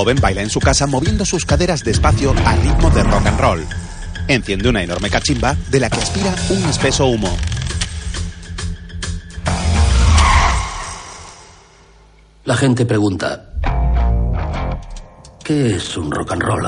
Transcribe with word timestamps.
Joven 0.00 0.18
baila 0.18 0.40
en 0.40 0.48
su 0.48 0.60
casa 0.60 0.86
moviendo 0.86 1.26
sus 1.26 1.44
caderas 1.44 1.84
despacio 1.84 2.32
al 2.46 2.62
ritmo 2.62 2.88
de 2.88 3.02
rock 3.02 3.26
and 3.26 3.38
roll. 3.38 3.66
Enciende 4.28 4.70
una 4.70 4.82
enorme 4.82 5.10
cachimba 5.10 5.54
de 5.70 5.78
la 5.78 5.90
que 5.90 5.98
aspira 6.00 6.34
un 6.48 6.64
espeso 6.70 7.04
humo. 7.04 7.36
La 12.46 12.56
gente 12.56 12.86
pregunta, 12.86 13.50
¿qué 15.44 15.76
es 15.76 15.94
un 15.98 16.10
rock 16.10 16.32
and 16.32 16.42
roll? 16.44 16.66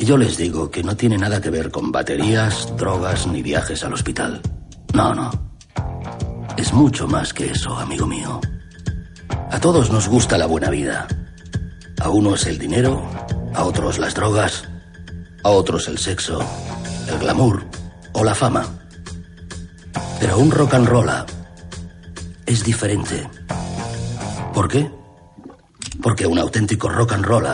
Y 0.00 0.04
yo 0.04 0.18
les 0.18 0.36
digo 0.36 0.68
que 0.68 0.82
no 0.82 0.96
tiene 0.96 1.16
nada 1.16 1.40
que 1.40 1.50
ver 1.50 1.70
con 1.70 1.92
baterías, 1.92 2.76
drogas 2.76 3.28
ni 3.28 3.40
viajes 3.40 3.84
al 3.84 3.92
hospital. 3.92 4.40
No, 4.94 5.14
no. 5.14 5.30
Es 6.56 6.72
mucho 6.72 7.06
más 7.06 7.32
que 7.32 7.52
eso, 7.52 7.76
amigo 7.76 8.04
mío. 8.04 8.40
A 9.48 9.60
todos 9.60 9.92
nos 9.92 10.08
gusta 10.08 10.36
la 10.36 10.46
buena 10.46 10.70
vida. 10.70 11.06
A 12.06 12.10
unos 12.10 12.46
el 12.46 12.56
dinero, 12.56 13.02
a 13.52 13.64
otros 13.64 13.98
las 13.98 14.14
drogas, 14.14 14.62
a 15.42 15.48
otros 15.48 15.88
el 15.88 15.98
sexo, 15.98 16.38
el 17.08 17.18
glamour 17.18 17.64
o 18.12 18.22
la 18.22 18.32
fama. 18.32 18.64
Pero 20.20 20.38
un 20.38 20.52
rock 20.52 20.74
and 20.74 20.86
roll 20.86 21.10
es 22.46 22.62
diferente. 22.62 23.28
¿Por 24.54 24.68
qué? 24.68 24.88
Porque 26.00 26.28
un 26.28 26.38
auténtico 26.38 26.88
rock 26.88 27.14
and 27.14 27.24
roll 27.24 27.48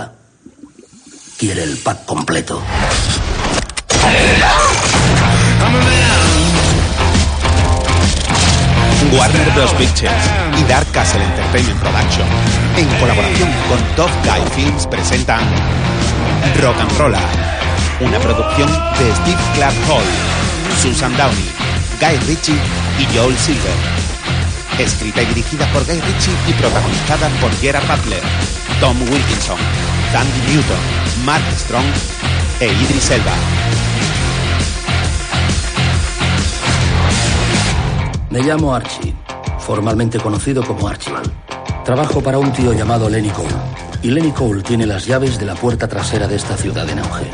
quiere 1.38 1.62
el 1.62 1.78
pack 1.78 2.04
completo. 2.04 2.60
Warner 9.16 9.50
Bros. 9.54 9.72
Pictures 9.72 10.51
y 10.58 10.64
Dark 10.64 10.90
Castle 10.92 11.22
Entertainment 11.24 11.80
Production, 11.80 12.26
en 12.76 12.88
colaboración 13.00 13.50
con 13.68 13.78
Top 13.96 14.10
Guy 14.24 14.50
Films, 14.54 14.86
presentan 14.86 15.40
Rock 16.60 16.80
and 16.80 16.98
Rolla, 16.98 17.20
una 18.00 18.18
producción 18.18 18.68
de 18.98 19.14
Steve 19.14 19.42
Clark 19.54 19.74
Hall, 19.88 20.04
Susan 20.80 21.16
Downey, 21.16 21.50
Guy 22.00 22.16
Ritchie 22.26 22.58
y 22.98 23.16
Joel 23.16 23.36
Silver. 23.36 23.76
Escrita 24.78 25.22
y 25.22 25.26
dirigida 25.26 25.66
por 25.72 25.84
Guy 25.84 26.00
Ritchie 26.00 26.32
y 26.48 26.52
protagonizada 26.54 27.28
por 27.40 27.50
Gerard 27.60 27.86
Butler, 27.86 28.22
Tom 28.80 28.96
Wilkinson, 29.10 29.58
Tandy 30.12 30.52
Newton, 30.52 30.78
Mark 31.24 31.44
Strong 31.56 31.86
e 32.60 32.66
Idris 32.66 33.10
Elba. 33.10 33.32
Me 38.30 38.40
llamo 38.40 38.74
Archie, 38.74 39.14
formalmente 39.62 40.18
conocido 40.18 40.62
como 40.62 40.88
Archibald. 40.88 41.30
Trabajo 41.84 42.20
para 42.20 42.38
un 42.38 42.52
tío 42.52 42.72
llamado 42.72 43.08
Lenny 43.08 43.30
Cole. 43.30 43.48
Y 44.02 44.10
Lenny 44.10 44.32
Cole 44.32 44.62
tiene 44.62 44.86
las 44.86 45.06
llaves 45.06 45.38
de 45.38 45.46
la 45.46 45.54
puerta 45.54 45.88
trasera 45.88 46.28
de 46.28 46.36
esta 46.36 46.56
ciudad 46.56 46.88
en 46.90 46.98
auge. 46.98 47.30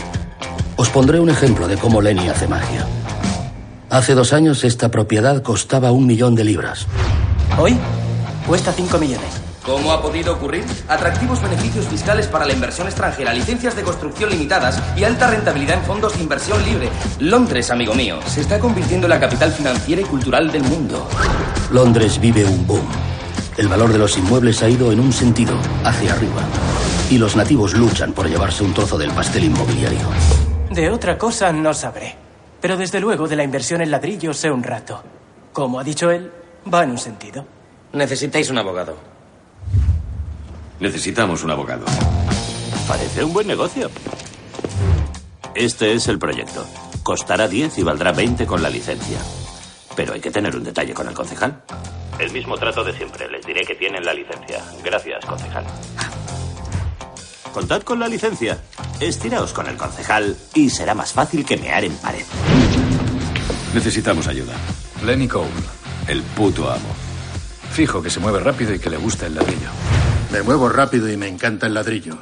Os 0.76 0.88
pondré 0.90 1.18
un 1.18 1.30
ejemplo 1.30 1.66
de 1.66 1.76
cómo 1.76 2.00
Lenny 2.00 2.28
hace 2.28 2.46
magia. 2.46 2.86
Hace 3.90 4.14
dos 4.14 4.32
años 4.32 4.64
esta 4.64 4.90
propiedad 4.90 5.42
costaba 5.42 5.90
un 5.90 6.06
millón 6.06 6.34
de 6.34 6.44
libras. 6.44 6.86
Hoy 7.58 7.76
cuesta 8.46 8.72
5 8.72 8.98
millones. 8.98 9.47
¿Cómo 9.68 9.92
ha 9.92 10.00
podido 10.00 10.32
ocurrir? 10.32 10.64
Atractivos 10.88 11.42
beneficios 11.42 11.86
fiscales 11.88 12.26
para 12.26 12.46
la 12.46 12.54
inversión 12.54 12.86
extranjera, 12.86 13.34
licencias 13.34 13.76
de 13.76 13.82
construcción 13.82 14.30
limitadas 14.30 14.82
y 14.96 15.04
alta 15.04 15.28
rentabilidad 15.28 15.76
en 15.76 15.84
fondos 15.84 16.16
de 16.16 16.22
inversión 16.22 16.64
libre. 16.64 16.88
Londres, 17.20 17.70
amigo 17.70 17.92
mío, 17.92 18.18
se 18.24 18.40
está 18.40 18.58
convirtiendo 18.58 19.06
en 19.06 19.10
la 19.10 19.20
capital 19.20 19.52
financiera 19.52 20.00
y 20.00 20.06
cultural 20.06 20.50
del 20.50 20.62
mundo. 20.62 21.06
Londres 21.70 22.18
vive 22.18 22.46
un 22.46 22.66
boom. 22.66 22.86
El 23.58 23.68
valor 23.68 23.92
de 23.92 23.98
los 23.98 24.16
inmuebles 24.16 24.62
ha 24.62 24.70
ido 24.70 24.90
en 24.90 25.00
un 25.00 25.12
sentido, 25.12 25.54
hacia 25.84 26.14
arriba. 26.14 26.40
Y 27.10 27.18
los 27.18 27.36
nativos 27.36 27.74
luchan 27.74 28.14
por 28.14 28.26
llevarse 28.26 28.64
un 28.64 28.72
trozo 28.72 28.96
del 28.96 29.10
pastel 29.10 29.44
inmobiliario. 29.44 30.08
De 30.70 30.88
otra 30.88 31.18
cosa 31.18 31.52
no 31.52 31.74
sabré. 31.74 32.16
Pero 32.62 32.78
desde 32.78 33.00
luego 33.00 33.28
de 33.28 33.36
la 33.36 33.44
inversión 33.44 33.82
en 33.82 33.90
ladrillos 33.90 34.38
sé 34.38 34.50
un 34.50 34.62
rato. 34.62 35.04
Como 35.52 35.78
ha 35.78 35.84
dicho 35.84 36.10
él, 36.10 36.32
va 36.72 36.84
en 36.84 36.92
un 36.92 36.98
sentido. 36.98 37.44
Necesitáis 37.92 38.48
un 38.48 38.56
abogado. 38.56 39.07
Necesitamos 40.80 41.42
un 41.42 41.50
abogado. 41.50 41.84
Parece 42.86 43.24
un 43.24 43.32
buen 43.32 43.46
negocio. 43.46 43.90
Este 45.54 45.92
es 45.94 46.06
el 46.06 46.18
proyecto. 46.18 46.64
Costará 47.02 47.48
10 47.48 47.78
y 47.78 47.82
valdrá 47.82 48.12
20 48.12 48.46
con 48.46 48.62
la 48.62 48.70
licencia. 48.70 49.18
Pero 49.96 50.12
hay 50.12 50.20
que 50.20 50.30
tener 50.30 50.54
un 50.54 50.62
detalle 50.62 50.94
con 50.94 51.08
el 51.08 51.14
concejal. 51.14 51.62
El 52.20 52.30
mismo 52.30 52.56
trato 52.56 52.84
de 52.84 52.92
siempre. 52.92 53.28
Les 53.28 53.44
diré 53.44 53.62
que 53.62 53.74
tienen 53.74 54.04
la 54.04 54.14
licencia. 54.14 54.62
Gracias, 54.84 55.24
concejal. 55.24 55.64
Contad 57.52 57.82
con 57.82 57.98
la 57.98 58.06
licencia. 58.06 58.58
Estiraos 59.00 59.52
con 59.52 59.66
el 59.66 59.76
concejal 59.76 60.36
y 60.54 60.70
será 60.70 60.94
más 60.94 61.12
fácil 61.12 61.44
que 61.44 61.56
mear 61.56 61.84
en 61.84 61.94
pared. 61.96 62.24
Necesitamos 63.74 64.28
ayuda. 64.28 64.54
Lenny 65.04 65.26
Cole. 65.26 65.48
El 66.06 66.22
puto 66.22 66.70
amo. 66.70 66.94
Fijo 67.72 68.00
que 68.00 68.10
se 68.10 68.20
mueve 68.20 68.40
rápido 68.40 68.72
y 68.74 68.78
que 68.78 68.90
le 68.90 68.96
gusta 68.96 69.26
el 69.26 69.34
ladrillo. 69.34 69.70
Me 70.32 70.42
muevo 70.42 70.68
rápido 70.68 71.10
y 71.10 71.16
me 71.16 71.28
encanta 71.28 71.66
el 71.66 71.74
ladrillo. 71.74 72.18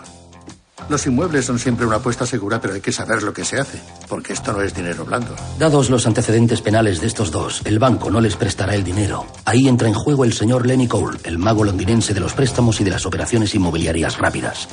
Los 0.89 1.05
inmuebles 1.06 1.44
son 1.44 1.59
siempre 1.59 1.84
una 1.84 1.97
apuesta 1.97 2.27
segura, 2.27 2.61
pero 2.61 2.75
hay 2.75 2.81
que 2.81 2.93
saber 2.93 3.25
lo 3.25 3.33
que 3.33 3.44
se 3.44 3.59
hace, 3.59 3.81
porque 4.09 4.33
esto 4.33 4.53
no 4.53 4.62
es 4.62 4.72
dinero 4.72 5.05
blando. 5.05 5.34
Dados 5.59 5.91
los 5.91 6.06
antecedentes 6.06 6.61
penales 6.61 7.00
de 7.00 7.09
estos 7.09 7.33
dos, 7.33 7.62
el 7.65 7.81
banco 7.81 8.09
no 8.09 8.21
les 8.21 8.37
prestará 8.37 8.77
el 8.77 8.84
dinero. 8.84 9.27
Ahí 9.45 9.66
entra 9.66 9.89
en 9.89 9.95
juego 9.95 10.25
el 10.25 10.33
señor 10.33 10.65
Lenny 10.65 10.87
Cole, 10.87 11.19
el 11.25 11.39
mago 11.39 11.65
londinense 11.65 12.15
de 12.15 12.21
los 12.21 12.34
préstamos 12.34 12.81
y 12.81 12.84
de 12.84 12.93
las 12.93 13.05
operaciones 13.05 13.53
inmobiliarias 13.56 14.16
rápidas. 14.19 14.69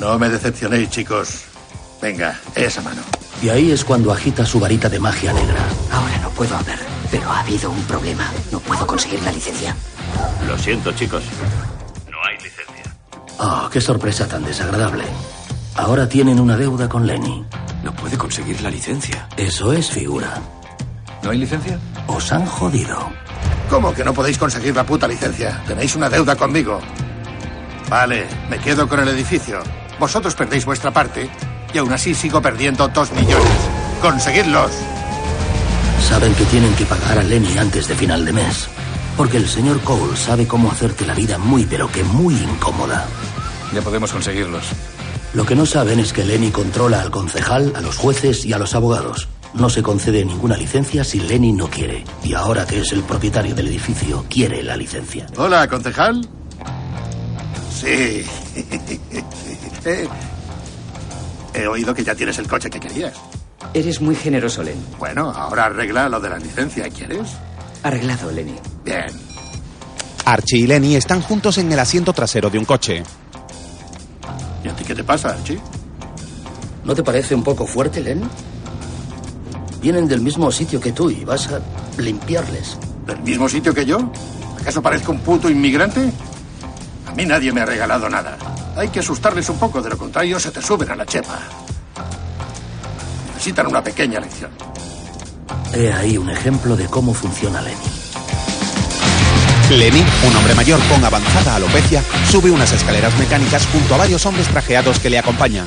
No 0.00 0.18
me 0.18 0.30
decepcionéis, 0.30 0.88
chicos. 0.88 1.42
Venga, 2.00 2.40
esa 2.54 2.80
mano. 2.80 3.02
Y 3.42 3.50
ahí 3.50 3.70
es 3.70 3.84
cuando 3.84 4.10
agita 4.10 4.46
su 4.46 4.58
varita 4.58 4.88
de 4.88 5.00
magia 5.00 5.34
negra. 5.34 5.62
Ahora 5.92 6.18
no 6.22 6.30
puedo 6.30 6.56
hablar, 6.56 6.78
pero 7.10 7.30
ha 7.30 7.40
habido 7.40 7.70
un 7.70 7.82
problema. 7.82 8.32
No 8.50 8.58
puedo 8.60 8.86
conseguir 8.86 9.22
la 9.22 9.32
licencia. 9.32 9.76
Lo 10.46 10.56
siento, 10.56 10.92
chicos. 10.92 11.24
Oh, 13.38 13.68
qué 13.72 13.80
sorpresa 13.80 14.26
tan 14.26 14.44
desagradable. 14.44 15.04
Ahora 15.76 16.08
tienen 16.08 16.40
una 16.40 16.56
deuda 16.56 16.88
con 16.88 17.06
Lenny. 17.06 17.44
No 17.84 17.94
puede 17.94 18.18
conseguir 18.18 18.60
la 18.62 18.70
licencia. 18.70 19.28
Eso 19.36 19.72
es 19.72 19.90
figura. 19.90 20.40
¿No 21.22 21.30
hay 21.30 21.38
licencia? 21.38 21.78
Os 22.08 22.32
han 22.32 22.44
jodido. 22.46 22.98
¿Cómo 23.70 23.94
que 23.94 24.02
no 24.02 24.12
podéis 24.12 24.38
conseguir 24.38 24.74
la 24.74 24.84
puta 24.84 25.06
licencia? 25.06 25.62
Tenéis 25.66 25.94
una 25.94 26.08
deuda 26.08 26.34
conmigo. 26.34 26.80
Vale, 27.88 28.26
me 28.50 28.58
quedo 28.58 28.88
con 28.88 28.98
el 29.00 29.08
edificio. 29.08 29.60
Vosotros 30.00 30.34
perdéis 30.34 30.64
vuestra 30.64 30.90
parte 30.90 31.30
y 31.72 31.78
aún 31.78 31.92
así 31.92 32.14
sigo 32.14 32.42
perdiendo 32.42 32.88
dos 32.88 33.12
millones. 33.12 33.46
¡Conseguidlos! 34.02 34.72
Saben 36.08 36.34
que 36.34 36.44
tienen 36.46 36.74
que 36.74 36.86
pagar 36.86 37.18
a 37.18 37.22
Lenny 37.22 37.56
antes 37.56 37.86
de 37.86 37.94
final 37.94 38.24
de 38.24 38.32
mes. 38.32 38.68
Porque 39.16 39.36
el 39.36 39.48
señor 39.48 39.80
Cole 39.82 40.16
sabe 40.16 40.46
cómo 40.46 40.70
hacerte 40.70 41.06
la 41.06 41.14
vida 41.14 41.38
muy, 41.38 41.66
pero 41.66 41.90
que 41.90 42.02
muy 42.04 42.34
incómoda. 42.34 43.06
Ya 43.74 43.82
podemos 43.82 44.12
conseguirlos. 44.12 44.64
Lo 45.34 45.44
que 45.44 45.54
no 45.54 45.66
saben 45.66 46.00
es 46.00 46.12
que 46.12 46.24
Lenny 46.24 46.50
controla 46.50 47.02
al 47.02 47.10
concejal, 47.10 47.72
a 47.76 47.80
los 47.80 47.96
jueces 47.96 48.44
y 48.44 48.52
a 48.52 48.58
los 48.58 48.74
abogados. 48.74 49.28
No 49.54 49.68
se 49.70 49.82
concede 49.82 50.24
ninguna 50.24 50.56
licencia 50.56 51.04
si 51.04 51.20
Lenny 51.20 51.52
no 51.52 51.68
quiere. 51.68 52.04
Y 52.24 52.34
ahora 52.34 52.66
que 52.66 52.80
es 52.80 52.92
el 52.92 53.02
propietario 53.02 53.54
del 53.54 53.68
edificio, 53.68 54.24
quiere 54.28 54.62
la 54.62 54.76
licencia. 54.76 55.26
Hola, 55.36 55.68
concejal. 55.68 56.26
Sí. 57.80 58.24
Eh, 59.84 60.08
He 61.54 61.66
oído 61.66 61.94
que 61.94 62.04
ya 62.04 62.14
tienes 62.14 62.38
el 62.38 62.46
coche 62.46 62.70
que 62.70 62.78
querías. 62.80 63.14
Eres 63.74 64.00
muy 64.00 64.14
generoso, 64.14 64.62
Len. 64.62 64.78
Bueno, 64.98 65.30
ahora 65.30 65.66
arregla 65.66 66.08
lo 66.08 66.20
de 66.20 66.30
la 66.30 66.38
licencia, 66.38 66.88
¿quieres? 66.88 67.28
Arreglado, 67.82 68.30
Lenny. 68.30 68.54
Bien. 68.84 69.06
Archie 70.24 70.58
y 70.58 70.66
Lenny 70.66 70.96
están 70.96 71.20
juntos 71.22 71.58
en 71.58 71.72
el 71.72 71.78
asiento 71.78 72.12
trasero 72.12 72.50
de 72.50 72.58
un 72.58 72.64
coche. 72.64 73.02
¿Y 74.64 74.68
a 74.68 74.76
ti 74.76 74.84
qué 74.84 74.94
te 74.94 75.04
pasa, 75.04 75.30
Archie? 75.30 75.60
¿No 76.84 76.94
te 76.94 77.02
parece 77.02 77.34
un 77.34 77.42
poco 77.42 77.66
fuerte, 77.66 78.00
Len? 78.00 78.22
Vienen 79.80 80.08
del 80.08 80.20
mismo 80.20 80.50
sitio 80.50 80.80
que 80.80 80.92
tú 80.92 81.10
y 81.10 81.24
vas 81.24 81.48
a 81.48 81.60
limpiarles. 82.00 82.78
¿Del 83.06 83.20
mismo 83.20 83.48
sitio 83.48 83.72
que 83.72 83.86
yo? 83.86 84.10
¿Acaso 84.60 84.82
parezco 84.82 85.12
un 85.12 85.20
puto 85.20 85.48
inmigrante? 85.48 86.10
A 87.06 87.14
mí 87.14 87.24
nadie 87.24 87.52
me 87.52 87.60
ha 87.60 87.66
regalado 87.66 88.08
nada. 88.08 88.36
Hay 88.76 88.88
que 88.88 89.00
asustarles 89.00 89.48
un 89.48 89.58
poco, 89.58 89.80
de 89.80 89.90
lo 89.90 89.98
contrario 89.98 90.38
se 90.38 90.50
te 90.50 90.60
suben 90.60 90.90
a 90.90 90.96
la 90.96 91.06
chepa. 91.06 91.38
Necesitan 93.34 93.66
una 93.66 93.82
pequeña 93.82 94.20
lección. 94.20 94.50
He 95.72 95.92
ahí 95.92 96.18
un 96.18 96.30
ejemplo 96.30 96.76
de 96.76 96.86
cómo 96.86 97.14
funciona 97.14 97.60
Lenny. 97.60 98.07
Lenny, 99.76 100.02
un 100.26 100.34
hombre 100.34 100.54
mayor 100.54 100.80
con 100.88 101.04
avanzada 101.04 101.56
alopecia, 101.56 102.02
sube 102.30 102.50
unas 102.50 102.72
escaleras 102.72 103.16
mecánicas 103.18 103.66
junto 103.66 103.94
a 103.94 103.98
varios 103.98 104.24
hombres 104.24 104.48
trajeados 104.48 104.98
que 104.98 105.10
le 105.10 105.18
acompañan. 105.18 105.66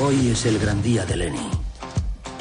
Hoy 0.00 0.30
es 0.30 0.46
el 0.46 0.58
gran 0.58 0.82
día 0.82 1.06
de 1.06 1.16
Lenny. 1.16 1.48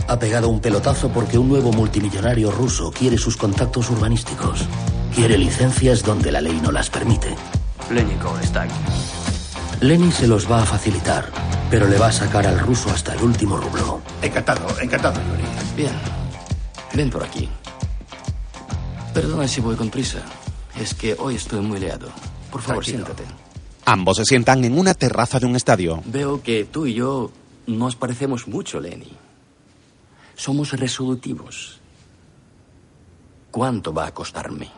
Ha 0.07 0.17
pegado 0.17 0.49
un 0.49 0.59
pelotazo 0.59 1.09
porque 1.09 1.37
un 1.37 1.47
nuevo 1.47 1.71
multimillonario 1.71 2.49
ruso 2.49 2.91
quiere 2.91 3.19
sus 3.19 3.37
contactos 3.37 3.91
urbanísticos. 3.91 4.65
Quiere 5.13 5.37
licencias 5.37 6.01
donde 6.01 6.31
la 6.31 6.41
ley 6.41 6.59
no 6.59 6.71
las 6.71 6.89
permite. 6.89 7.35
Lenny 7.91 8.15
Cole 8.15 8.43
está 8.43 8.63
aquí. 8.63 8.73
Lenny 9.79 10.11
se 10.11 10.25
los 10.25 10.51
va 10.51 10.63
a 10.63 10.65
facilitar, 10.65 11.29
pero 11.69 11.87
le 11.87 11.99
va 11.99 12.07
a 12.07 12.11
sacar 12.11 12.47
al 12.47 12.59
ruso 12.59 12.89
hasta 12.89 13.13
el 13.13 13.21
último 13.21 13.57
rublo. 13.57 14.01
Encantado, 14.23 14.67
encantado, 14.81 15.21
Yuri. 15.21 15.43
Bien. 15.77 15.93
Ven 16.93 17.11
por 17.11 17.23
aquí. 17.23 17.47
Perdona 19.13 19.47
si 19.47 19.61
voy 19.61 19.75
con 19.75 19.91
prisa. 19.91 20.23
Es 20.79 20.93
que 20.93 21.15
hoy 21.19 21.35
estoy 21.35 21.61
muy 21.61 21.79
liado. 21.79 22.09
Por 22.51 22.61
favor, 22.61 22.83
Tranquilo. 22.83 23.05
siéntate. 23.05 23.29
Ambos 23.85 24.17
se 24.17 24.25
sientan 24.25 24.63
en 24.63 24.77
una 24.77 24.93
terraza 24.93 25.39
de 25.39 25.45
un 25.45 25.55
estadio. 25.55 26.01
Veo 26.05 26.41
que 26.41 26.65
tú 26.65 26.85
y 26.85 26.93
yo 26.93 27.31
nos 27.67 27.95
parecemos 27.95 28.47
mucho, 28.47 28.79
Lenny. 28.79 29.11
Somos 30.35 30.71
resolutivos. 30.71 31.79
¿Cuánto 33.51 33.93
va 33.93 34.07
a 34.07 34.13
costarme? 34.13 34.69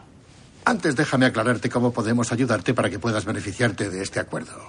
Antes 0.65 0.95
déjame 0.95 1.27
aclararte 1.27 1.69
cómo 1.69 1.94
podemos 1.94 2.31
ayudarte 2.31 2.74
para 2.74 2.89
que 2.89 3.00
puedas 3.00 3.24
beneficiarte 3.25 3.89
de 3.89 4.01
este 4.01 4.19
acuerdo. 4.19 4.59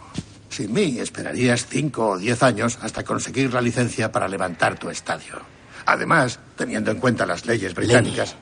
Sin 0.50 0.73
mí, 0.73 0.99
esperarías 1.00 1.67
cinco 1.67 2.11
o 2.11 2.19
diez 2.19 2.43
años 2.43 2.78
hasta 2.82 3.02
conseguir 3.05 3.52
la 3.52 3.61
licencia 3.61 4.12
para 4.12 4.28
levantar 4.28 4.78
tu 4.78 4.90
estadio. 4.90 5.40
Además, 5.87 6.38
teniendo 6.56 6.90
en 6.90 6.99
cuenta 7.00 7.26
las 7.26 7.46
leyes 7.46 7.75
británicas, 7.75 8.37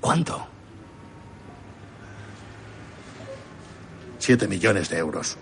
¿Cuánto? 0.00 0.46
Siete 4.26 4.48
millones 4.48 4.88
de 4.88 4.98
euros. 4.98 5.36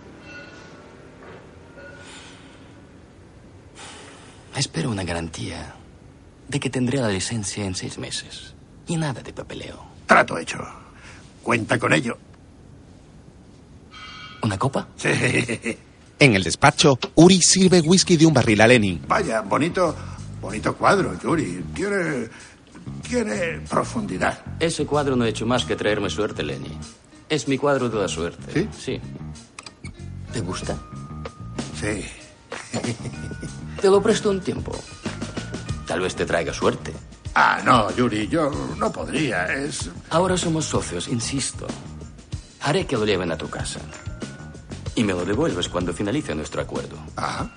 Espero 4.54 4.90
una 4.90 5.04
garantía 5.04 5.74
de 6.48 6.60
que 6.60 6.68
tendré 6.68 7.00
la 7.00 7.08
licencia 7.08 7.64
en 7.64 7.74
seis 7.74 7.96
meses. 7.96 8.52
Y 8.86 8.98
nada 8.98 9.22
de 9.22 9.32
papeleo. 9.32 9.82
Trato 10.06 10.36
hecho. 10.36 10.58
Cuenta 11.42 11.78
con 11.78 11.94
ello. 11.94 12.18
¿Una 14.42 14.58
copa? 14.58 14.86
Sí. 14.96 15.08
En 16.18 16.34
el 16.34 16.42
despacho, 16.42 16.98
Uri 17.14 17.40
sirve 17.40 17.80
whisky 17.80 18.18
de 18.18 18.26
un 18.26 18.34
barril 18.34 18.60
a 18.60 18.66
Lenny. 18.66 19.00
Vaya, 19.08 19.40
bonito, 19.40 19.96
bonito 20.42 20.76
cuadro, 20.76 21.18
Yuri. 21.18 21.64
Tiene, 21.74 22.28
tiene 23.08 23.60
profundidad. 23.66 24.38
Ese 24.60 24.84
cuadro 24.84 25.16
no 25.16 25.24
ha 25.24 25.28
hecho 25.28 25.46
más 25.46 25.64
que 25.64 25.74
traerme 25.74 26.10
suerte, 26.10 26.42
Lenny. 26.42 26.78
Es 27.28 27.48
mi 27.48 27.58
cuadro 27.58 27.88
de 27.88 27.98
la 27.98 28.08
suerte. 28.08 28.52
¿Sí? 28.52 28.68
Sí. 28.78 29.00
¿Te 30.32 30.40
gusta? 30.40 30.76
Sí. 31.80 32.04
Te 33.80 33.88
lo 33.88 34.02
presto 34.02 34.30
un 34.30 34.40
tiempo. 34.40 34.72
Tal 35.86 36.00
vez 36.00 36.14
te 36.14 36.24
traiga 36.24 36.52
suerte. 36.52 36.92
Ah, 37.34 37.60
no, 37.64 37.94
Yuri, 37.94 38.28
yo 38.28 38.50
no 38.78 38.90
podría. 38.90 39.46
Es. 39.52 39.90
Ahora 40.10 40.36
somos 40.38 40.64
socios, 40.64 41.08
insisto. 41.08 41.66
Haré 42.62 42.86
que 42.86 42.96
lo 42.96 43.04
lleven 43.04 43.30
a 43.32 43.36
tu 43.36 43.50
casa. 43.50 43.80
Y 44.94 45.04
me 45.04 45.12
lo 45.12 45.24
devuelves 45.24 45.68
cuando 45.68 45.92
finalice 45.92 46.34
nuestro 46.34 46.62
acuerdo. 46.62 46.96
Ah, 47.16 47.50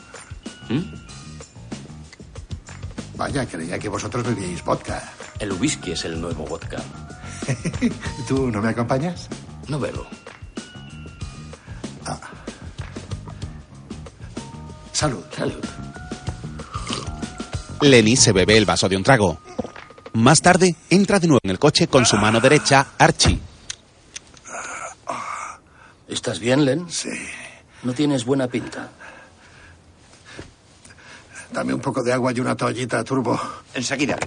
¿Mm? 0.70 0.82
vaya, 3.16 3.46
creía 3.46 3.80
que 3.80 3.90
vosotros 3.90 4.26
bebíais 4.26 4.64
vodka. 4.64 5.02
El 5.40 5.54
whisky 5.54 5.92
es 5.92 6.06
el 6.06 6.20
nuevo 6.20 6.46
vodka. 6.46 6.78
¿Tú 8.28 8.52
no 8.52 8.62
me 8.62 8.70
acompañas? 8.70 9.30
No 9.68 9.80
bebo. 9.80 10.06
Salud. 14.94 15.24
Salud. 15.36 15.64
Lenny 17.82 18.16
se 18.16 18.32
bebe 18.32 18.58
el 18.58 18.66
vaso 18.66 18.90
de 18.90 18.98
un 18.98 19.04
trago. 19.04 19.40
Más 20.14 20.42
tarde, 20.42 20.76
entra 20.90 21.20
de 21.20 21.28
nuevo 21.28 21.40
en 21.44 21.52
el 21.52 21.60
coche 21.60 21.88
con 21.88 22.06
su 22.06 22.18
mano 22.18 22.40
derecha, 22.40 22.88
Archie. 22.98 23.40
¿Estás 26.08 26.40
bien, 26.40 26.66
Len? 26.66 26.90
Sí. 26.90 27.10
No 27.84 27.94
tienes 27.94 28.26
buena 28.26 28.48
pinta. 28.48 28.90
Dame 31.52 31.74
un 31.74 31.82
poco 31.82 32.02
de 32.02 32.14
agua 32.14 32.32
y 32.34 32.40
una 32.40 32.56
toallita, 32.56 33.04
Turbo. 33.04 33.40
Enseguida. 33.76 34.18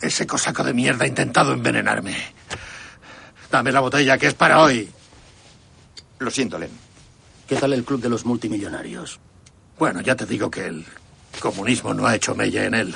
Ese 0.00 0.26
cosaco 0.26 0.64
de 0.64 0.72
mierda 0.72 1.04
ha 1.04 1.08
intentado 1.08 1.52
envenenarme. 1.52 2.16
Dame 3.52 3.70
la 3.70 3.80
botella, 3.80 4.16
que 4.16 4.28
es 4.28 4.34
para 4.34 4.62
hoy. 4.62 4.88
Lo 6.20 6.30
siento, 6.30 6.58
Len. 6.58 6.70
¿Qué 7.46 7.54
tal 7.56 7.74
el 7.74 7.84
club 7.84 8.00
de 8.00 8.08
los 8.08 8.24
multimillonarios? 8.24 9.20
Bueno, 9.78 10.00
ya 10.00 10.16
te 10.16 10.24
digo 10.24 10.50
que 10.50 10.68
el 10.68 10.86
comunismo 11.38 11.92
no 11.92 12.06
ha 12.06 12.14
hecho 12.14 12.34
mella 12.34 12.64
en 12.64 12.72
él. 12.72 12.94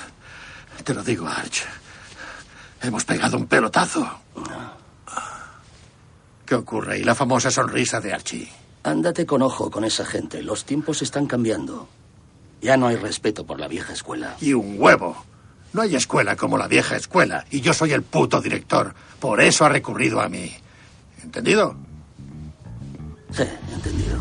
Te 0.82 0.94
lo 0.94 1.04
digo, 1.04 1.28
Arch. 1.28 1.62
Hemos 2.80 3.04
pegado 3.04 3.36
un 3.36 3.46
pelotazo. 3.46 4.08
¿Qué 6.46 6.54
ocurre? 6.54 7.00
Y 7.00 7.04
la 7.04 7.14
famosa 7.14 7.50
sonrisa 7.50 8.00
de 8.00 8.14
Archie. 8.14 8.50
Ándate 8.82 9.26
con 9.26 9.42
ojo 9.42 9.70
con 9.70 9.84
esa 9.84 10.06
gente. 10.06 10.42
Los 10.42 10.64
tiempos 10.64 11.02
están 11.02 11.26
cambiando. 11.26 11.86
Ya 12.62 12.78
no 12.78 12.86
hay 12.86 12.96
respeto 12.96 13.44
por 13.44 13.60
la 13.60 13.68
vieja 13.68 13.92
escuela. 13.92 14.36
Y 14.40 14.54
un 14.54 14.76
huevo. 14.78 15.22
No 15.72 15.82
hay 15.82 15.94
escuela 15.96 16.36
como 16.36 16.56
la 16.56 16.68
vieja 16.68 16.96
escuela. 16.96 17.44
Y 17.50 17.60
yo 17.60 17.74
soy 17.74 17.92
el 17.92 18.02
puto 18.02 18.40
director. 18.40 18.94
Por 19.20 19.40
eso 19.40 19.64
ha 19.64 19.68
recurrido 19.68 20.20
a 20.20 20.28
mí. 20.28 20.52
¿Entendido? 21.22 21.76
Sí, 23.32 23.42
entendido. 23.72 24.18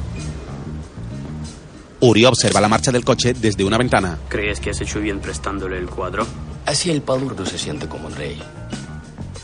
Uri 2.02 2.26
observa 2.26 2.62
la 2.62 2.68
marcha 2.68 2.92
del 2.92 3.06
coche 3.06 3.34
desde 3.34 3.64
una 3.64 3.78
ventana. 3.78 4.20
¿Crees 4.28 4.60
que 4.60 4.72
has 4.72 4.82
hecho 4.82 5.00
bien 5.00 5.20
prestándole 5.20 5.78
el 5.78 5.90
cuadro? 5.90 6.28
Así 6.66 6.92
el 6.92 7.02
palurdo 7.02 7.46
se 7.46 7.58
siente 7.58 7.88
como 7.88 8.08
un 8.08 8.16
rey. 8.16 8.42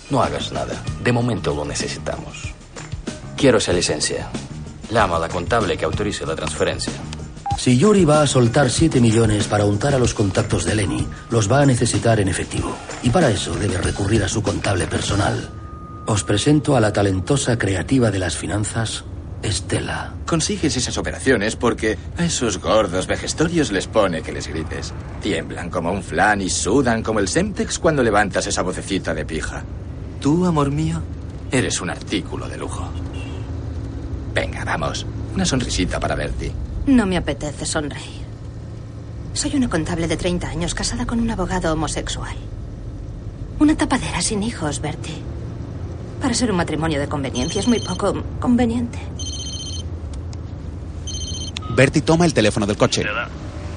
No 0.09 0.21
hagas 0.21 0.51
nada. 0.51 0.83
De 1.04 1.12
momento 1.12 1.56
lo 1.56 1.63
necesitamos. 1.63 2.54
Quiero 3.38 3.59
esa 3.59 3.71
licencia. 3.74 4.30
Llama 4.92 5.15
a 5.15 5.19
la 5.19 5.30
contable 5.30 5.77
que 5.77 5.86
autorice 5.86 6.25
la 6.25 6.36
transferencia. 6.36 6.94
Si 7.57 7.77
Yuri 7.77 8.06
va 8.06 8.21
a 8.24 8.27
soltar 8.27 8.69
7 8.69 9.00
millones 9.00 9.48
para 9.48 9.65
untar 9.65 9.94
a 9.94 10.00
los 10.00 10.13
contactos 10.13 10.65
de 10.65 10.75
Lenny, 10.75 11.07
los 11.30 11.51
va 11.51 11.62
a 11.62 11.65
necesitar 11.65 12.19
en 12.19 12.27
efectivo. 12.27 12.75
Y 13.03 13.09
para 13.09 13.30
eso 13.30 13.53
debe 13.53 13.77
recurrir 13.77 14.24
a 14.24 14.27
su 14.27 14.42
contable 14.42 14.88
personal. 14.88 15.50
Os 16.07 16.24
presento 16.24 16.75
a 16.75 16.81
la 16.81 16.92
talentosa 16.92 17.57
creativa 17.57 18.09
de 18.09 18.19
las 18.19 18.36
finanzas, 18.36 19.03
Estela. 19.44 20.13
Consigues 20.25 20.75
esas 20.77 20.97
operaciones 20.97 21.56
porque 21.56 21.97
a 22.18 22.26
esos 22.26 22.59
gordos 22.59 23.07
vejestorios 23.07 23.71
les 23.71 23.87
pone 23.87 24.21
que 24.21 24.31
les 24.31 24.47
grites. 24.47 24.94
Tiemblan 25.21 25.69
como 25.69 25.92
un 25.92 26.04
flan 26.04 26.42
y 26.42 26.49
sudan 26.49 27.04
como 27.04 27.19
el 27.19 27.28
Semtex 27.28 27.80
cuando 27.80 28.04
levantas 28.04 28.47
esa 28.47 28.61
vocecita 28.61 29.14
de 29.14 29.26
pija. 29.26 29.64
Tú, 30.19 30.45
amor 30.45 30.71
mío, 30.71 31.02
eres 31.52 31.81
un 31.81 31.90
artículo 31.90 32.47
de 32.47 32.57
lujo. 32.57 32.90
Venga, 34.33 34.64
vamos. 34.64 35.06
Una 35.33 35.45
sonrisita 35.45 35.99
para 35.99 36.16
verte. 36.16 36.52
No 36.85 37.06
me 37.06 37.18
apetece 37.18 37.66
sonreír. 37.66 38.21
Soy 39.33 39.56
una 39.56 39.69
contable 39.69 40.07
de 40.07 40.18
30 40.18 40.47
años 40.47 40.73
casada 40.73 41.06
con 41.06 41.19
un 41.19 41.30
abogado 41.30 41.71
homosexual. 41.71 42.35
Una 43.59 43.78
tapadera 43.78 44.21
sin 44.21 44.44
hijos, 44.44 44.81
Bertie. 44.81 45.21
Para 46.21 46.33
ser 46.33 46.52
un 46.52 46.57
matrimonio 46.57 47.00
de 47.00 47.07
conveniencia 47.07 47.59
es 47.59 47.68
muy 47.68 47.80
poco 47.80 48.23
conveniente. 48.40 49.00
Bertie 51.76 52.02
toma 52.02 52.26
el 52.26 52.33
teléfono 52.33 52.66
del 52.66 52.78
coche. 52.78 53.06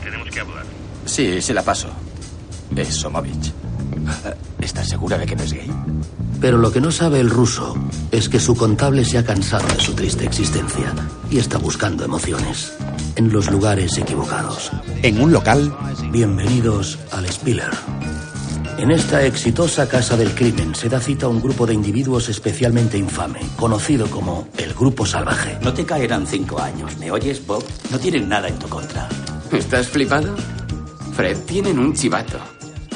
Tenemos 0.02 0.28
que 0.28 0.40
hablar. 0.40 0.64
Sí, 1.04 1.40
se 1.40 1.54
la 1.54 1.62
paso. 1.62 1.88
Es 2.74 2.94
Somovich. 2.96 3.52
¿Estás 4.60 4.88
segura 4.88 5.18
de 5.18 5.26
que 5.26 5.36
no 5.36 5.42
es 5.42 5.52
gay? 5.52 5.70
Pero 6.40 6.58
lo 6.58 6.72
que 6.72 6.80
no 6.80 6.90
sabe 6.90 7.20
el 7.20 7.30
ruso 7.30 7.74
es 8.10 8.28
que 8.28 8.40
su 8.40 8.54
contable 8.54 9.04
se 9.04 9.18
ha 9.18 9.24
cansado 9.24 9.66
de 9.68 9.80
su 9.80 9.94
triste 9.94 10.24
existencia 10.24 10.92
y 11.30 11.38
está 11.38 11.58
buscando 11.58 12.04
emociones 12.04 12.72
en 13.16 13.32
los 13.32 13.50
lugares 13.50 13.96
equivocados. 13.98 14.70
En 15.02 15.20
un 15.20 15.32
local, 15.32 15.74
Bienvenidos 16.10 16.98
al 17.12 17.26
Spiller. 17.30 17.70
En 18.76 18.90
esta 18.90 19.24
exitosa 19.24 19.88
casa 19.88 20.16
del 20.16 20.34
crimen 20.34 20.74
se 20.74 20.88
da 20.88 21.00
cita 21.00 21.26
a 21.26 21.28
un 21.28 21.40
grupo 21.40 21.66
de 21.66 21.74
individuos 21.74 22.28
especialmente 22.28 22.98
infame, 22.98 23.40
conocido 23.56 24.08
como 24.08 24.48
el 24.58 24.74
Grupo 24.74 25.06
Salvaje. 25.06 25.58
No 25.62 25.72
te 25.72 25.86
caerán 25.86 26.26
cinco 26.26 26.60
años, 26.60 26.96
¿me 26.98 27.10
oyes, 27.10 27.46
Bob? 27.46 27.64
No 27.90 27.98
tienen 27.98 28.28
nada 28.28 28.48
en 28.48 28.58
tu 28.58 28.68
contra. 28.68 29.08
¿Estás 29.52 29.88
flipado? 29.88 30.34
Fred, 31.14 31.38
tienen 31.46 31.78
un 31.78 31.94
chivato, 31.94 32.38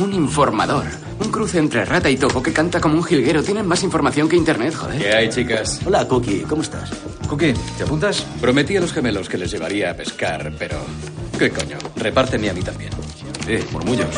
un 0.00 0.12
informador, 0.12 0.84
un 1.20 1.30
cruce 1.30 1.58
entre 1.58 1.84
rata 1.84 2.08
y 2.08 2.16
topo 2.16 2.42
que 2.42 2.52
canta 2.52 2.80
como 2.80 2.94
un 2.96 3.04
jilguero. 3.04 3.42
Tienen 3.42 3.66
más 3.66 3.82
información 3.82 4.28
que 4.28 4.36
Internet, 4.36 4.74
joder. 4.74 4.98
¿Qué 5.00 5.12
hay, 5.14 5.28
chicas? 5.28 5.80
Hola, 5.84 6.06
Cookie, 6.06 6.42
¿cómo 6.42 6.62
estás? 6.62 6.90
Cookie, 7.28 7.54
¿te 7.76 7.84
apuntas? 7.84 8.24
Prometí 8.40 8.76
a 8.76 8.80
los 8.80 8.92
gemelos 8.92 9.28
que 9.28 9.38
les 9.38 9.50
llevaría 9.50 9.90
a 9.90 9.94
pescar, 9.94 10.52
pero... 10.58 10.78
¿Qué 11.38 11.50
coño? 11.50 11.78
Repárteme 11.96 12.50
a 12.50 12.54
mí 12.54 12.62
también. 12.62 12.90
Eh, 13.46 13.64
murmullos. 13.72 14.14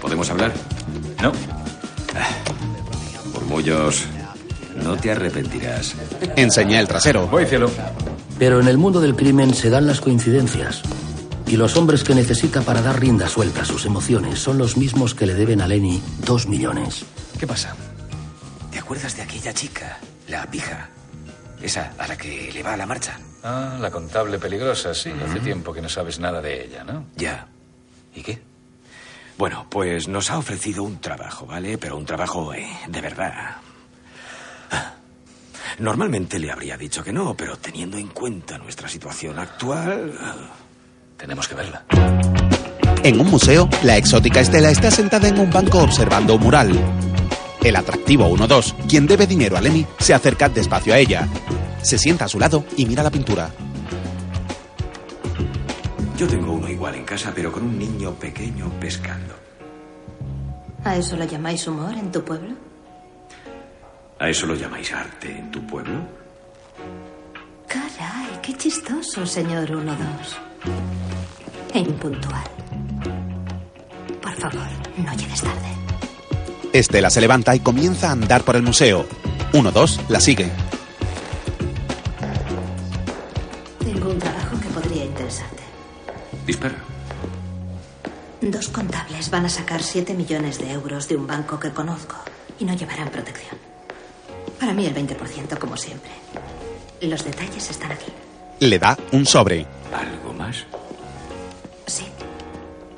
¿Podemos 0.00 0.28
hablar? 0.30 0.52
No. 1.22 1.32
Murmullos. 3.32 4.04
No 4.82 4.96
te 4.96 5.10
arrepentirás. 5.10 5.94
enseña 6.36 6.80
el 6.80 6.88
trasero. 6.88 7.26
Voy, 7.28 7.46
cielo. 7.46 7.70
Pero 8.38 8.60
en 8.60 8.68
el 8.68 8.78
mundo 8.78 9.00
del 9.00 9.14
crimen 9.14 9.54
se 9.54 9.70
dan 9.70 9.86
las 9.86 10.00
coincidencias. 10.00 10.82
Y 11.52 11.58
los 11.58 11.76
hombres 11.76 12.02
que 12.02 12.14
necesita 12.14 12.62
para 12.62 12.80
dar 12.80 12.98
rienda 12.98 13.28
suelta 13.28 13.60
a 13.60 13.64
sus 13.66 13.84
emociones 13.84 14.38
son 14.38 14.56
los 14.56 14.78
mismos 14.78 15.14
que 15.14 15.26
le 15.26 15.34
deben 15.34 15.60
a 15.60 15.68
Lenny 15.68 16.02
dos 16.24 16.46
millones. 16.46 17.04
¿Qué 17.38 17.46
pasa? 17.46 17.76
¿Te 18.70 18.78
acuerdas 18.78 19.14
de 19.16 19.20
aquella 19.20 19.52
chica? 19.52 19.98
La 20.28 20.50
pija. 20.50 20.88
Esa 21.60 21.92
a 21.98 22.08
la 22.08 22.16
que 22.16 22.50
le 22.50 22.62
va 22.62 22.72
a 22.72 22.76
la 22.78 22.86
marcha. 22.86 23.20
Ah, 23.42 23.76
la 23.78 23.90
contable 23.90 24.38
peligrosa, 24.38 24.94
sí. 24.94 25.12
Hace 25.22 25.40
tiempo 25.40 25.74
que 25.74 25.82
no 25.82 25.90
sabes 25.90 26.18
nada 26.18 26.40
de 26.40 26.64
ella, 26.64 26.84
¿no? 26.84 27.04
Ya. 27.16 27.46
¿Y 28.14 28.22
qué? 28.22 28.40
Bueno, 29.36 29.66
pues 29.68 30.08
nos 30.08 30.30
ha 30.30 30.38
ofrecido 30.38 30.82
un 30.82 31.02
trabajo, 31.02 31.44
¿vale? 31.44 31.76
Pero 31.76 31.98
un 31.98 32.06
trabajo 32.06 32.54
eh, 32.54 32.66
de 32.88 33.00
verdad. 33.02 33.56
Ah. 34.70 34.94
Normalmente 35.80 36.38
le 36.38 36.50
habría 36.50 36.78
dicho 36.78 37.04
que 37.04 37.12
no, 37.12 37.36
pero 37.36 37.58
teniendo 37.58 37.98
en 37.98 38.08
cuenta 38.08 38.56
nuestra 38.56 38.88
situación 38.88 39.38
actual... 39.38 40.14
Tenemos 41.22 41.46
que 41.46 41.54
verla. 41.54 41.84
En 43.04 43.20
un 43.20 43.30
museo, 43.30 43.68
la 43.84 43.96
exótica 43.96 44.40
Estela 44.40 44.70
está 44.70 44.90
sentada 44.90 45.28
en 45.28 45.38
un 45.38 45.52
banco 45.52 45.78
observando 45.78 46.34
un 46.34 46.42
mural. 46.42 46.72
El 47.62 47.76
atractivo 47.76 48.28
1-2, 48.28 48.88
quien 48.88 49.06
debe 49.06 49.28
dinero 49.28 49.56
a 49.56 49.60
Lenny, 49.60 49.86
se 50.00 50.14
acerca 50.14 50.48
despacio 50.48 50.92
a 50.92 50.98
ella. 50.98 51.28
Se 51.80 51.96
sienta 51.96 52.24
a 52.24 52.28
su 52.28 52.40
lado 52.40 52.64
y 52.76 52.86
mira 52.86 53.04
la 53.04 53.10
pintura. 53.12 53.50
Yo 56.18 56.26
tengo 56.26 56.54
uno 56.54 56.68
igual 56.68 56.96
en 56.96 57.04
casa, 57.04 57.30
pero 57.32 57.52
con 57.52 57.62
un 57.62 57.78
niño 57.78 58.14
pequeño 58.14 58.68
pescando. 58.80 59.34
¿A 60.82 60.96
eso 60.96 61.16
lo 61.16 61.24
llamáis 61.24 61.64
humor 61.68 61.94
en 61.94 62.10
tu 62.10 62.24
pueblo? 62.24 62.56
¿A 64.18 64.28
eso 64.28 64.44
lo 64.44 64.56
llamáis 64.56 64.92
arte 64.92 65.38
en 65.38 65.52
tu 65.52 65.64
pueblo? 65.68 66.00
Caray, 67.68 68.40
qué 68.42 68.54
chistoso, 68.54 69.24
señor 69.24 69.70
1-2. 69.70 70.51
E 71.72 71.78
impuntual. 71.78 72.44
Por 74.20 74.34
favor, 74.34 74.68
no 74.96 75.12
llegues 75.14 75.42
tarde. 75.42 75.68
Estela 76.72 77.10
se 77.10 77.20
levanta 77.20 77.54
y 77.54 77.60
comienza 77.60 78.08
a 78.08 78.12
andar 78.12 78.42
por 78.42 78.56
el 78.56 78.62
museo. 78.62 79.06
1-2 79.52 80.08
la 80.08 80.20
sigue. 80.20 80.50
Tengo 83.78 84.10
un 84.10 84.18
trabajo 84.18 84.58
que 84.60 84.68
podría 84.68 85.04
interesarte. 85.04 85.62
Dispara. 86.46 86.76
Dos 88.40 88.68
contables 88.68 89.30
van 89.30 89.46
a 89.46 89.48
sacar 89.48 89.82
7 89.82 90.14
millones 90.14 90.58
de 90.58 90.72
euros 90.72 91.08
de 91.08 91.16
un 91.16 91.26
banco 91.26 91.60
que 91.60 91.70
conozco 91.70 92.16
y 92.58 92.64
no 92.64 92.74
llevarán 92.74 93.08
protección. 93.08 93.56
Para 94.58 94.72
mí 94.74 94.86
el 94.86 94.94
20%, 94.94 95.58
como 95.58 95.76
siempre. 95.76 96.10
Los 97.00 97.24
detalles 97.24 97.70
están 97.70 97.92
aquí. 97.92 98.12
Le 98.62 98.78
da 98.78 98.96
un 99.10 99.26
sobre. 99.26 99.66
¿Algo 99.92 100.32
más? 100.34 100.64
Sí. 101.86 102.06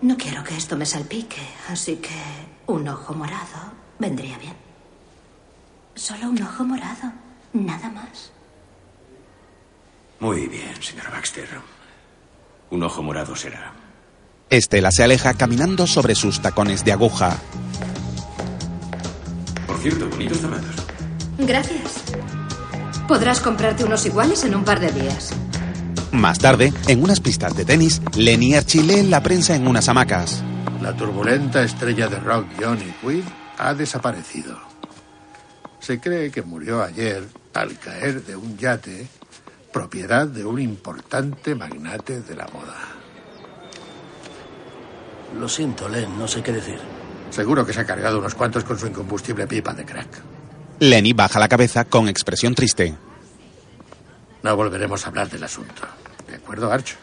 No 0.02 0.14
quiero 0.14 0.44
que 0.44 0.54
esto 0.54 0.76
me 0.76 0.84
salpique, 0.84 1.40
así 1.70 1.96
que 1.96 2.20
un 2.66 2.86
ojo 2.86 3.14
morado 3.14 3.72
vendría 3.98 4.36
bien. 4.36 4.52
Solo 5.94 6.28
un 6.28 6.42
ojo 6.42 6.64
morado, 6.64 7.10
nada 7.54 7.88
más. 7.88 8.30
Muy 10.20 10.48
bien, 10.48 10.82
señora 10.82 11.08
Baxter. 11.08 11.48
Un 12.68 12.82
ojo 12.82 13.02
morado 13.02 13.34
será. 13.34 13.72
Estela 14.50 14.90
se 14.90 15.02
aleja 15.02 15.32
caminando 15.32 15.86
sobre 15.86 16.14
sus 16.14 16.42
tacones 16.42 16.84
de 16.84 16.92
aguja. 16.92 17.38
Por 19.66 19.78
cierto, 19.78 20.10
bonitos 20.10 20.40
zapatos. 20.40 20.76
Gracias. 21.38 22.02
Podrás 23.08 23.40
comprarte 23.40 23.84
unos 23.84 24.04
iguales 24.04 24.44
en 24.44 24.54
un 24.54 24.64
par 24.64 24.80
de 24.80 24.92
días. 24.92 25.34
Más 26.14 26.38
tarde, 26.38 26.72
en 26.86 27.02
unas 27.02 27.18
pistas 27.18 27.56
de 27.56 27.64
tenis, 27.64 28.00
Archie 28.56 28.84
leen 28.84 29.10
la 29.10 29.20
prensa 29.20 29.56
en 29.56 29.66
unas 29.66 29.88
hamacas. 29.88 30.44
La 30.80 30.96
turbulenta 30.96 31.64
estrella 31.64 32.06
de 32.06 32.20
rock 32.20 32.46
Johnny 32.56 32.94
Quid 33.02 33.24
ha 33.58 33.74
desaparecido. 33.74 34.56
Se 35.80 35.98
cree 35.98 36.30
que 36.30 36.42
murió 36.42 36.84
ayer 36.84 37.24
al 37.52 37.76
caer 37.80 38.24
de 38.24 38.36
un 38.36 38.56
yate 38.56 39.08
propiedad 39.72 40.28
de 40.28 40.44
un 40.44 40.60
importante 40.60 41.56
magnate 41.56 42.20
de 42.20 42.36
la 42.36 42.46
moda. 42.46 42.78
Lo 45.36 45.48
siento, 45.48 45.88
Len, 45.88 46.16
no 46.16 46.28
sé 46.28 46.44
qué 46.44 46.52
decir. 46.52 46.78
Seguro 47.30 47.66
que 47.66 47.72
se 47.72 47.80
ha 47.80 47.86
cargado 47.86 48.20
unos 48.20 48.36
cuantos 48.36 48.62
con 48.62 48.78
su 48.78 48.86
incombustible 48.86 49.48
pipa 49.48 49.74
de 49.74 49.84
crack. 49.84 50.22
Lenny 50.78 51.12
baja 51.12 51.40
la 51.40 51.48
cabeza 51.48 51.84
con 51.84 52.08
expresión 52.08 52.54
triste. 52.54 52.94
No 54.44 54.54
volveremos 54.54 55.04
a 55.04 55.08
hablar 55.08 55.28
del 55.28 55.42
asunto. 55.42 55.82
¿De 56.34 56.42
acuerdo, 56.42 56.72
Arch? 56.72 56.96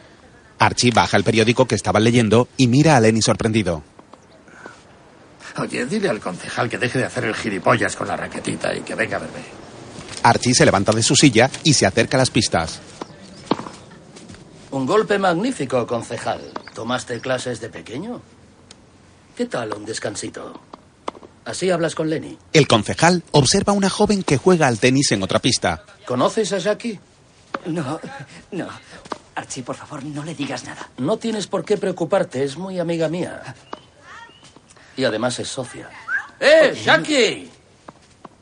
Archie 0.59 0.91
baja 0.91 1.15
el 1.15 1.23
periódico 1.23 1.65
que 1.65 1.75
estaba 1.75 2.01
leyendo 2.01 2.49
y 2.57 2.67
mira 2.67 2.97
a 2.97 2.99
Lenny 2.99 3.21
sorprendido. 3.21 3.81
Oye, 5.57 5.85
dile 5.85 6.09
al 6.09 6.19
concejal 6.19 6.69
que 6.69 6.77
deje 6.77 6.99
de 6.99 7.05
hacer 7.05 7.23
el 7.23 7.33
gilipollas 7.33 7.95
con 7.95 8.09
la 8.09 8.17
raquetita 8.17 8.75
y 8.75 8.81
que 8.81 8.93
venga 8.93 9.15
a 9.15 9.19
verme. 9.21 9.39
Archie 10.23 10.53
se 10.53 10.65
levanta 10.65 10.91
de 10.91 11.01
su 11.01 11.15
silla 11.15 11.49
y 11.63 11.73
se 11.73 11.85
acerca 11.85 12.17
a 12.17 12.19
las 12.19 12.29
pistas. 12.29 12.81
Un 14.71 14.85
golpe 14.85 15.17
magnífico, 15.17 15.87
concejal. 15.87 16.51
¿Tomaste 16.75 17.21
clases 17.21 17.61
de 17.61 17.69
pequeño? 17.69 18.21
¿Qué 19.37 19.45
tal 19.45 19.73
un 19.73 19.85
descansito? 19.85 20.59
Así 21.45 21.69
hablas 21.69 21.95
con 21.95 22.09
Lenny. 22.09 22.37
El 22.51 22.67
concejal 22.67 23.23
observa 23.31 23.71
a 23.71 23.75
una 23.77 23.89
joven 23.89 24.23
que 24.23 24.35
juega 24.35 24.67
al 24.67 24.79
tenis 24.79 25.13
en 25.13 25.23
otra 25.23 25.39
pista. 25.39 25.85
¿Conoces 26.05 26.51
a 26.51 26.57
Jackie? 26.57 26.99
No, 27.65 27.99
no. 28.51 28.67
Archie, 29.35 29.63
por 29.63 29.75
favor, 29.75 30.03
no 30.03 30.23
le 30.23 30.35
digas 30.35 30.63
nada. 30.65 30.89
No 30.97 31.17
tienes 31.17 31.47
por 31.47 31.63
qué 31.63 31.77
preocuparte, 31.77 32.43
es 32.43 32.57
muy 32.57 32.79
amiga 32.79 33.07
mía. 33.07 33.55
Y 34.97 35.03
además 35.05 35.39
es 35.39 35.47
socia. 35.47 35.89
¡Eh, 36.39 36.79
Jackie! 36.83 37.49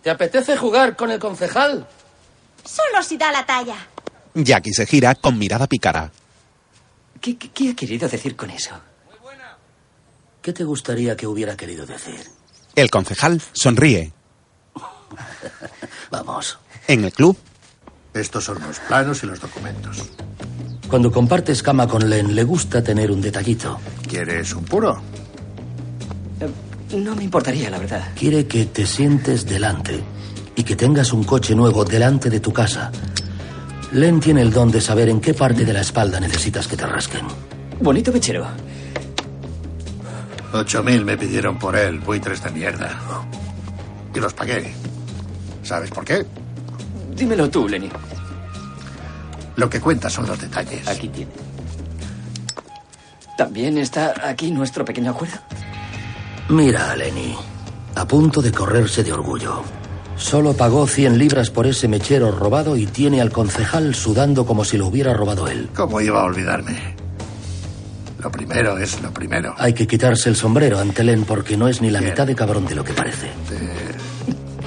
¿Te 0.01 0.09
apetece 0.09 0.57
jugar 0.57 0.95
con 0.95 1.11
el 1.11 1.19
concejal? 1.19 1.87
Solo 2.63 3.03
si 3.03 3.17
da 3.17 3.31
la 3.31 3.45
talla. 3.45 3.75
Jackie 4.33 4.73
se 4.73 4.85
gira 4.85 5.13
con 5.15 5.37
mirada 5.37 5.67
pícara. 5.67 6.11
¿Qué, 7.21 7.37
qué, 7.37 7.49
qué 7.51 7.69
ha 7.71 7.75
querido 7.75 8.07
decir 8.07 8.35
con 8.35 8.49
eso? 8.49 8.71
¿Qué 10.41 10.53
te 10.53 10.63
gustaría 10.63 11.15
que 11.17 11.27
hubiera 11.27 11.55
querido 11.57 11.85
decir? 11.85 12.23
El 12.75 12.89
concejal 12.89 13.41
sonríe. 13.51 14.13
Vamos. 16.11 16.57
En 16.87 17.03
el 17.03 17.11
club, 17.11 17.37
Estos 18.13 18.45
son 18.45 18.59
los 18.61 18.79
planos 18.79 19.21
y 19.23 19.27
los 19.27 19.39
documentos. 19.39 19.97
Cuando 20.89 21.11
compartes 21.11 21.61
cama 21.61 21.87
con 21.87 22.09
Len, 22.09 22.35
le 22.35 22.43
gusta 22.43 22.83
tener 22.83 23.11
un 23.11 23.21
detallito. 23.21 23.79
¿Quieres 24.07 24.55
un 24.55 24.65
puro? 24.65 24.99
No 26.97 27.15
me 27.15 27.23
importaría, 27.23 27.69
la 27.69 27.77
verdad. 27.77 28.09
Quiere 28.15 28.47
que 28.47 28.65
te 28.65 28.87
sientes 28.87 29.45
delante 29.45 29.99
y 30.55 30.63
que 30.63 30.75
tengas 30.75 31.13
un 31.13 31.23
coche 31.23 31.53
nuevo 31.53 31.85
delante 31.85 32.31
de 32.31 32.39
tu 32.39 32.51
casa. 32.51 32.91
Len 33.91 34.19
tiene 34.19 34.41
el 34.41 34.51
don 34.51 34.71
de 34.71 34.81
saber 34.81 35.09
en 35.09 35.21
qué 35.21 35.35
parte 35.35 35.63
de 35.63 35.73
la 35.73 35.81
espalda 35.81 36.19
necesitas 36.19 36.67
que 36.67 36.75
te 36.75 36.87
rasquen. 36.87 37.25
Bonito 37.79 38.11
mechero. 38.11 38.47
Ocho 40.51 40.81
mil 40.81 41.05
me 41.05 41.15
pidieron 41.15 41.59
por 41.59 41.75
él, 41.75 41.99
buitres 41.99 42.43
de 42.43 42.49
mierda. 42.49 42.99
Y 44.15 44.19
los 44.19 44.33
pagué. 44.33 44.73
¿Sabes 45.61 45.91
por 45.91 46.03
qué? 46.03 46.25
Dímelo 47.15 47.47
tú, 47.47 47.69
Lenny. 47.69 47.89
Lo 49.59 49.69
que 49.69 49.81
cuenta 49.81 50.09
son 50.09 50.25
los 50.25 50.39
detalles. 50.39 50.87
Aquí 50.87 51.09
tiene. 51.09 51.31
¿También 53.37 53.77
está 53.77 54.13
aquí 54.23 54.51
nuestro 54.51 54.85
pequeño 54.85 55.11
acuerdo? 55.11 55.35
Mira 56.47 56.91
a 56.91 56.95
Lenny, 56.95 57.35
a 57.95 58.07
punto 58.07 58.41
de 58.41 58.53
correrse 58.53 59.03
de 59.03 59.11
orgullo. 59.11 59.63
Solo 60.15 60.53
pagó 60.53 60.87
100 60.87 61.17
libras 61.17 61.49
por 61.49 61.67
ese 61.67 61.89
mechero 61.89 62.31
robado 62.31 62.77
y 62.77 62.85
tiene 62.85 63.19
al 63.19 63.33
concejal 63.33 63.95
sudando 63.95 64.45
como 64.45 64.63
si 64.63 64.77
lo 64.77 64.87
hubiera 64.87 65.13
robado 65.13 65.49
él. 65.49 65.69
¿Cómo 65.75 65.99
iba 65.99 66.21
a 66.21 66.23
olvidarme? 66.23 66.95
Lo 68.19 68.31
primero 68.31 68.77
es 68.77 69.01
lo 69.01 69.11
primero. 69.11 69.55
Hay 69.57 69.73
que 69.73 69.87
quitarse 69.87 70.29
el 70.29 70.37
sombrero 70.37 70.79
ante 70.79 71.03
Len 71.03 71.25
porque 71.25 71.57
no 71.57 71.67
es 71.67 71.81
ni 71.81 71.89
la 71.89 71.99
mitad 71.99 72.25
de 72.25 72.35
cabrón 72.35 72.65
de 72.65 72.75
lo 72.75 72.83
que 72.85 72.93
parece. 72.93 73.27
Te 73.49 73.88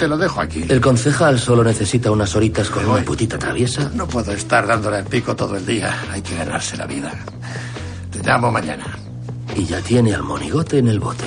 lo 0.00 0.18
dejo 0.18 0.40
aquí. 0.40 0.64
El 0.68 0.80
concejal 0.80 1.38
solo 1.38 1.62
necesita 1.62 2.10
unas 2.10 2.34
horitas 2.34 2.68
con 2.70 2.84
una 2.86 3.02
putita 3.04 3.38
traviesa. 3.38 3.90
No 3.94 4.06
puedo 4.06 4.32
estar 4.32 4.66
dándole 4.66 4.98
al 4.98 5.04
pico 5.04 5.36
todo 5.36 5.56
el 5.56 5.64
día. 5.64 5.94
Hay 6.10 6.22
que 6.22 6.36
ganarse 6.36 6.76
la 6.76 6.86
vida. 6.86 7.12
Te 8.10 8.20
llamo 8.22 8.50
mañana. 8.50 8.86
Y 9.54 9.64
ya 9.64 9.80
tiene 9.80 10.14
al 10.14 10.22
monigote 10.22 10.78
en 10.78 10.88
el 10.88 10.98
bote. 10.98 11.24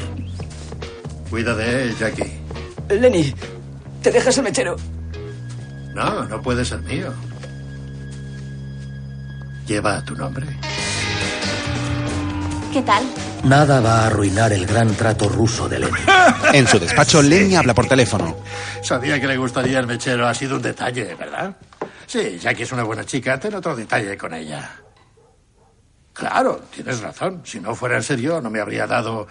Cuida 1.29 1.55
de 1.55 1.83
él, 1.83 1.95
Jackie. 1.97 2.31
Lenny, 2.89 3.33
¿te 4.01 4.11
dejas 4.11 4.37
el 4.37 4.43
mechero? 4.43 4.75
No, 5.93 6.25
no 6.25 6.41
puede 6.41 6.65
ser 6.65 6.81
mío. 6.81 7.13
Lleva 9.67 10.03
tu 10.03 10.15
nombre. 10.15 10.45
¿Qué 12.75 12.81
tal? 12.81 13.05
Nada 13.45 13.79
va 13.79 14.01
a 14.01 14.07
arruinar 14.07 14.51
el 14.51 14.65
gran 14.65 14.93
trato 14.95 15.29
ruso 15.29 15.69
de 15.69 15.79
Lenny. 15.79 15.97
En 16.53 16.67
su 16.67 16.77
despacho, 16.77 17.21
Lenny 17.21 17.55
habla 17.55 17.73
por 17.73 17.87
teléfono. 17.87 18.35
Sabía 18.83 19.17
que 19.17 19.27
le 19.27 19.37
gustaría 19.37 19.79
el 19.79 19.87
mechero. 19.87 20.27
Ha 20.27 20.33
sido 20.33 20.57
un 20.57 20.61
detalle, 20.61 21.15
¿verdad? 21.15 21.55
Sí, 22.05 22.37
Jackie 22.37 22.63
es 22.63 22.73
una 22.73 22.83
buena 22.83 23.05
chica. 23.05 23.39
Ten 23.39 23.55
otro 23.55 23.77
detalle 23.77 24.17
con 24.17 24.33
ella. 24.33 24.75
Claro, 26.11 26.63
tienes 26.69 26.99
razón. 26.99 27.43
Si 27.45 27.61
no 27.61 27.73
fuera 27.75 27.95
en 27.95 28.03
serio, 28.03 28.41
no 28.41 28.49
me 28.49 28.59
habría 28.59 28.85
dado 28.85 29.25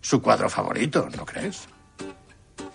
su 0.00 0.22
cuadro 0.22 0.48
favorito, 0.48 1.08
¿no 1.16 1.26
crees? 1.26 1.66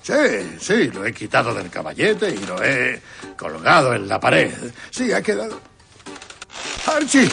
Sí, 0.01 0.57
sí, 0.59 0.89
lo 0.89 1.05
he 1.05 1.13
quitado 1.13 1.53
del 1.53 1.69
caballete 1.69 2.31
y 2.31 2.45
lo 2.45 2.61
he 2.61 3.01
colgado 3.37 3.93
en 3.93 4.09
la 4.09 4.19
pared. 4.19 4.51
Sí, 4.89 5.13
ha 5.13 5.21
quedado. 5.21 5.70
Archie, 6.87 7.29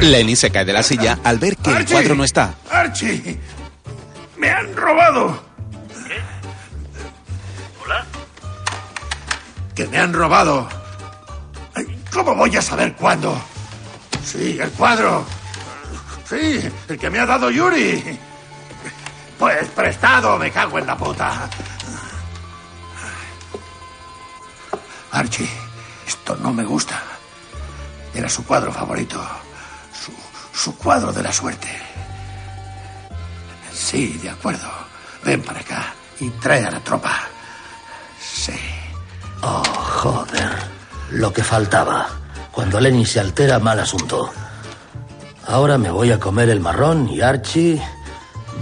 Lenny 0.00 0.36
se 0.36 0.50
cae 0.50 0.64
de 0.64 0.72
la 0.72 0.82
silla 0.82 1.18
al 1.24 1.38
ver 1.38 1.56
que 1.56 1.70
el 1.70 1.76
Archie. 1.78 1.92
cuadro 1.94 2.14
no 2.14 2.24
está. 2.24 2.54
Archie, 2.70 3.38
me 4.36 4.50
han 4.50 4.74
robado. 4.76 5.42
¿Hola? 7.84 8.06
Que 9.74 9.86
me 9.86 9.98
han 9.98 10.12
robado. 10.12 10.68
¿Cómo 12.12 12.34
voy 12.34 12.54
a 12.56 12.62
saber 12.62 12.94
cuándo? 12.94 13.40
Sí, 14.24 14.58
el 14.60 14.70
cuadro. 14.72 15.24
Sí, 16.28 16.60
el 16.88 16.98
que 16.98 17.10
me 17.10 17.18
ha 17.18 17.26
dado 17.26 17.50
Yuri. 17.50 18.18
Pues 19.38 19.68
prestado, 19.68 20.38
me 20.38 20.50
cago 20.50 20.78
en 20.78 20.86
la 20.86 20.96
puta. 20.96 21.48
Archie, 25.12 25.48
esto 26.06 26.36
no 26.36 26.52
me 26.52 26.64
gusta. 26.64 27.02
Era 28.14 28.28
su 28.28 28.44
cuadro 28.44 28.72
favorito. 28.72 29.20
Su, 29.92 30.12
su 30.58 30.76
cuadro 30.76 31.12
de 31.12 31.22
la 31.22 31.32
suerte. 31.32 31.68
Sí, 33.72 34.18
de 34.22 34.30
acuerdo. 34.30 34.68
Ven 35.24 35.42
para 35.42 35.60
acá 35.60 35.94
y 36.20 36.28
trae 36.30 36.64
a 36.64 36.70
la 36.70 36.80
tropa. 36.80 37.16
Sí. 38.20 38.52
Oh, 39.42 39.62
joder. 39.64 40.50
Lo 41.10 41.32
que 41.32 41.42
faltaba. 41.42 42.08
Cuando 42.52 42.80
Lenny 42.80 43.06
se 43.06 43.20
altera, 43.20 43.58
mal 43.58 43.80
asunto. 43.80 44.30
Ahora 45.46 45.78
me 45.78 45.90
voy 45.90 46.12
a 46.12 46.20
comer 46.20 46.50
el 46.50 46.60
marrón 46.60 47.08
y 47.08 47.20
Archie 47.20 47.80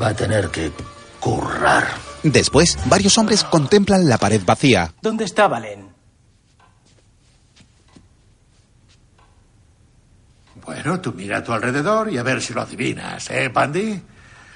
va 0.00 0.08
a 0.08 0.14
tener 0.14 0.50
que 0.50 0.72
currar. 1.20 1.86
Después, 2.22 2.78
varios 2.86 3.16
hombres 3.18 3.44
contemplan 3.44 4.08
la 4.08 4.18
pared 4.18 4.40
vacía. 4.44 4.92
¿Dónde 5.02 5.24
está 5.24 5.48
Valen? 5.48 5.87
Bueno, 10.68 11.00
tú 11.00 11.14
mira 11.14 11.38
a 11.38 11.42
tu 11.42 11.50
alrededor 11.50 12.12
y 12.12 12.18
a 12.18 12.22
ver 12.22 12.42
si 12.42 12.52
lo 12.52 12.60
adivinas, 12.60 13.30
¿eh, 13.30 13.48
Bandy? 13.48 14.02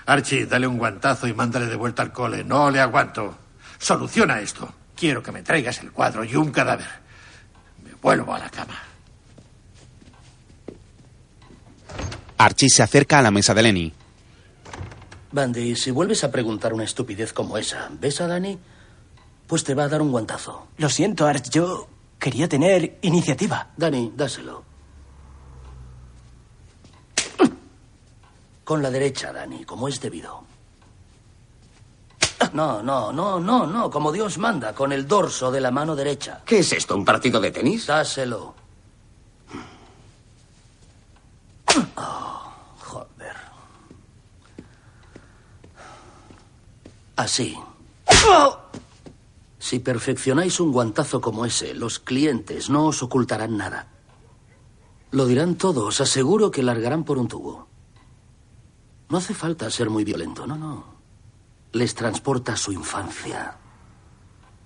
Archie, 0.05 0.45
dale 0.45 0.67
un 0.67 0.77
guantazo 0.77 1.27
y 1.27 1.33
mándale 1.33 1.65
de 1.65 1.75
vuelta 1.75 2.03
al 2.03 2.13
cole. 2.13 2.45
No 2.45 2.71
le 2.71 2.81
aguanto. 2.81 3.35
Soluciona 3.79 4.39
esto. 4.39 4.71
Quiero 4.95 5.23
que 5.23 5.33
me 5.33 5.43
traigas 5.43 5.79
el 5.81 5.91
cuadro 5.91 6.23
y 6.23 6.37
un 6.37 6.51
cadáver. 6.51 6.87
Me 7.83 7.95
vuelvo 7.95 8.35
a 8.35 8.41
la 8.41 8.51
cama. 8.51 8.79
Archie 12.37 12.69
se 12.69 12.83
acerca 12.83 13.21
a 13.21 13.23
la 13.23 13.31
mesa 13.31 13.55
de 13.55 13.63
Lenny. 13.63 13.95
Bandy, 15.31 15.77
si 15.77 15.91
vuelves 15.93 16.25
a 16.25 16.31
preguntar 16.31 16.75
una 16.75 16.85
estupidez 16.85 17.33
como 17.33 17.57
esa, 17.57 17.89
¿ves 17.99 18.21
a 18.21 18.27
Dani? 18.27 18.59
Pues 19.47 19.65
te 19.65 19.75
va 19.75 19.85
a 19.85 19.89
dar 19.89 20.03
un 20.03 20.11
guantazo. 20.11 20.69
Lo 20.77 20.91
siento, 20.91 21.27
Arch, 21.27 21.49
yo 21.49 21.89
quería 22.19 22.51
tener 22.51 22.99
iniciativa. 23.01 23.71
Dani, 23.79 24.13
dáselo. 24.15 24.72
Con 28.65 28.83
la 28.83 28.91
derecha, 28.91 29.33
Dani, 29.33 29.65
como 29.65 29.89
es 29.89 30.01
debido. 30.01 30.45
No, 32.53 32.83
no, 32.83 33.13
no, 33.13 33.41
no, 33.41 33.67
no, 33.67 33.91
como 33.91 34.13
Dios 34.13 34.37
manda, 34.39 34.75
con 34.75 34.93
el 34.93 35.07
dorso 35.07 35.51
de 35.51 35.61
la 35.61 35.71
mano 35.71 35.97
derecha. 35.97 36.43
¿Qué 36.45 36.59
es 36.59 36.73
esto? 36.73 36.97
¿Un 36.97 37.05
partido 37.05 37.41
de 37.41 37.51
tenis? 37.51 37.87
Dáselo. 37.87 38.55
Oh, 41.97 42.53
joder. 42.79 43.37
Así. 47.17 47.57
Si 49.59 49.79
perfeccionáis 49.79 50.61
un 50.61 50.73
guantazo 50.73 51.21
como 51.21 51.47
ese, 51.47 51.73
los 51.73 51.99
clientes 51.99 52.69
no 52.69 52.87
os 52.87 53.03
ocultarán 53.03 53.57
nada. 53.57 53.87
Lo 55.13 55.27
dirán 55.27 55.55
todo, 55.55 55.87
os 55.87 56.01
aseguro 56.01 56.51
que 56.51 56.63
largarán 56.63 57.05
por 57.05 57.19
un 57.19 57.29
tubo. 57.29 57.72
No 59.13 59.19
hace 59.19 59.35
falta 59.35 59.71
ser 59.71 59.91
muy 59.91 60.05
violento, 60.05 60.47
no, 60.47 60.57
no. 60.57 60.87
Les 61.73 61.95
transporta 61.95 62.57
su 62.57 62.73
infancia. 62.73 63.59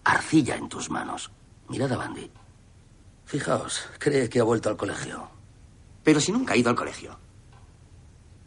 Arcilla 0.05 0.55
en 0.55 0.69
tus 0.69 0.89
manos. 0.89 1.33
Mirad 1.69 1.91
a 1.91 1.97
Bandy. 1.97 2.31
Fijaos, 3.25 3.89
cree 3.99 4.29
que 4.29 4.39
ha 4.39 4.45
vuelto 4.45 4.69
al 4.69 4.77
colegio. 4.77 5.29
Pero 6.05 6.21
si 6.21 6.31
nunca 6.31 6.55
ha 6.55 6.57
ido 6.57 6.71
al 6.71 6.77
colegio. 6.77 7.19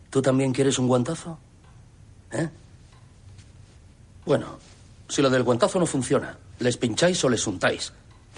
¿Tú 0.09 0.21
también 0.21 0.53
quieres 0.53 0.79
un 0.79 0.88
guantazo? 0.88 1.38
¿Eh? 2.31 2.49
Bueno, 4.25 4.57
si 5.09 5.21
lo 5.21 5.29
del 5.29 5.43
guantazo 5.43 5.79
no 5.79 5.85
funciona, 5.85 6.38
les 6.59 6.77
pincháis 6.77 7.21
o 7.25 7.29
les 7.29 7.45
untáis. 7.45 7.91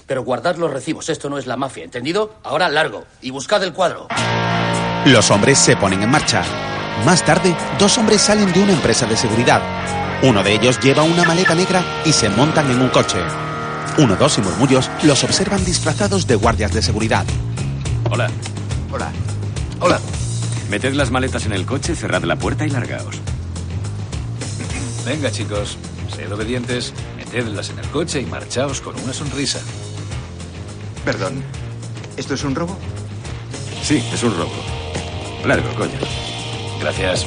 Pero 0.07 0.23
guardad 0.23 0.55
los 0.55 0.71
recibos, 0.71 1.09
esto 1.09 1.29
no 1.29 1.37
es 1.37 1.45
la 1.45 1.57
mafia, 1.57 1.83
¿entendido? 1.83 2.37
Ahora 2.41 2.69
largo 2.69 3.05
y 3.21 3.29
buscad 3.29 3.63
el 3.63 3.73
cuadro. 3.73 4.07
Los 5.05 5.29
hombres 5.29 5.59
se 5.59 5.77
ponen 5.77 6.01
en 6.01 6.09
marcha. 6.09 6.43
Más 7.05 7.25
tarde, 7.25 7.55
dos 7.79 7.97
hombres 7.97 8.21
salen 8.21 8.53
de 8.53 8.61
una 8.61 8.73
empresa 8.73 9.07
de 9.07 9.17
seguridad. 9.17 9.61
Uno 10.21 10.43
de 10.43 10.53
ellos 10.53 10.79
lleva 10.79 11.01
una 11.01 11.23
maleta 11.23 11.55
negra 11.55 11.83
y 12.05 12.13
se 12.13 12.29
montan 12.29 12.69
en 12.69 12.79
un 12.79 12.89
coche. 12.89 13.17
Uno, 13.97 14.15
dos 14.15 14.37
y 14.37 14.41
murmullos 14.41 14.89
los 15.01 15.23
observan 15.23 15.65
disfrazados 15.65 16.27
de 16.27 16.35
guardias 16.35 16.71
de 16.71 16.83
seguridad. 16.83 17.25
Hola. 18.09 18.29
Hola. 18.91 19.11
Hola. 19.79 19.99
Meted 20.69 20.93
las 20.93 21.09
maletas 21.09 21.47
en 21.47 21.53
el 21.53 21.65
coche, 21.65 21.95
cerrad 21.95 22.23
la 22.23 22.35
puerta 22.35 22.67
y 22.67 22.69
largaos. 22.69 23.19
Venga, 25.03 25.31
chicos, 25.31 25.77
sed 26.15 26.31
obedientes, 26.31 26.93
metedlas 27.17 27.71
en 27.71 27.79
el 27.79 27.87
coche 27.87 28.21
y 28.21 28.27
marchaos 28.27 28.79
con 28.79 28.97
una 29.01 29.11
sonrisa. 29.11 29.59
Perdón, 31.03 31.43
¿esto 32.15 32.35
es 32.35 32.43
un 32.43 32.53
robo? 32.53 32.77
Sí, 33.81 34.03
es 34.13 34.21
un 34.21 34.37
robo. 34.37 34.53
Largo, 35.43 35.73
coño. 35.73 36.30
Gracias. 36.81 37.25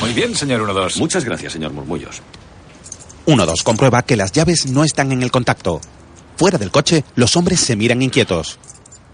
Muy 0.00 0.12
bien, 0.14 0.34
señor 0.34 0.62
1-2. 0.62 0.98
Muchas 0.98 1.24
gracias, 1.24 1.52
señor 1.52 1.72
Murmullos. 1.72 2.22
Uno, 3.26 3.44
dos 3.46 3.62
comprueba 3.62 4.02
que 4.02 4.16
las 4.16 4.32
llaves 4.32 4.66
no 4.66 4.82
están 4.82 5.12
en 5.12 5.22
el 5.22 5.30
contacto. 5.30 5.80
Fuera 6.36 6.56
del 6.56 6.70
coche, 6.70 7.04
los 7.16 7.36
hombres 7.36 7.60
se 7.60 7.76
miran 7.76 8.00
inquietos. 8.00 8.58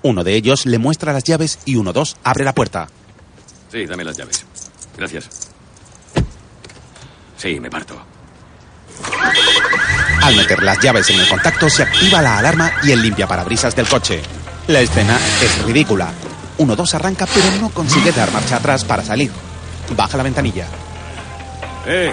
Uno 0.02 0.22
de 0.22 0.34
ellos 0.36 0.64
le 0.64 0.78
muestra 0.78 1.12
las 1.12 1.24
llaves 1.24 1.58
y 1.64 1.74
uno, 1.74 1.92
dos 1.92 2.16
abre 2.22 2.44
la 2.44 2.54
puerta. 2.54 2.88
Sí, 3.70 3.84
dame 3.84 4.04
las 4.04 4.16
llaves. 4.16 4.44
Gracias. 4.96 5.28
Sí, 7.36 7.58
me 7.58 7.68
parto. 7.68 8.00
Al 10.22 10.36
meter 10.36 10.62
las 10.62 10.78
llaves 10.80 11.10
en 11.10 11.20
el 11.20 11.28
contacto, 11.28 11.68
se 11.68 11.82
activa 11.82 12.22
la 12.22 12.38
alarma 12.38 12.72
y 12.84 12.92
el 12.92 13.02
limpiaparabrisas 13.02 13.74
del 13.74 13.88
coche. 13.88 14.22
La 14.68 14.80
escena 14.80 15.16
es 15.40 15.64
ridícula. 15.64 16.08
Uno, 16.58 16.74
dos 16.74 16.92
arranca, 16.94 17.26
pero 17.26 17.46
no 17.60 17.68
consigue 17.70 18.10
dar 18.10 18.32
marcha 18.32 18.56
atrás 18.56 18.84
para 18.84 19.04
salir. 19.04 19.30
Baja 19.96 20.16
la 20.16 20.24
ventanilla. 20.24 20.66
¡Eh! 21.86 22.12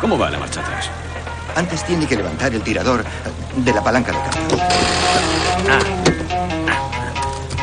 ¿Cómo 0.00 0.16
va 0.16 0.30
la 0.30 0.38
marcha 0.38 0.60
atrás? 0.60 0.88
Antes 1.54 1.84
tiene 1.84 2.06
que 2.06 2.16
levantar 2.16 2.54
el 2.54 2.62
tirador 2.62 3.04
de 3.56 3.72
la 3.72 3.82
palanca 3.82 4.12
de 4.12 4.18
cambio. 4.18 4.58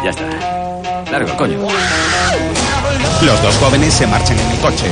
Ya 0.03 0.09
está. 0.11 1.11
Largo, 1.11 1.35
coño. 1.35 1.57
Los 3.21 3.41
dos 3.41 3.55
jóvenes 3.57 3.93
se 3.93 4.05
marchan 4.05 4.37
en 4.37 4.51
el 4.51 4.59
coche. 4.59 4.85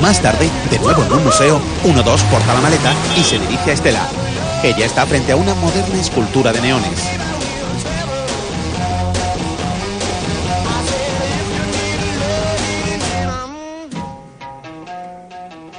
Más 0.00 0.20
tarde, 0.22 0.48
de 0.70 0.78
nuevo 0.78 1.04
en 1.04 1.12
un 1.12 1.24
museo, 1.24 1.60
uno, 1.84 2.02
dos 2.02 2.22
corta 2.24 2.54
la 2.54 2.60
maleta 2.60 2.94
y 3.16 3.22
se 3.22 3.38
dirige 3.38 3.70
a 3.70 3.74
Estela. 3.74 4.08
Ella 4.62 4.86
está 4.86 5.04
frente 5.04 5.32
a 5.32 5.36
una 5.36 5.54
moderna 5.54 6.00
escultura 6.00 6.50
de 6.50 6.62
neones. 6.62 6.98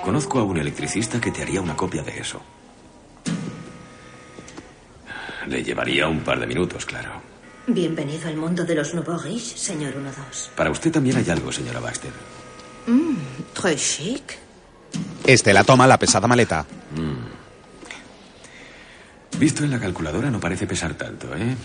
Conozco 0.05 0.37
a 0.37 0.43
un 0.43 0.57
electricista 0.57 1.19
que 1.19 1.31
te 1.31 1.41
haría 1.41 1.59
una 1.59 1.75
copia 1.75 2.03
de 2.03 2.19
eso. 2.19 2.39
Le 5.47 5.63
llevaría 5.63 6.07
un 6.07 6.19
par 6.19 6.39
de 6.39 6.45
minutos, 6.45 6.85
claro. 6.85 7.23
Bienvenido 7.65 8.27
al 8.29 8.37
mundo 8.37 8.63
de 8.63 8.75
los 8.75 8.93
nouveaux 8.93 9.23
riches, 9.23 9.59
señor 9.59 9.95
1-2. 9.95 10.49
Para 10.55 10.69
usted 10.69 10.91
también 10.91 11.17
hay 11.17 11.27
algo, 11.31 11.51
señora 11.51 11.79
Baxter. 11.79 12.11
Mmm, 12.85 13.15
très 13.55 13.77
chic. 13.77 14.37
Estela 15.25 15.63
toma 15.63 15.87
la 15.87 15.97
pesada 15.97 16.27
maleta. 16.27 16.67
Mm. 16.95 17.25
Visto 19.39 19.63
en 19.63 19.71
la 19.71 19.79
calculadora 19.79 20.29
no 20.29 20.39
parece 20.39 20.67
pesar 20.67 20.93
tanto, 20.93 21.35
¿eh? 21.35 21.55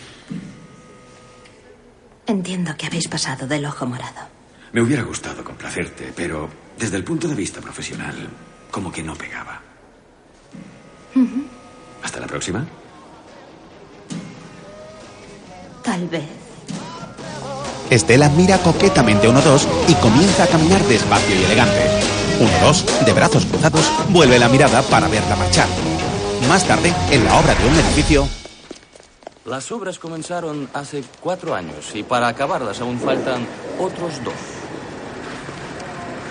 Entiendo 2.26 2.74
que 2.78 2.86
habéis 2.86 3.06
pasado 3.06 3.46
del 3.46 3.66
ojo 3.66 3.84
morado. 3.84 4.30
Me 4.72 4.80
hubiera 4.80 5.02
gustado 5.02 5.44
complacerte, 5.44 6.12
pero 6.16 6.48
desde 6.80 6.96
el 6.96 7.04
punto 7.04 7.28
de 7.28 7.34
vista 7.34 7.60
profesional, 7.60 8.16
como 8.70 8.90
que 8.90 9.02
no 9.02 9.14
pegaba. 9.14 9.60
Hasta 12.02 12.20
la 12.20 12.26
próxima. 12.26 12.66
Tal 15.82 16.08
vez. 16.08 16.24
Estela 17.90 18.28
mira 18.30 18.56
coquetamente 18.58 19.26
a 19.26 19.30
uno, 19.30 19.42
dos 19.42 19.68
y 19.88 19.94
comienza 19.94 20.44
a 20.44 20.46
caminar 20.46 20.82
despacio 20.84 21.34
y 21.38 21.44
elegante. 21.44 21.82
Uno, 22.40 22.50
dos, 22.62 22.86
de 23.04 23.12
brazos 23.12 23.44
cruzados, 23.44 23.90
vuelve 24.08 24.38
la 24.38 24.48
mirada 24.48 24.80
para 24.82 25.08
verla 25.08 25.36
marchar. 25.36 25.68
Más 26.48 26.66
tarde, 26.66 26.94
en 27.10 27.24
la 27.24 27.38
obra 27.38 27.54
de 27.54 27.66
un 27.68 27.74
edificio, 27.74 28.26
Las 29.44 29.72
obras 29.72 29.98
comenzaron 29.98 30.68
hace 30.72 31.02
cuatro 31.20 31.54
años 31.54 31.94
y 31.94 32.04
para 32.04 32.28
acabarlas 32.28 32.80
aún 32.80 33.00
faltan 33.00 33.46
otros 33.78 34.22
dos. 34.22 34.59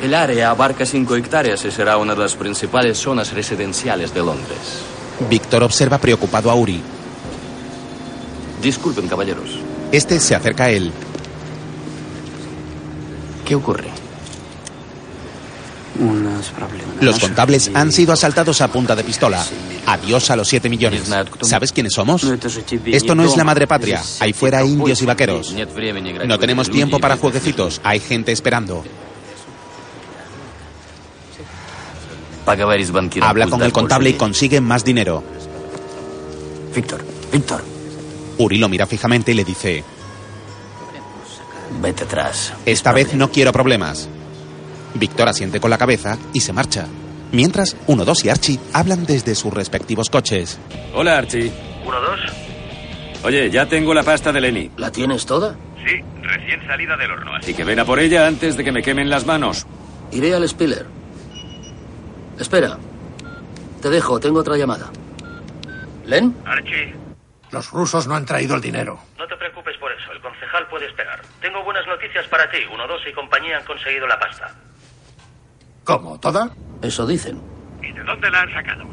El 0.01 0.13
área 0.13 0.51
abarca 0.51 0.85
cinco 0.85 1.15
hectáreas 1.15 1.65
y 1.65 1.71
será 1.71 1.97
una 1.97 2.15
de 2.15 2.21
las 2.21 2.35
principales 2.35 2.97
zonas 2.97 3.33
residenciales 3.33 4.13
de 4.13 4.21
Londres. 4.21 4.81
Víctor 5.29 5.63
observa 5.63 5.97
preocupado 5.97 6.49
a 6.49 6.55
Uri. 6.55 6.81
Disculpen, 8.61 9.07
caballeros. 9.07 9.59
Este 9.91 10.19
se 10.19 10.35
acerca 10.35 10.65
a 10.65 10.69
él. 10.69 10.91
¿Qué 13.45 13.55
ocurre? 13.55 13.87
Unos 15.99 16.47
problemas. 16.51 16.95
Los 17.01 17.19
contables 17.19 17.71
han 17.73 17.91
sido 17.91 18.13
asaltados 18.13 18.61
a 18.61 18.69
punta 18.69 18.95
de 18.95 19.03
pistola. 19.03 19.45
Adiós 19.85 20.29
a 20.29 20.37
los 20.37 20.47
7 20.47 20.69
millones. 20.69 21.11
¿Sabes 21.41 21.73
quiénes 21.73 21.93
somos? 21.93 22.23
Esto 22.85 23.15
no 23.15 23.23
es 23.25 23.35
la 23.35 23.43
madre 23.43 23.67
patria. 23.67 24.01
Ahí 24.21 24.31
fuera 24.31 24.59
hay 24.59 24.69
indios 24.69 25.01
y 25.01 25.05
vaqueros. 25.05 25.53
No 26.25 26.39
tenemos 26.39 26.69
tiempo 26.69 26.99
para 26.99 27.17
jueguecitos. 27.17 27.81
Hay 27.83 27.99
gente 27.99 28.31
esperando. 28.31 28.85
Habla 33.21 33.47
con 33.47 33.61
el 33.61 33.71
contable 33.71 34.09
y 34.11 34.13
consigue 34.13 34.61
más 34.61 34.83
dinero. 34.83 35.23
Víctor, 36.75 37.03
Víctor. 37.31 37.63
Uri 38.37 38.57
lo 38.57 38.69
mira 38.69 38.85
fijamente 38.85 39.31
y 39.31 39.35
le 39.35 39.43
dice: 39.43 39.83
Vete 41.81 42.03
atrás. 42.03 42.53
Esta 42.65 42.91
vez 42.91 43.13
no 43.13 43.31
quiero 43.31 43.51
problemas. 43.51 44.09
Víctor 44.95 45.29
asiente 45.29 45.59
con 45.59 45.69
la 45.69 45.77
cabeza 45.77 46.17
y 46.33 46.39
se 46.39 46.53
marcha. 46.53 46.87
Mientras, 47.31 47.75
uno, 47.85 48.05
dos 48.05 48.25
y 48.25 48.29
Archie 48.29 48.59
hablan 48.73 49.05
desde 49.05 49.35
sus 49.35 49.53
respectivos 49.53 50.09
coches. 50.09 50.57
Hola, 50.95 51.19
Archie. 51.19 51.51
¿Uno, 51.85 52.01
dos? 52.01 52.19
Oye, 53.23 53.51
ya 53.51 53.67
tengo 53.67 53.93
la 53.93 54.01
pasta 54.01 54.31
de 54.31 54.41
Lenny. 54.41 54.71
¿La 54.77 54.91
tienes 54.91 55.25
toda? 55.25 55.55
Sí, 55.85 56.01
recién 56.23 56.65
salida 56.65 56.97
del 56.97 57.11
horno. 57.11 57.35
Así 57.35 57.53
que 57.53 57.63
ven 57.63 57.79
a 57.79 57.85
por 57.85 57.99
ella 57.99 58.25
antes 58.25 58.57
de 58.57 58.63
que 58.63 58.71
me 58.71 58.81
quemen 58.81 59.09
las 59.09 59.25
manos. 59.25 59.67
Iré 60.11 60.33
al 60.33 60.47
Spiller. 60.47 60.98
Espera. 62.39 62.77
Te 63.81 63.89
dejo, 63.89 64.19
tengo 64.19 64.39
otra 64.39 64.57
llamada. 64.57 64.89
¿Len? 66.05 66.35
Archie, 66.45 66.93
Los 67.51 67.69
rusos 67.71 68.07
no 68.07 68.15
han 68.15 68.25
traído 68.25 68.55
el 68.55 68.61
dinero. 68.61 68.99
no 69.17 69.27
te 69.27 69.35
preocupes 69.37 69.77
por 69.77 69.91
eso. 69.91 70.11
El 70.11 70.21
concejal 70.21 70.67
puede 70.67 70.87
esperar. 70.87 71.21
Tengo 71.41 71.63
buenas 71.63 71.85
noticias 71.87 72.27
para 72.27 72.49
ti. 72.49 72.57
Uno, 72.73 72.87
dos 72.87 73.01
y 73.09 73.13
compañía 73.13 73.57
han 73.57 73.65
conseguido 73.65 74.07
la 74.07 74.19
pasta. 74.19 74.53
¿Cómo? 75.83 76.19
¿Toda? 76.19 76.49
Eso 76.81 77.05
dicen. 77.07 77.41
¿Y 77.81 77.91
de 77.91 78.03
dónde 78.03 78.29
la 78.29 78.41
han 78.41 78.53
sacado? 78.53 78.83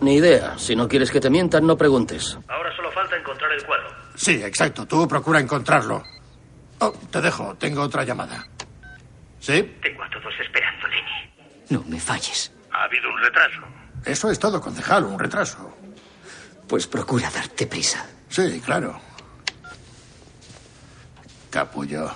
Ni 0.00 0.14
idea. 0.16 0.58
Si 0.58 0.74
no 0.74 0.88
quieres 0.88 1.10
que 1.10 1.20
te 1.20 1.30
mientan, 1.30 1.66
no 1.66 1.76
preguntes. 1.76 2.38
Ahora 2.48 2.74
solo 2.74 2.90
falta 2.92 3.16
encontrar 3.16 3.52
el 3.52 3.64
cuadro. 3.64 3.88
Sí, 4.16 4.42
exacto. 4.42 4.86
Tú 4.86 5.06
procura 5.06 5.38
encontrarlo. 5.40 6.02
Oh, 6.80 6.92
te 7.10 7.20
dejo. 7.20 7.54
Tengo 7.56 7.82
otra 7.82 8.02
llamada. 8.04 8.44
¿Sí? 9.38 9.62
Tengo 9.82 10.02
a 10.02 10.10
todos 10.10 10.32
esperando, 10.40 10.86
Lenny. 10.88 11.31
No 11.72 11.82
me 11.88 11.98
falles. 11.98 12.52
Ha 12.70 12.84
habido 12.84 13.08
un 13.08 13.18
retraso. 13.18 13.62
Eso 14.04 14.30
es 14.30 14.38
todo, 14.38 14.60
concejal. 14.60 15.04
Un 15.04 15.18
retraso. 15.18 15.74
Pues 16.68 16.86
procura 16.86 17.30
darte 17.30 17.66
prisa. 17.66 18.04
Sí, 18.28 18.60
claro. 18.62 19.00
Capullo. 21.48 22.12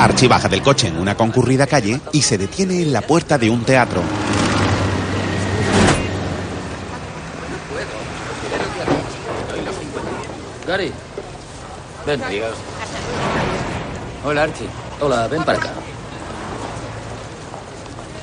Archie 0.00 0.26
baja 0.26 0.48
del 0.48 0.60
coche 0.60 0.88
en 0.88 0.98
una 0.98 1.16
concurrida 1.16 1.68
calle 1.68 2.00
y 2.10 2.22
se 2.22 2.36
detiene 2.36 2.82
en 2.82 2.92
la 2.92 3.02
puerta 3.02 3.38
de 3.38 3.48
un 3.48 3.64
teatro. 3.64 4.02
Gary. 10.66 10.92
Ven. 12.04 12.20
Hola, 14.24 14.42
Archie. 14.42 14.68
Hola, 15.00 15.28
ven 15.28 15.44
para 15.44 15.58
acá. 15.58 15.70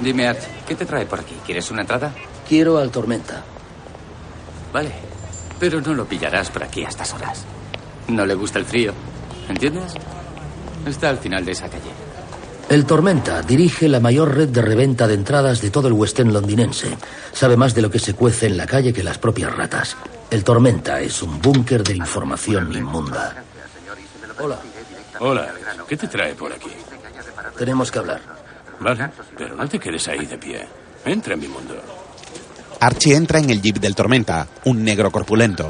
Dime, 0.02 0.28
Archie, 0.28 0.48
¿qué 0.68 0.76
te 0.76 0.86
trae 0.86 1.06
por 1.06 1.20
aquí? 1.20 1.36
¿Quieres 1.46 1.70
una 1.72 1.82
entrada? 1.82 2.14
Quiero 2.48 2.78
al 2.78 2.90
Tormenta. 2.92 3.44
Vale. 4.72 4.92
Pero 5.60 5.82
no 5.82 5.94
lo 5.94 6.06
pillarás 6.06 6.50
por 6.50 6.64
aquí 6.64 6.86
a 6.86 6.88
estas 6.88 7.14
horas. 7.14 7.44
No 8.08 8.26
le 8.26 8.34
gusta 8.34 8.60
el 8.60 8.66
frío. 8.66 8.94
¿Entiendes? 9.50 9.94
Está 10.86 11.10
al 11.10 11.18
final 11.18 11.44
de 11.44 11.52
esa 11.52 11.68
calle. 11.68 11.92
El 12.70 12.86
Tormenta 12.86 13.42
dirige 13.42 13.90
la 13.90 14.00
mayor 14.00 14.36
red 14.36 14.48
de 14.50 14.62
reventa 14.62 15.08
de 15.08 15.16
entradas 15.16 15.60
de 15.60 15.70
todo 15.72 15.88
el 15.88 15.94
West 15.94 16.20
End 16.20 16.32
londinense. 16.32 16.96
Sabe 17.34 17.58
más 17.58 17.74
de 17.76 17.82
lo 17.82 17.90
que 17.90 18.00
se 18.00 18.14
cuece 18.14 18.46
en 18.46 18.58
la 18.58 18.68
calle 18.68 18.94
que 18.94 19.04
las 19.04 19.18
propias 19.18 19.54
ratas. 19.54 19.98
El 20.30 20.44
Tormenta 20.44 21.02
es 21.02 21.22
un 21.24 21.42
búnker 21.42 21.84
de 21.84 21.96
información 21.98 22.72
inmunda. 22.74 23.44
Hola, 24.40 24.60
Hola, 25.20 25.50
¿qué 25.88 25.98
te 25.98 26.08
trae 26.08 26.34
por 26.36 26.54
aquí? 26.54 26.70
tenemos 27.58 27.92
que 27.92 28.00
hablar. 28.00 28.39
Vale, 28.80 29.10
pero 29.38 29.56
no 29.56 29.68
te 29.68 29.80
quedes 29.80 30.08
ahí 30.08 30.26
de 30.26 30.38
pie. 30.38 30.68
Entra 31.06 31.34
en 31.34 31.40
mi 31.40 31.48
mundo. 31.48 31.76
Archie 32.82 33.16
entra 33.16 33.40
en 33.40 33.50
el 33.50 33.62
jeep 33.62 33.78
del 33.78 33.96
Tormenta, 33.96 34.48
un 34.66 34.84
negro 34.84 35.12
corpulento. 35.12 35.68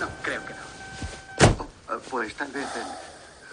No, 0.00 0.08
creo 0.22 0.40
que 0.46 0.54
no. 0.54 1.68
Oh, 1.94 1.98
Pues 2.10 2.34
tal 2.34 2.50
vez 2.52 2.66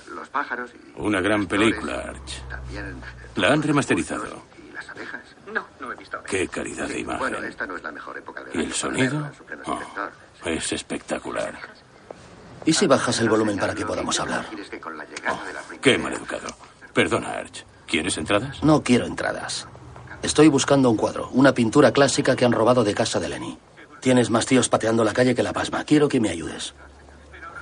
en 0.07 0.15
Los 0.15 0.29
pájaros 0.29 0.71
y 0.73 0.99
Una 1.01 1.19
gran 1.21 1.47
película, 1.47 1.95
Arch. 1.95 2.47
también 2.49 2.95
La 3.35 3.49
han 3.53 3.61
remasterizado. 3.61 4.43
y 4.67 4.71
las 4.73 4.87
abejas. 4.89 5.21
No, 5.53 5.65
no 5.81 5.91
he 5.91 5.95
visto. 5.95 6.21
Qué 6.23 6.47
calidad 6.47 6.87
de 6.87 6.99
imagen. 6.99 7.19
Bueno, 7.19 7.43
esta 7.45 7.65
no 7.65 7.75
es 7.75 7.83
la 7.83 7.91
mejor 7.91 8.17
época 8.17 8.43
de 8.43 8.51
¿Y 8.57 8.65
el 8.65 8.73
sonido? 8.73 9.29
Oh, 9.65 9.79
es 10.45 10.71
espectacular. 10.71 11.53
¿Y 12.65 12.73
si 12.73 12.87
bajas 12.87 13.19
el 13.19 13.27
volumen 13.29 13.57
para 13.57 13.73
que 13.75 13.85
podamos 13.85 14.17
hablar? 14.19 14.45
Qué 15.81 15.97
maleducado. 15.97 16.47
Perdona, 16.93 17.31
Arch. 17.33 17.65
¿Quieres 17.91 18.17
entradas? 18.17 18.63
No 18.63 18.81
quiero 18.83 19.05
entradas. 19.05 19.67
Estoy 20.23 20.47
buscando 20.47 20.89
un 20.89 20.95
cuadro, 20.95 21.27
una 21.33 21.53
pintura 21.53 21.91
clásica 21.91 22.37
que 22.37 22.45
han 22.45 22.53
robado 22.53 22.85
de 22.85 22.93
casa 22.93 23.19
de 23.19 23.27
Lenny. 23.27 23.57
Tienes 23.99 24.29
más 24.29 24.45
tíos 24.45 24.69
pateando 24.69 25.03
la 25.03 25.11
calle 25.11 25.35
que 25.35 25.43
la 25.43 25.51
pasma. 25.51 25.83
Quiero 25.83 26.07
que 26.07 26.21
me 26.21 26.29
ayudes. 26.29 26.73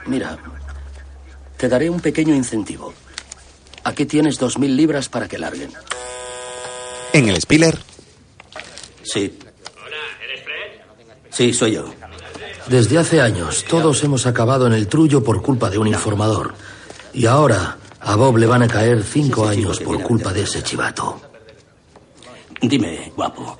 Mira, 0.05 0.37
te 1.57 1.67
daré 1.67 1.89
un 1.89 1.99
pequeño 1.99 2.35
incentivo. 2.35 2.93
Aquí 3.83 4.05
tienes 4.05 4.37
dos 4.37 4.59
mil 4.59 4.77
libras 4.77 5.09
para 5.09 5.27
que 5.27 5.39
larguen. 5.39 5.71
En 7.11 7.27
el 7.27 7.41
Spiller, 7.41 7.79
Sí. 9.01 9.35
Sí, 11.31 11.53
soy 11.53 11.71
yo. 11.71 11.91
Desde 12.67 12.99
hace 12.99 13.19
años, 13.19 13.65
todos 13.67 14.03
hemos 14.03 14.27
acabado 14.27 14.67
en 14.67 14.73
el 14.73 14.87
trullo 14.87 15.23
por 15.23 15.41
culpa 15.41 15.71
de 15.71 15.79
un 15.79 15.87
informador. 15.87 16.53
Y 17.13 17.25
ahora, 17.25 17.78
a 18.01 18.15
Bob 18.15 18.37
le 18.37 18.47
van 18.47 18.63
a 18.63 18.67
caer 18.67 19.03
cinco 19.03 19.47
años 19.47 19.79
por 19.79 20.01
culpa 20.03 20.31
de 20.33 20.43
ese 20.43 20.63
chivato. 20.63 21.21
Dime, 22.61 23.11
guapo. 23.15 23.57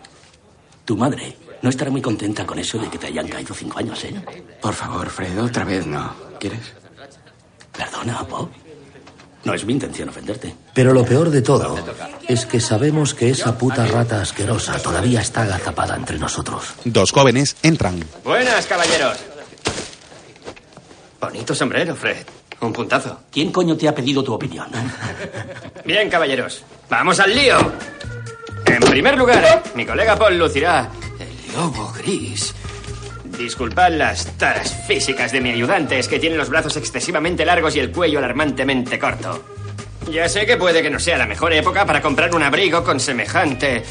Tu 0.86 0.96
madre 0.98 1.38
no 1.62 1.70
estará 1.70 1.92
muy 1.92 2.02
contenta 2.02 2.46
con 2.46 2.58
eso 2.60 2.78
de 2.78 2.90
que 2.90 2.98
te 2.98 3.08
hayan 3.08 3.28
caído 3.28 3.54
cinco 3.54 3.80
años, 3.80 4.04
¿eh? 4.06 4.14
Por 4.62 4.74
favor, 4.74 5.10
Fred, 5.10 5.42
otra 5.42 5.64
vez 5.66 5.86
no. 5.86 6.14
¿Quieres? 6.40 6.74
Perdona, 7.76 8.24
Bob. 8.24 8.50
No 9.44 9.54
es 9.54 9.64
mi 9.66 9.74
intención 9.74 10.10
ofenderte. 10.10 10.54
Pero 10.74 10.94
lo 10.94 11.06
peor 11.06 11.30
de 11.30 11.42
todo 11.42 11.78
es 12.28 12.46
que 12.46 12.60
sabemos 12.60 13.14
que 13.14 13.30
esa 13.30 13.58
puta 13.58 13.86
rata 13.86 14.22
asquerosa 14.22 14.78
todavía 14.82 15.22
está 15.22 15.44
agazapada 15.44 15.96
entre 15.96 16.20
nosotros. 16.20 16.74
dos 16.84 17.12
jóvenes 17.12 17.56
entran. 17.64 18.04
Buenas, 18.24 18.66
caballeros. 18.66 19.18
Bonito 21.22 21.56
sombrero, 21.56 21.96
Fred. 21.96 22.26
Un 22.62 22.74
puntazo. 22.74 23.22
¿Quién 23.32 23.52
coño 23.52 23.78
te 23.78 23.88
ha 23.88 23.96
pedido 23.96 24.24
tu 24.24 24.34
opinión? 24.34 24.68
Bien, 25.86 26.10
caballeros. 26.10 26.64
¡Vamos 26.90 27.20
al 27.20 27.34
lío! 27.34 27.58
En 28.66 28.82
primer 28.82 29.18
lugar, 29.18 29.64
mi 29.76 29.86
colega 29.86 30.16
Paul 30.18 30.38
lucirá 30.38 30.90
el 31.20 31.54
lobo 31.56 31.92
gris. 31.98 32.54
Disculpad 33.38 33.94
las 33.94 34.26
taras 34.38 34.86
físicas 34.86 35.32
de 35.32 35.40
mi 35.40 35.52
ayudante, 35.52 35.98
es 35.98 36.08
que 36.08 36.20
tiene 36.20 36.36
los 36.36 36.50
brazos 36.50 36.76
excesivamente 36.76 37.46
largos 37.46 37.76
y 37.76 37.80
el 37.80 37.92
cuello 37.92 38.20
alarmantemente 38.20 39.00
corto. 39.00 39.42
Ya 40.12 40.28
sé 40.28 40.46
que 40.46 40.58
puede 40.58 40.82
que 40.82 40.90
no 40.90 41.00
sea 41.00 41.18
la 41.18 41.26
mejor 41.26 41.54
época 41.54 41.86
para 41.86 42.02
comprar 42.02 42.34
un 42.36 42.44
abrigo 42.44 42.84
con 42.84 43.00
semejante 43.00 43.84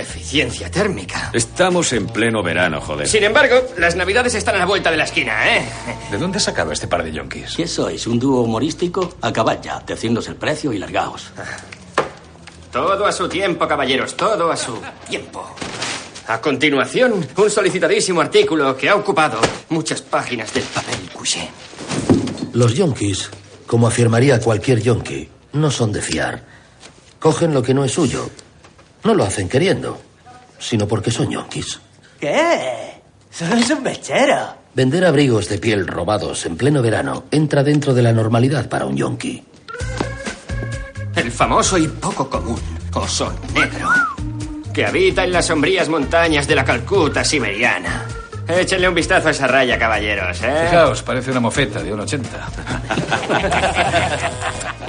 eficiencia 0.00 0.70
térmica. 0.70 1.30
Estamos 1.32 1.92
en 1.92 2.06
pleno 2.06 2.42
verano, 2.42 2.80
joder. 2.80 3.08
Sin 3.08 3.24
embargo, 3.24 3.56
las 3.78 3.96
navidades 3.96 4.34
están 4.34 4.56
a 4.56 4.58
la 4.58 4.66
vuelta 4.66 4.90
de 4.90 4.96
la 4.96 5.04
esquina, 5.04 5.56
¿eh? 5.56 5.68
¿De 6.10 6.18
dónde 6.18 6.40
sacaba 6.40 6.72
este 6.72 6.86
par 6.88 7.02
de 7.02 7.12
yonkis? 7.12 7.56
¿Qué 7.56 7.66
sois? 7.66 8.06
¿Un 8.06 8.18
dúo 8.18 8.42
humorístico? 8.42 9.14
Acabad 9.20 9.60
ya, 9.62 9.80
decidnos 9.86 10.28
el 10.28 10.36
precio 10.36 10.72
y 10.72 10.78
largaos. 10.78 11.30
Todo 12.70 13.06
a 13.06 13.12
su 13.12 13.28
tiempo, 13.28 13.66
caballeros, 13.66 14.16
todo 14.16 14.50
a 14.50 14.56
su 14.56 14.78
tiempo. 15.08 15.46
A 16.28 16.40
continuación, 16.40 17.26
un 17.36 17.50
solicitadísimo 17.50 18.20
artículo 18.20 18.76
que 18.76 18.88
ha 18.88 18.96
ocupado 18.96 19.38
muchas 19.68 20.02
páginas 20.02 20.52
del 20.52 20.64
papel 20.64 21.08
couché. 21.14 21.48
Los 22.52 22.74
yonkis, 22.74 23.30
como 23.66 23.86
afirmaría 23.86 24.40
cualquier 24.40 24.82
yonki, 24.82 25.28
no 25.52 25.70
son 25.70 25.92
de 25.92 26.02
fiar. 26.02 26.42
Cogen 27.20 27.54
lo 27.54 27.62
que 27.62 27.74
no 27.74 27.84
es 27.84 27.92
suyo. 27.92 28.28
No 29.06 29.14
lo 29.14 29.22
hacen 29.22 29.48
queriendo, 29.48 30.00
sino 30.58 30.88
porque 30.88 31.12
son 31.12 31.30
yonkis. 31.30 31.78
¿Qué? 32.18 33.00
Solo 33.30 33.54
es 33.54 33.70
un 33.70 33.84
mechero. 33.84 34.48
Vender 34.74 35.04
abrigos 35.04 35.48
de 35.48 35.58
piel 35.58 35.86
robados 35.86 36.44
en 36.44 36.56
pleno 36.56 36.82
verano 36.82 37.22
entra 37.30 37.62
dentro 37.62 37.94
de 37.94 38.02
la 38.02 38.12
normalidad 38.12 38.68
para 38.68 38.84
un 38.84 38.96
yonki. 38.96 39.44
El 41.14 41.30
famoso 41.30 41.78
y 41.78 41.86
poco 41.86 42.28
común 42.28 42.58
oso 42.94 43.32
negro. 43.54 43.88
Que 44.74 44.84
habita 44.84 45.22
en 45.22 45.30
las 45.30 45.46
sombrías 45.46 45.88
montañas 45.88 46.48
de 46.48 46.56
la 46.56 46.64
Calcuta 46.64 47.22
siberiana. 47.22 48.06
Échenle 48.48 48.88
un 48.88 48.94
vistazo 48.96 49.28
a 49.28 49.30
esa 49.30 49.46
raya, 49.46 49.78
caballeros, 49.78 50.42
¿eh? 50.42 50.66
Fijaos, 50.68 51.04
parece 51.04 51.30
una 51.30 51.38
mofeta 51.38 51.80
de 51.80 51.94
un 51.94 52.00
80. 52.00 52.28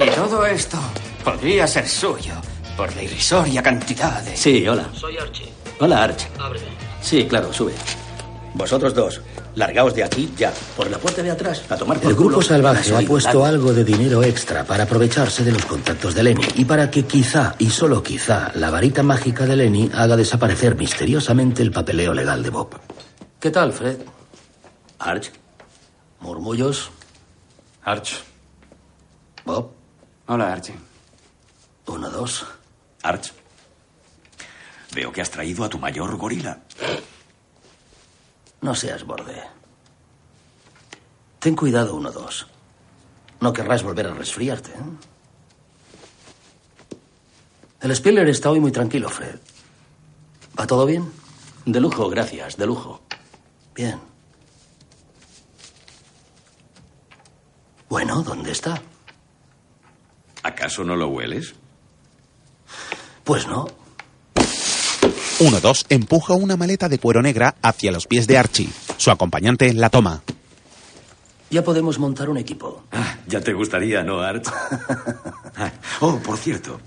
Y 0.00 0.10
todo 0.10 0.44
esto 0.46 0.78
podría 1.24 1.66
ser 1.66 1.88
suyo 1.88 2.34
por 2.78 2.94
la 2.94 3.02
irrisoria 3.02 3.60
cantidad 3.60 4.22
de... 4.22 4.36
Sí, 4.36 4.66
hola. 4.68 4.88
Soy 4.94 5.18
Archie. 5.18 5.52
Hola, 5.80 6.04
Arch. 6.04 6.28
Ábreme. 6.38 6.66
Sí, 7.02 7.26
claro, 7.26 7.52
sube. 7.52 7.72
Vosotros 8.54 8.94
dos, 8.94 9.20
largaos 9.56 9.94
de 9.96 10.04
aquí 10.04 10.32
ya, 10.36 10.52
por 10.76 10.88
la 10.88 10.96
puerta 10.98 11.20
de 11.20 11.32
atrás, 11.32 11.64
a 11.68 11.76
tomar 11.76 11.98
por 11.98 12.08
El 12.08 12.16
grupo 12.16 12.34
culo. 12.36 12.46
salvaje 12.46 12.94
ha 12.94 13.00
puesto 13.00 13.44
algo 13.44 13.72
de 13.72 13.82
dinero 13.82 14.22
extra 14.22 14.62
para 14.62 14.84
aprovecharse 14.84 15.42
de 15.42 15.50
los 15.50 15.66
contactos 15.66 16.14
de 16.14 16.22
Lenny 16.22 16.46
y 16.54 16.64
para 16.66 16.88
que 16.88 17.04
quizá, 17.04 17.56
y 17.58 17.68
solo 17.68 18.00
quizá, 18.00 18.52
la 18.54 18.70
varita 18.70 19.02
mágica 19.02 19.44
de 19.44 19.56
Lenny 19.56 19.90
haga 19.92 20.16
desaparecer 20.16 20.76
misteriosamente 20.76 21.64
el 21.64 21.72
papeleo 21.72 22.14
legal 22.14 22.44
de 22.44 22.50
Bob. 22.50 22.78
¿Qué 23.40 23.50
tal, 23.50 23.72
Fred? 23.72 23.98
Arch. 25.00 25.32
Murmullos. 26.20 26.92
Arch. 27.82 28.22
Bob. 29.44 29.72
Hola, 30.28 30.52
Archie. 30.52 30.76
Uno, 31.86 32.08
dos. 32.08 32.46
Arch. 33.02 33.32
Veo 34.94 35.12
que 35.12 35.20
has 35.20 35.30
traído 35.30 35.64
a 35.64 35.68
tu 35.68 35.78
mayor 35.78 36.16
gorila. 36.16 36.60
No 38.60 38.74
seas 38.74 39.04
borde. 39.04 39.42
Ten 41.38 41.54
cuidado, 41.54 41.94
uno, 41.94 42.10
dos. 42.10 42.46
No 43.40 43.52
querrás 43.52 43.82
volver 43.82 44.06
a 44.08 44.14
resfriarte. 44.14 44.70
¿eh? 44.70 44.82
El 47.80 47.94
Spiller 47.94 48.28
está 48.28 48.50
hoy 48.50 48.58
muy 48.58 48.72
tranquilo, 48.72 49.08
Fred. 49.08 49.38
¿Va 50.58 50.66
todo 50.66 50.84
bien? 50.84 51.12
De 51.64 51.80
lujo, 51.80 52.08
gracias, 52.08 52.56
de 52.56 52.66
lujo. 52.66 53.02
Bien. 53.74 54.00
Bueno, 57.88 58.22
¿dónde 58.22 58.50
está? 58.50 58.82
¿Acaso 60.42 60.82
no 60.82 60.96
lo 60.96 61.08
hueles? 61.08 61.54
Pues 63.28 63.46
no. 63.46 63.66
1-2 65.38 65.84
empuja 65.90 66.32
una 66.32 66.56
maleta 66.56 66.88
de 66.88 66.98
cuero 66.98 67.20
negra 67.20 67.56
hacia 67.60 67.92
los 67.92 68.06
pies 68.06 68.26
de 68.26 68.38
Archie. 68.38 68.70
Su 68.96 69.10
acompañante 69.10 69.74
la 69.74 69.90
toma. 69.90 70.22
Ya 71.50 71.62
podemos 71.62 71.98
montar 71.98 72.30
un 72.30 72.38
equipo. 72.38 72.84
Ah, 72.90 73.18
ya 73.26 73.42
te 73.42 73.52
gustaría, 73.52 74.02
¿no, 74.02 74.22
Arch? 74.22 74.48
Ah, 75.60 75.72
oh, 76.00 76.18
por 76.20 76.38
cierto, 76.38 76.80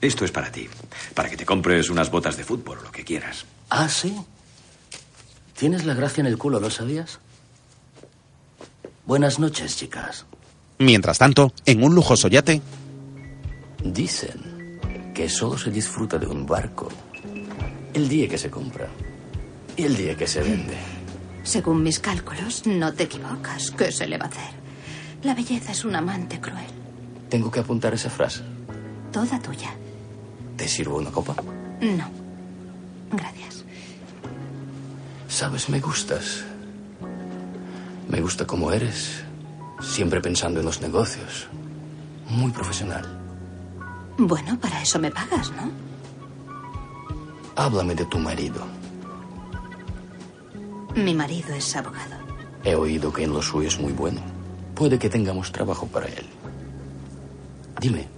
esto 0.00 0.24
es 0.24 0.30
para 0.30 0.50
ti. 0.50 0.66
Para 1.12 1.28
que 1.28 1.36
te 1.36 1.44
compres 1.44 1.90
unas 1.90 2.10
botas 2.10 2.38
de 2.38 2.44
fútbol, 2.44 2.78
lo 2.82 2.90
que 2.90 3.04
quieras. 3.04 3.44
Ah, 3.68 3.88
sí. 3.90 4.16
Tienes 5.58 5.84
la 5.84 5.92
gracia 5.92 6.22
en 6.22 6.26
el 6.28 6.38
culo, 6.38 6.58
¿lo 6.58 6.70
sabías? 6.70 7.18
Buenas 9.04 9.38
noches, 9.38 9.76
chicas. 9.76 10.24
Mientras 10.78 11.18
tanto, 11.18 11.52
en 11.66 11.84
un 11.84 11.94
lujoso 11.94 12.28
yate, 12.28 12.62
Dicen 13.84 14.51
que 15.14 15.28
solo 15.28 15.58
se 15.58 15.70
disfruta 15.70 16.18
de 16.18 16.26
un 16.26 16.46
barco 16.46 16.88
el 17.94 18.08
día 18.08 18.28
que 18.28 18.38
se 18.38 18.50
compra 18.50 18.88
y 19.76 19.84
el 19.84 19.96
día 19.96 20.16
que 20.16 20.26
se 20.26 20.42
vende. 20.42 20.76
Según 21.42 21.82
mis 21.82 21.98
cálculos, 21.98 22.66
no 22.66 22.92
te 22.92 23.04
equivocas. 23.04 23.70
¿Qué 23.70 23.90
se 23.90 24.06
le 24.06 24.16
va 24.16 24.26
a 24.26 24.28
hacer? 24.28 24.50
La 25.22 25.34
belleza 25.34 25.72
es 25.72 25.84
un 25.84 25.94
amante 25.94 26.40
cruel. 26.40 26.66
Tengo 27.28 27.50
que 27.50 27.60
apuntar 27.60 27.94
esa 27.94 28.10
frase. 28.10 28.42
Toda 29.12 29.40
tuya. 29.40 29.70
¿Te 30.56 30.68
sirvo 30.68 30.98
una 30.98 31.10
copa? 31.10 31.34
No. 31.80 32.08
Gracias. 33.10 33.64
Sabes, 35.28 35.68
me 35.68 35.80
gustas. 35.80 36.44
Me 38.08 38.20
gusta 38.20 38.46
cómo 38.46 38.72
eres, 38.72 39.22
siempre 39.80 40.20
pensando 40.20 40.60
en 40.60 40.66
los 40.66 40.80
negocios. 40.80 41.48
Muy 42.28 42.52
profesional. 42.52 43.21
Bueno, 44.18 44.58
para 44.60 44.82
eso 44.82 44.98
me 44.98 45.10
pagas, 45.10 45.50
¿no? 45.52 45.70
Háblame 47.56 47.94
de 47.94 48.04
tu 48.06 48.18
marido. 48.18 48.64
Mi 50.94 51.14
marido 51.14 51.54
es 51.54 51.74
abogado. 51.76 52.16
He 52.64 52.74
oído 52.74 53.12
que 53.12 53.24
en 53.24 53.32
lo 53.32 53.42
suyo 53.42 53.68
es 53.68 53.78
muy 53.80 53.92
bueno. 53.92 54.20
Puede 54.74 54.98
que 54.98 55.08
tengamos 55.08 55.50
trabajo 55.52 55.86
para 55.86 56.06
él. 56.06 56.26
Dime, 57.80 58.08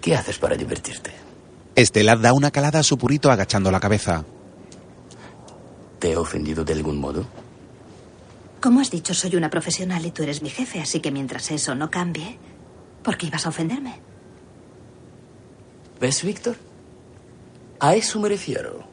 ¿qué 0.00 0.14
haces 0.16 0.38
para 0.38 0.56
divertirte? 0.56 1.12
Estela 1.74 2.16
da 2.16 2.32
una 2.32 2.50
calada 2.50 2.80
a 2.80 2.82
su 2.82 2.96
purito 2.98 3.30
agachando 3.30 3.70
la 3.70 3.80
cabeza. 3.80 4.24
¿Te 5.98 6.12
he 6.12 6.16
ofendido 6.16 6.64
de 6.64 6.72
algún 6.72 6.98
modo? 6.98 7.26
Como 8.60 8.80
has 8.80 8.90
dicho, 8.90 9.14
soy 9.14 9.36
una 9.36 9.50
profesional 9.50 10.04
y 10.04 10.10
tú 10.10 10.22
eres 10.22 10.42
mi 10.42 10.50
jefe, 10.50 10.80
así 10.80 11.00
que 11.00 11.10
mientras 11.12 11.50
eso 11.50 11.74
no 11.74 11.90
cambie, 11.90 12.38
¿por 13.02 13.16
qué 13.16 13.26
ibas 13.26 13.46
a 13.46 13.50
ofenderme? 13.50 14.00
¿Ves, 16.00 16.22
Víctor? 16.22 16.56
A 17.80 17.94
eso 17.94 18.20
me 18.20 18.28
refiero. 18.28 18.84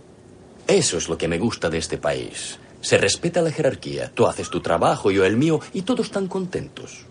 Eso 0.68 0.98
es 0.98 1.08
lo 1.08 1.18
que 1.18 1.28
me 1.28 1.38
gusta 1.38 1.70
de 1.70 1.78
este 1.78 1.98
país. 1.98 2.60
Se 2.82 2.98
respeta 2.98 3.42
la 3.42 3.52
jerarquía. 3.52 4.12
Tú 4.14 4.28
haces 4.28 4.50
tu 4.50 4.62
trabajo, 4.62 5.12
yo 5.12 5.26
el 5.26 5.38
mío, 5.38 5.60
y 5.74 5.84
todos 5.84 6.08
están 6.08 6.28
contentos. 6.28 7.06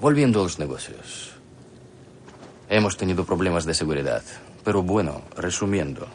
Volviendo 0.00 0.40
a 0.40 0.42
los 0.44 0.58
negocios. 0.58 1.32
Hemos 2.68 2.96
tenido 2.96 3.24
problemas 3.24 3.64
de 3.64 3.74
seguridad. 3.74 4.22
Pero 4.64 4.82
bueno, 4.82 5.22
resumiendo. 5.36 6.06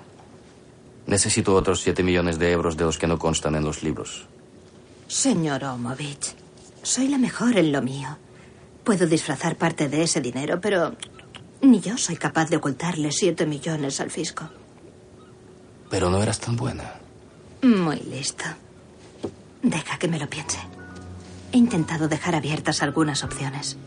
Necesito 1.06 1.56
otros 1.56 1.82
7 1.82 2.04
millones 2.04 2.39
de 2.39 2.52
euros 2.52 2.78
de 2.78 2.86
los 2.86 2.97
que 2.97 3.08
no 3.08 3.17
constan 3.17 3.56
en 3.56 3.63
los 3.63 3.84
libros. 3.84 4.26
Señor 5.08 5.63
Omovich, 5.63 6.36
soy 6.84 7.08
la 7.08 7.17
mejor 7.17 7.58
en 7.58 7.71
lo 7.71 7.82
mío. 7.82 8.17
Puedo 8.84 9.06
disfrazar 9.06 9.58
parte 9.58 9.88
de 9.88 10.04
ese 10.04 10.19
dinero, 10.19 10.60
pero 10.60 10.95
ni 11.62 11.80
yo 11.80 11.98
soy 11.98 12.15
capaz 12.15 12.50
de 12.50 12.58
ocultarle 12.58 13.12
siete 13.12 13.46
millones 13.46 14.00
al 14.00 14.12
fisco. 14.12 14.50
Pero 15.89 16.10
no 16.10 16.22
eras 16.22 16.39
tan 16.39 16.56
buena. 16.56 16.96
Muy 17.62 17.98
listo. 18.02 18.46
Deja 19.63 19.98
que 19.98 20.08
me 20.08 20.20
lo 20.20 20.30
piense. 20.30 20.60
He 21.52 21.58
intentado 21.58 22.08
dejar 22.08 22.36
abiertas 22.36 22.84
algunas 22.84 23.24
opciones. 23.24 23.78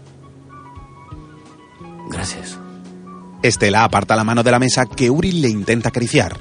Gracias. 2.09 2.59
Estela 3.43 3.85
aparta 3.85 4.17
la 4.17 4.25
mano 4.25 4.43
de 4.43 4.51
la 4.51 4.59
mesa 4.59 4.85
que 4.87 5.11
Uri 5.11 5.33
le 5.33 5.49
intenta 5.49 5.91
acariciar. 5.91 6.37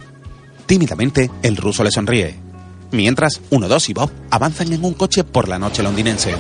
Tímidamente, 0.66 1.30
el 1.44 1.58
ruso 1.58 1.84
le 1.84 1.92
sonríe. 1.92 2.36
Mientras, 2.92 3.42
1-2 3.52 3.90
y 3.90 3.94
Bob 3.94 4.12
avanzan 4.32 4.74
en 4.74 4.84
un 4.84 4.94
coche 4.94 5.24
por 5.24 5.48
la 5.48 5.60
noche 5.60 5.84
londinense. 5.84 6.34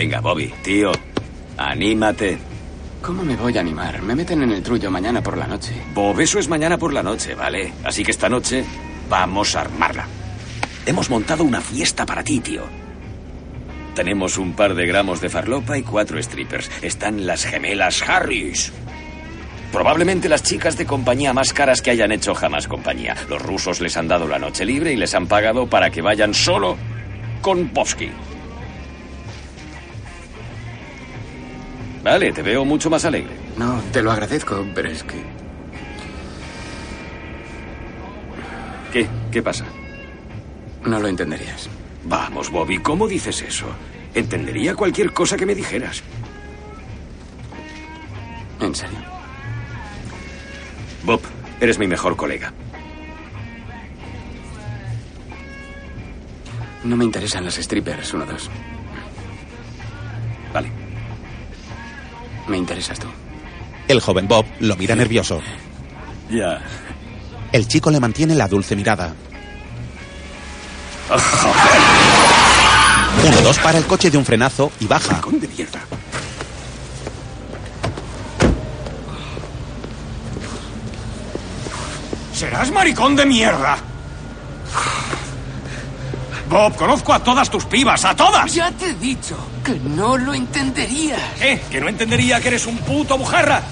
Venga, 0.00 0.20
Bobby, 0.20 0.50
tío, 0.62 0.92
anímate. 1.58 2.38
¿Cómo 3.02 3.22
me 3.22 3.36
voy 3.36 3.58
a 3.58 3.60
animar? 3.60 4.00
Me 4.00 4.14
meten 4.14 4.42
en 4.42 4.52
el 4.52 4.62
trullo 4.62 4.90
mañana 4.90 5.22
por 5.22 5.36
la 5.36 5.46
noche. 5.46 5.74
Bob, 5.92 6.18
eso 6.20 6.38
es 6.38 6.48
mañana 6.48 6.78
por 6.78 6.94
la 6.94 7.02
noche, 7.02 7.34
¿vale? 7.34 7.74
Así 7.84 8.02
que 8.02 8.10
esta 8.10 8.30
noche 8.30 8.64
vamos 9.10 9.54
a 9.54 9.60
armarla. 9.60 10.06
Hemos 10.86 11.10
montado 11.10 11.44
una 11.44 11.60
fiesta 11.60 12.06
para 12.06 12.24
ti, 12.24 12.40
tío. 12.40 12.62
Tenemos 13.94 14.38
un 14.38 14.54
par 14.54 14.74
de 14.74 14.86
gramos 14.86 15.20
de 15.20 15.28
farlopa 15.28 15.76
y 15.76 15.82
cuatro 15.82 16.18
strippers. 16.22 16.70
Están 16.80 17.26
las 17.26 17.44
gemelas 17.44 18.02
Harris. 18.08 18.72
Probablemente 19.70 20.30
las 20.30 20.42
chicas 20.42 20.78
de 20.78 20.86
compañía 20.86 21.34
más 21.34 21.52
caras 21.52 21.82
que 21.82 21.90
hayan 21.90 22.10
hecho 22.10 22.34
jamás 22.34 22.68
compañía. 22.68 23.16
Los 23.28 23.42
rusos 23.42 23.82
les 23.82 23.98
han 23.98 24.08
dado 24.08 24.26
la 24.26 24.38
noche 24.38 24.64
libre 24.64 24.94
y 24.94 24.96
les 24.96 25.14
han 25.14 25.26
pagado 25.26 25.68
para 25.68 25.90
que 25.90 26.00
vayan 26.00 26.32
solo 26.32 26.78
con 27.42 27.68
Povsky. 27.68 28.10
Vale, 32.10 32.32
te 32.32 32.42
veo 32.42 32.64
mucho 32.64 32.90
más 32.90 33.04
alegre. 33.04 33.32
No, 33.56 33.80
te 33.92 34.02
lo 34.02 34.10
agradezco, 34.10 34.66
pero 34.74 34.88
es 34.88 35.04
que... 35.04 35.22
¿Qué? 38.92 39.06
¿Qué 39.30 39.40
pasa? 39.40 39.64
No 40.84 40.98
lo 40.98 41.06
entenderías. 41.06 41.70
Vamos, 42.06 42.50
Bobby, 42.50 42.78
¿cómo 42.78 43.06
dices 43.06 43.40
eso? 43.42 43.66
Entendería 44.12 44.74
cualquier 44.74 45.12
cosa 45.12 45.36
que 45.36 45.46
me 45.46 45.54
dijeras. 45.54 46.02
¿En 48.60 48.74
serio? 48.74 48.98
Bob, 51.04 51.20
eres 51.60 51.78
mi 51.78 51.86
mejor 51.86 52.16
colega. 52.16 52.52
No 56.82 56.96
me 56.96 57.04
interesan 57.04 57.44
las 57.44 57.54
strippers, 57.54 58.12
uno 58.14 58.26
dos. 58.26 58.50
Me 62.48 62.56
interesas 62.56 62.98
tú. 62.98 63.06
El 63.88 64.00
joven 64.00 64.28
Bob 64.28 64.46
lo 64.60 64.76
mira 64.76 64.94
nervioso. 64.94 65.40
Ya. 66.30 66.60
El 67.52 67.66
chico 67.66 67.90
le 67.90 68.00
mantiene 68.00 68.34
la 68.34 68.48
dulce 68.48 68.76
mirada. 68.76 69.14
Uno 73.26 73.40
dos 73.42 73.58
para 73.58 73.78
el 73.78 73.86
coche 73.86 74.10
de 74.10 74.18
un 74.18 74.24
frenazo 74.24 74.70
y 74.78 74.86
baja. 74.86 75.20
de 75.32 75.48
mierda. 75.48 75.80
Serás 82.32 82.70
maricón 82.70 83.16
de 83.16 83.26
mierda. 83.26 83.76
Bob, 86.50 86.74
conozco 86.74 87.12
a 87.12 87.20
todas 87.22 87.48
tus 87.48 87.64
pibas, 87.64 88.04
a 88.04 88.16
todas. 88.16 88.52
Ya 88.52 88.72
te 88.72 88.86
he 88.86 88.94
dicho 88.94 89.36
que 89.64 89.76
no 89.76 90.18
lo 90.18 90.34
entenderías. 90.34 91.20
¿Qué? 91.38 91.60
¿Que 91.70 91.80
no 91.80 91.88
entendería 91.88 92.40
que 92.40 92.48
eres 92.48 92.66
un 92.66 92.76
puto 92.78 93.16
bujarra? 93.16 93.62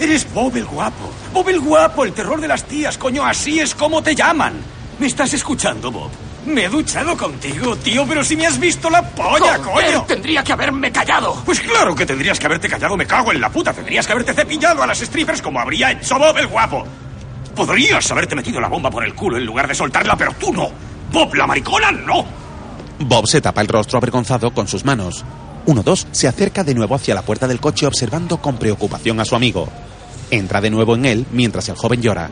Eres 0.00 0.26
Bob 0.34 0.56
el 0.56 0.64
guapo. 0.64 1.12
Bob 1.32 1.48
el 1.48 1.60
guapo, 1.60 2.04
el 2.04 2.12
terror 2.12 2.40
de 2.40 2.48
las 2.48 2.64
tías, 2.64 2.98
coño, 2.98 3.24
así 3.24 3.60
es 3.60 3.72
como 3.72 4.02
te 4.02 4.16
llaman. 4.16 4.54
¿Me 4.98 5.06
estás 5.06 5.32
escuchando, 5.32 5.92
Bob? 5.92 6.10
Me 6.44 6.64
he 6.64 6.68
duchado 6.68 7.16
contigo, 7.16 7.76
tío, 7.76 8.04
pero 8.04 8.24
si 8.24 8.36
me 8.36 8.48
has 8.48 8.58
visto 8.58 8.90
la 8.90 9.08
polla, 9.08 9.56
Joder, 9.58 9.92
coño. 9.92 10.04
Tendría 10.08 10.42
que 10.42 10.52
haberme 10.54 10.90
callado. 10.90 11.40
Pues 11.46 11.60
claro 11.60 11.94
que 11.94 12.04
tendrías 12.04 12.36
que 12.40 12.46
haberte 12.46 12.68
callado, 12.68 12.96
me 12.96 13.06
cago 13.06 13.30
en 13.30 13.40
la 13.40 13.48
puta. 13.48 13.72
Tendrías 13.72 14.04
que 14.08 14.12
haberte 14.12 14.34
cepillado 14.34 14.82
a 14.82 14.88
las 14.88 14.98
strippers 14.98 15.40
como 15.40 15.60
habría 15.60 15.92
hecho 15.92 16.18
Bob 16.18 16.36
el 16.36 16.48
guapo. 16.48 16.84
Podrías 17.54 18.10
haberte 18.10 18.34
metido 18.34 18.60
la 18.60 18.66
bomba 18.66 18.90
por 18.90 19.04
el 19.04 19.14
culo 19.14 19.36
en 19.36 19.46
lugar 19.46 19.68
de 19.68 19.76
soltarla, 19.76 20.16
pero 20.16 20.32
tú 20.32 20.52
no. 20.52 20.93
Bob 21.14 21.32
la 21.36 21.46
maricona 21.46 21.92
no. 21.92 22.26
Bob 22.98 23.28
se 23.28 23.40
tapa 23.40 23.60
el 23.60 23.68
rostro 23.68 23.98
avergonzado 23.98 24.52
con 24.52 24.66
sus 24.66 24.84
manos. 24.84 25.24
Uno 25.64 25.84
dos 25.84 26.08
se 26.10 26.26
acerca 26.26 26.64
de 26.64 26.74
nuevo 26.74 26.96
hacia 26.96 27.14
la 27.14 27.22
puerta 27.22 27.46
del 27.46 27.60
coche 27.60 27.86
observando 27.86 28.38
con 28.38 28.56
preocupación 28.58 29.20
a 29.20 29.24
su 29.24 29.36
amigo. 29.36 29.68
Entra 30.32 30.60
de 30.60 30.70
nuevo 30.70 30.96
en 30.96 31.04
él 31.04 31.26
mientras 31.30 31.68
el 31.68 31.76
joven 31.76 32.02
llora. 32.02 32.30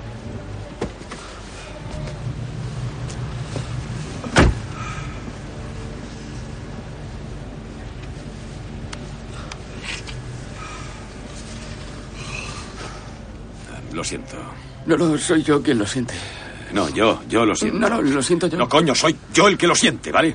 Lo 13.92 14.02
siento. 14.02 14.36
No, 14.86 14.96
no, 14.96 15.16
soy 15.18 15.44
yo 15.44 15.62
quien 15.62 15.78
lo 15.78 15.86
siente. 15.86 16.14
No, 16.72 16.88
yo, 16.88 17.22
yo 17.28 17.44
lo 17.44 17.54
siento. 17.54 17.78
No, 17.78 17.88
no, 17.88 18.02
lo 18.02 18.22
siento 18.22 18.46
yo. 18.46 18.56
No, 18.56 18.68
coño, 18.68 18.94
soy 18.94 19.16
yo 19.32 19.48
el 19.48 19.58
que 19.58 19.66
lo 19.66 19.74
siente, 19.74 20.10
¿vale? 20.10 20.34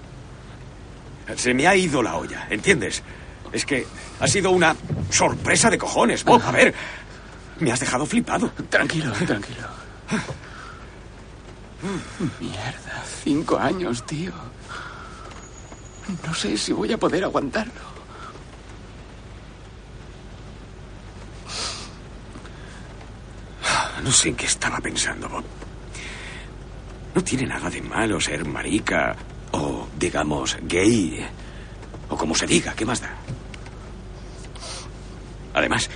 Se 1.36 1.54
me 1.54 1.68
ha 1.68 1.76
ido 1.76 2.02
la 2.02 2.16
olla, 2.16 2.48
¿entiendes? 2.50 3.04
Es 3.52 3.66
que 3.66 3.86
ha 4.20 4.28
sido 4.28 4.52
una 4.52 4.76
sorpresa 5.10 5.70
de 5.70 5.78
cojones, 5.78 6.24
Bob. 6.24 6.42
A 6.46 6.52
ver, 6.52 6.74
me 7.60 7.72
has 7.72 7.80
dejado 7.80 8.06
flipado. 8.06 8.50
Tranquilo, 8.70 9.12
tranquilo. 9.26 9.68
Mierda, 12.40 13.04
cinco 13.24 13.58
años, 13.58 14.06
tío. 14.06 14.32
No 16.26 16.34
sé 16.34 16.58
si 16.58 16.72
voy 16.72 16.92
a 16.94 16.98
poder 16.98 17.24
aguantarlo. 17.24 17.98
No 24.04 24.12
sé 24.12 24.30
en 24.30 24.36
qué 24.36 24.46
estaba 24.46 24.80
pensando, 24.80 25.28
Bob. 25.28 25.44
No 27.18 27.24
tiene 27.24 27.48
nada 27.48 27.68
de 27.68 27.82
malo 27.82 28.22
ser 28.22 28.46
marica 28.46 29.16
o, 29.52 29.88
digamos, 29.98 30.56
gay. 30.62 31.26
O 32.10 32.16
como 32.16 32.36
se 32.36 32.46
diga, 32.46 32.76
¿qué 32.76 32.86
más 32.86 33.02
da? 33.02 33.10
Además, 35.56 35.90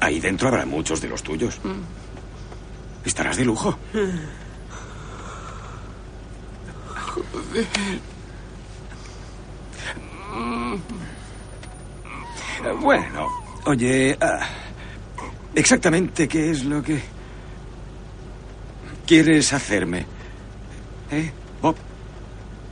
ahí 0.00 0.20
dentro 0.20 0.48
habrá 0.48 0.66
muchos 0.66 1.00
de 1.00 1.08
los 1.08 1.22
tuyos. 1.22 1.58
Estarás 3.06 3.38
de 3.38 3.46
lujo. 3.46 3.78
Joder. 7.14 7.66
Bueno, 12.82 13.28
oye, 13.64 14.18
ah, 14.20 14.46
exactamente 15.54 16.28
qué 16.28 16.50
es 16.50 16.64
lo 16.64 16.82
que 16.82 17.00
quieres 19.06 19.54
hacerme. 19.54 20.15
¿Eh, 21.10 21.30
Bob? 21.62 21.76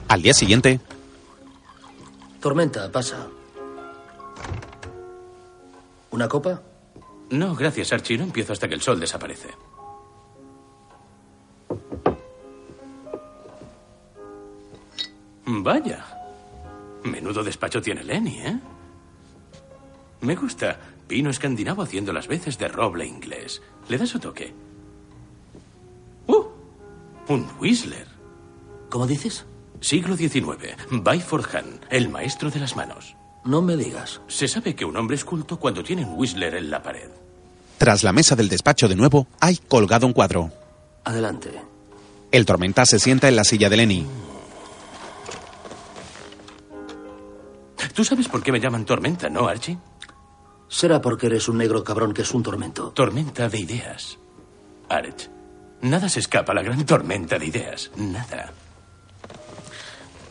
Al 0.08 0.22
día 0.22 0.34
siguiente, 0.34 0.80
Tormenta, 2.44 2.92
pasa. 2.92 3.26
¿Una 6.10 6.28
copa? 6.28 6.60
No, 7.30 7.54
gracias, 7.54 7.90
Archie. 7.90 8.18
No 8.18 8.24
empiezo 8.24 8.52
hasta 8.52 8.68
que 8.68 8.74
el 8.74 8.82
sol 8.82 9.00
desaparece. 9.00 9.48
Vaya. 15.46 16.04
Menudo 17.04 17.42
despacho 17.42 17.80
tiene 17.80 18.04
Lenny, 18.04 18.40
¿eh? 18.40 18.58
Me 20.20 20.36
gusta. 20.36 20.78
Pino 21.08 21.30
escandinavo 21.30 21.80
haciendo 21.80 22.12
las 22.12 22.28
veces 22.28 22.58
de 22.58 22.68
roble 22.68 23.06
inglés. 23.06 23.62
Le 23.88 23.96
da 23.96 24.06
su 24.06 24.18
toque. 24.18 24.52
¡Uh! 26.26 26.44
Un 27.28 27.48
Whistler. 27.58 28.13
¿Cómo 28.94 29.08
dices? 29.08 29.44
Siglo 29.80 30.16
XIX. 30.16 30.76
Byford 30.88 31.56
Han, 31.56 31.80
el 31.90 32.08
maestro 32.08 32.48
de 32.48 32.60
las 32.60 32.76
manos. 32.76 33.16
No 33.44 33.60
me 33.60 33.76
digas. 33.76 34.20
Se 34.28 34.46
sabe 34.46 34.76
que 34.76 34.84
un 34.84 34.96
hombre 34.96 35.16
es 35.16 35.24
culto 35.24 35.58
cuando 35.58 35.82
tiene 35.82 36.04
un 36.04 36.16
Whistler 36.16 36.54
en 36.54 36.70
la 36.70 36.80
pared. 36.80 37.10
tras 37.76 38.04
la 38.04 38.12
mesa 38.12 38.36
del 38.36 38.48
despacho 38.48 38.86
de 38.86 38.94
nuevo, 38.94 39.26
hay 39.40 39.56
colgado 39.56 40.06
un 40.06 40.12
cuadro. 40.12 40.52
Adelante. 41.02 41.50
El 42.30 42.46
tormenta 42.46 42.86
se 42.86 43.00
sienta 43.00 43.26
en 43.26 43.34
la 43.34 43.42
silla 43.42 43.68
de 43.68 43.78
Lenny. 43.78 44.06
¿Tú 47.94 48.04
sabes 48.04 48.28
por 48.28 48.44
qué 48.44 48.52
me 48.52 48.60
llaman 48.60 48.84
tormenta, 48.84 49.28
no, 49.28 49.48
Archie? 49.48 49.76
Será 50.68 51.00
porque 51.00 51.26
eres 51.26 51.48
un 51.48 51.58
negro 51.58 51.82
cabrón 51.82 52.14
que 52.14 52.22
es 52.22 52.32
un 52.32 52.44
tormento. 52.44 52.90
Tormenta 52.90 53.48
de 53.48 53.58
ideas. 53.58 54.20
Arch, 54.88 55.30
nada 55.82 56.08
se 56.08 56.20
escapa 56.20 56.52
a 56.52 56.54
la 56.54 56.62
gran 56.62 56.86
tormenta 56.86 57.40
de 57.40 57.46
ideas. 57.46 57.90
Nada. 57.96 58.52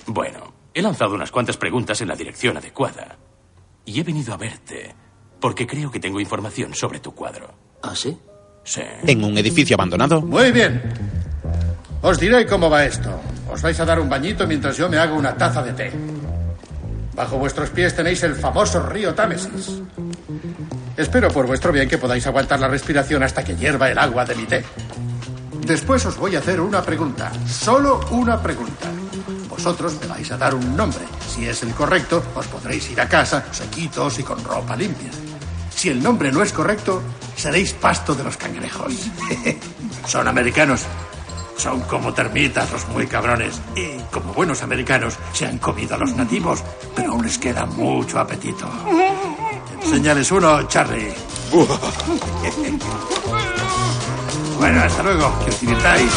Bueno, 0.05 0.53
he 0.73 0.81
lanzado 0.81 1.15
unas 1.15 1.31
cuantas 1.31 1.57
preguntas 1.57 2.01
en 2.01 2.07
la 2.07 2.15
dirección 2.15 2.57
adecuada. 2.57 3.17
Y 3.85 3.99
he 3.99 4.03
venido 4.03 4.33
a 4.33 4.37
verte 4.37 4.95
porque 5.39 5.67
creo 5.67 5.91
que 5.91 5.99
tengo 5.99 6.21
información 6.21 6.73
sobre 6.73 6.99
tu 6.99 7.13
cuadro. 7.13 7.53
¿Ah, 7.81 7.93
sí? 7.95 8.17
Sí. 8.63 8.81
En 9.05 9.23
un 9.23 9.37
edificio 9.37 9.75
abandonado, 9.75 10.21
Muy 10.21 10.51
bien. 10.53 10.81
Os 12.01 12.19
diré 12.19 12.45
cómo 12.45 12.69
va 12.69 12.85
esto. 12.85 13.09
Os 13.49 13.61
vais 13.61 13.79
a 13.79 13.85
dar 13.85 13.99
un 13.99 14.09
bañito 14.09 14.47
mientras 14.47 14.77
yo 14.77 14.89
me 14.89 14.97
hago 14.97 15.15
una 15.15 15.35
taza 15.35 15.61
de 15.63 15.73
té. 15.73 15.91
Bajo 17.13 17.37
vuestros 17.37 17.69
pies 17.69 17.95
tenéis 17.95 18.23
el 18.23 18.35
famoso 18.35 18.81
río 18.87 19.13
Támesis. 19.13 19.81
Espero 20.97 21.29
por 21.29 21.45
vuestro 21.45 21.71
bien 21.71 21.89
que 21.89 21.97
podáis 21.97 22.25
aguantar 22.25 22.59
la 22.59 22.67
respiración 22.67 23.23
hasta 23.23 23.43
que 23.43 23.55
hierva 23.55 23.89
el 23.91 23.97
agua 23.97 24.25
de 24.25 24.35
mi 24.35 24.43
té. 24.43 24.63
Después 25.65 26.05
os 26.05 26.17
voy 26.17 26.35
a 26.35 26.39
hacer 26.39 26.59
una 26.59 26.81
pregunta. 26.81 27.31
Solo 27.47 27.99
una 28.11 28.41
pregunta. 28.41 28.89
Vosotros 29.53 29.93
me 30.01 30.07
vais 30.07 30.31
a 30.31 30.37
dar 30.37 30.55
un 30.55 30.75
nombre. 30.75 31.05
Si 31.29 31.47
es 31.47 31.61
el 31.61 31.75
correcto, 31.75 32.23
os 32.33 32.47
podréis 32.47 32.89
ir 32.89 32.99
a 32.99 33.07
casa, 33.07 33.45
sequitos 33.51 34.17
y 34.17 34.23
con 34.23 34.43
ropa 34.43 34.75
limpia. 34.75 35.11
Si 35.69 35.89
el 35.89 36.01
nombre 36.01 36.31
no 36.31 36.41
es 36.41 36.51
correcto, 36.51 37.03
seréis 37.35 37.73
pasto 37.73 38.15
de 38.15 38.23
los 38.23 38.35
cangrejos. 38.35 38.93
Son 40.07 40.27
americanos. 40.27 40.81
Son 41.55 41.81
como 41.81 42.15
termitas 42.15 42.71
los 42.71 42.87
muy 42.87 43.05
cabrones. 43.05 43.61
Y 43.75 43.99
como 44.11 44.33
buenos 44.33 44.63
americanos, 44.63 45.17
se 45.33 45.45
han 45.45 45.59
comido 45.59 45.93
a 45.93 45.99
los 45.99 46.15
nativos, 46.15 46.63
pero 46.95 47.11
aún 47.11 47.23
les 47.23 47.37
queda 47.37 47.67
mucho 47.67 48.19
apetito. 48.19 48.67
Enséñales 49.83 50.31
uno, 50.31 50.67
Charlie. 50.67 51.13
Bueno, 54.57 54.81
hasta 54.81 55.03
luego. 55.03 55.39
Que 55.43 55.49
os 55.49 55.59
divirtáis. 55.59 56.11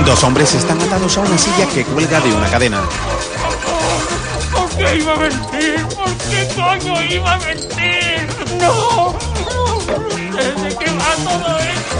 Dos 0.00 0.24
hombres 0.24 0.52
están 0.54 0.80
atados 0.80 1.16
a 1.16 1.20
una 1.20 1.38
silla 1.38 1.68
que 1.72 1.84
cuelga 1.84 2.20
de 2.20 2.34
una 2.34 2.50
cadena. 2.50 2.80
¿Por 4.50 4.68
qué 4.70 4.96
iba 4.96 5.12
a 5.12 5.16
mentir? 5.16 5.86
¿Por 5.94 6.12
qué 6.16 6.48
coño 6.56 7.02
iba 7.02 7.34
a 7.34 7.38
mentir? 7.38 8.28
¡No! 8.58 9.14
¿De 10.62 10.76
qué 10.76 10.90
va 10.92 11.14
todo 11.24 11.58
esto? 11.58 11.96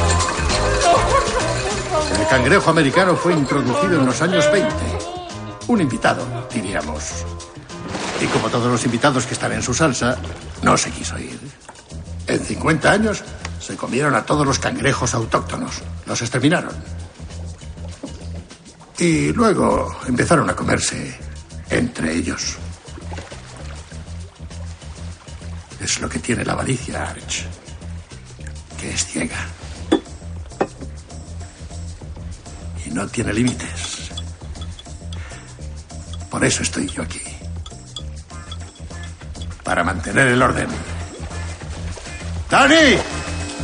El 2.20 2.26
cangrejo 2.28 2.70
americano 2.70 3.14
fue 3.14 3.34
introducido 3.34 4.00
en 4.00 4.06
los 4.06 4.20
años 4.22 4.50
20. 4.50 4.74
Un 5.68 5.80
invitado, 5.80 6.26
diríamos. 6.52 7.24
Y 8.20 8.26
como 8.26 8.48
todos 8.48 8.70
los 8.70 8.84
invitados 8.84 9.26
que 9.26 9.34
están 9.34 9.52
en 9.52 9.62
su 9.62 9.74
salsa, 9.74 10.16
no 10.62 10.76
se 10.76 10.90
quiso 10.90 11.18
ir. 11.18 11.38
En 12.26 12.40
50 12.40 12.90
años 12.90 13.22
se 13.60 13.76
comieron 13.76 14.14
a 14.14 14.24
todos 14.24 14.46
los 14.46 14.58
cangrejos 14.58 15.14
autóctonos. 15.14 15.82
Los 16.06 16.20
exterminaron. 16.20 17.01
Y 19.02 19.32
luego 19.32 19.98
empezaron 20.06 20.48
a 20.48 20.54
comerse 20.54 21.18
entre 21.70 22.14
ellos. 22.14 22.56
Es 25.80 26.00
lo 26.00 26.08
que 26.08 26.20
tiene 26.20 26.44
la 26.44 26.52
avaricia, 26.52 27.10
Arch? 27.10 27.42
Que 28.80 28.94
es 28.94 29.04
ciega. 29.04 29.44
Y 32.86 32.90
no 32.90 33.08
tiene 33.08 33.32
límites. 33.32 34.12
Por 36.30 36.44
eso 36.44 36.62
estoy 36.62 36.86
yo 36.86 37.02
aquí. 37.02 37.22
Para 39.64 39.82
mantener 39.82 40.28
el 40.28 40.40
orden. 40.40 40.68
¡Dani! 42.48 42.98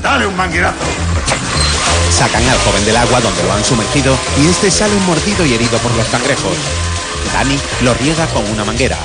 ¡Dale 0.02 0.26
un 0.26 0.36
manguerazo! 0.36 1.67
Sacan 2.10 2.42
al 2.48 2.58
joven 2.58 2.84
del 2.84 2.96
agua 2.96 3.20
donde 3.20 3.42
lo 3.44 3.52
han 3.52 3.64
sumergido 3.64 4.16
y 4.42 4.48
este 4.48 4.70
sale 4.70 4.94
mordido 5.06 5.44
y 5.46 5.54
herido 5.54 5.78
por 5.78 5.94
los 5.94 6.06
cangrejos. 6.08 6.56
Dani 7.32 7.58
lo 7.82 7.94
riega 7.94 8.26
con 8.28 8.44
una 8.50 8.64
manguera. 8.64 8.98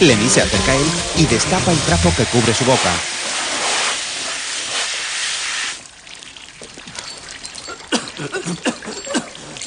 Lenny 0.00 0.28
se 0.28 0.42
acerca 0.42 0.72
a 0.72 0.76
él 0.76 0.86
y 1.16 1.26
destapa 1.26 1.72
el 1.72 1.78
trapo 1.78 2.12
que 2.16 2.24
cubre 2.24 2.52
su 2.54 2.64
boca. 2.64 2.90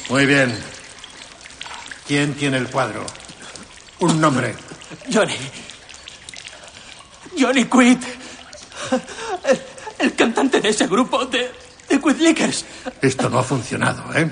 Muy 0.08 0.26
bien. 0.26 0.56
¿Quién 2.06 2.34
tiene 2.34 2.58
el 2.58 2.68
cuadro? 2.68 3.04
Un 4.00 4.20
nombre. 4.20 4.54
Johnny. 5.12 5.36
Johnny 7.38 7.64
Quid. 7.64 7.98
El, 9.44 9.62
el 9.98 10.14
cantante 10.14 10.60
de 10.60 10.68
ese 10.68 10.86
grupo 10.86 11.24
de, 11.26 11.50
Lickers. 12.12 12.64
Esto 13.00 13.28
no 13.28 13.38
ha 13.38 13.42
funcionado, 13.42 14.02
¿eh? 14.14 14.30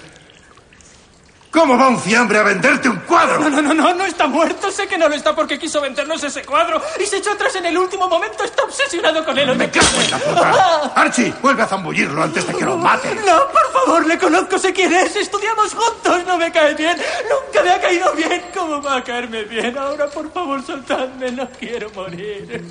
¿Cómo 1.52 1.76
va 1.76 1.88
un 1.88 2.00
fiambre 2.00 2.38
a 2.38 2.42
venderte 2.44 2.88
un 2.88 2.96
cuadro? 3.00 3.38
No, 3.38 3.50
no, 3.50 3.60
no, 3.60 3.74
no, 3.74 3.94
no 3.94 4.04
está 4.06 4.26
muerto. 4.26 4.70
Sé 4.70 4.86
que 4.86 4.96
no 4.96 5.06
lo 5.06 5.14
está 5.14 5.36
porque 5.36 5.58
quiso 5.58 5.82
vendernos 5.82 6.24
ese 6.24 6.42
cuadro 6.46 6.80
y 6.98 7.04
se 7.04 7.18
echó 7.18 7.32
atrás 7.32 7.54
en 7.56 7.66
el 7.66 7.76
último 7.76 8.08
momento. 8.08 8.42
Está 8.42 8.62
obsesionado 8.64 9.22
con 9.22 9.38
él. 9.38 9.54
¡Me 9.54 9.70
cago 9.70 10.00
en 10.02 10.10
la 10.10 10.18
puta! 10.18 10.92
Archie, 10.96 11.34
vuelve 11.42 11.62
a 11.62 11.66
zambullirlo 11.66 12.22
antes 12.22 12.46
de 12.46 12.54
que 12.54 12.64
lo 12.64 12.78
maten. 12.78 13.16
No, 13.26 13.36
por 13.48 13.70
favor, 13.70 14.06
le 14.06 14.16
conozco, 14.18 14.58
sé 14.58 14.72
quién 14.72 14.94
es. 14.94 15.14
Estudiamos 15.14 15.74
juntos, 15.74 16.24
no 16.26 16.38
me 16.38 16.50
cae 16.50 16.74
bien. 16.74 16.96
Nunca 17.28 17.62
me 17.62 17.70
ha 17.70 17.80
caído 17.82 18.14
bien. 18.14 18.44
¿Cómo 18.54 18.80
va 18.80 18.96
a 18.96 19.04
caerme 19.04 19.44
bien? 19.44 19.76
Ahora, 19.76 20.06
por 20.08 20.32
favor, 20.32 20.64
soltadme. 20.64 21.32
No 21.32 21.46
quiero 21.50 21.90
morir. 21.90 22.64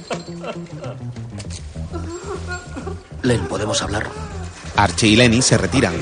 Len, 3.22 3.48
¿podemos 3.48 3.80
hablar? 3.84 4.08
Archie 4.76 5.10
y 5.10 5.16
Lenny 5.16 5.42
se 5.42 5.58
retiran. 5.58 5.94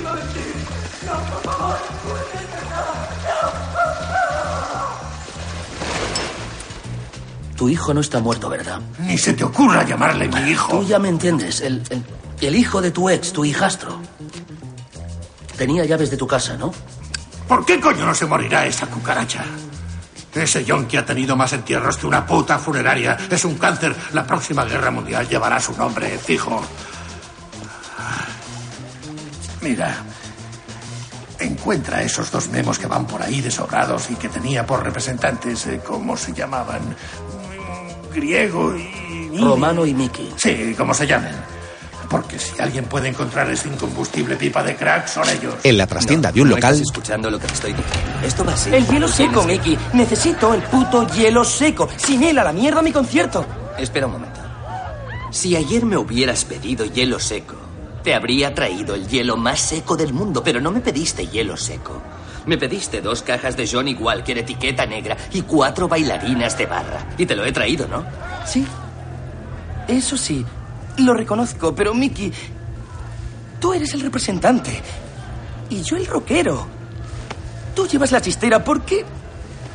Tu 7.55 7.67
hijo 7.69 7.93
no 7.93 7.99
está 7.99 8.19
muerto, 8.19 8.49
¿verdad? 8.49 8.79
Ni 8.99 9.17
se 9.17 9.33
te 9.33 9.43
ocurra 9.43 9.83
llamarle 9.83 10.27
mi 10.29 10.51
hijo. 10.51 10.79
Tú 10.79 10.87
ya 10.87 10.97
me 10.99 11.09
entiendes. 11.09 11.59
El, 11.61 11.83
el- 11.89 12.03
el 12.41 12.55
hijo 12.55 12.81
de 12.81 12.91
tu 12.91 13.09
ex, 13.09 13.33
tu 13.33 13.43
hijastro. 13.43 13.99
Tenía 15.57 15.83
llaves 15.83 16.09
de 16.09 16.15
tu 16.15 16.25
casa, 16.25 16.55
¿no? 16.55 16.71
¿Por 17.49 17.65
qué 17.65 17.81
coño 17.81 18.05
no 18.05 18.15
se 18.15 18.25
morirá 18.25 18.65
esa 18.65 18.87
cucaracha? 18.87 19.43
Ese 20.33 20.63
yonki 20.63 20.95
ha 20.95 21.05
tenido 21.05 21.35
más 21.35 21.51
entierros 21.51 21.97
que 21.97 22.07
una 22.07 22.25
puta 22.25 22.57
funeraria. 22.57 23.17
Es 23.29 23.43
un 23.43 23.55
cáncer. 23.55 23.93
La 24.13 24.25
próxima 24.25 24.63
guerra 24.63 24.89
mundial 24.89 25.27
llevará 25.27 25.59
su 25.59 25.73
nombre, 25.73 26.17
fijo. 26.17 26.63
Mira. 29.61 30.03
Encuentra 31.39 32.01
esos 32.01 32.31
dos 32.31 32.49
memos 32.49 32.77
que 32.77 32.87
van 32.87 33.07
por 33.07 33.21
ahí 33.21 33.39
desobrados 33.39 34.09
y 34.11 34.15
que 34.15 34.27
tenía 34.27 34.65
por 34.65 34.83
representantes, 34.83 35.67
eh, 35.67 35.79
¿cómo 35.85 36.17
se 36.17 36.33
llamaban? 36.33 36.81
Mm, 36.89 38.13
Griego 38.13 38.75
y... 38.75 39.37
Romano 39.37 39.85
y 39.85 39.93
Mickey. 39.93 40.33
Sí, 40.35 40.73
como 40.77 40.93
se 40.93 41.07
llamen. 41.07 41.33
Porque 42.09 42.39
si 42.39 42.59
alguien 42.59 42.85
puede 42.85 43.07
encontrar 43.07 43.49
ese 43.51 43.67
incombustible 43.69 44.35
pipa 44.35 44.63
de 44.63 44.75
crack, 44.75 45.07
son 45.07 45.29
ellos. 45.29 45.53
En 45.63 45.77
la 45.77 45.85
trastienda 45.85 46.31
de 46.31 46.41
un 46.41 46.49
local, 46.49 46.73
escuchando 46.81 47.29
lo 47.29 47.39
que 47.39 47.45
te 47.47 47.53
estoy 47.53 47.73
diciendo. 47.73 48.19
Esto 48.25 48.43
va 48.43 48.53
así. 48.53 48.73
El 48.73 48.87
hielo 48.87 49.07
seco, 49.07 49.43
Mickey. 49.43 49.77
Necesito 49.93 50.53
el 50.55 50.61
puto 50.63 51.07
hielo 51.07 51.45
seco. 51.45 51.87
Sin 51.97 52.23
él, 52.23 52.39
a 52.39 52.43
la 52.43 52.51
mierda 52.51 52.81
mi 52.81 52.91
concierto. 52.91 53.45
Espera 53.77 54.07
un 54.07 54.13
momento. 54.13 54.39
Si 55.31 55.55
ayer 55.55 55.85
me 55.85 55.95
hubieras 55.97 56.43
pedido 56.45 56.85
hielo 56.85 57.19
seco, 57.19 57.55
te 58.03 58.15
habría 58.15 58.53
traído 58.53 58.95
el 58.95 59.07
hielo 59.07 59.37
más 59.37 59.59
seco 59.59 59.95
del 59.95 60.13
mundo, 60.13 60.43
pero 60.43 60.61
no 60.61 60.71
me 60.71 60.81
pediste 60.81 61.27
hielo 61.27 61.57
seco. 61.57 62.01
Me 62.45 62.57
pediste 62.57 63.01
dos 63.01 63.21
cajas 63.21 63.55
de 63.57 63.67
Johnny 63.67 63.93
Walker 63.93 64.37
etiqueta 64.37 64.85
negra 64.85 65.17
y 65.31 65.41
cuatro 65.41 65.87
bailarinas 65.87 66.57
de 66.57 66.65
barra. 66.65 67.05
Y 67.17 67.25
te 67.25 67.35
lo 67.35 67.45
he 67.45 67.51
traído, 67.51 67.87
¿no? 67.87 68.05
Sí. 68.45 68.65
Eso 69.87 70.17
sí. 70.17 70.45
Lo 70.97 71.13
reconozco, 71.13 71.75
pero 71.75 71.93
Mickey. 71.93 72.31
Tú 73.59 73.73
eres 73.73 73.93
el 73.93 74.01
representante. 74.01 74.81
Y 75.69 75.81
yo 75.83 75.97
el 75.97 76.07
rockero. 76.07 76.65
Tú 77.75 77.87
llevas 77.87 78.11
la 78.11 78.21
chistera, 78.21 78.63
¿por 78.63 78.81
qué 78.81 79.05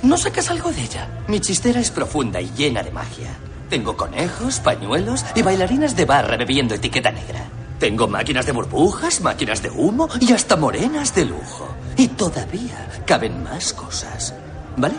no 0.03 0.17
sacas 0.17 0.51
algo 0.51 0.73
de 0.73 0.83
ella? 0.83 1.09
Mi 1.29 1.41
chistera 1.41 1.81
es 1.81 1.91
profunda 1.91 2.41
y 2.41 2.51
llena 2.57 2.83
de 2.83 2.91
magia. 2.91 3.37
Tengo 3.71 3.97
conejos, 3.97 4.61
pañuelos 4.61 5.25
y 5.35 5.43
bailarinas 5.43 5.97
de 5.97 6.05
barra 6.05 6.37
bebiendo 6.37 6.75
etiqueta 6.75 7.11
negra. 7.11 7.47
Tengo 7.79 8.09
máquinas 8.09 8.47
de 8.47 8.53
burbujas, 8.53 9.21
máquinas 9.21 9.63
de 9.63 9.71
humo 9.71 10.09
y 10.21 10.33
hasta 10.33 10.57
morenas 10.57 11.15
de 11.15 11.25
lujo. 11.25 11.69
Y 11.97 12.09
todavía 12.09 12.89
caben 13.07 13.43
más 13.43 13.73
cosas. 13.73 14.35
¿Vale? 14.77 14.95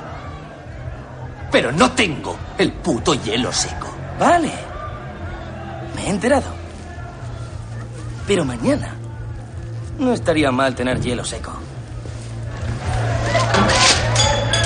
Pero 1.52 1.72
no 1.72 1.92
tengo 1.92 2.36
el 2.58 2.72
puto 2.74 3.14
hielo 3.14 3.52
seco. 3.52 3.88
Vale. 4.20 4.52
Me 5.96 6.06
he 6.06 6.10
enterado. 6.10 6.54
Pero 8.28 8.44
mañana 8.44 8.96
no 10.00 10.14
estaría 10.14 10.52
mal 10.52 10.76
tener 10.76 11.00
hielo 11.00 11.24
seco. 11.24 11.54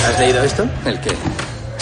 ¿Has 0.07 0.19
leído 0.19 0.43
esto? 0.43 0.65
¿El 0.85 0.99
qué? 0.99 1.11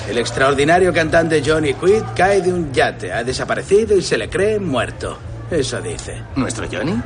El 0.10 0.18
extraordinario 0.18 0.94
cantante 0.94 1.42
Johnny 1.46 1.74
Quid 1.74 2.04
cae 2.16 2.42
de 2.42 2.52
un 2.52 2.74
yate, 2.74 3.12
ha 3.12 3.24
desaparecido 3.24 3.96
y 3.96 4.02
se 4.02 4.18
le 4.18 4.30
cree 4.30 4.60
muerto. 4.60 5.18
Eso 5.50 5.82
dice. 5.82 6.22
¿Nuestro 6.36 6.68
Johnny? 6.72 7.02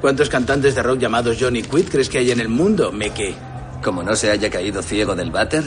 ¿Cuántos 0.00 0.28
cantantes 0.28 0.74
de 0.74 0.82
rock 0.82 0.98
llamados 0.98 1.36
Johnny 1.40 1.62
Quid 1.62 1.88
crees 1.88 2.08
que 2.08 2.18
hay 2.18 2.30
en 2.30 2.40
el 2.40 2.48
mundo, 2.48 2.92
Mickey? 2.92 3.34
Como 3.82 4.02
no 4.02 4.14
se 4.14 4.30
haya 4.30 4.50
caído 4.50 4.82
ciego 4.82 5.14
del 5.14 5.30
váter, 5.30 5.64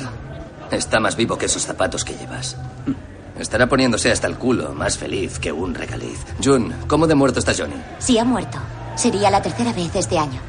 está 0.72 1.00
más 1.00 1.16
vivo 1.16 1.38
que 1.38 1.48
esos 1.48 1.64
zapatos 1.64 2.06
que 2.06 2.16
llevas. 2.16 2.56
Estará 3.40 3.68
poniéndose 3.68 4.12
hasta 4.12 4.28
el 4.28 4.36
culo, 4.36 4.74
más 4.74 4.98
feliz 4.98 5.40
que 5.40 5.52
un 5.52 5.74
regaliz. 5.74 6.20
Jun, 6.44 6.74
¿cómo 6.88 7.08
de 7.08 7.16
muerto 7.16 7.40
está 7.40 7.54
Johnny? 7.58 7.82
Sí 7.98 8.18
ha 8.18 8.26
muerto. 8.26 8.60
Sería 8.96 9.32
la 9.32 9.42
tercera 9.42 9.74
vez 9.74 9.96
este 9.96 10.20
año. 10.20 10.42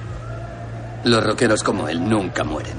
Los 1.04 1.24
rockeros 1.24 1.62
como 1.62 1.88
él 1.88 2.06
nunca 2.06 2.44
mueren. 2.44 2.76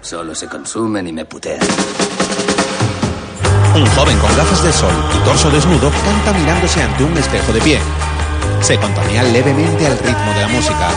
Solo 0.00 0.34
se 0.34 0.46
consumen 0.46 1.06
y 1.08 1.12
me 1.12 1.24
putean. 1.24 1.60
Un 3.80 3.86
joven 3.90 4.18
con 4.18 4.36
gafas 4.36 4.62
de 4.62 4.72
sol 4.72 4.92
y 5.16 5.24
torso 5.24 5.50
desnudo 5.50 5.90
canta 6.04 6.38
mirándose 6.38 6.82
ante 6.82 7.04
un 7.04 7.16
espejo 7.16 7.52
de 7.52 7.60
pie. 7.60 7.78
Se 8.60 8.78
contonea 8.78 9.22
levemente 9.22 9.86
al 9.86 9.98
ritmo 9.98 10.32
de 10.34 10.40
la 10.40 10.48
música. 10.48 10.88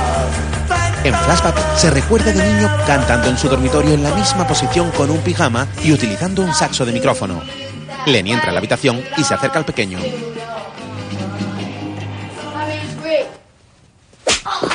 En 1.04 1.14
flashback 1.14 1.78
se 1.78 1.92
recuerda 1.92 2.32
de 2.32 2.44
niño 2.44 2.70
cantando 2.86 3.30
en 3.30 3.38
su 3.38 3.48
dormitorio 3.48 3.94
en 3.94 4.04
la 4.04 4.14
misma 4.14 4.48
posición 4.48 4.92
con 4.92 5.10
un 5.10 5.20
pijama 5.20 5.68
y 5.84 5.94
utilizando 5.94 6.42
un 6.42 6.54
saxo 6.54 6.86
de 6.86 6.92
micrófono. 6.92 7.42
Lenny 8.06 8.34
entra 8.34 8.50
en 8.50 8.56
la 8.56 8.60
habitación 8.60 9.02
y 9.18 9.24
se 9.24 9.34
acerca 9.34 9.60
al 9.60 9.66
pequeño. 9.66 10.00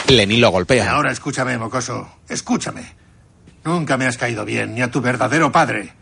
Lenny 0.08 0.38
lo 0.38 0.50
golpea. 0.50 0.92
Ahora 0.92 1.12
escúchame, 1.12 1.58
mocoso. 1.58 2.08
Escúchame. 2.28 2.82
Nunca 3.64 3.98
me 3.98 4.06
has 4.06 4.16
caído 4.16 4.46
bien, 4.46 4.74
ni 4.74 4.80
a 4.80 4.90
tu 4.90 5.02
verdadero 5.02 5.52
padre. 5.52 5.92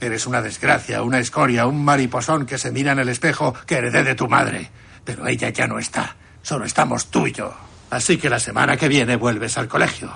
Eres 0.00 0.26
una 0.26 0.40
desgracia, 0.40 1.02
una 1.02 1.18
escoria, 1.18 1.66
un 1.66 1.84
mariposón 1.84 2.46
que 2.46 2.58
se 2.58 2.70
mira 2.70 2.92
en 2.92 3.00
el 3.00 3.08
espejo 3.08 3.54
que 3.66 3.76
heredé 3.76 4.04
de 4.04 4.14
tu 4.14 4.28
madre. 4.28 4.70
Pero 5.04 5.26
ella 5.26 5.48
ya 5.50 5.66
no 5.66 5.78
está. 5.78 6.16
Solo 6.42 6.64
estamos 6.64 7.06
tú 7.06 7.26
y 7.26 7.32
yo. 7.32 7.52
Así 7.90 8.18
que 8.18 8.30
la 8.30 8.38
semana 8.38 8.76
que 8.76 8.88
viene 8.88 9.16
vuelves 9.16 9.58
al 9.58 9.68
colegio. 9.68 10.10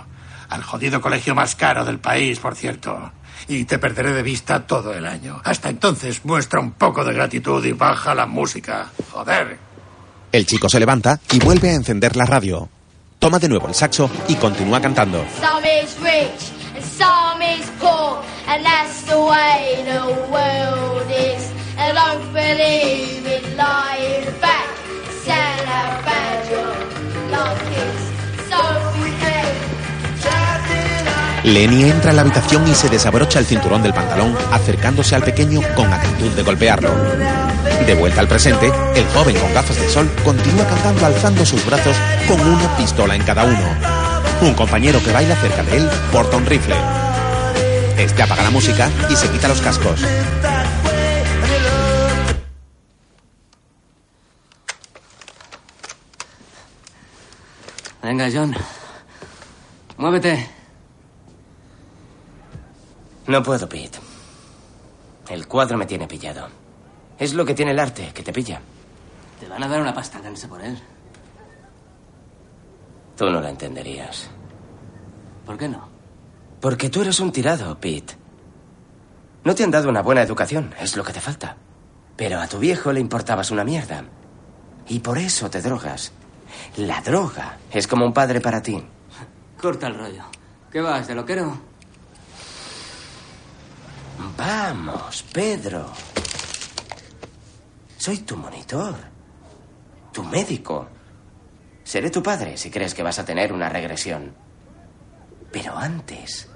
Al 0.49 0.63
jodido 0.63 1.01
colegio 1.01 1.35
más 1.35 1.57
caro 1.57 1.85
del 1.85 1.99
país, 1.99 2.39
por 2.39 2.55
cierto. 2.55 3.13
Y 3.49 3.65
te 3.65 3.79
perderé 3.79 4.13
de 4.13 4.23
vista 4.23 4.67
todo 4.67 4.95
el 4.95 5.07
año. 5.07 5.41
Hasta 5.45 5.71
entonces 5.71 6.25
muestra 6.25 6.61
un 6.61 6.73
poco 6.73 7.05
de 7.05 7.15
gratitud 7.15 7.65
y 7.65 7.73
baja 7.73 8.15
la 8.15 8.27
música. 8.27 8.89
Joder. 9.11 9.59
El 10.31 10.47
chico 10.47 10.69
se 10.69 10.79
levanta 10.79 11.19
y 11.31 11.41
vuelve 11.41 11.71
a 11.71 11.75
encender 11.75 12.17
la 12.17 12.25
radio. 12.25 12.69
Toma 13.19 13.39
de 13.39 13.49
nuevo 13.49 13.69
el 13.69 13.75
saxo 13.75 14.11
y 14.29 14.35
continúa 14.37 14.81
cantando. 14.81 15.25
Some 15.41 15.83
is 15.83 15.97
rich 16.01 16.52
Lenny 31.45 31.91
entra 31.91 32.11
en 32.11 32.17
la 32.17 32.23
habitación 32.23 32.69
y 32.69 32.75
se 32.75 32.89
desabrocha 32.91 33.39
el 33.39 33.47
cinturón 33.47 33.83
del 33.83 33.95
pantalón, 33.95 34.37
acercándose 34.53 35.15
al 35.15 35.23
pequeño 35.23 35.61
con 35.75 35.93
actitud 35.93 36.31
de 36.33 36.43
golpearlo. 36.43 36.91
De 37.87 37.95
vuelta 37.95 38.21
al 38.21 38.29
presente, 38.29 38.71
el 38.95 39.07
joven 39.15 39.37
con 39.39 39.53
gafas 39.55 39.81
de 39.81 39.89
sol 39.89 40.11
continúa 40.25 40.67
cantando 40.67 41.07
alzando 41.07 41.47
sus 41.47 41.65
brazos 41.65 41.97
con 42.29 42.39
una 42.39 42.77
pistola 42.77 43.17
en 43.17 43.23
cada 43.23 43.45
uno. 43.45 43.77
Un 44.43 44.55
compañero 44.55 45.03
que 45.03 45.11
baila 45.11 45.37
cerca 45.37 45.63
de 45.63 45.79
él 45.79 45.91
porta 46.13 46.37
un 46.37 46.45
rifle. 46.47 46.77
Este 47.97 48.23
apaga 48.23 48.43
la 48.43 48.51
música 48.51 48.91
y 49.11 49.17
se 49.17 49.31
quita 49.31 49.49
los 49.49 49.61
cascos. 49.61 50.01
Venga, 58.03 58.29
John. 58.33 58.55
Muévete. 59.97 60.51
No 63.29 63.43
puedo, 63.43 63.69
Pete. 63.69 63.99
El 65.29 65.47
cuadro 65.47 65.79
me 65.79 65.87
tiene 65.87 66.09
pillado. 66.09 66.49
Es 67.19 67.35
lo 67.35 67.45
que 67.45 67.55
tiene 67.55 67.71
el 67.71 67.79
arte, 67.79 68.11
que 68.13 68.23
te 68.23 68.33
pilla. 68.33 68.61
Te 69.39 69.49
van 69.49 69.63
a 69.63 69.69
dar 69.69 69.81
una 69.81 69.95
pasta 69.95 70.21
dense 70.21 70.49
por 70.49 70.61
él. 70.61 70.79
Tú 73.17 73.31
no 73.31 73.41
la 73.41 73.51
entenderías. 73.51 74.29
¿Por 75.47 75.57
qué 75.57 75.69
no? 75.69 75.92
Porque 76.63 76.91
tú 76.91 77.03
eres 77.03 77.19
un 77.19 77.33
tirado, 77.33 77.77
Pete. 77.81 78.15
No 79.43 79.53
te 79.53 79.65
han 79.65 79.73
dado 79.73 79.89
una 79.89 80.01
buena 80.01 80.23
educación, 80.23 80.73
es 80.79 80.97
lo 80.97 81.03
que 81.03 81.13
te 81.13 81.21
falta. 81.21 81.57
Pero 82.15 82.41
a 82.41 82.47
tu 82.47 82.61
viejo 82.61 82.93
le 82.93 83.01
importabas 83.01 83.51
una 83.51 83.65
mierda. 83.65 84.05
Y 84.87 85.01
por 85.01 85.19
eso 85.19 85.51
te 85.51 85.61
drogas. 85.61 86.13
La 86.77 87.01
droga 87.01 87.59
es 87.73 87.89
como 87.89 88.07
un 88.07 88.13
padre 88.13 88.41
para 88.41 88.63
ti. 88.63 88.81
Corta 89.61 89.89
el 89.89 89.99
rollo. 89.99 90.23
¿Qué 90.71 90.81
vas, 90.81 91.09
de 91.09 91.17
loquero? 91.17 91.59
Vamos, 94.39 95.25
Pedro. 95.33 95.91
Soy 97.97 98.19
tu 98.19 98.37
monitor. 98.37 98.95
Tu 100.13 100.23
médico. 100.23 100.87
Seré 101.83 102.09
tu 102.11 102.23
padre 102.23 102.57
si 102.57 102.71
crees 102.71 102.95
que 102.95 103.03
vas 103.03 103.19
a 103.19 103.25
tener 103.25 103.53
una 103.53 103.69
regresión. 103.69 104.33
Pero 105.51 105.77
antes... 105.77 106.52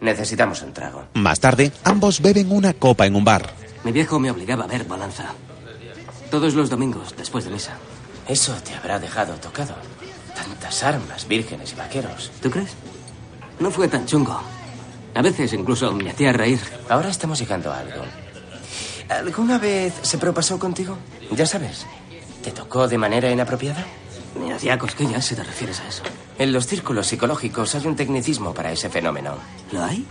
Necesitamos 0.00 0.62
un 0.62 0.72
trago. 0.72 1.04
Más 1.14 1.40
tarde, 1.40 1.72
ambos 1.84 2.20
beben 2.20 2.50
una 2.52 2.72
copa 2.72 3.06
en 3.06 3.14
un 3.14 3.24
bar. 3.24 3.50
Mi 3.84 3.92
viejo 3.92 4.18
me 4.18 4.30
obligaba 4.30 4.64
a 4.64 4.68
ver 4.68 4.84
balanza. 4.84 5.32
Todos 6.30 6.54
los 6.54 6.70
domingos, 6.70 7.14
después 7.16 7.44
de 7.44 7.50
misa. 7.50 7.76
Eso 8.28 8.54
te 8.64 8.74
habrá 8.74 8.98
dejado 8.98 9.34
tocado. 9.34 9.74
Tantas 10.34 10.82
armas, 10.82 11.26
vírgenes 11.26 11.72
y 11.72 11.76
vaqueros. 11.76 12.30
¿Tú 12.40 12.50
crees? 12.50 12.70
No 13.58 13.70
fue 13.70 13.88
tan 13.88 14.06
chungo. 14.06 14.40
A 15.14 15.22
veces 15.22 15.52
incluso 15.52 15.92
me 15.92 16.10
hacía 16.10 16.32
reír. 16.32 16.60
Ahora 16.88 17.10
estamos 17.10 17.38
llegando 17.38 17.72
a 17.72 17.80
algo. 17.80 18.04
¿Alguna 19.08 19.58
vez 19.58 19.92
se 20.02 20.18
propasó 20.18 20.58
contigo? 20.58 20.96
Ya 21.32 21.44
sabes. 21.46 21.84
¿Te 22.42 22.52
tocó 22.52 22.86
de 22.86 22.96
manera 22.96 23.30
inapropiada? 23.30 23.84
Me 24.38 24.52
hacía 24.54 24.78
cosquillas 24.78 25.24
si 25.24 25.34
te 25.34 25.42
refieres 25.42 25.80
a 25.80 25.88
eso. 25.88 26.02
En 26.40 26.52
los 26.54 26.66
círculos 26.66 27.06
psicológicos 27.06 27.74
hay 27.74 27.86
un 27.86 27.94
tecnicismo 27.94 28.54
para 28.54 28.72
ese 28.72 28.88
fenómeno. 28.88 29.34
¿Lo 29.72 29.84
hay? 29.84 30.06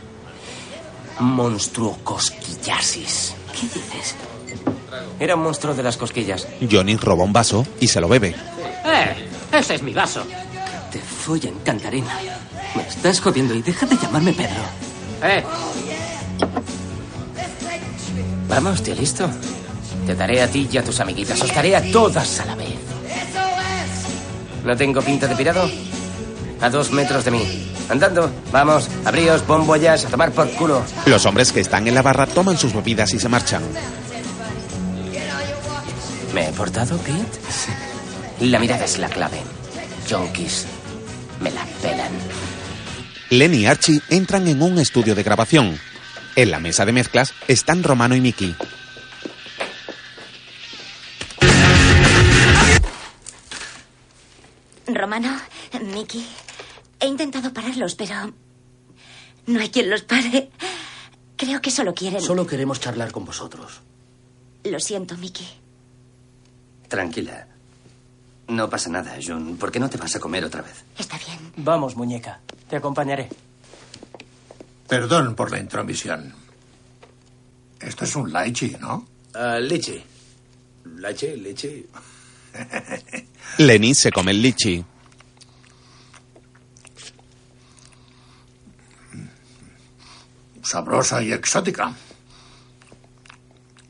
Monstruocosquillasis. 1.19 3.34
¿Qué 3.51 3.63
dices? 3.63 4.13
Era 5.19 5.34
un 5.34 5.41
monstruo 5.41 5.73
de 5.73 5.82
las 5.82 5.97
cosquillas. 5.97 6.47
Johnny 6.71 6.97
roba 6.97 7.23
un 7.23 7.34
vaso 7.34 7.65
y 7.80 7.88
se 7.88 7.99
lo 7.99 8.07
bebe. 8.07 8.36
¡Eh! 8.86 9.27
Ese 9.51 9.73
es 9.73 9.82
mi 9.82 9.91
vaso. 9.91 10.23
Te 10.91 10.99
follen, 10.99 11.55
cantarina. 11.65 12.19
Me 12.75 12.84
estás 12.84 13.19
jodiendo 13.21 13.55
y 13.55 13.63
deja 13.63 13.88
de 13.88 13.97
llamarme 13.97 14.34
Pedro. 14.34 14.61
¡Eh! 15.23 15.43
Vamos, 18.47 18.84
tío, 18.84 18.93
listo. 18.93 19.27
Te 20.05 20.13
daré 20.13 20.43
a 20.43 20.47
ti 20.47 20.69
y 20.71 20.77
a 20.77 20.84
tus 20.84 20.99
amiguitas. 20.99 21.41
Os 21.41 21.55
daré 21.55 21.75
a 21.75 21.91
todas 21.91 22.39
a 22.39 22.45
la 22.45 22.53
vez. 22.53 22.75
¿No 24.63 24.77
tengo 24.77 25.01
pinta 25.01 25.25
de 25.25 25.36
pirado? 25.36 25.67
A 26.62 26.70
dos 26.70 26.91
metros 26.91 27.24
de 27.26 27.32
mí. 27.32 27.72
Andando. 27.89 28.32
Vamos, 28.51 28.89
abríos, 29.05 29.45
bombollas, 29.47 30.05
a 30.05 30.10
tomar 30.10 30.32
por 30.32 30.49
culo. 30.51 30.84
Los 31.05 31.26
hombres 31.26 31.51
que 31.51 31.62
están 31.62 31.88
en 31.88 31.95
la 31.95 32.01
barra 32.01 32.26
toman 32.26 32.57
sus 32.57 32.74
bebidas 32.74 33.14
y 33.14 33.20
se 33.20 33.30
marchan. 33.30 33.64
¿Me 36.34 36.49
he 36.49 36.51
portado, 36.53 36.97
Pete? 36.97 37.39
La 38.41 38.60
mirada 38.60 38.86
es 38.86 38.97
la 38.97 39.10
clave. 39.10 39.41
Junkies. 40.10 40.66
Me 41.41 41.51
la 41.51 41.66
pelan. 41.82 42.12
Lenny 43.30 43.60
y 43.60 43.66
Archie 43.66 44.01
entran 44.10 44.47
en 44.47 44.62
un 44.62 44.80
estudio 44.80 45.16
de 45.16 45.24
grabación. 45.24 45.80
En 46.36 46.51
la 46.51 46.60
mesa 46.60 46.86
de 46.86 46.91
mezclas 46.91 47.34
están 47.47 47.84
Romano 47.84 48.16
y 48.16 48.22
Mickey. 48.22 48.55
Romano, 54.88 55.39
Mickey, 55.93 56.26
he 57.00 57.08
intentado 57.08 57.54
pararlos, 57.54 57.95
pero 57.95 58.34
no 59.47 59.60
hay 59.60 59.70
quien 59.70 59.89
los 59.89 60.02
pare. 60.04 60.50
Creo 61.36 61.62
que 61.62 61.72
solo 61.72 61.93
quieren... 61.93 62.22
Solo 62.22 62.45
queremos 62.45 62.80
charlar 62.80 63.12
con 63.12 63.26
vosotros. 63.26 63.82
Lo 64.66 64.80
siento, 64.80 65.16
Mickey. 65.18 65.47
Tranquila. 66.88 67.47
No 68.50 68.70
pasa 68.70 68.89
nada, 68.89 69.16
June. 69.26 69.56
¿Por 69.56 69.72
qué 69.72 69.80
no 69.80 69.89
te 69.89 69.97
vas 69.97 70.16
a 70.16 70.20
comer 70.20 70.43
otra 70.43 70.62
vez? 70.62 70.84
Está 70.97 71.18
bien. 71.18 71.54
Vamos, 71.58 71.95
muñeca. 71.95 72.39
Te 72.70 72.76
acompañaré. 72.76 73.30
Perdón 74.88 75.36
por 75.36 75.52
la 75.52 75.60
intromisión. 75.60 76.34
Esto 77.80 78.04
es 78.06 78.16
un 78.16 78.34
laichi, 78.34 78.76
¿no? 78.80 79.08
Ah, 79.34 79.60
leche. 79.60 80.04
Leche, 80.97 81.38
leche. 81.38 81.86
Lenny 83.60 83.93
se 83.93 84.12
come 84.12 84.32
el 84.32 84.41
lichi. 84.41 84.84
Sabrosa 90.70 91.24
y 91.24 91.34
exótica. 91.34 91.91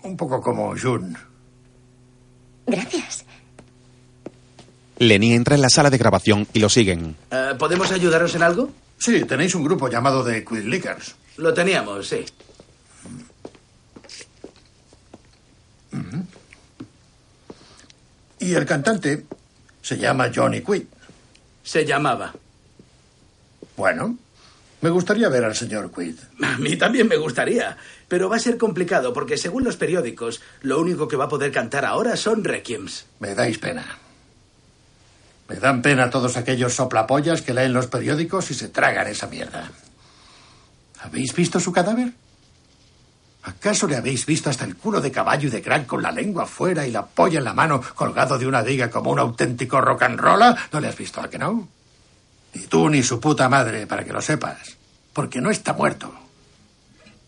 Un 0.01 0.15
poco 0.15 0.41
como 0.41 0.73
Jun. 0.79 1.13
Gracias. 2.65 3.25
Lenny 4.97 5.33
entra 5.33 5.55
en 5.55 5.61
la 5.61 5.69
sala 5.69 5.89
de 5.89 5.97
grabación 5.97 6.47
y 6.53 6.59
lo 6.59 6.69
siguen. 6.69 7.17
Ah, 7.31 7.55
¿Podemos 7.59 7.91
ayudaros 7.91 8.33
en 8.35 8.43
algo? 8.43 8.69
Sí, 8.97 9.25
tenéis 9.25 9.55
un 9.55 9.65
grupo 9.65 9.89
llamado 9.89 10.23
The 10.23 10.45
Quid 10.45 10.63
Lickers. 10.63 11.15
Lo 11.35 11.53
teníamos, 11.53 12.07
sí. 12.07 12.23
Y 18.39 18.53
el 18.53 18.65
cantante 18.65 19.25
se 19.81 19.97
llama 19.97 20.31
Johnny 20.33 20.61
Quid. 20.61 20.83
Se 21.61 21.85
llamaba. 21.85 22.33
Bueno, 23.75 24.17
me 24.81 24.89
gustaría 24.89 25.29
ver 25.29 25.43
al 25.43 25.55
señor 25.55 25.91
Quid. 25.91 26.15
A 26.41 26.57
mí 26.57 26.77
también 26.77 27.07
me 27.07 27.17
gustaría, 27.17 27.77
pero 28.07 28.29
va 28.29 28.37
a 28.37 28.39
ser 28.39 28.57
complicado 28.57 29.13
porque 29.13 29.37
según 29.37 29.63
los 29.63 29.77
periódicos, 29.77 30.41
lo 30.61 30.79
único 30.79 31.07
que 31.07 31.17
va 31.17 31.25
a 31.25 31.29
poder 31.29 31.51
cantar 31.51 31.85
ahora 31.85 32.15
son 32.15 32.43
requiems. 32.43 33.05
Me 33.19 33.35
dais 33.35 33.57
pena. 33.57 33.85
Me 35.49 35.55
dan 35.55 35.81
pena 35.81 36.09
todos 36.09 36.37
aquellos 36.37 36.75
soplapollas 36.75 37.41
que 37.41 37.53
leen 37.53 37.73
los 37.73 37.87
periódicos 37.87 38.51
y 38.51 38.53
se 38.53 38.69
tragan 38.69 39.07
esa 39.07 39.27
mierda. 39.27 39.71
¿Habéis 41.01 41.33
visto 41.33 41.59
su 41.59 41.71
cadáver? 41.71 42.13
¿Acaso 43.43 43.87
le 43.87 43.95
habéis 43.95 44.25
visto 44.25 44.49
hasta 44.49 44.65
el 44.65 44.75
culo 44.75 45.01
de 45.01 45.11
caballo 45.11 45.47
y 45.47 45.51
de 45.51 45.61
crack 45.61 45.87
con 45.87 46.03
la 46.03 46.11
lengua 46.11 46.45
fuera 46.45 46.85
y 46.85 46.91
la 46.91 47.05
polla 47.05 47.39
en 47.39 47.45
la 47.45 47.53
mano 47.53 47.81
colgado 47.95 48.37
de 48.37 48.45
una 48.45 48.63
diga 48.63 48.89
como 48.89 49.11
un 49.11 49.19
auténtico 49.19 49.81
rock 49.81 50.03
and 50.03 50.19
roll? 50.19 50.55
¿No 50.71 50.79
le 50.79 50.87
has 50.87 50.97
visto 50.97 51.19
a 51.21 51.29
que 51.29 51.39
no? 51.39 51.67
Ni 52.53 52.61
tú 52.63 52.89
ni 52.89 53.03
su 53.03 53.19
puta 53.19 53.47
madre, 53.49 53.85
para 53.87 54.03
que 54.03 54.13
lo 54.13 54.21
sepas. 54.21 54.59
Porque 55.13 55.41
no 55.41 55.49
está 55.51 55.73
muerto. 55.73 56.13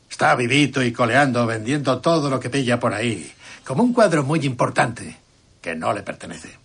Está 0.10 0.36
vivito 0.36 0.84
y 0.84 0.92
coleando, 0.92 1.46
vendiendo 1.46 2.00
todo 2.02 2.30
lo 2.30 2.40
que 2.40 2.50
pilla 2.50 2.80
por 2.80 2.94
ahí. 2.94 3.32
Como 3.66 3.84
un 3.84 3.94
cuadro 3.94 4.24
muy 4.24 4.40
importante 4.46 5.18
que 5.62 5.76
no 5.76 5.94
le 5.94 6.02
pertenece. 6.04 6.58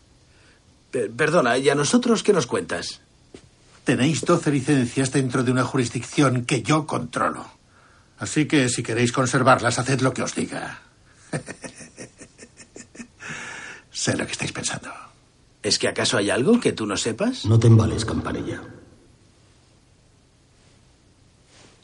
Per- 0.90 1.10
perdona, 1.12 1.56
¿y 1.58 1.68
a 1.68 1.74
nosotros 1.74 2.22
qué 2.22 2.32
nos 2.32 2.46
cuentas? 2.46 3.00
Tenéis 3.84 4.22
12 4.22 4.50
licencias 4.50 5.12
dentro 5.12 5.44
de 5.44 5.52
una 5.52 5.64
jurisdicción 5.64 6.44
que 6.44 6.62
yo 6.62 6.86
controlo. 6.86 7.46
Así 8.18 8.46
que 8.46 8.68
si 8.68 8.82
queréis 8.82 9.12
conservarlas, 9.12 9.78
haced 9.78 10.00
lo 10.00 10.12
que 10.12 10.22
os 10.22 10.34
diga. 10.34 10.80
sé 13.92 14.16
lo 14.16 14.26
que 14.26 14.32
estáis 14.32 14.52
pensando. 14.52 14.90
¿Es 15.66 15.80
que 15.80 15.88
acaso 15.88 16.16
hay 16.16 16.30
algo 16.30 16.60
que 16.60 16.70
tú 16.70 16.86
no 16.86 16.96
sepas? 16.96 17.44
No 17.44 17.58
te 17.58 17.66
embales, 17.66 18.04
campanilla. 18.04 18.62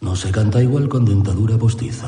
No 0.01 0.14
se 0.14 0.30
canta 0.30 0.62
igual 0.62 0.89
con 0.89 1.05
dentadura 1.05 1.59
postiza. 1.59 2.07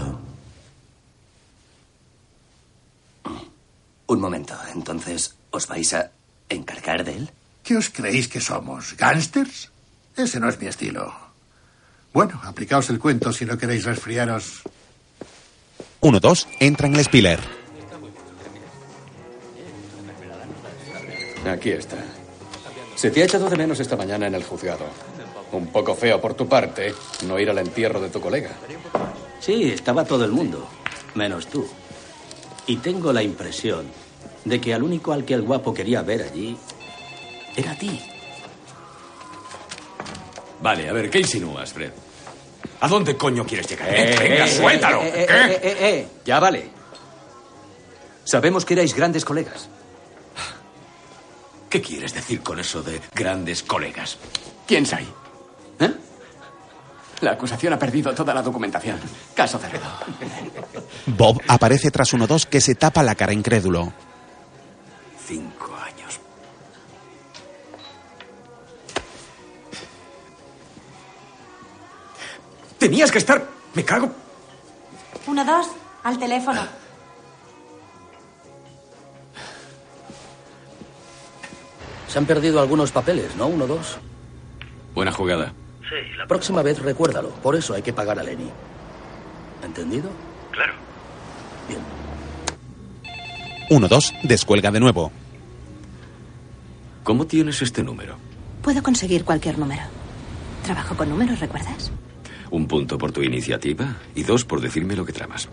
Un 4.06 4.20
momento, 4.20 4.54
entonces, 4.72 5.34
¿os 5.50 5.66
vais 5.66 5.92
a 5.94 6.12
encargar 6.48 7.02
de 7.02 7.16
él? 7.16 7.30
¿Qué 7.64 7.76
os 7.76 7.90
creéis 7.90 8.28
que 8.28 8.40
somos? 8.40 8.96
¿Gánsters? 8.96 9.72
Ese 10.16 10.38
no 10.38 10.48
es 10.48 10.60
mi 10.60 10.68
estilo. 10.68 11.12
Bueno, 12.12 12.40
aplicaos 12.44 12.88
el 12.90 13.00
cuento 13.00 13.32
si 13.32 13.46
no 13.46 13.58
queréis 13.58 13.84
resfriaros. 13.84 14.62
1-2 16.00 16.46
entra 16.60 16.86
en 16.86 16.94
el 16.94 17.04
Spiller. 17.04 17.63
Aquí 21.50 21.70
está. 21.70 21.96
Se 22.96 23.10
te 23.10 23.22
ha 23.22 23.24
echado 23.24 23.48
de 23.50 23.56
menos 23.56 23.80
esta 23.80 23.96
mañana 23.96 24.26
en 24.26 24.34
el 24.34 24.44
juzgado. 24.44 24.86
Un 25.52 25.68
poco 25.68 25.94
feo 25.94 26.20
por 26.20 26.34
tu 26.34 26.48
parte 26.48 26.94
no 27.26 27.38
ir 27.38 27.50
al 27.50 27.58
entierro 27.58 28.00
de 28.00 28.08
tu 28.08 28.20
colega. 28.20 28.50
Sí, 29.40 29.70
estaba 29.70 30.04
todo 30.04 30.24
el 30.24 30.30
mundo, 30.32 30.66
menos 31.14 31.46
tú. 31.48 31.66
Y 32.66 32.76
tengo 32.78 33.12
la 33.12 33.22
impresión 33.22 33.86
de 34.44 34.60
que 34.60 34.72
al 34.74 34.82
único 34.82 35.12
al 35.12 35.24
que 35.24 35.34
el 35.34 35.42
guapo 35.42 35.74
quería 35.74 36.02
ver 36.02 36.22
allí 36.22 36.56
era 37.56 37.72
a 37.72 37.78
ti. 37.78 38.00
Vale, 40.60 40.88
a 40.88 40.92
ver, 40.92 41.10
¿qué 41.10 41.18
insinúas, 41.20 41.72
Fred? 41.72 41.92
¿A 42.80 42.88
dónde 42.88 43.16
coño 43.16 43.44
quieres 43.44 43.68
llegar? 43.68 43.88
Eh, 43.94 44.16
Venga, 44.18 44.46
eh, 44.46 44.48
suéltalo. 44.48 45.02
eh, 45.02 45.12
eh, 45.14 45.26
¿Qué? 45.26 45.34
eh, 45.34 45.60
eh, 45.62 45.76
eh, 45.80 46.08
ya 46.24 46.40
vale. 46.40 46.70
Sabemos 48.24 48.64
que 48.64 48.72
erais 48.74 48.94
grandes 48.94 49.24
colegas. 49.24 49.68
¿Qué 51.74 51.82
quieres 51.82 52.14
decir 52.14 52.40
con 52.40 52.60
eso 52.60 52.84
de 52.84 53.00
grandes 53.12 53.64
colegas? 53.64 54.16
¿Quién 54.64 54.86
soy? 54.86 55.08
¿Eh? 55.80 55.92
La 57.20 57.32
acusación 57.32 57.72
ha 57.72 57.78
perdido 57.80 58.14
toda 58.14 58.32
la 58.32 58.42
documentación. 58.42 58.96
Caso 59.34 59.58
cerrado. 59.58 59.84
Bob 61.06 61.42
aparece 61.48 61.90
tras 61.90 62.14
1-2 62.14 62.46
que 62.46 62.60
se 62.60 62.76
tapa 62.76 63.02
la 63.02 63.16
cara 63.16 63.32
incrédulo. 63.32 63.92
Cinco 65.26 65.74
años. 65.74 66.20
Tenías 72.78 73.10
que 73.10 73.18
estar... 73.18 73.48
Me 73.74 73.84
cago. 73.84 74.12
Uno, 75.26 75.44
dos, 75.44 75.66
al 76.04 76.20
teléfono. 76.20 76.83
Se 82.14 82.18
han 82.18 82.26
perdido 82.26 82.60
algunos 82.60 82.92
papeles, 82.92 83.34
¿no? 83.34 83.48
Uno, 83.48 83.66
dos. 83.66 83.98
Buena 84.94 85.10
jugada. 85.10 85.52
Sí, 85.80 86.16
La 86.16 86.28
próxima 86.28 86.62
vez 86.62 86.78
recuérdalo. 86.78 87.30
Por 87.30 87.56
eso 87.56 87.74
hay 87.74 87.82
que 87.82 87.92
pagar 87.92 88.20
a 88.20 88.22
Lenny. 88.22 88.48
¿Entendido? 89.64 90.10
Claro. 90.52 90.74
1-2 93.68 94.22
descuelga 94.22 94.70
de 94.70 94.78
nuevo. 94.78 95.10
¿Cómo 97.02 97.26
tienes 97.26 97.60
este 97.62 97.82
número? 97.82 98.14
Puedo 98.62 98.80
conseguir 98.80 99.24
cualquier 99.24 99.58
número. 99.58 99.82
Trabajo 100.62 100.96
con 100.96 101.08
números, 101.08 101.40
¿recuerdas? 101.40 101.90
Un 102.52 102.68
punto 102.68 102.96
por 102.96 103.10
tu 103.10 103.22
iniciativa 103.22 103.96
y 104.14 104.22
dos 104.22 104.44
por 104.44 104.60
decirme 104.60 104.94
lo 104.94 105.04
que 105.04 105.12
tramas. 105.12 105.48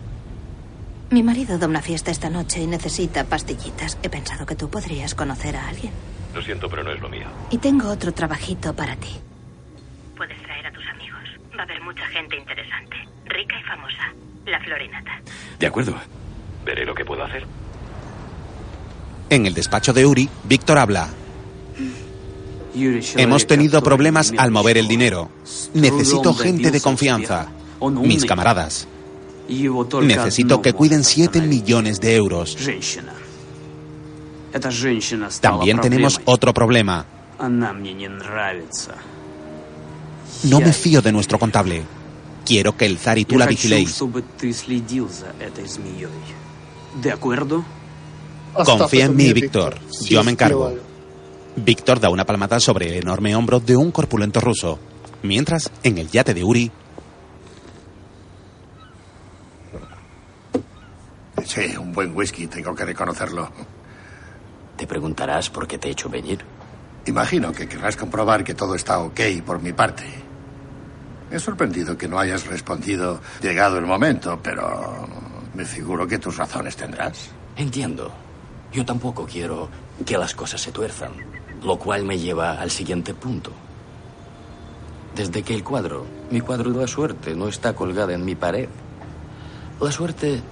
Mi 1.10 1.24
marido 1.24 1.58
da 1.58 1.66
una 1.66 1.82
fiesta 1.82 2.12
esta 2.12 2.30
noche 2.30 2.62
y 2.62 2.68
necesita 2.68 3.24
pastillitas. 3.24 3.98
He 4.04 4.08
pensado 4.08 4.46
que 4.46 4.54
tú 4.54 4.70
podrías 4.70 5.16
conocer 5.16 5.56
a 5.56 5.66
alguien. 5.66 5.90
Lo 6.34 6.42
siento, 6.42 6.68
pero 6.68 6.82
no 6.82 6.92
es 6.92 7.00
lo 7.00 7.08
mío. 7.08 7.26
Y 7.50 7.58
tengo 7.58 7.88
otro 7.88 8.12
trabajito 8.12 8.74
para 8.74 8.96
ti. 8.96 9.10
Puedes 10.16 10.40
traer 10.42 10.66
a 10.66 10.72
tus 10.72 10.86
amigos. 10.86 11.20
Va 11.56 11.60
a 11.60 11.64
haber 11.64 11.80
mucha 11.82 12.06
gente 12.06 12.36
interesante. 12.36 12.96
Rica 13.26 13.56
y 13.60 13.64
famosa. 13.64 14.14
La 14.46 14.60
florinata. 14.60 15.20
De 15.58 15.66
acuerdo. 15.66 15.94
Veré 16.64 16.84
lo 16.84 16.94
que 16.94 17.04
puedo 17.04 17.22
hacer. 17.24 17.44
En 19.30 19.46
el 19.46 19.54
despacho 19.54 19.92
de 19.92 20.06
Uri, 20.06 20.28
Víctor 20.44 20.78
habla. 20.78 21.08
Hemos 23.16 23.46
tenido 23.46 23.82
problemas 23.82 24.32
al 24.36 24.50
mover 24.50 24.78
el 24.78 24.88
dinero. 24.88 25.30
Necesito 25.74 26.34
gente 26.34 26.70
de 26.70 26.80
confianza. 26.80 27.48
Mis 27.80 28.24
camaradas. 28.24 28.88
Necesito 30.02 30.62
que 30.62 30.72
cuiden 30.72 31.04
7 31.04 31.42
millones 31.42 32.00
de 32.00 32.16
euros. 32.16 32.56
También 35.40 35.80
tenemos 35.80 36.20
otro 36.24 36.52
problema. 36.52 37.04
No 40.44 40.60
me 40.60 40.72
fío 40.72 41.02
de 41.02 41.12
nuestro 41.12 41.38
contable. 41.38 41.82
Quiero 42.44 42.76
que 42.76 42.86
el 42.86 42.98
zar 42.98 43.18
y 43.18 43.24
tú 43.24 43.38
la 43.38 43.46
vigiléis. 43.46 44.02
¿De 47.00 47.12
acuerdo? 47.12 47.64
Confía 48.64 49.06
en 49.06 49.16
mí, 49.16 49.32
Víctor. 49.32 49.78
Yo 50.02 50.22
me 50.24 50.32
encargo. 50.32 50.74
Víctor 51.56 52.00
da 52.00 52.10
una 52.10 52.24
palmada 52.24 52.60
sobre 52.60 52.88
el 52.88 53.02
enorme 53.02 53.34
hombro 53.36 53.60
de 53.60 53.76
un 53.76 53.90
corpulento 53.92 54.40
ruso. 54.40 54.78
Mientras, 55.22 55.70
en 55.82 55.98
el 55.98 56.10
yate 56.10 56.34
de 56.34 56.42
Uri, 56.42 56.70
Sí, 61.44 61.76
un 61.76 61.92
buen 61.92 62.16
whisky, 62.16 62.46
tengo 62.46 62.74
que 62.74 62.84
reconocerlo. 62.84 63.50
Te 64.82 64.88
preguntarás 64.88 65.48
por 65.48 65.68
qué 65.68 65.78
te 65.78 65.86
he 65.86 65.90
hecho 65.92 66.08
venir. 66.08 66.44
Imagino 67.06 67.52
que 67.52 67.68
querrás 67.68 67.96
comprobar 67.96 68.42
que 68.42 68.52
todo 68.52 68.74
está 68.74 68.98
ok 68.98 69.20
por 69.46 69.62
mi 69.62 69.72
parte. 69.72 70.02
Me 71.30 71.36
he 71.36 71.38
sorprendido 71.38 71.96
que 71.96 72.08
no 72.08 72.18
hayas 72.18 72.48
respondido 72.48 73.20
llegado 73.40 73.78
el 73.78 73.86
momento, 73.86 74.40
pero 74.42 75.06
me 75.54 75.64
figuro 75.64 76.08
que 76.08 76.18
tus 76.18 76.36
razones 76.36 76.74
tendrás. 76.74 77.30
Entiendo. 77.54 78.10
Yo 78.72 78.84
tampoco 78.84 79.24
quiero 79.24 79.68
que 80.04 80.18
las 80.18 80.34
cosas 80.34 80.60
se 80.60 80.72
tuerzan, 80.72 81.12
lo 81.62 81.78
cual 81.78 82.02
me 82.02 82.18
lleva 82.18 82.60
al 82.60 82.72
siguiente 82.72 83.14
punto. 83.14 83.52
Desde 85.14 85.44
que 85.44 85.54
el 85.54 85.62
cuadro, 85.62 86.06
mi 86.32 86.40
cuadro 86.40 86.72
de 86.72 86.80
la 86.80 86.88
suerte, 86.88 87.36
no 87.36 87.46
está 87.46 87.72
colgada 87.72 88.14
en 88.14 88.24
mi 88.24 88.34
pared, 88.34 88.68
la 89.80 89.92
suerte 89.92 90.42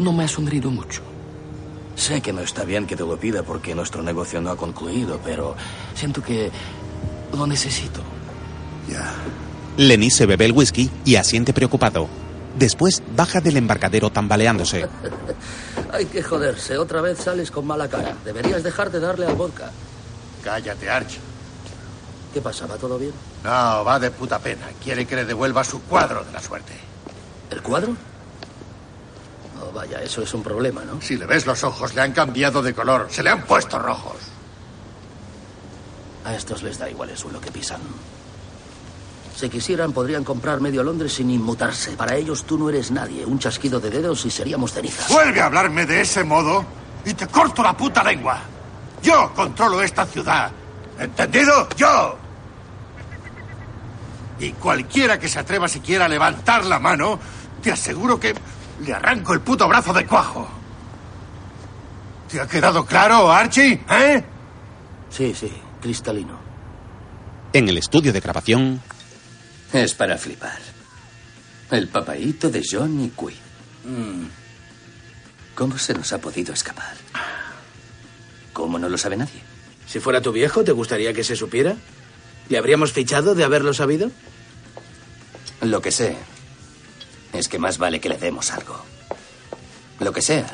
no 0.00 0.12
me 0.12 0.24
ha 0.24 0.28
sonrido 0.28 0.72
mucho. 0.72 1.11
Sé 1.94 2.20
que 2.20 2.32
no 2.32 2.40
está 2.40 2.64
bien 2.64 2.86
que 2.86 2.96
te 2.96 3.04
lo 3.04 3.16
pida 3.16 3.42
porque 3.42 3.74
nuestro 3.74 4.02
negocio 4.02 4.40
no 4.40 4.50
ha 4.50 4.56
concluido, 4.56 5.20
pero 5.24 5.54
siento 5.94 6.22
que 6.22 6.50
lo 7.32 7.46
necesito. 7.46 8.00
Ya. 8.88 9.14
Lenny 9.76 10.10
se 10.10 10.26
bebe 10.26 10.46
el 10.46 10.52
whisky 10.52 10.90
y 11.04 11.16
asiente 11.16 11.52
preocupado. 11.52 12.08
Después 12.58 13.02
baja 13.14 13.40
del 13.40 13.56
embarcadero 13.56 14.10
tambaleándose. 14.10 14.88
Hay 15.92 16.06
que 16.06 16.22
joderse, 16.22 16.78
otra 16.78 17.00
vez 17.00 17.18
sales 17.18 17.50
con 17.50 17.66
mala 17.66 17.88
cara. 17.88 18.16
Deberías 18.24 18.62
dejar 18.62 18.90
de 18.90 19.00
darle 19.00 19.26
al 19.26 19.34
vodka. 19.34 19.70
Cállate, 20.42 20.90
Arch. 20.90 21.18
¿Qué 22.32 22.40
pasa? 22.40 22.66
¿Va 22.66 22.76
todo 22.76 22.98
bien? 22.98 23.12
No, 23.44 23.84
va 23.84 23.98
de 23.98 24.10
puta 24.10 24.38
pena. 24.38 24.68
Quiere 24.82 25.06
que 25.06 25.16
le 25.16 25.24
devuelva 25.24 25.64
su 25.64 25.82
cuadro 25.82 26.24
de 26.24 26.32
la 26.32 26.40
suerte. 26.40 26.72
¿El 27.50 27.60
cuadro? 27.62 27.94
Oh, 29.62 29.70
vaya, 29.72 30.02
eso 30.02 30.22
es 30.22 30.34
un 30.34 30.42
problema, 30.42 30.82
¿no? 30.84 31.00
Si 31.00 31.16
le 31.16 31.26
ves 31.26 31.46
los 31.46 31.62
ojos, 31.62 31.94
le 31.94 32.00
han 32.00 32.12
cambiado 32.12 32.62
de 32.62 32.74
color. 32.74 33.06
Se 33.10 33.22
le 33.22 33.30
han 33.30 33.42
puesto 33.42 33.78
rojos. 33.78 34.16
A 36.24 36.34
estos 36.34 36.62
les 36.62 36.78
da 36.78 36.90
igual 36.90 37.10
el 37.10 37.16
suelo 37.16 37.40
que 37.40 37.50
pisan. 37.50 37.80
Si 39.36 39.48
quisieran, 39.48 39.92
podrían 39.92 40.24
comprar 40.24 40.60
medio 40.60 40.82
Londres 40.82 41.14
sin 41.14 41.30
inmutarse. 41.30 41.92
Para 41.92 42.16
ellos 42.16 42.44
tú 42.44 42.58
no 42.58 42.68
eres 42.68 42.90
nadie. 42.90 43.24
Un 43.24 43.38
chasquido 43.38 43.80
de 43.80 43.90
dedos 43.90 44.24
y 44.24 44.30
seríamos 44.30 44.72
cenizas. 44.72 45.08
Vuelve 45.08 45.40
a 45.40 45.46
hablarme 45.46 45.86
de 45.86 46.00
ese 46.00 46.22
modo 46.24 46.64
y 47.04 47.14
te 47.14 47.26
corto 47.26 47.62
la 47.62 47.76
puta 47.76 48.04
lengua. 48.04 48.40
Yo 49.02 49.32
controlo 49.34 49.82
esta 49.82 50.06
ciudad. 50.06 50.50
¿Entendido? 50.98 51.68
Yo. 51.76 52.16
Y 54.38 54.52
cualquiera 54.52 55.18
que 55.18 55.28
se 55.28 55.38
atreva 55.38 55.68
siquiera 55.68 56.04
a 56.04 56.08
levantar 56.08 56.64
la 56.64 56.78
mano, 56.78 57.18
te 57.62 57.72
aseguro 57.72 58.18
que 58.20 58.34
le 58.80 58.92
arranco 58.92 59.32
el 59.32 59.40
puto 59.40 59.68
brazo 59.68 59.92
de 59.92 60.06
cuajo. 60.06 60.48
¿Te 62.30 62.40
ha 62.40 62.46
quedado 62.46 62.84
claro, 62.84 63.30
Archie? 63.30 63.80
¿Eh? 63.90 64.24
Sí, 65.10 65.34
sí, 65.34 65.52
cristalino. 65.80 66.38
En 67.52 67.68
el 67.68 67.78
estudio 67.78 68.12
de 68.12 68.20
grabación, 68.20 68.80
Es 69.72 69.94
para 69.94 70.16
flipar. 70.18 70.58
El 71.70 71.88
papaíto 71.88 72.50
de 72.50 72.62
Johnny 72.68 73.10
Quinn. 73.10 73.36
Mm. 73.84 74.26
¿Cómo 75.54 75.78
se 75.78 75.94
nos 75.94 76.12
ha 76.12 76.18
podido 76.18 76.52
escapar? 76.52 76.94
¿Cómo 78.52 78.78
no 78.78 78.88
lo 78.88 78.98
sabe 78.98 79.16
nadie? 79.16 79.42
Si 79.86 80.00
fuera 80.00 80.20
tu 80.20 80.32
viejo, 80.32 80.64
¿te 80.64 80.72
gustaría 80.72 81.12
que 81.12 81.24
se 81.24 81.36
supiera? 81.36 81.76
¿Le 82.48 82.58
habríamos 82.58 82.92
fichado 82.92 83.34
de 83.34 83.44
haberlo 83.44 83.72
sabido? 83.74 84.10
Lo 85.60 85.80
que 85.80 85.90
sé 85.90 86.16
es 87.32 87.48
que 87.48 87.58
más 87.58 87.78
vale 87.78 88.00
que 88.00 88.08
le 88.08 88.18
demos 88.18 88.50
algo. 88.52 88.76
Lo 90.00 90.12
que 90.12 90.22
sea. 90.22 90.46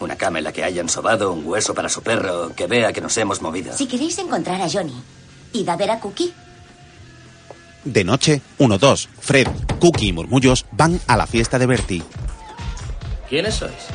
Una 0.00 0.16
cama 0.16 0.38
en 0.38 0.44
la 0.44 0.52
que 0.52 0.64
hayan 0.64 0.88
sobado, 0.88 1.32
un 1.32 1.46
hueso 1.46 1.74
para 1.74 1.88
su 1.90 2.02
perro, 2.02 2.52
que 2.56 2.66
vea 2.66 2.92
que 2.92 3.00
nos 3.02 3.16
hemos 3.18 3.42
movido. 3.42 3.76
Si 3.76 3.86
queréis 3.86 4.18
encontrar 4.18 4.60
a 4.62 4.68
Johnny, 4.68 4.94
id 5.52 5.68
a 5.68 5.76
ver 5.76 5.90
a 5.90 6.00
Cookie. 6.00 6.32
de 7.84 8.04
noche, 8.04 8.42
1-2, 8.58 9.08
Fred, 9.20 9.48
Cookie 9.80 10.08
y 10.08 10.12
Murmullos 10.12 10.66
van 10.72 11.00
a 11.06 11.16
la 11.16 11.26
fiesta 11.26 11.58
de 11.58 11.66
Bertie. 11.66 12.02
¿Quiénes 13.28 13.54
sois? 13.54 13.86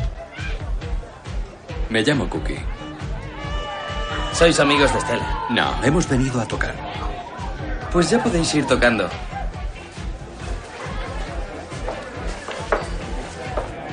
Me 1.89 2.01
llamo 2.01 2.27
Cookie. 2.29 2.57
Sois 4.33 4.59
amigos 4.59 4.91
de 4.93 4.99
Stella. 5.01 5.39
No, 5.49 5.83
hemos 5.83 6.07
venido 6.09 6.39
a 6.41 6.45
tocar. 6.47 6.75
Pues 7.91 8.09
ya 8.09 8.21
podéis 8.21 8.53
ir 8.55 8.65
tocando. 8.65 9.07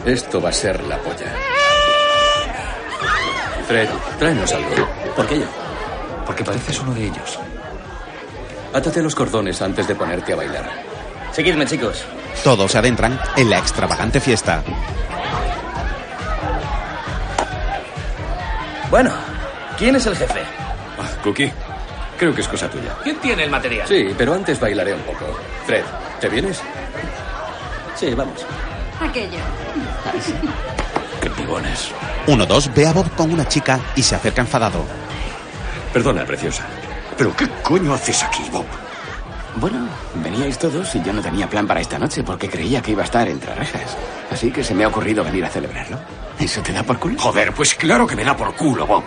Esto 0.04 0.40
va 0.40 0.48
a 0.48 0.52
ser 0.52 0.82
la 0.84 0.98
polla. 0.98 1.32
Fred, 3.66 3.88
tráenos 4.18 4.52
algo. 4.52 4.88
¿Por 5.14 5.26
qué 5.26 5.40
yo? 5.40 5.46
Porque 6.26 6.44
pareces 6.44 6.80
uno 6.80 6.92
de 6.94 7.04
ellos. 7.04 7.38
Átate 8.74 9.02
los 9.02 9.14
cordones 9.14 9.60
antes 9.62 9.86
de 9.86 9.94
ponerte 9.94 10.32
a 10.32 10.36
bailar. 10.36 10.70
Seguidme, 11.32 11.66
chicos. 11.66 12.04
Todos 12.42 12.72
se 12.72 12.78
adentran 12.78 13.18
en 13.36 13.48
la 13.50 13.58
extravagante 13.58 14.20
fiesta. 14.20 14.62
Bueno, 18.90 19.10
¿quién 19.78 19.96
es 19.96 20.06
el 20.06 20.16
jefe? 20.16 20.40
Ah, 20.98 21.08
Cookie, 21.22 21.50
creo 22.18 22.34
que 22.34 22.40
es 22.42 22.48
cosa 22.48 22.68
tuya. 22.68 22.94
¿Quién 23.02 23.16
tiene 23.20 23.44
el 23.44 23.50
material? 23.50 23.86
Sí, 23.88 24.12
pero 24.18 24.34
antes 24.34 24.58
bailaré 24.60 24.94
un 24.94 25.02
poco. 25.02 25.24
Fred, 25.66 25.84
¿te 26.20 26.28
vienes? 26.28 26.60
Sí, 27.94 28.12
vamos. 28.14 28.44
Aquello. 29.00 29.38
Qué 31.20 31.30
pibones. 31.30 31.90
Uno 32.26 32.46
dos 32.46 32.72
ve 32.74 32.86
a 32.86 32.92
Bob 32.92 33.10
con 33.14 33.32
una 33.32 33.46
chica 33.46 33.78
y 33.96 34.02
se 34.02 34.14
acerca 34.14 34.42
enfadado. 34.42 34.84
Perdona, 35.92 36.24
preciosa. 36.24 36.64
¿Pero 37.16 37.36
qué 37.36 37.48
coño 37.62 37.94
haces 37.94 38.22
aquí, 38.22 38.42
Bob? 38.50 38.64
Bueno, 39.56 39.86
veníais 40.14 40.58
todos 40.58 40.94
y 40.94 41.02
yo 41.02 41.12
no 41.12 41.20
tenía 41.20 41.48
plan 41.48 41.66
para 41.66 41.80
esta 41.80 41.98
noche 41.98 42.22
porque 42.22 42.48
creía 42.48 42.80
que 42.80 42.92
iba 42.92 43.02
a 43.02 43.04
estar 43.04 43.28
entre 43.28 43.54
rejas. 43.54 43.96
Así 44.30 44.50
que 44.50 44.64
se 44.64 44.74
me 44.74 44.84
ha 44.84 44.88
ocurrido 44.88 45.22
venir 45.22 45.44
a 45.44 45.50
celebrarlo. 45.50 45.98
¿Eso 46.38 46.62
te 46.62 46.72
da 46.72 46.82
por 46.82 46.98
culo? 46.98 47.18
Joder, 47.18 47.52
pues 47.52 47.74
claro 47.74 48.06
que 48.06 48.16
me 48.16 48.24
da 48.24 48.34
por 48.36 48.54
culo, 48.54 48.86
Bob. 48.86 49.04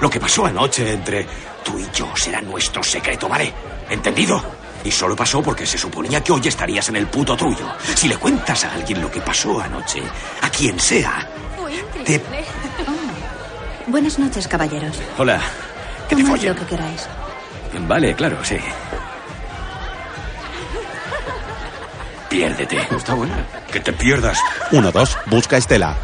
Lo 0.00 0.10
que 0.10 0.20
pasó 0.20 0.46
anoche 0.46 0.92
entre 0.92 1.26
tú 1.64 1.78
y 1.78 1.86
yo 1.94 2.08
será 2.14 2.40
nuestro 2.42 2.82
secreto, 2.82 3.28
¿vale? 3.28 3.52
¿Entendido? 3.88 4.42
Y 4.84 4.90
solo 4.90 5.14
pasó 5.14 5.42
porque 5.42 5.66
se 5.66 5.76
suponía 5.76 6.22
que 6.22 6.32
hoy 6.32 6.40
estarías 6.46 6.88
en 6.88 6.96
el 6.96 7.06
puto 7.06 7.36
trullo. 7.36 7.66
Si 7.94 8.08
le 8.08 8.16
cuentas 8.16 8.64
a 8.64 8.72
alguien 8.72 9.00
lo 9.00 9.10
que 9.10 9.20
pasó 9.20 9.60
anoche, 9.60 10.02
a 10.40 10.48
quien 10.50 10.78
sea, 10.80 11.28
Fue 11.56 11.74
increíble. 11.74 12.44
Buenas 13.86 14.18
noches, 14.18 14.46
caballeros. 14.48 14.96
Hola. 15.18 15.40
Que 16.08 16.16
te 16.16 16.22
Tomad 16.22 16.36
follen. 16.36 16.54
lo 16.54 16.60
que 16.60 16.66
queráis. 16.66 17.06
Vale, 17.86 18.14
claro, 18.14 18.38
sí. 18.42 18.56
Piérdete. 22.28 22.78
Está 22.96 23.14
bueno. 23.14 23.34
Que 23.72 23.80
te 23.80 23.92
pierdas. 23.92 24.38
Uno 24.70 24.90
dos 24.92 25.18
busca 25.26 25.56
a 25.56 25.58
Estela. 25.58 25.94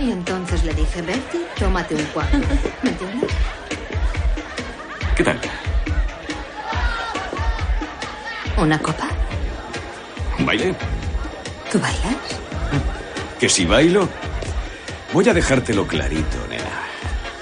Y 0.00 0.10
entonces 0.10 0.64
le 0.64 0.74
dije, 0.74 1.02
Bertie, 1.02 1.40
tómate 1.58 1.94
un 1.94 2.04
cuarto. 2.06 2.38
¿Me 2.82 2.90
entiendes? 2.90 3.30
¿Qué 5.16 5.22
tal? 5.22 5.38
¿Una 8.56 8.78
copa? 8.78 9.08
¿Un 10.38 10.46
baile? 10.46 10.74
¿Tú 11.70 11.80
bailas? 11.80 12.16
¿Que 13.38 13.48
si 13.48 13.64
bailo? 13.66 14.08
Voy 15.12 15.28
a 15.28 15.34
dejártelo 15.34 15.86
clarito, 15.86 16.38
nena. 16.48 16.82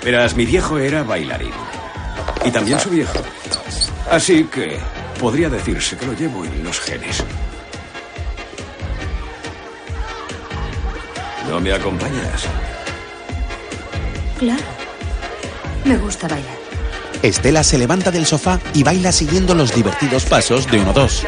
Verás, 0.04 0.34
mi 0.34 0.46
viejo 0.46 0.78
era 0.78 1.02
bailarín. 1.02 1.52
Y 2.44 2.50
también 2.50 2.80
su 2.80 2.90
viejo. 2.90 3.18
Así 4.10 4.44
que 4.44 4.78
podría 5.20 5.48
decirse 5.48 5.96
que 5.96 6.06
lo 6.06 6.12
llevo 6.14 6.44
en 6.44 6.64
los 6.64 6.80
genes. 6.80 7.22
¿No 11.48 11.60
me 11.60 11.72
acompañas? 11.72 12.46
Claro. 14.38 14.62
Me 15.84 15.96
gusta 15.98 16.26
bailar. 16.28 16.61
Estela 17.22 17.62
se 17.62 17.78
levanta 17.78 18.10
del 18.10 18.26
sofá 18.26 18.58
y 18.74 18.82
baila 18.82 19.12
siguiendo 19.12 19.54
los 19.54 19.72
divertidos 19.74 20.24
pasos 20.24 20.68
de 20.70 20.80
uno 20.80 20.92
dos. 20.92 21.22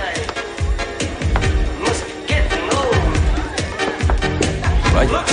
Vaya, 4.93 5.25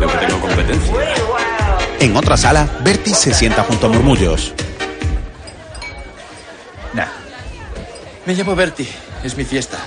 veo 0.00 0.10
que 0.10 0.26
tengo 0.26 0.40
competencia. 0.40 0.94
En 2.00 2.16
otra 2.16 2.36
sala, 2.36 2.68
Bertie 2.82 3.14
se 3.14 3.32
sienta 3.32 3.62
junto 3.62 3.86
a 3.86 3.90
Murmullos. 3.90 4.52
Nah. 6.92 7.06
Me 8.26 8.34
llamo 8.34 8.56
Bertie. 8.56 8.88
Es 9.22 9.36
mi 9.36 9.44
fiesta. 9.44 9.78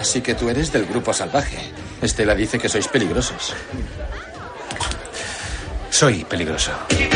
Así 0.00 0.20
que 0.20 0.34
tú 0.34 0.48
eres 0.48 0.70
del 0.72 0.86
grupo 0.86 1.12
salvaje. 1.12 1.58
Estela 2.00 2.36
dice 2.36 2.60
que 2.60 2.68
sois 2.68 2.86
peligrosos. 2.86 3.54
Soy 5.98 6.22
peligroso. 6.22 6.70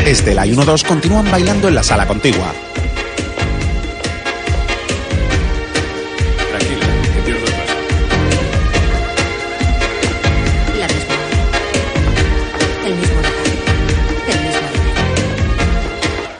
Estela 0.05 0.45
y 0.45 0.53
1-2 0.53 0.85
continúan 0.85 1.31
bailando 1.31 1.69
en 1.69 1.75
la 1.75 1.83
sala 1.83 2.05
contigua. 2.05 2.51
Tranquila, 6.49 6.85
que 7.13 7.21
pierdo 7.21 7.45
el 7.45 7.53
paso. 7.53 7.75
La 10.77 10.87
misma. 10.87 11.15
El 12.85 12.95
mismo 12.95 13.15
lugar. 13.15 13.31
El 14.35 14.41
mismo. 14.41 14.67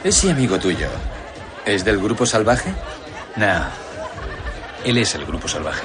Ese 0.04 0.30
amigo 0.30 0.58
tuyo, 0.58 0.88
¿es 1.64 1.82
del 1.82 1.98
grupo 1.98 2.26
salvaje? 2.26 2.74
No. 3.36 3.64
Él 4.84 4.98
es 4.98 5.14
el 5.14 5.24
grupo 5.24 5.48
salvaje. 5.48 5.82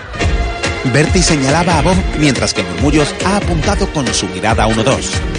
Bertie 0.94 1.24
señalaba 1.24 1.78
a 1.78 1.82
Bob 1.84 1.96
mientras 2.18 2.54
que 2.54 2.64
Murmullos 2.64 3.16
ha 3.26 3.38
apuntado 3.38 3.88
con 3.94 4.06
su 4.14 4.28
mirada 4.28 4.66
a 4.66 4.68
1-2. 4.68 5.39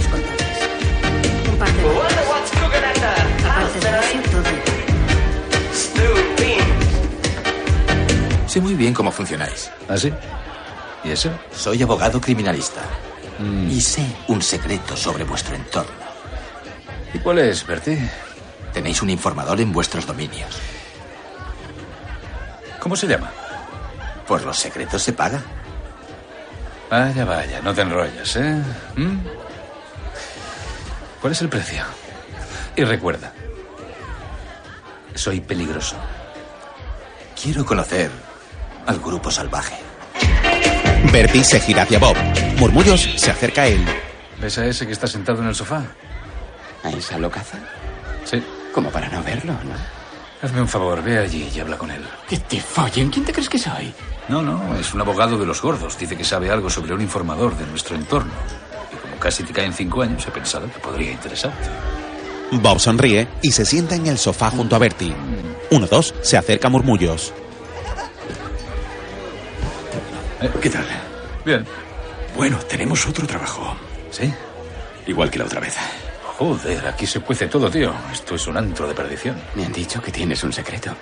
Sé 8.51 8.61
muy 8.61 8.75
bien 8.75 8.93
cómo 8.93 9.13
funcionáis. 9.13 9.71
¿Ah, 9.89 9.97
sí? 9.97 10.13
¿Y 11.05 11.13
eso? 11.13 11.31
Soy 11.55 11.81
abogado 11.85 12.21
criminalista. 12.21 12.81
Y 13.71 13.81
sé 13.81 14.05
un 14.27 14.43
secreto 14.43 14.97
sobre 14.97 15.23
vuestro 15.23 15.55
entorno. 15.55 15.93
¿Y 17.15 17.21
cuál 17.21 17.39
es, 17.39 17.65
Bertie? 17.65 18.11
Tenéis 18.73 19.03
un 19.03 19.11
informador 19.11 19.61
en 19.61 19.71
vuestros 19.71 20.05
dominios. 20.05 20.59
¿Cómo 22.81 22.97
se 22.97 23.07
llama? 23.07 23.31
Por 24.27 24.43
los 24.43 24.59
secretos 24.59 25.01
se 25.01 25.13
paga. 25.13 25.41
Vaya, 26.91 27.25
vaya, 27.25 27.61
no 27.63 27.73
te 27.73 27.83
enrolles, 27.83 28.35
¿eh? 28.35 28.61
¿Mm? 28.97 29.19
¿Cuál 31.21 31.35
es 31.35 31.41
el 31.41 31.49
precio? 31.49 31.85
Y 32.75 32.83
recuerda, 32.83 33.33
soy 35.15 35.41
peligroso. 35.41 35.95
Quiero 37.41 37.65
conocer 37.65 38.11
al 38.87 38.99
grupo 39.01 39.31
salvaje. 39.31 39.77
Bertie 41.13 41.45
se 41.45 41.61
gira 41.61 41.83
hacia 41.83 41.99
Bob. 41.99 42.17
Murmullos 42.59 43.09
se 43.17 43.31
acerca 43.31 43.63
a 43.63 43.67
él. 43.67 43.85
¿Ves 44.41 44.59
a 44.59 44.67
ese 44.67 44.87
que 44.87 44.93
está 44.93 45.07
sentado 45.07 45.43
en 45.43 45.49
el 45.49 45.55
sofá? 45.55 45.83
¿A 46.83 46.91
esa 46.91 47.19
locaza? 47.19 47.59
Sí. 48.25 48.43
Como 48.73 48.91
para 48.91 49.09
no 49.09 49.23
verlo, 49.23 49.53
¿no? 49.53 50.01
Hazme 50.43 50.63
un 50.63 50.69
favor, 50.69 51.03
ve 51.03 51.19
allí 51.19 51.51
y 51.55 51.61
habla 51.61 51.77
con 51.77 51.91
él. 51.91 52.03
Que 52.29 52.39
te 52.39 52.61
follen. 52.61 53.11
¿Quién 53.11 53.25
te 53.25 53.33
crees 53.33 53.49
que 53.49 53.59
soy? 53.59 53.93
No, 54.29 54.41
no, 54.41 54.79
es 54.79 54.95
un 54.95 55.01
abogado 55.01 55.37
de 55.37 55.45
los 55.45 55.61
gordos. 55.61 55.99
Dice 55.99 56.17
que 56.17 56.25
sabe 56.25 56.51
algo 56.51 56.71
sobre 56.71 56.95
un 56.95 57.01
informador 57.01 57.57
de 57.57 57.67
nuestro 57.67 57.97
entorno. 57.97 58.33
Y 58.93 58.97
como 58.97 59.17
casi 59.17 59.43
te 59.43 59.53
caen 59.53 59.73
cinco 59.75 60.03
años, 60.03 60.27
he 60.27 60.31
pensado 60.31 60.73
que 60.73 60.79
podría 60.79 61.13
interesarte. 61.13 61.69
Bob 62.53 62.81
sonríe 62.81 63.29
y 63.43 63.53
se 63.53 63.67
sienta 63.67 63.97
en 63.97 64.07
el 64.07 64.19
sofá 64.19 64.51
junto 64.51 64.77
a 64.77 64.79
Bertie. 64.79 65.15
Uno 65.71 65.87
dos 65.87 66.15
se 66.23 66.37
acerca 66.37 66.69
a 66.69 66.71
Murmullos. 66.71 67.33
Eh, 70.41 70.51
¿Qué 70.61 70.71
tal? 70.71 70.87
Bien. 71.45 71.65
Bueno, 72.37 72.59
tenemos 72.59 73.07
otro 73.07 73.27
trabajo. 73.27 73.77
¿Sí? 74.11 74.33
Igual 75.07 75.31
que 75.31 75.39
la 75.39 75.45
otra 75.45 75.61
vez. 75.61 75.77
Joder, 76.39 76.87
aquí 76.87 77.07
se 77.07 77.21
cuece 77.21 77.49
todo, 77.49 77.71
tío. 77.71 77.93
Esto 78.13 78.35
es 78.35 78.47
un 78.47 78.57
antro 78.57 78.89
de 78.89 78.95
perdición. 78.95 79.37
Me 79.55 79.65
han 79.65 79.73
dicho 79.73 80.01
que 80.01 80.11
tienes 80.11 80.43
un 80.43 80.53
secreto. 80.53 80.95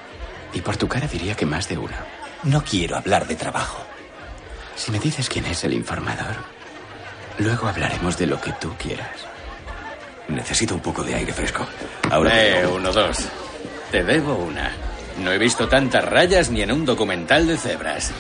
Y 0.53 0.61
por 0.61 0.77
tu 0.77 0.89
cara 0.89 1.07
diría 1.07 1.35
que 1.35 1.47
más 1.47 1.69
de 1.69 1.79
uno. 1.79 1.97
No 2.45 2.65
quiero 2.65 2.97
hablar 2.97 3.27
de 3.27 3.37
trabajo. 3.37 3.85
Si 4.75 4.91
me 4.91 4.99
dices 4.99 5.29
quién 5.29 5.45
es 5.47 5.63
el 5.65 5.75
informador, 5.75 6.37
luego 7.39 7.69
hablaremos 7.69 8.17
de 8.17 8.27
lo 8.27 8.41
que 8.41 8.53
tú 8.53 8.75
quieras. 8.79 9.27
Necesito 10.29 10.75
un 10.75 10.81
poco 10.81 11.03
de 11.03 11.15
aire 11.15 11.33
fresco. 11.33 11.67
Ahora. 12.11 12.61
Eh, 12.61 12.67
uno, 12.67 12.93
dos. 12.93 13.19
Te 13.91 14.03
debo 14.05 14.35
una. 14.35 14.73
No 15.23 15.33
he 15.33 15.39
visto 15.39 15.69
tantas 15.69 16.05
rayas 16.05 16.51
ni 16.51 16.63
en 16.63 16.73
un 16.73 16.85
documental 16.85 17.47
de 17.47 17.57
cebras. 17.57 18.13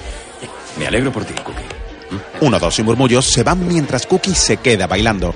Me 0.78 0.86
alegro 0.86 1.12
por 1.12 1.24
ti, 1.24 1.34
Cookie. 1.34 1.62
Uno 2.40 2.58
dos 2.58 2.78
y 2.78 2.82
Murmullos 2.82 3.26
se 3.26 3.42
van 3.42 3.66
mientras 3.66 4.06
Cookie 4.06 4.34
se 4.34 4.58
queda 4.58 4.86
bailando. 4.86 5.34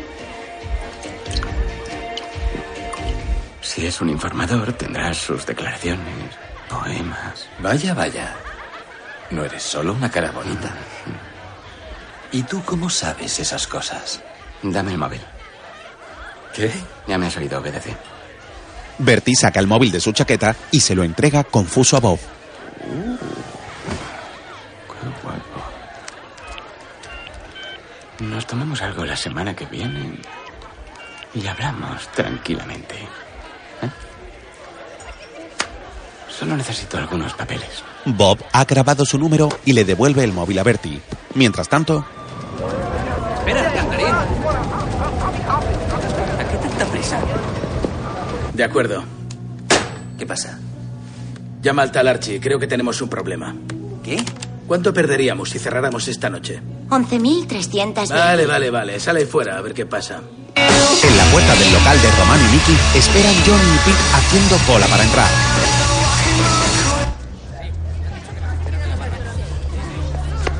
Si 3.61 3.87
es 3.87 4.01
un 4.01 4.11
informador, 4.11 4.73
tendrás 4.75 5.17
sus 5.17 5.45
declaraciones, 5.47 6.37
poemas. 6.69 7.49
Vaya, 7.59 7.95
vaya. 7.95 8.35
No 9.31 9.45
eres 9.45 9.63
solo 9.63 9.95
una 9.95 10.11
cara 10.11 10.31
bonita. 10.31 10.71
¿Y 12.31 12.43
tú 12.43 12.63
cómo 12.65 12.89
sabes 12.89 13.39
esas 13.41 13.67
cosas? 13.67 14.21
Dame 14.63 14.93
el 14.93 14.99
móvil. 14.99 15.21
¿Qué? 16.55 16.71
Ya 17.07 17.19
me 17.19 17.27
has 17.27 17.37
oído, 17.37 17.59
obedece. 17.59 17.97
Bertie 18.99 19.35
saca 19.35 19.59
el 19.59 19.67
móvil 19.67 19.91
de 19.91 20.01
su 20.01 20.13
chaqueta 20.13 20.55
y 20.71 20.81
se 20.81 20.95
lo 20.95 21.03
entrega 21.03 21.45
confuso 21.45 21.97
a 21.97 22.01
Bob. 22.01 22.19
No 22.95 23.52
nos 28.23 28.47
tomamos 28.47 28.81
algo 28.83 29.05
la 29.05 29.17
semana 29.17 29.55
que 29.55 29.67
viene 29.67 30.19
y 31.35 31.47
hablamos 31.47 32.09
tranquilamente. 32.09 32.95
¿eh? 32.95 33.91
Solo 36.29 36.57
necesito 36.57 36.99
algunos 36.99 37.35
papeles. 37.35 37.83
Bob 38.05 38.39
ha 38.53 38.65
grabado 38.65 39.05
su 39.05 39.19
número 39.19 39.49
y 39.65 39.73
le 39.73 39.85
devuelve 39.85 40.25
el 40.25 40.33
móvil 40.33 40.59
a 40.59 40.63
Bertie. 40.63 41.01
Mientras 41.35 41.69
tanto, 41.69 42.05
Espera, 43.39 43.73
cantarín. 43.73 44.07
¿A 46.39 46.49
qué 46.49 46.57
tanta 46.57 46.87
prisa? 46.87 47.21
De 48.55 48.65
acuerdo. 48.65 49.05
¿Qué 50.19 50.27
pasa? 50.27 50.59
Llama 51.61 51.83
al 51.83 51.93
tal 51.93 52.07
Archie. 52.09 52.41
Creo 52.41 52.59
que 52.59 52.67
tenemos 52.67 53.01
un 53.03 53.09
problema. 53.09 53.55
¿Qué? 54.03 54.25
¿Cuánto 54.73 54.95
perderíamos 54.95 55.51
si 55.51 55.59
cerráramos 55.59 56.09
esta 56.09 56.31
noche? 56.31 56.63
11.320. 56.89 58.09
Vale, 58.09 58.47
vale, 58.47 58.71
vale. 58.71 58.99
Sale 58.99 59.27
fuera 59.27 59.59
a 59.59 59.61
ver 59.61 59.75
qué 59.75 59.85
pasa. 59.85 60.23
en 60.55 61.17
la 61.19 61.25
puerta 61.25 61.55
del 61.57 61.75
local 61.75 62.01
de 62.01 62.11
Román 62.13 62.41
y 62.41 62.53
Mickey 62.55 62.79
esperan 62.95 63.35
Johnny 63.45 63.75
y 63.75 63.79
Pete 63.85 63.99
haciendo 64.15 64.57
cola 64.67 64.87
para 64.87 65.05
entrar. 65.05 65.29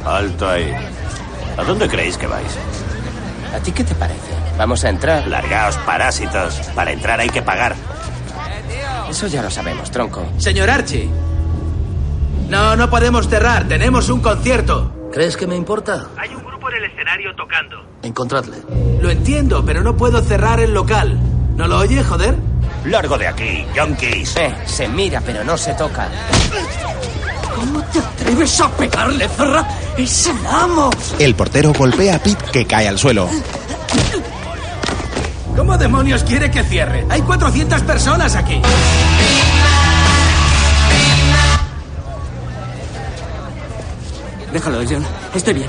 Alto 0.05 0.47
ahí. 0.47 0.71
¿A 1.57 1.65
dónde 1.65 1.89
creéis 1.89 2.19
que 2.19 2.27
vais? 2.27 2.53
¿A 3.57 3.61
ti 3.61 3.73
qué 3.73 3.83
te 3.83 3.95
parece? 3.95 4.35
Vamos 4.59 4.85
a 4.85 4.91
entrar. 4.91 5.27
Largaos, 5.27 5.79
parásitos. 5.87 6.57
Para 6.75 6.93
entrar 6.93 7.19
hay 7.19 7.31
que 7.31 7.41
pagar. 7.41 7.75
Eso 9.09 9.27
ya 9.29 9.41
lo 9.41 9.51
sabemos, 9.51 9.91
tronco. 9.91 10.31
Señor 10.37 10.69
Archie. 10.69 11.09
No, 12.53 12.77
no 12.77 12.91
podemos 12.91 13.31
cerrar. 13.31 13.67
Tenemos 13.67 14.11
un 14.11 14.21
concierto. 14.21 14.93
¿Crees 15.11 15.39
que 15.39 15.47
me 15.47 15.57
importa? 15.57 16.09
Hay 16.19 16.35
un 16.35 16.45
grupo 16.45 16.69
en 16.69 16.77
el 16.77 16.85
escenario 16.85 17.35
tocando. 17.35 17.83
Encontradle. 18.03 18.59
Lo 19.01 19.09
entiendo, 19.09 19.65
pero 19.65 19.83
no 19.83 19.97
puedo 19.97 20.21
cerrar 20.21 20.61
el 20.61 20.75
local. 20.75 21.19
¿No 21.57 21.67
lo 21.67 21.79
oye, 21.79 22.05
joder? 22.05 22.37
Largo 22.85 23.17
de 23.17 23.27
aquí, 23.27 23.65
yonkis. 23.75 24.37
Eh, 24.37 24.55
se 24.67 24.87
mira, 24.87 25.23
pero 25.25 25.43
no 25.45 25.57
se 25.57 25.73
toca. 25.73 26.11
¿Cómo 27.57 27.83
te 27.85 28.01
atreves 28.01 28.61
a 28.61 28.69
pegarle, 28.73 29.27
zorra? 29.31 29.67
¡Es 29.97 30.27
el 30.27 30.47
amo! 30.47 30.91
El 31.19 31.35
portero 31.35 31.73
golpea 31.73 32.17
a 32.17 32.19
Pete 32.19 32.45
que 32.53 32.67
cae 32.67 32.87
al 32.87 32.99
suelo. 32.99 33.31
¿Cómo 35.57 35.79
demonios 35.79 36.23
quiere 36.25 36.51
que 36.51 36.63
cierre? 36.65 37.07
Hay 37.09 37.23
400 37.23 37.81
personas 37.83 38.37
aquí. 38.37 38.61
Déjalo, 44.53 44.81
John. 44.89 45.05
Estoy 45.35 45.55
bien. 45.55 45.69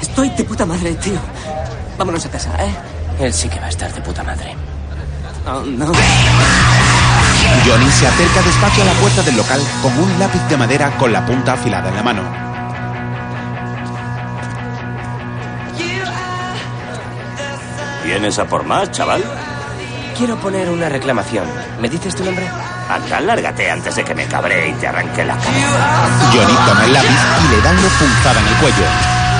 Estoy 0.00 0.30
de 0.30 0.44
puta 0.44 0.66
madre, 0.66 0.94
tío. 0.94 1.18
Vámonos 1.96 2.26
a 2.26 2.30
casa, 2.30 2.50
¿eh? 2.64 2.74
Él 3.20 3.32
sí 3.32 3.48
que 3.48 3.60
va 3.60 3.66
a 3.66 3.68
estar 3.68 3.92
de 3.92 4.00
puta 4.00 4.22
madre. 4.24 4.56
Oh, 5.46 5.62
no. 5.64 5.86
Johnny 7.66 7.90
se 7.90 8.06
acerca 8.06 8.42
despacio 8.42 8.82
a 8.82 8.86
la 8.86 8.92
puerta 8.94 9.22
del 9.22 9.36
local 9.36 9.60
con 9.82 9.96
un 9.98 10.18
lápiz 10.18 10.40
de 10.48 10.56
madera 10.56 10.90
con 10.98 11.12
la 11.12 11.24
punta 11.24 11.52
afilada 11.52 11.88
en 11.88 11.96
la 11.96 12.02
mano. 12.02 12.22
¿Vienes 18.04 18.38
a 18.38 18.44
por 18.46 18.64
más, 18.64 18.90
chaval? 18.90 19.22
Quiero 20.16 20.36
poner 20.36 20.68
una 20.68 20.88
reclamación. 20.88 21.44
¿Me 21.80 21.88
dices 21.88 22.14
tu 22.14 22.24
nombre? 22.24 22.46
Anda, 22.90 23.20
lárgate 23.20 23.70
antes 23.70 23.94
de 23.94 24.02
que 24.02 24.14
me 24.16 24.26
cabre 24.26 24.68
y 24.68 24.72
te 24.74 24.88
arranque 24.88 25.24
la 25.24 25.36
cabeza. 25.36 25.78
Johnny 26.34 26.58
toma 26.66 26.84
el 26.84 26.92
lápiz 26.92 27.06
y 27.06 27.54
le 27.54 27.62
da 27.62 27.70
una 27.70 27.88
punzada 27.88 28.40
en 28.40 28.48
el 28.48 28.54
cuello. 28.56 28.86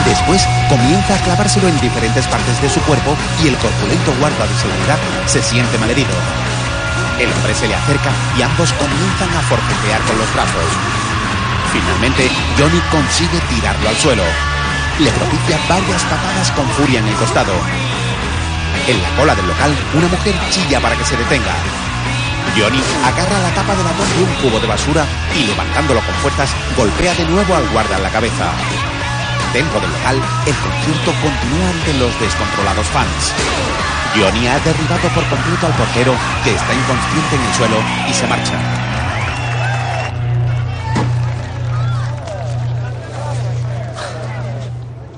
Después 0.07 0.47
comienza 0.69 1.17
a 1.17 1.19
clavárselo 1.19 1.67
en 1.67 1.81
diferentes 1.81 2.29
partes 2.29 2.63
de 2.63 2.71
su 2.71 2.81
cuerpo 2.83 3.17
y 3.43 3.49
el 3.49 3.57
corpulento 3.57 4.15
guarda 4.21 4.47
de 4.47 4.55
seguridad 4.55 4.99
se 5.27 5.43
siente 5.43 5.79
malherido. 5.79 6.15
El 7.19 7.33
hombre 7.33 7.53
se 7.53 7.67
le 7.67 7.75
acerca 7.75 8.11
y 8.39 8.43
ambos 8.43 8.73
comienzan 8.75 9.35
a 9.35 9.43
forcejear 9.43 10.01
con 10.07 10.17
los 10.17 10.33
brazos. 10.33 10.71
Finalmente, 11.73 12.31
Johnny 12.57 12.81
consigue 12.95 13.41
tirarlo 13.51 13.89
al 13.89 13.97
suelo. 13.97 14.25
Le 15.01 15.11
propicia 15.11 15.59
varias 15.69 16.05
patadas 16.05 16.53
con 16.53 16.71
furia 16.79 17.01
en 17.01 17.09
el 17.09 17.15
costado. 17.15 17.53
En 18.87 19.03
la 19.03 19.11
cola 19.19 19.35
del 19.35 19.49
local, 19.49 19.75
una 19.95 20.07
mujer 20.07 20.35
chilla 20.51 20.81
para 20.81 20.95
que 20.95 21.05
se 21.05 21.17
detenga. 21.17 21.55
Johnny 22.57 22.83
agarra 23.05 23.39
la 23.39 23.55
tapa 23.55 23.75
de 23.75 23.85
latón 23.85 24.09
de 24.17 24.23
un 24.25 24.35
cubo 24.43 24.61
de 24.61 24.67
basura 24.67 25.07
y 25.35 25.45
levantándolo 25.47 26.01
con 26.01 26.15
fuerzas, 26.17 26.51
golpea 26.77 27.15
de 27.15 27.25
nuevo 27.27 27.55
al 27.55 27.69
guarda 27.69 27.97
en 27.97 28.03
la 28.03 28.11
cabeza. 28.11 28.53
Dentro 29.53 29.81
del 29.81 29.91
local, 29.91 30.17
el 30.47 30.55
concierto 30.55 31.13
continúa 31.21 31.71
ante 31.71 31.95
los 31.95 32.21
descontrolados 32.21 32.87
fans. 32.87 33.35
Johnny 34.15 34.47
ha 34.49 34.59
derribado 34.61 35.09
por 35.15 35.25
completo 35.27 35.67
al 35.67 35.75
portero, 35.75 36.15
que 36.45 36.55
está 36.55 36.75
inconsciente 36.75 37.37
en 37.37 37.43
el 37.43 37.55
suelo, 37.55 37.77
y 38.09 38.15
se 38.15 38.27
marcha. 38.27 38.59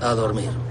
A 0.03 0.15
dormir. 0.15 0.62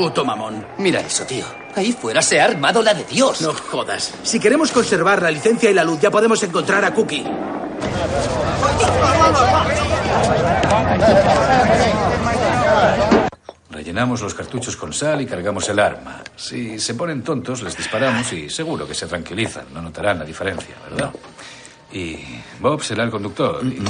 Puto 0.00 0.24
mamón. 0.24 0.66
Mira 0.78 1.00
eso, 1.00 1.26
tío. 1.26 1.44
Ahí 1.76 1.92
fuera 1.92 2.22
se 2.22 2.40
ha 2.40 2.46
armado 2.46 2.82
la 2.82 2.94
de 2.94 3.04
Dios. 3.04 3.42
No 3.42 3.52
jodas. 3.52 4.14
Si 4.22 4.40
queremos 4.40 4.72
conservar 4.72 5.20
la 5.20 5.30
licencia 5.30 5.70
y 5.70 5.74
la 5.74 5.84
luz, 5.84 6.00
ya 6.00 6.10
podemos 6.10 6.42
encontrar 6.42 6.82
a 6.86 6.94
Cookie. 6.94 7.22
Rellenamos 13.70 14.20
los 14.20 14.34
cartuchos 14.34 14.76
con 14.76 14.92
sal 14.92 15.20
y 15.20 15.26
cargamos 15.26 15.68
el 15.68 15.78
arma. 15.78 16.22
Si 16.36 16.78
se 16.80 16.94
ponen 16.94 17.22
tontos, 17.22 17.62
les 17.62 17.76
disparamos 17.76 18.32
y 18.32 18.50
seguro 18.50 18.86
que 18.86 18.94
se 18.94 19.06
tranquilizan. 19.06 19.66
No 19.72 19.80
notarán 19.80 20.18
la 20.18 20.24
diferencia, 20.24 20.74
¿verdad? 20.90 21.12
Y 21.92 22.18
Bob 22.60 22.82
será 22.82 23.04
el 23.04 23.10
conductor. 23.10 23.60
y- 23.64 23.80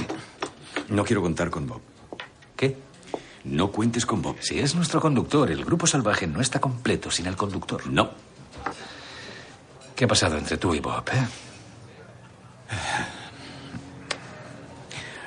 No 0.93 1.05
quiero 1.05 1.23
contar 1.23 1.49
con 1.51 1.67
Bob. 1.67 1.81
No 3.45 3.70
cuentes 3.70 4.05
con 4.05 4.20
Bob. 4.20 4.36
Si 4.41 4.59
es 4.59 4.74
nuestro 4.74 5.01
conductor, 5.01 5.51
el 5.51 5.64
grupo 5.64 5.86
salvaje 5.86 6.26
no 6.26 6.41
está 6.41 6.61
completo 6.61 7.11
sin 7.11 7.26
el 7.26 7.36
conductor. 7.36 7.86
No. 7.86 8.11
¿Qué 9.97 10.05
ha 10.05 10.09
pasado 10.09 10.36
entre 10.36 10.57
tú 10.57 10.74
y 10.74 10.80
Bob, 10.80 11.05
eh? 11.12 11.26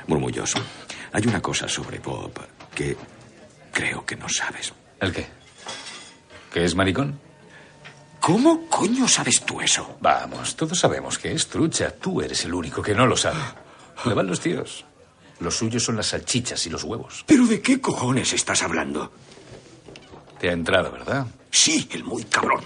Murmulloso. 0.07 0.59
Hay 1.11 1.26
una 1.28 1.41
cosa 1.41 1.68
sobre 1.68 1.99
Bob 1.99 2.32
que 2.74 2.97
creo 3.72 4.05
que 4.05 4.16
no 4.16 4.28
sabes. 4.30 4.74
¿El 4.99 5.11
qué? 5.11 5.28
¿Que 6.51 6.66
es 6.66 6.76
maricón? 6.76 7.20
¿Cómo 8.20 8.68
coño 8.68 9.07
sabes 9.07 9.41
tú 9.41 9.59
eso? 9.59 9.97
Vamos, 9.99 10.55
todos 10.55 10.80
sabemos 10.80 11.18
que 11.18 11.34
es 11.34 11.47
trucha. 11.47 11.91
Tú 11.91 12.22
eres 12.22 12.45
el 12.45 12.53
único 12.53 12.82
que 12.82 12.95
no 12.95 13.05
lo 13.05 13.18
sabe. 13.18 13.39
Le 14.05 14.14
van 14.14 14.28
los 14.28 14.39
tíos. 14.39 14.86
Los 15.44 15.58
suyos 15.58 15.84
son 15.84 15.98
las 15.98 16.08
salchichas 16.08 16.66
y 16.66 16.70
los 16.70 16.86
huevos. 16.86 17.26
¿Pero 17.28 17.46
de 17.46 17.62
qué 17.62 17.82
cojones 17.82 18.32
estás 18.32 18.64
hablando? 18.64 19.12
Te 20.39 20.50
ha 20.50 20.54
entrado, 20.54 20.89
¿verdad? 20.91 21.28
Sí, 21.52 21.88
el 21.91 22.06
muy 22.06 22.24
cabrón. 22.24 22.64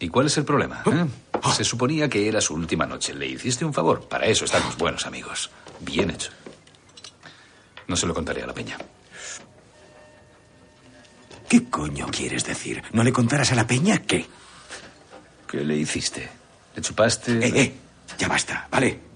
¿Y 0.00 0.08
cuál 0.08 0.26
es 0.26 0.36
el 0.36 0.44
problema? 0.44 0.82
eh? 0.86 1.06
Se 1.54 1.62
suponía 1.62 2.08
que 2.08 2.26
era 2.26 2.40
su 2.40 2.54
última 2.54 2.84
noche. 2.84 3.14
Le 3.14 3.26
hiciste 3.28 3.64
un 3.64 3.72
favor. 3.72 4.08
Para 4.08 4.26
eso 4.26 4.44
estamos 4.44 4.76
buenos 4.76 5.06
amigos. 5.06 5.50
Bien 5.80 6.10
hecho. 6.10 6.30
No 7.86 7.94
se 7.96 8.06
lo 8.06 8.14
contaré 8.14 8.42
a 8.42 8.46
la 8.48 8.54
peña. 8.54 8.76
¿Qué 11.48 11.68
coño 11.68 12.08
quieres 12.10 12.44
decir? 12.44 12.82
¿No 12.92 13.04
le 13.04 13.12
contarás 13.12 13.52
a 13.52 13.54
la 13.54 13.66
peña 13.66 13.98
qué? 14.02 14.26
¿Qué 15.48 15.58
le 15.58 15.76
hiciste? 15.76 16.28
¿Le 16.74 16.82
chupaste? 16.82 17.32
Eh, 17.38 17.52
eh, 17.54 17.74
ya 18.18 18.26
basta, 18.26 18.66
¿vale? 18.70 19.11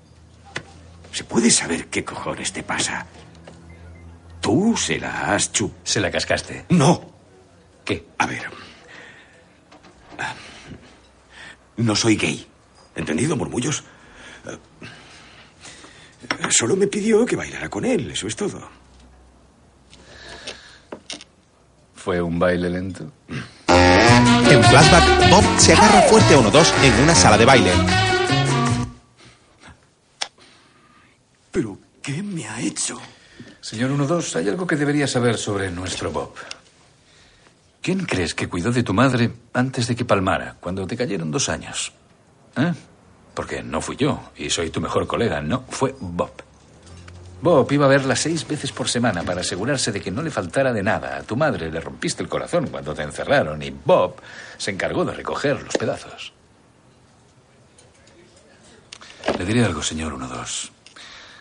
¿Se 1.16 1.24
puede 1.24 1.50
saber 1.50 1.86
qué 1.86 2.04
cojones 2.04 2.52
te 2.52 2.62
pasa? 2.62 3.06
Tú 4.42 4.76
se 4.76 5.00
la 5.00 5.32
has 5.32 5.50
chup... 5.50 5.72
Se 5.82 5.98
la 5.98 6.10
cascaste. 6.10 6.66
No. 6.68 7.10
¿Qué? 7.86 8.08
A 8.18 8.26
ver. 8.26 8.42
No 11.78 11.96
soy 11.96 12.16
gay. 12.16 12.46
¿Entendido, 12.94 13.34
murmullos? 13.34 13.82
Solo 16.50 16.76
me 16.76 16.86
pidió 16.86 17.24
que 17.24 17.34
bailara 17.34 17.70
con 17.70 17.86
él, 17.86 18.10
eso 18.10 18.26
es 18.26 18.36
todo. 18.36 18.68
¿Fue 21.94 22.20
un 22.20 22.38
baile 22.38 22.68
lento? 22.68 23.10
En 23.68 24.64
flashback, 24.64 25.30
Bob 25.30 25.44
se 25.56 25.72
agarra 25.72 26.02
fuerte 26.02 26.34
a 26.34 26.38
uno 26.40 26.50
dos 26.50 26.74
en 26.82 26.92
una 27.02 27.14
sala 27.14 27.38
de 27.38 27.46
baile. 27.46 28.05
¿Pero 31.56 31.78
qué 32.02 32.22
me 32.22 32.46
ha 32.46 32.60
hecho? 32.60 33.00
Señor 33.62 33.90
1-2, 33.90 34.36
hay 34.36 34.46
algo 34.50 34.66
que 34.66 34.76
debería 34.76 35.08
saber 35.08 35.38
sobre 35.38 35.70
nuestro 35.70 36.12
Bob. 36.12 36.34
¿Quién 37.80 38.04
crees 38.04 38.34
que 38.34 38.46
cuidó 38.46 38.70
de 38.72 38.82
tu 38.82 38.92
madre 38.92 39.32
antes 39.54 39.86
de 39.88 39.96
que 39.96 40.04
palmara, 40.04 40.58
cuando 40.60 40.86
te 40.86 40.98
cayeron 40.98 41.30
dos 41.30 41.48
años? 41.48 41.94
¿Eh? 42.58 42.74
Porque 43.32 43.62
no 43.62 43.80
fui 43.80 43.96
yo, 43.96 44.32
y 44.36 44.50
soy 44.50 44.68
tu 44.68 44.82
mejor 44.82 45.06
colega, 45.06 45.40
no, 45.40 45.64
fue 45.70 45.94
Bob. 45.98 46.32
Bob 47.40 47.72
iba 47.72 47.86
a 47.86 47.88
verla 47.88 48.16
seis 48.16 48.46
veces 48.46 48.70
por 48.70 48.90
semana 48.90 49.22
para 49.22 49.40
asegurarse 49.40 49.90
de 49.92 50.02
que 50.02 50.10
no 50.10 50.20
le 50.20 50.30
faltara 50.30 50.74
de 50.74 50.82
nada. 50.82 51.16
A 51.16 51.22
tu 51.22 51.38
madre 51.38 51.70
le 51.70 51.80
rompiste 51.80 52.22
el 52.22 52.28
corazón 52.28 52.66
cuando 52.66 52.92
te 52.92 53.02
encerraron 53.02 53.62
y 53.62 53.70
Bob 53.70 54.16
se 54.58 54.72
encargó 54.72 55.06
de 55.06 55.14
recoger 55.14 55.62
los 55.62 55.74
pedazos. 55.74 56.34
Le 59.38 59.46
diré 59.46 59.64
algo, 59.64 59.82
señor 59.82 60.12
1-2. 60.12 60.75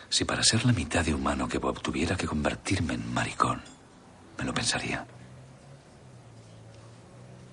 Si 0.08 0.24
para 0.24 0.42
ser 0.42 0.64
la 0.64 0.72
mitad 0.72 1.04
de 1.04 1.14
humano 1.14 1.48
que 1.48 1.58
Bob 1.58 1.80
tuviera 1.80 2.16
que 2.16 2.26
convertirme 2.26 2.94
en 2.94 3.12
maricón, 3.12 3.60
me 4.38 4.44
lo 4.44 4.54
pensaría. 4.54 5.04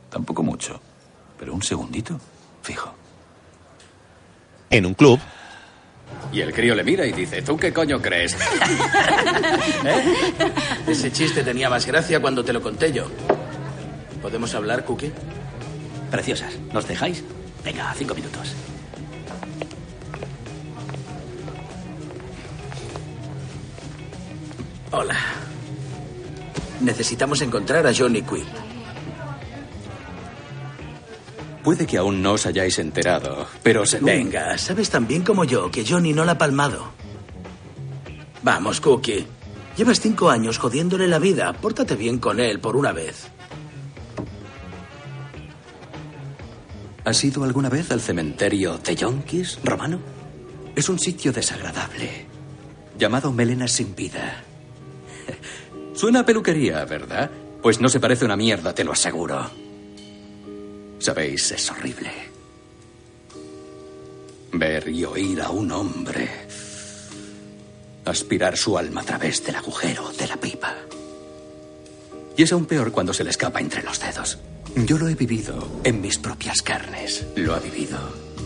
Tampoco 0.09 0.43
mucho, 0.43 0.79
pero 1.39 1.53
un 1.53 1.63
segundito, 1.63 2.19
fijo. 2.61 2.93
En 4.69 4.85
un 4.85 4.93
club, 4.93 5.19
Y 6.31 6.41
el 6.41 6.53
crío 6.53 6.75
le 6.75 6.83
mira 6.83 7.05
y 7.05 7.11
dice, 7.11 7.41
¿tú 7.41 7.57
qué 7.57 7.73
coño 7.73 7.99
crees? 8.01 8.33
¿Eh? 9.85 10.53
Ese 10.87 11.11
chiste 11.11 11.43
tenía 11.43 11.69
más 11.69 11.85
gracia 11.85 12.19
cuando 12.21 12.43
te 12.43 12.53
lo 12.53 12.61
conté 12.61 12.91
yo. 12.91 13.07
¿Podemos 14.21 14.53
hablar, 14.55 14.85
Cookie? 14.85 15.11
Preciosas, 16.11 16.53
¿nos 16.71 16.87
dejáis? 16.87 17.23
Venga, 17.63 17.93
cinco 17.97 18.13
minutos. 18.15 18.53
Hola. 24.95 25.17
Necesitamos 26.81 27.41
encontrar 27.41 27.87
a 27.87 27.93
Johnny 27.93 28.21
Quill. 28.21 28.45
Puede 31.63 31.87
que 31.87 31.97
aún 31.97 32.21
no 32.21 32.33
os 32.33 32.45
hayáis 32.45 32.77
enterado, 32.77 33.47
pero 33.63 33.87
según... 33.87 34.05
Venga, 34.05 34.55
sabes 34.59 34.91
tan 34.91 35.07
bien 35.07 35.23
como 35.23 35.45
yo 35.45 35.71
que 35.71 35.83
Johnny 35.83 36.13
no 36.13 36.25
la 36.25 36.33
ha 36.33 36.37
palmado. 36.37 36.91
Vamos, 38.43 38.81
Cookie. 38.81 39.25
Llevas 39.75 39.99
cinco 39.99 40.29
años 40.29 40.59
jodiéndole 40.59 41.07
la 41.07 41.17
vida. 41.17 41.53
Pórtate 41.53 41.95
bien 41.95 42.19
con 42.19 42.39
él 42.39 42.59
por 42.59 42.75
una 42.75 42.91
vez. 42.91 43.29
¿Has 47.03 47.23
ido 47.23 47.43
alguna 47.43 47.69
vez 47.69 47.89
al 47.89 47.99
cementerio 47.99 48.77
de 48.77 48.95
Yonkis, 48.95 49.57
Romano? 49.63 49.99
Es 50.75 50.87
un 50.87 50.99
sitio 50.99 51.31
desagradable, 51.31 52.27
llamado 52.95 53.31
Melenas 53.31 53.71
sin 53.71 53.95
vida. 53.95 54.43
Suena 55.93 56.25
peluquería, 56.25 56.85
¿verdad? 56.85 57.29
Pues 57.61 57.79
no 57.79 57.89
se 57.89 57.99
parece 57.99 58.25
una 58.25 58.35
mierda, 58.35 58.73
te 58.73 58.83
lo 58.83 58.91
aseguro. 58.91 59.49
Sabéis, 60.99 61.51
es 61.51 61.71
horrible. 61.71 62.11
Ver 64.53 64.87
y 64.89 65.05
oír 65.05 65.41
a 65.41 65.49
un 65.49 65.71
hombre 65.71 66.29
aspirar 68.05 68.57
su 68.57 68.77
alma 68.77 69.01
a 69.01 69.05
través 69.05 69.43
del 69.45 69.55
agujero 69.55 70.11
de 70.11 70.27
la 70.27 70.37
pipa. 70.37 70.75
Y 72.35 72.43
es 72.43 72.51
aún 72.51 72.65
peor 72.65 72.91
cuando 72.91 73.13
se 73.13 73.23
le 73.23 73.29
escapa 73.29 73.59
entre 73.59 73.83
los 73.83 73.99
dedos. 73.99 74.39
Yo 74.75 74.97
lo 74.97 75.07
he 75.07 75.15
vivido 75.15 75.81
en 75.83 76.01
mis 76.01 76.17
propias 76.17 76.61
carnes. 76.61 77.25
Lo 77.35 77.53
ha 77.53 77.59
vivido 77.59 77.99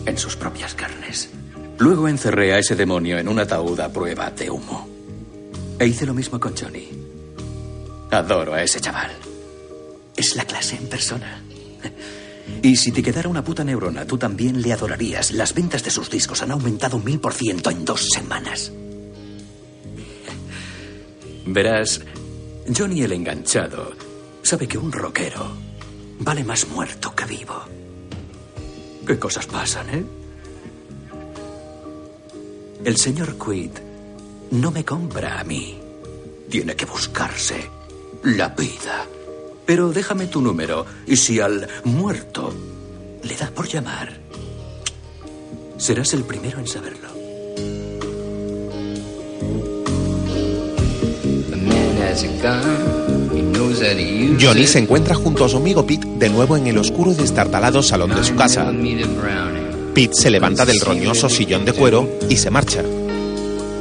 en 0.04 0.18
sus 0.18 0.36
propias 0.36 0.74
carnes. 0.74 1.30
Luego 1.78 2.08
encerré 2.08 2.52
a 2.52 2.58
ese 2.58 2.76
demonio 2.76 3.18
en 3.18 3.28
un 3.28 3.38
ataúd 3.38 3.80
a 3.80 3.92
prueba 3.92 4.30
de 4.30 4.50
humo. 4.50 4.88
E 5.78 5.86
hice 5.86 6.06
lo 6.06 6.14
mismo 6.14 6.38
con 6.38 6.56
Johnny. 6.56 6.97
Adoro 8.10 8.54
a 8.54 8.62
ese 8.62 8.80
chaval. 8.80 9.10
Es 10.16 10.34
la 10.34 10.44
clase 10.44 10.76
en 10.76 10.88
persona. 10.88 11.42
Y 12.62 12.76
si 12.76 12.92
te 12.92 13.02
quedara 13.02 13.28
una 13.28 13.44
puta 13.44 13.62
neurona, 13.62 14.06
tú 14.06 14.16
también 14.16 14.62
le 14.62 14.72
adorarías. 14.72 15.32
Las 15.32 15.54
ventas 15.54 15.84
de 15.84 15.90
sus 15.90 16.10
discos 16.10 16.42
han 16.42 16.50
aumentado 16.50 16.96
un 16.96 17.04
mil 17.04 17.20
por 17.20 17.34
ciento 17.34 17.70
en 17.70 17.84
dos 17.84 18.08
semanas. 18.08 18.72
Verás, 21.46 22.00
Johnny 22.74 23.02
el 23.02 23.12
enganchado 23.12 23.92
sabe 24.42 24.66
que 24.66 24.78
un 24.78 24.90
rockero 24.90 25.50
vale 26.20 26.42
más 26.44 26.66
muerto 26.68 27.14
que 27.14 27.24
vivo. 27.26 27.62
¿Qué 29.06 29.18
cosas 29.18 29.46
pasan, 29.46 29.88
eh? 29.90 30.04
El 32.84 32.96
señor 32.96 33.36
Quid 33.38 33.70
no 34.52 34.70
me 34.70 34.84
compra 34.84 35.40
a 35.40 35.44
mí. 35.44 35.78
Tiene 36.50 36.74
que 36.76 36.86
buscarse 36.86 37.77
la 38.22 38.48
vida. 38.48 39.06
Pero 39.66 39.90
déjame 39.90 40.26
tu 40.26 40.40
número 40.40 40.86
y 41.06 41.16
si 41.16 41.40
al 41.40 41.68
muerto 41.84 42.52
le 43.22 43.36
da 43.36 43.50
por 43.50 43.68
llamar, 43.68 44.18
serás 45.76 46.14
el 46.14 46.24
primero 46.24 46.58
en 46.58 46.66
saberlo. 46.66 47.08
Johnny 54.40 54.66
se 54.66 54.78
encuentra 54.78 55.14
junto 55.14 55.44
a 55.44 55.48
su 55.48 55.56
amigo 55.56 55.86
Pete 55.86 56.06
de 56.18 56.28
nuevo 56.28 56.56
en 56.56 56.66
el 56.66 56.78
oscuro 56.78 57.12
y 57.12 57.14
destartalado 57.14 57.82
salón 57.82 58.14
de 58.14 58.24
su 58.24 58.34
casa. 58.34 58.72
Pete 59.94 60.14
se 60.14 60.30
levanta 60.30 60.64
del 60.64 60.80
roñoso 60.80 61.28
sillón 61.28 61.64
de 61.64 61.72
cuero 61.72 62.08
y 62.28 62.36
se 62.36 62.50
marcha. 62.50 62.82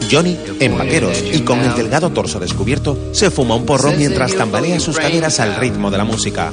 Johnny, 0.10 0.38
en 0.60 0.78
vaqueros 0.78 1.24
y 1.32 1.42
con 1.42 1.60
el 1.60 1.76
delgado 1.76 2.10
torso 2.10 2.40
descubierto, 2.40 2.98
se 3.12 3.32
fuma 3.32 3.56
un 3.56 3.66
porro 3.66 3.92
mientras 3.92 4.36
tambalea 4.36 4.80
sus 4.80 4.98
caderas 4.98 5.40
al 5.40 5.56
ritmo 5.56 5.92
de 5.92 5.98
la 5.98 6.04
música. 6.04 6.52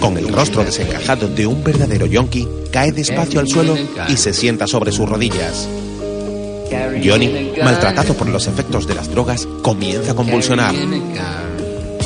Con 0.00 0.16
el 0.16 0.28
rostro 0.28 0.64
desencajado 0.64 1.28
de 1.28 1.46
un 1.46 1.62
verdadero 1.62 2.06
yonki, 2.06 2.48
cae 2.70 2.92
despacio 2.92 3.40
al 3.40 3.48
suelo 3.48 3.76
y 4.08 4.16
se 4.16 4.32
sienta 4.32 4.66
sobre 4.66 4.92
sus 4.92 5.08
rodillas. 5.08 5.68
Johnny, 7.04 7.52
maltratado 7.62 8.14
por 8.14 8.28
los 8.28 8.46
efectos 8.46 8.86
de 8.86 8.94
las 8.94 9.10
drogas, 9.10 9.46
comienza 9.62 10.12
a 10.12 10.14
convulsionar. 10.14 10.74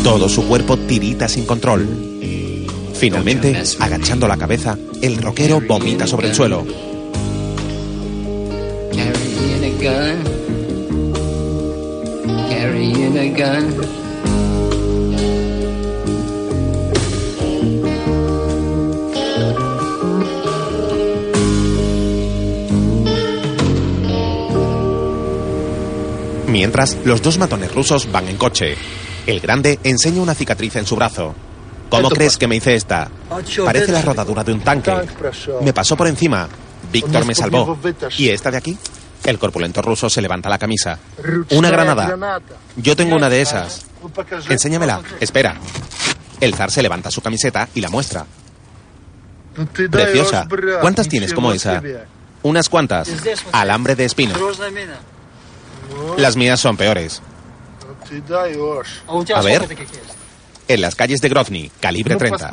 Todo 0.02 0.28
su 0.28 0.46
cuerpo 0.46 0.76
tirita 0.76 1.28
sin 1.28 1.46
control. 1.46 1.88
Finalmente, 2.94 3.62
agachando 3.80 4.28
la 4.28 4.36
cabeza, 4.36 4.76
el 5.02 5.18
rockero 5.18 5.60
vomita 5.60 6.06
sobre 6.06 6.28
el 6.28 6.34
suelo. 6.34 6.64
Gun. 9.84 10.16
Carrying 12.48 13.18
a 13.18 13.26
gun. 13.36 13.66
Mientras, 26.48 26.96
los 27.04 27.20
dos 27.20 27.36
matones 27.36 27.74
rusos 27.74 28.10
van 28.10 28.28
en 28.28 28.36
coche. 28.38 28.76
El 29.26 29.40
grande 29.40 29.78
enseña 29.84 30.22
una 30.22 30.34
cicatriz 30.34 30.76
en 30.76 30.86
su 30.86 30.96
brazo. 30.96 31.34
¿Cómo 31.90 32.08
crees 32.08 32.38
que 32.38 32.48
me 32.48 32.56
hice 32.56 32.74
esta? 32.74 33.10
Parece 33.64 33.92
la 33.92 34.00
rodadura 34.00 34.42
de 34.44 34.52
un 34.52 34.60
tanque. 34.60 34.92
Me 35.62 35.74
pasó 35.74 35.94
por 35.94 36.08
encima. 36.08 36.48
Víctor 36.90 37.26
me 37.26 37.34
salvó. 37.34 37.78
¿Y 38.16 38.28
esta 38.30 38.50
de 38.50 38.56
aquí? 38.56 38.78
El 39.24 39.38
corpulento 39.38 39.80
ruso 39.80 40.10
se 40.10 40.20
levanta 40.20 40.48
la 40.48 40.58
camisa. 40.58 40.98
Una 41.50 41.70
granada. 41.70 42.42
Yo 42.76 42.94
tengo 42.94 43.16
una 43.16 43.28
de 43.28 43.40
esas. 43.40 43.86
Enséñamela. 44.48 45.00
Espera. 45.20 45.56
El 46.40 46.54
zar 46.54 46.70
se 46.70 46.82
levanta 46.82 47.10
su 47.10 47.22
camiseta 47.22 47.68
y 47.74 47.80
la 47.80 47.88
muestra. 47.88 48.26
Preciosa. 49.90 50.46
¿Cuántas 50.80 51.08
tienes 51.08 51.32
como 51.32 51.52
esa? 51.52 51.82
Unas 52.42 52.68
cuantas. 52.68 53.08
Alambre 53.52 53.94
de 53.96 54.04
espino. 54.04 54.34
Las 56.18 56.36
mías 56.36 56.60
son 56.60 56.76
peores. 56.76 57.22
A 59.34 59.42
ver 59.42 59.68
en 60.68 60.80
las 60.80 60.94
calles 60.94 61.20
de 61.20 61.28
Grozny, 61.28 61.70
calibre 61.80 62.16
30. 62.16 62.36
De 62.36 62.50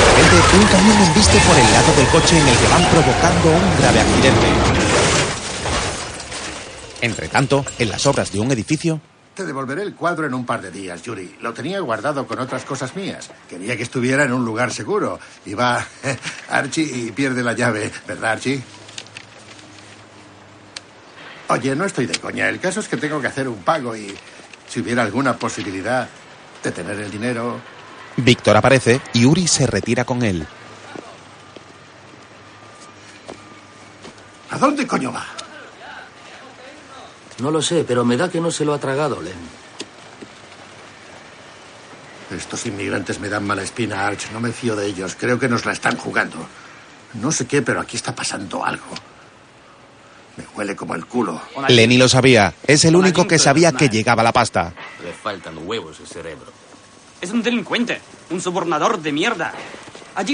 repente, 0.00 0.36
un 0.56 0.66
camión 0.66 0.96
embiste 1.02 1.38
por 1.46 1.56
el 1.56 1.72
lado 1.72 1.94
del 1.94 2.06
coche 2.08 2.38
en 2.38 2.48
el 2.48 2.56
que 2.58 2.68
van 2.68 2.84
provocando 2.90 3.48
un 3.50 3.78
grave 3.78 4.00
accidente. 4.00 4.46
Entre 7.00 7.28
tanto, 7.28 7.64
en 7.78 7.88
las 7.88 8.06
obras 8.06 8.32
de 8.32 8.40
un 8.40 8.50
edificio... 8.50 9.00
Te 9.34 9.44
devolveré 9.44 9.82
el 9.82 9.94
cuadro 9.94 10.26
en 10.26 10.32
un 10.32 10.46
par 10.46 10.62
de 10.62 10.70
días, 10.70 11.02
Yuri. 11.02 11.36
Lo 11.42 11.52
tenía 11.52 11.78
guardado 11.80 12.26
con 12.26 12.38
otras 12.38 12.64
cosas 12.64 12.96
mías. 12.96 13.30
Quería 13.50 13.76
que 13.76 13.82
estuviera 13.82 14.24
en 14.24 14.32
un 14.32 14.46
lugar 14.46 14.72
seguro. 14.72 15.20
Y 15.44 15.52
va 15.52 15.86
Archie 16.50 16.84
y 16.84 17.12
pierde 17.12 17.42
la 17.42 17.52
llave, 17.52 17.90
¿verdad, 18.08 18.32
Archie? 18.32 18.62
Oye, 21.48 21.76
no 21.76 21.84
estoy 21.84 22.06
de 22.06 22.18
coña. 22.18 22.48
El 22.48 22.58
caso 22.58 22.80
es 22.80 22.88
que 22.88 22.96
tengo 22.96 23.20
que 23.20 23.26
hacer 23.26 23.46
un 23.46 23.58
pago 23.58 23.94
y 23.94 24.12
si 24.76 24.82
hubiera 24.82 25.02
alguna 25.02 25.38
posibilidad 25.38 26.06
de 26.62 26.70
tener 26.70 27.00
el 27.00 27.10
dinero... 27.10 27.58
Víctor 28.18 28.58
aparece 28.58 29.00
y 29.14 29.24
Uri 29.24 29.48
se 29.48 29.66
retira 29.66 30.04
con 30.04 30.22
él. 30.22 30.46
¿A 34.50 34.58
dónde 34.58 34.86
coño 34.86 35.10
va? 35.10 35.24
No 37.38 37.50
lo 37.50 37.62
sé, 37.62 37.84
pero 37.88 38.04
me 38.04 38.18
da 38.18 38.28
que 38.28 38.38
no 38.38 38.50
se 38.50 38.66
lo 38.66 38.74
ha 38.74 38.78
tragado, 38.78 39.22
Len. 39.22 39.38
Estos 42.36 42.66
inmigrantes 42.66 43.18
me 43.18 43.30
dan 43.30 43.46
mala 43.46 43.62
espina, 43.62 44.06
Arch. 44.06 44.30
No 44.30 44.40
me 44.40 44.52
fío 44.52 44.76
de 44.76 44.88
ellos. 44.88 45.16
Creo 45.18 45.38
que 45.38 45.48
nos 45.48 45.64
la 45.64 45.72
están 45.72 45.96
jugando. 45.96 46.36
No 47.14 47.32
sé 47.32 47.46
qué, 47.46 47.62
pero 47.62 47.80
aquí 47.80 47.96
está 47.96 48.14
pasando 48.14 48.62
algo. 48.62 48.84
Me 50.36 50.44
huele 50.54 50.76
como 50.76 50.94
el 50.94 51.06
culo. 51.06 51.40
Lenny 51.68 51.96
lo 51.96 52.08
sabía. 52.08 52.54
Es 52.66 52.84
el 52.84 52.96
único 52.96 53.26
que 53.26 53.38
sabía 53.38 53.72
que 53.72 53.88
llegaba 53.88 54.22
la 54.22 54.32
pasta. 54.32 54.74
Le 55.02 55.12
faltan 55.12 55.66
huevos 55.66 55.98
el 56.00 56.06
cerebro. 56.06 56.52
Es 57.20 57.30
un 57.30 57.42
delincuente, 57.42 58.00
un 58.30 58.40
sobornador 58.40 59.00
de 59.00 59.12
mierda. 59.12 59.52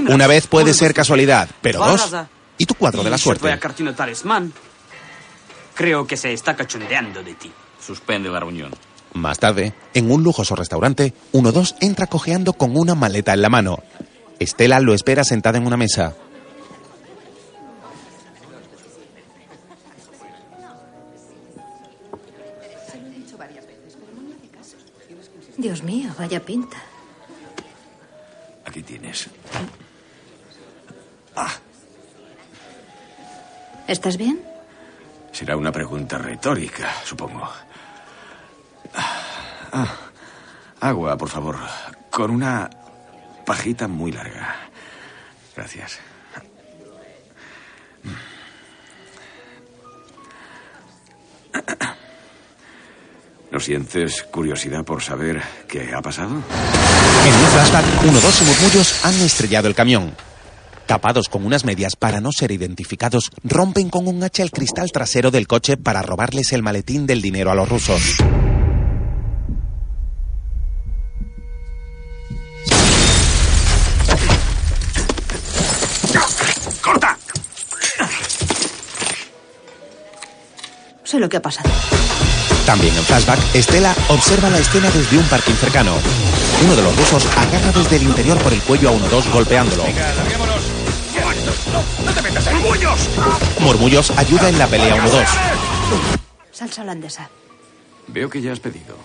Una 0.09 0.26
vez 0.26 0.46
puede 0.46 0.74
ser 0.74 0.94
casualidad, 0.94 1.48
pero 1.61 1.80
dos. 1.80 2.14
¿Y 2.59 2.66
tu 2.66 2.74
cuadro 2.74 3.03
de 3.03 3.11
la 3.11 3.18
suerte? 3.18 3.59
Cartino 3.59 3.94
Talismán. 3.94 4.53
Creo 5.74 6.07
que 6.07 6.16
se 6.16 6.32
está 6.32 6.55
cachondeando 6.55 7.22
de 7.22 7.34
ti. 7.34 7.50
Suspende 7.84 8.28
la 8.28 8.40
reunión. 8.40 8.72
Más 9.14 9.38
tarde, 9.38 9.74
en 9.94 10.11
un 10.11 10.22
lujoso 10.22 10.55
restaurante, 10.55 11.14
uno 11.32 11.53
dos 11.53 11.74
entra 11.80 12.07
cojeando 12.07 12.53
con 12.55 12.76
una 12.76 12.94
maleta 12.94 13.32
en 13.32 13.42
la 13.42 13.48
mano. 13.48 13.82
Estela 14.38 14.80
lo 14.80 14.94
espera 14.94 15.24
sentada 15.24 15.59
en 15.59 15.66
una 15.66 15.76
mesa. 15.76 16.14
Dios 25.62 25.84
mío, 25.84 26.10
vaya 26.18 26.44
pinta. 26.44 26.76
Aquí 28.66 28.82
tienes. 28.82 29.30
¿Estás 33.86 34.16
bien? 34.16 34.42
Será 35.30 35.56
una 35.56 35.70
pregunta 35.70 36.18
retórica, 36.18 36.92
supongo. 37.04 37.48
Ah, 39.72 39.96
agua, 40.80 41.16
por 41.16 41.28
favor. 41.28 41.56
Con 42.10 42.32
una 42.32 42.68
pajita 43.46 43.86
muy 43.86 44.10
larga. 44.10 44.56
Gracias. 45.54 46.00
¿No 53.53 53.61
sientes 53.61 54.22
curiosidad 54.22 54.82
por 54.82 55.03
saber 55.03 55.42
qué 55.68 55.92
ha 55.94 56.00
pasado? 56.00 56.30
En 56.30 57.34
un 57.34 57.46
flashback, 57.53 57.84
uno 58.09 58.18
dos 58.18 58.40
y 58.40 58.44
murmullos 58.46 59.05
han 59.05 59.14
estrellado 59.20 59.68
el 59.68 59.74
camión. 59.74 60.16
Tapados 60.86 61.28
con 61.28 61.44
unas 61.44 61.66
medias 61.66 61.94
para 61.94 62.22
no 62.22 62.30
ser 62.32 62.50
identificados, 62.50 63.30
rompen 63.44 63.90
con 63.90 64.09
un 64.09 64.24
hacha 64.24 64.42
el 64.42 64.50
cristal 64.50 64.90
trasero 64.90 65.30
del 65.30 65.46
coche 65.46 65.76
para 65.76 66.00
robarles 66.00 66.55
el 66.55 66.62
maletín 66.62 67.05
del 67.05 67.20
dinero 67.20 67.50
a 67.50 67.55
los 67.55 67.68
rusos. 67.68 68.16
¡Corta! 76.80 77.18
Sé 81.05 81.18
lo 81.18 81.28
que 81.28 81.36
ha 81.36 81.42
pasado. 81.42 81.68
También 82.66 82.96
en 82.96 83.04
flashback, 83.04 83.40
Estela 83.54 83.94
observa 84.08 84.48
la 84.48 84.58
escena 84.58 84.88
desde 84.90 85.18
un 85.18 85.24
parking 85.24 85.54
cercano. 85.54 85.94
Uno 86.64 86.76
de 86.76 86.82
los 86.82 86.96
rusos 86.96 87.26
agarra 87.36 87.72
desde 87.72 87.96
el 87.96 88.04
interior 88.04 88.38
por 88.38 88.52
el 88.52 88.62
cuello 88.62 88.90
a 88.90 88.92
uno 88.92 89.08
dos 89.08 89.28
golpeándolo. 89.30 89.84
¡No 92.04 92.12
te 92.12 92.22
metas 92.22 92.46
en 92.46 92.62
bullos! 92.62 93.00
Murmullos 93.58 94.10
ayuda 94.16 94.48
en 94.48 94.58
la 94.58 94.66
pelea 94.68 94.94
uno 94.94 95.10
dos. 95.10 95.28
Salsa 96.52 96.82
holandesa. 96.82 97.28
Veo 98.06 98.30
que 98.30 98.40
ya 98.40 98.52
has 98.52 98.60
pedido. 98.60 98.96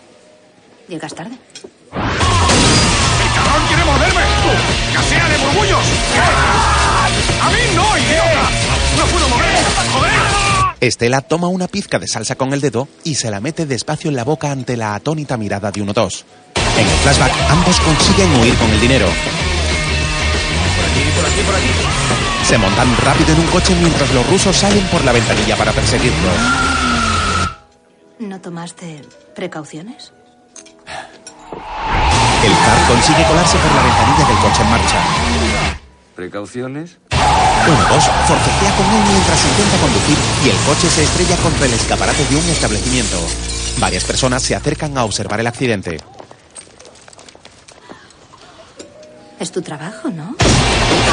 ¿Llegas 0.88 1.16
tarde? 1.16 1.38
¡Cabrón 1.91 3.68
quiere 3.68 3.86
morderme! 3.86 4.22
¡Casea 4.93 5.30
de 5.30 5.38
murmullos! 5.39 5.86
¡A 7.41 7.49
mí 7.49 7.58
no, 7.76 7.97
idiota! 7.97 8.49
¡No 8.97 9.05
puedo 9.05 9.30
mover! 9.30 9.58
¡Joder! 9.93 10.47
Estela 10.80 11.21
toma 11.21 11.47
una 11.47 11.67
pizca 11.67 11.97
de 11.97 12.07
salsa 12.07 12.36
con 12.36 12.53
el 12.53 12.61
dedo 12.61 12.88
y 13.03 13.15
se 13.15 13.32
la 13.32 13.39
mete 13.39 13.65
despacio 13.65 14.11
en 14.11 14.15
la 14.15 14.23
boca 14.23 14.51
ante 14.51 14.78
la 14.78 14.93
atónita 14.93 15.36
mirada 15.36 15.71
de 15.71 15.82
uno 15.82 15.91
dos. 15.91 16.23
En 16.78 16.88
el 16.88 16.97
flashback, 16.97 17.32
ambos 17.49 17.80
consiguen 17.80 18.36
huir 18.39 18.53
con 18.55 18.69
el 18.69 18.80
dinero. 18.80 19.07
Por 21.15 21.25
aquí, 21.25 21.41
por 21.41 21.55
aquí. 21.55 21.67
Se 22.45 22.57
montan 22.59 22.95
rápido 22.97 23.34
en 23.34 23.39
un 23.39 23.47
coche 23.47 23.75
mientras 23.80 24.13
los 24.13 24.30
rusos 24.30 24.55
salen 24.55 24.86
por 24.88 25.03
la 25.03 25.13
ventanilla 25.13 25.55
para 25.57 25.71
perseguirlos. 25.71 26.36
¿No 28.19 28.39
tomaste 28.39 29.01
precauciones? 29.36 30.13
El 32.45 32.53
zar 32.53 32.88
consigue 32.88 33.25
colarse 33.28 33.57
por 33.57 33.71
la 33.75 33.82
ventanilla 33.82 34.28
del 34.28 34.38
coche 34.38 34.61
en 34.61 34.69
marcha. 34.69 35.03
¿Precauciones? 36.15 36.97
Uno 37.68 37.84
dos 37.89 38.03
forcejea 38.28 38.76
con 38.78 38.86
él 38.86 39.03
mientras 39.11 39.43
intenta 39.43 39.78
conducir 39.78 40.18
y 40.45 40.49
el 40.49 40.57
coche 40.65 40.89
se 40.89 41.03
estrella 41.03 41.36
contra 41.38 41.65
el 41.65 41.74
escaparate 41.74 42.26
de 42.26 42.36
un 42.38 42.49
establecimiento. 42.49 43.18
Varias 43.78 44.05
personas 44.05 44.41
se 44.41 44.55
acercan 44.55 44.97
a 44.97 45.03
observar 45.03 45.39
el 45.39 45.47
accidente. 45.47 45.99
Es 49.39 49.51
tu 49.51 49.61
trabajo, 49.61 50.09
¿no? 50.09 50.36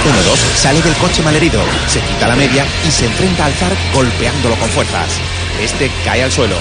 Uno 0.06 0.22
dos 0.22 0.38
sale 0.56 0.80
del 0.80 0.94
coche 0.94 1.22
malherido, 1.22 1.60
se 1.88 2.00
quita 2.00 2.28
la 2.28 2.36
media 2.36 2.64
y 2.86 2.90
se 2.90 3.06
enfrenta 3.06 3.46
al 3.46 3.52
zar 3.52 3.72
golpeándolo 3.92 4.54
con 4.56 4.68
fuerzas. 4.70 5.08
Este 5.60 5.90
cae 6.04 6.22
al 6.22 6.32
suelo. 6.32 6.56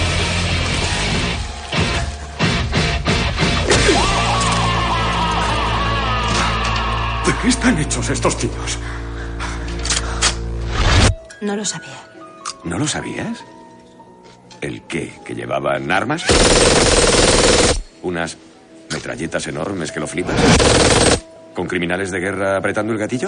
¿De 7.25 7.33
qué 7.41 7.47
están 7.47 7.79
hechos 7.79 8.09
estos 8.09 8.37
tíos? 8.37 8.77
No 11.43 11.57
lo 11.57 11.65
sabía. 11.65 11.99
¿No 12.63 12.79
lo 12.79 12.87
sabías? 12.87 13.43
¿El 14.61 14.83
qué? 14.83 15.11
¿Que 15.25 15.35
llevaban 15.35 15.91
armas? 15.91 16.23
¿Unas 18.01 18.37
metralletas 18.89 19.45
enormes 19.47 19.91
que 19.91 19.99
lo 19.99 20.07
flipas? 20.07 20.35
¿Con 21.53 21.67
criminales 21.67 22.11
de 22.11 22.21
guerra 22.21 22.55
apretando 22.55 22.93
el 22.93 22.99
gatillo? 22.99 23.27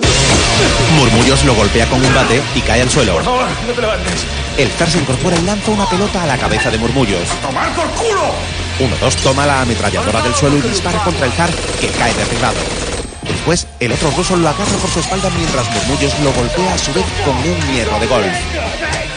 Murmullos 0.95 1.43
lo 1.43 1.55
golpea 1.55 1.87
con 1.87 2.03
un 2.03 2.15
bate 2.15 2.41
y 2.55 2.61
cae 2.61 2.83
al 2.83 2.89
suelo. 2.89 3.19
favor, 3.21 3.47
no 3.67 3.73
te 3.73 3.81
levantes. 3.81 4.25
El 4.57 4.69
zar 4.69 4.89
se 4.89 4.99
incorpora 4.99 5.35
y 5.35 5.43
lanza 5.43 5.71
una 5.71 5.85
pelota 5.89 6.23
a 6.23 6.27
la 6.27 6.37
cabeza 6.37 6.71
de 6.71 6.77
Murmullos. 6.77 7.27
¡Tomar 7.41 7.75
por 7.75 7.89
culo! 7.95 8.31
Uno 8.79 8.95
dos 9.01 9.17
toma 9.17 9.45
la 9.45 9.61
ametralladora 9.63 10.21
del 10.21 10.33
suelo 10.35 10.57
y 10.57 10.61
dispara 10.61 11.03
contra 11.03 11.25
el 11.25 11.33
zar, 11.33 11.49
que 11.81 11.89
cae 11.89 12.13
derribado. 12.13 12.59
Después, 13.27 13.67
el 13.79 13.91
otro 13.91 14.11
ruso 14.11 14.35
lo 14.35 14.49
agarra 14.49 14.77
por 14.77 14.89
su 14.89 14.99
espalda 14.99 15.29
mientras 15.35 15.69
Murmullos 15.71 16.19
lo 16.19 16.31
golpea 16.33 16.73
a 16.73 16.77
su 16.77 16.93
vez 16.93 17.05
con 17.23 17.35
un 17.35 17.73
hierro 17.73 17.99
de 17.99 18.07
golf. 18.07 18.35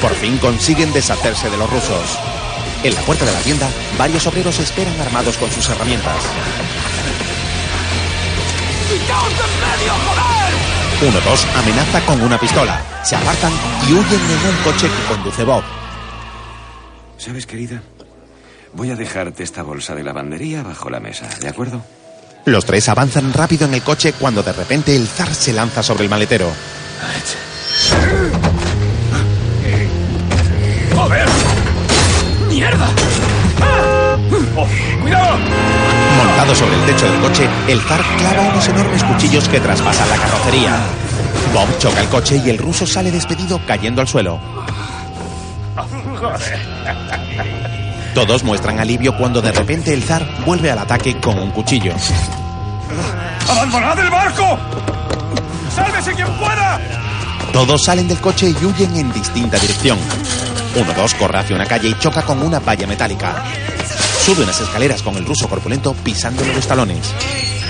Por 0.01 0.15
fin 0.15 0.39
consiguen 0.39 0.93
deshacerse 0.93 1.51
de 1.51 1.57
los 1.57 1.69
rusos. 1.71 2.19
En 2.83 2.95
la 2.95 3.01
puerta 3.03 3.25
de 3.25 3.33
la 3.33 3.41
tienda, 3.41 3.69
varios 3.99 4.27
obreros 4.27 4.59
esperan 4.61 5.01
armados 5.01 5.37
con 5.37 5.51
sus 5.51 5.69
herramientas. 5.69 6.23
¡Quitaos 8.89 9.31
de 9.31 9.89
joder! 9.89 11.09
Uno 11.11 11.21
dos 11.21 11.47
amenaza 11.57 12.01
con 12.07 12.23
una 12.23 12.39
pistola. 12.39 12.81
Se 13.05 13.17
apartan 13.17 13.53
y 13.89 13.93
huyen 13.93 14.21
en 14.21 14.49
un 14.49 14.63
coche 14.65 14.89
que 14.89 15.15
conduce 15.15 15.45
Bob. 15.45 15.63
¿Sabes, 17.17 17.47
querida? 17.47 17.83
Voy 18.73 18.91
a 18.91 18.97
dejarte 18.97 19.43
esta 19.43 19.63
bolsa 19.63 19.95
de 19.95 20.05
lavandería 20.05 20.63
bajo 20.63 20.91
la 20.91 21.01
mesa, 21.01 21.29
¿de 21.41 21.49
acuerdo? 21.49 21.83
Los 22.49 22.65
tres 22.65 22.89
avanzan 22.89 23.35
rápido 23.35 23.67
en 23.67 23.75
el 23.75 23.83
coche 23.83 24.15
cuando 24.15 24.43
de 24.43 24.55
repente 24.55 24.97
el 24.97 25.07
zar 25.07 25.35
se 25.35 25.53
lanza 25.53 25.83
sobre 25.83 26.05
el 26.05 26.11
maletero. 26.11 26.51
¡Joder! 30.97 31.29
¡Mierda! 32.49 32.89
Oh, 34.57 34.67
¡Cuidado! 35.03 35.37
Montado 36.17 36.55
sobre 36.55 36.77
el 36.77 36.87
techo 36.87 37.13
del 37.13 37.21
coche, 37.21 37.47
el 37.69 37.83
zar 37.83 38.03
clava 38.17 38.49
unos 38.49 38.67
enormes 38.67 39.05
cuchillos 39.05 39.47
que 39.47 39.61
traspasan 39.61 40.09
la 40.09 40.17
carrocería. 40.17 40.81
Bob 41.53 41.69
choca 41.79 42.01
el 42.01 42.09
coche 42.09 42.41
y 42.43 42.49
el 42.49 42.57
ruso 42.57 42.87
sale 42.87 43.11
despedido 43.11 43.61
cayendo 43.67 44.01
al 44.01 44.09
suelo. 44.09 44.41
Todos 48.15 48.43
muestran 48.43 48.81
alivio 48.81 49.17
cuando 49.17 49.41
de 49.41 49.53
repente 49.53 49.93
el 49.93 50.03
zar 50.03 50.27
vuelve 50.45 50.71
al 50.71 50.79
ataque 50.79 51.21
con 51.21 51.39
un 51.39 51.51
cuchillo. 51.51 51.95
¡Abandonad 53.49 53.99
el 53.99 54.11
barco! 54.11 54.59
¡Sálvese 55.75 56.15
quien 56.15 56.29
pueda! 56.39 56.81
Todos 57.53 57.85
salen 57.85 58.09
del 58.09 58.19
coche 58.19 58.51
y 58.51 58.65
huyen 58.65 58.97
en 58.97 59.13
distinta 59.13 59.59
dirección. 59.59 59.99
Uno 60.75 60.93
dos 60.95 61.15
corre 61.15 61.39
hacia 61.39 61.57
una 61.57 61.67
calle 61.67 61.89
y 61.89 61.99
choca 61.99 62.23
con 62.23 62.43
una 62.43 62.61
valla 62.61 62.87
metálica. 62.87 63.45
Sube 64.25 64.43
unas 64.45 64.61
escaleras 64.61 65.03
con 65.03 65.17
el 65.17 65.25
ruso 65.25 65.49
corpulento 65.49 65.95
pisándole 65.95 66.55
los 66.55 66.67
talones. 66.67 67.15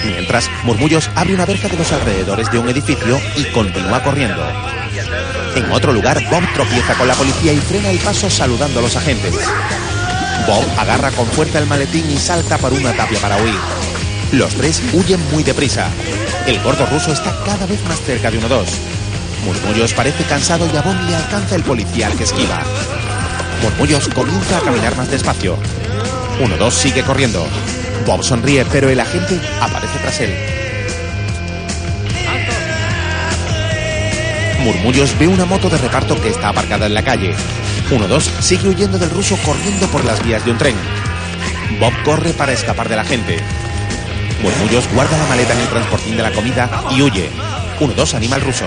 Mientras, 0.05 0.51
Murmullos 0.65 1.11
abre 1.15 1.35
una 1.35 1.47
verja 1.47 1.69
de 1.69 1.77
los 1.77 1.93
alrededores 1.93 2.51
de 2.51 2.59
un 2.59 2.69
edificio 2.69 3.21
y 3.37 3.45
continúa 3.47 4.03
corriendo. 4.03 4.43
En 5.55 5.71
otro 5.73 5.93
lugar, 5.93 6.23
Bob 6.31 6.43
tropieza 6.55 6.95
con 6.95 7.09
la 7.09 7.15
policía 7.15 7.53
y 7.53 7.59
frena 7.59 7.91
el 7.91 7.99
paso 7.99 8.31
saludando 8.31 8.81
a 8.81 8.83
los 8.83 8.97
agentes. 8.97 9.35
Bob 10.47 10.65
agarra 10.79 11.11
con 11.11 11.27
fuerza 11.27 11.59
el 11.59 11.67
maletín 11.67 12.11
y 12.11 12.17
salta 12.17 12.59
por 12.59 12.73
una 12.73 12.93
tapia 12.93 13.21
para 13.21 13.37
huir. 13.37 13.59
Los 14.33 14.55
tres 14.55 14.83
huyen 14.93 15.21
muy 15.31 15.43
deprisa. 15.43 15.89
El 16.47 16.61
gordo 16.63 16.87
ruso 16.87 17.13
está 17.13 17.35
cada 17.45 17.67
vez 17.67 17.83
más 17.89 18.01
cerca 18.01 18.31
de 18.31 18.39
uno 18.39 18.49
dos. 18.49 18.69
Murmullos 19.45 19.95
parece 19.95 20.25
cansado 20.25 20.69
y 20.73 20.77
a 20.77 20.83
Bob 20.83 20.97
le 21.09 21.17
alcanza 21.17 21.55
el 21.55 21.63
policía 21.63 22.09
al 22.09 22.17
que 22.17 22.25
esquiva. 22.25 22.63
Murmullos 23.63 24.09
comienza 24.09 24.59
a 24.59 24.61
caminar 24.61 24.97
más 24.97 25.11
despacio. 25.11 25.57
1-2 26.41 26.71
sigue 26.71 27.03
corriendo. 27.03 27.47
Bob 28.07 28.23
sonríe, 28.23 28.65
pero 28.67 28.89
el 28.89 29.01
agente 29.01 29.41
aparece 29.61 29.99
tras 29.99 30.21
él. 30.21 30.35
Murmullos 34.61 35.19
ve 35.19 35.29
una 35.29 35.45
moto 35.45 35.69
de 35.69 35.79
reparto 35.79 36.21
que 36.21 36.31
está 36.31 36.51
aparcada 36.51 36.87
en 36.87 36.95
la 36.95 37.03
calle. 37.03 37.35
1-2 37.91 38.21
sigue 38.41 38.69
huyendo 38.69 38.99
del 38.99 39.11
ruso 39.11 39.37
corriendo 39.45 39.87
por 39.89 40.05
las 40.05 40.23
vías 40.23 40.45
de 40.45 40.51
un 40.51 40.59
tren. 40.59 40.77
Bob 41.81 41.93
corre 42.05 42.35
para 42.35 42.53
escapar 42.53 42.89
de 42.89 42.97
la 42.97 43.05
gente. 43.05 43.39
Murmullos 44.43 44.89
guarda 44.93 45.17
la 45.17 45.27
maleta 45.27 45.55
en 45.55 45.61
el 45.61 45.69
transportín 45.69 46.17
de 46.17 46.23
la 46.23 46.33
comida 46.33 46.69
y 46.91 47.01
huye. 47.01 47.31
1-2 47.81 48.15
anima 48.15 48.37
al 48.37 48.43
ruso. 48.43 48.67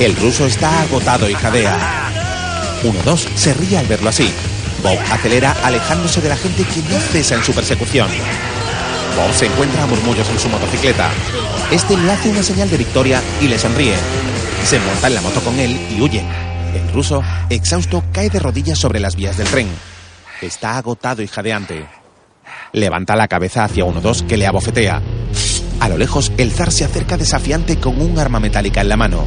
El 0.00 0.16
ruso 0.16 0.46
está 0.46 0.82
agotado 0.82 1.30
y 1.30 1.34
jadea. 1.34 2.10
1-2 2.82 3.28
se 3.36 3.54
ríe 3.54 3.78
al 3.78 3.86
verlo 3.86 4.08
así. 4.08 4.32
Bob 4.82 4.98
acelera 5.12 5.54
alejándose 5.62 6.20
de 6.20 6.28
la 6.28 6.36
gente 6.36 6.64
que 6.64 6.82
no 6.92 6.98
cesa 6.98 7.36
en 7.36 7.44
su 7.44 7.52
persecución. 7.54 8.08
Bob 9.16 9.32
se 9.32 9.46
encuentra 9.46 9.84
a 9.84 9.86
murmullos 9.86 10.28
en 10.28 10.38
su 10.38 10.48
motocicleta. 10.48 11.10
Este 11.70 11.96
le 11.96 12.10
hace 12.10 12.30
una 12.30 12.42
señal 12.42 12.68
de 12.68 12.78
victoria 12.78 13.22
y 13.40 13.46
le 13.46 13.58
sonríe. 13.58 13.94
Se 14.64 14.78
monta 14.78 15.08
en 15.08 15.14
la 15.14 15.20
moto 15.20 15.40
con 15.40 15.58
él 15.58 15.78
y 15.90 16.00
huye. 16.00 16.22
El 16.74 16.92
ruso, 16.92 17.22
exhausto, 17.50 18.02
cae 18.12 18.30
de 18.30 18.38
rodillas 18.38 18.78
sobre 18.78 19.00
las 19.00 19.16
vías 19.16 19.36
del 19.36 19.48
tren. 19.48 19.68
Está 20.40 20.78
agotado 20.78 21.22
y 21.22 21.26
jadeante. 21.26 21.86
Levanta 22.72 23.16
la 23.16 23.28
cabeza 23.28 23.64
hacia 23.64 23.84
uno 23.84 24.00
dos 24.00 24.22
que 24.22 24.36
le 24.36 24.46
abofetea. 24.46 25.02
A 25.80 25.88
lo 25.88 25.98
lejos, 25.98 26.32
el 26.38 26.52
zar 26.52 26.72
se 26.72 26.84
acerca 26.84 27.16
desafiante 27.16 27.78
con 27.78 28.00
un 28.00 28.18
arma 28.18 28.40
metálica 28.40 28.80
en 28.80 28.88
la 28.88 28.96
mano. 28.96 29.26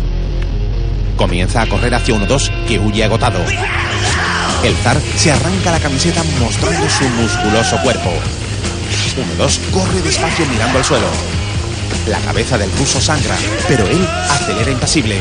Comienza 1.17 1.61
a 1.61 1.67
correr 1.67 1.93
hacia 1.93 2.15
uno 2.15 2.25
dos 2.25 2.51
que 2.67 2.79
huye 2.79 3.03
agotado. 3.03 3.39
El 4.63 4.75
zar 4.77 4.99
se 5.17 5.31
arranca 5.31 5.71
la 5.71 5.79
camiseta 5.79 6.23
mostrando 6.39 6.89
su 6.89 7.03
musculoso 7.09 7.77
cuerpo. 7.83 8.09
Uno 9.17 9.35
dos 9.37 9.59
corre 9.71 10.01
despacio 10.01 10.45
mirando 10.47 10.79
al 10.79 10.85
suelo. 10.85 11.07
La 12.07 12.19
cabeza 12.19 12.57
del 12.57 12.71
ruso 12.73 13.01
sangra, 13.01 13.35
pero 13.67 13.87
él 13.87 14.07
acelera 14.29 14.71
impasible. 14.71 15.19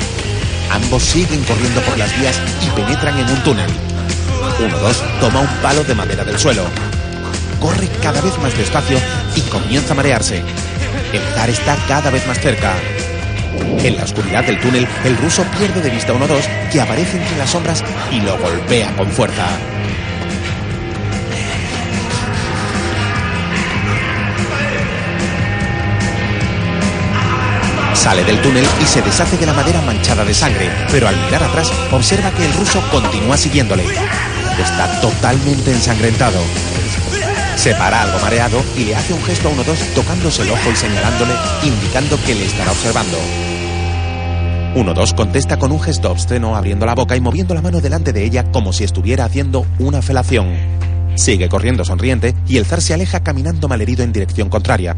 Ambos 0.71 1.03
siguen 1.03 1.43
corriendo 1.45 1.81
por 1.83 1.97
las 1.97 2.19
vías 2.19 2.41
y 2.61 2.71
penetran 2.71 3.19
en 3.19 3.31
un 3.31 3.43
túnel. 3.43 3.71
Uno 4.59 4.79
dos 4.79 5.03
toma 5.21 5.41
un 5.41 5.49
palo 5.63 5.83
de 5.85 5.95
madera 5.95 6.25
del 6.25 6.39
suelo. 6.39 6.65
Corre 7.61 7.89
cada 8.03 8.21
vez 8.21 8.37
más 8.39 8.57
despacio 8.57 8.99
y 9.35 9.41
comienza 9.43 9.93
a 9.93 9.97
marearse. 9.97 10.43
El 11.13 11.23
zar 11.35 11.49
está 11.49 11.77
cada 11.89 12.11
vez 12.11 12.27
más 12.27 12.39
cerca. 12.39 12.75
En 13.83 13.97
la 13.97 14.05
oscuridad 14.05 14.45
del 14.45 14.61
túnel, 14.61 14.87
el 15.05 15.17
ruso 15.17 15.45
pierde 15.59 15.81
de 15.81 15.91
vista 15.91 16.13
a 16.13 16.17
uno 16.17 16.27
dos 16.27 16.45
que 16.73 16.81
aparece 16.81 17.17
entre 17.17 17.37
las 17.39 17.51
sombras 17.51 17.83
y 18.11 18.21
lo 18.21 18.37
golpea 18.39 18.95
con 18.97 19.11
fuerza. 19.11 19.47
Sale 28.05 28.23
del 28.23 28.43
túnel 28.43 28.67
y 28.83 28.85
se 28.85 29.01
deshace 29.01 29.39
de 29.39 29.47
la 29.47 29.55
madera 29.55 29.81
manchada 29.81 30.27
de 30.27 30.35
sangre, 30.35 30.69
pero 30.91 31.09
al 31.09 31.17
mirar 31.25 31.43
atrás 31.43 31.73
observa 31.91 32.31
que 32.33 32.45
el 32.45 32.53
ruso 32.53 32.79
continúa 32.91 33.35
siguiéndole. 33.39 33.83
Está 34.63 35.01
totalmente 35.01 35.73
ensangrentado. 35.73 36.39
Se 37.57 37.75
para 37.75 38.03
algo 38.03 38.19
mareado 38.19 38.63
y 38.77 38.85
le 38.85 38.95
hace 38.95 39.15
un 39.15 39.23
gesto 39.23 39.49
a 39.49 39.53
uno 39.53 39.65
dos 39.65 39.79
tocándose 39.95 40.43
el 40.43 40.51
ojo 40.51 40.71
y 40.71 40.77
señalándole, 40.77 41.33
indicando 41.63 42.23
que 42.27 42.35
le 42.35 42.45
estará 42.45 42.73
observando. 42.73 43.17
Uno 44.75 44.93
dos 44.93 45.15
contesta 45.15 45.59
con 45.59 45.73
un 45.73 45.81
gesto 45.81 46.11
obsceno 46.11 46.57
abriendo 46.57 46.85
la 46.85 46.95
boca 46.95 47.17
y 47.17 47.23
moviendo 47.23 47.55
la 47.55 47.63
mano 47.63 47.81
delante 47.81 48.13
de 48.13 48.23
ella 48.23 48.53
como 48.53 48.75
si 48.75 48.85
estuviera 48.85 49.25
haciendo 49.25 49.65
una 49.79 50.03
felación. 50.03 50.53
Sigue 51.15 51.49
corriendo 51.49 51.87
sonriente 51.87 52.35
y 52.47 52.59
el 52.59 52.67
zar 52.67 52.83
se 52.83 52.93
aleja 52.93 53.21
caminando 53.21 53.67
malherido 53.67 54.05
en 54.05 54.13
dirección 54.13 54.51
contraria. 54.51 54.95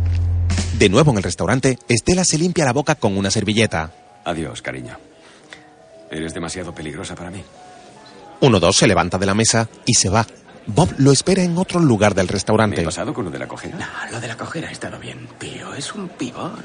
De 0.79 0.89
nuevo 0.89 1.11
en 1.11 1.17
el 1.19 1.23
restaurante, 1.23 1.79
Estela 1.89 2.25
se 2.25 2.39
limpia 2.39 2.65
la 2.65 2.73
boca 2.73 2.95
con 2.95 3.17
una 3.17 3.31
servilleta. 3.31 3.91
Adiós, 4.25 4.61
cariño. 4.61 4.99
Eres 6.11 6.35
demasiado 6.35 6.75
peligrosa 6.75 7.15
para 7.15 7.31
mí. 7.31 7.43
Uno 8.41 8.61
dos 8.61 8.77
se 8.77 8.87
levanta 8.87 9.19
de 9.19 9.27
la 9.27 9.35
mesa 9.35 9.69
y 9.87 9.95
se 9.95 10.09
va. 10.09 10.27
Bob 10.67 10.91
lo 10.99 11.13
espera 11.13 11.43
en 11.43 11.57
otro 11.57 11.81
lugar 11.81 12.15
del 12.15 12.29
restaurante. 12.29 12.77
¿Me 12.77 12.83
he 12.83 12.87
pasado 12.87 13.15
con 13.15 13.25
lo 13.25 13.31
de 13.31 13.39
la 13.39 13.49
cojera? 13.49 13.79
No, 13.79 14.13
lo 14.13 14.21
de 14.21 14.29
la 14.29 14.37
cojera 14.37 14.69
ha 14.69 14.73
estado 14.73 14.99
bien, 14.99 15.29
tío. 15.39 15.73
Es 15.75 15.95
un 15.95 16.09
pibón. 16.09 16.61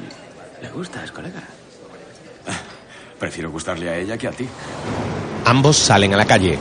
¿Le 0.61 0.69
gustas, 0.71 1.11
colega? 1.11 1.41
Prefiero 3.19 3.51
gustarle 3.51 3.89
a 3.89 3.97
ella 3.97 4.17
que 4.17 4.27
a 4.27 4.31
ti. 4.31 4.47
Ambos 5.45 5.77
salen 5.77 6.13
a 6.13 6.17
la 6.17 6.25
calle. 6.25 6.57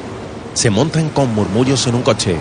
Se 0.52 0.68
montan 0.68 1.08
con 1.10 1.34
murmullos 1.34 1.86
en 1.86 1.94
un 1.94 2.02
coche. 2.02 2.36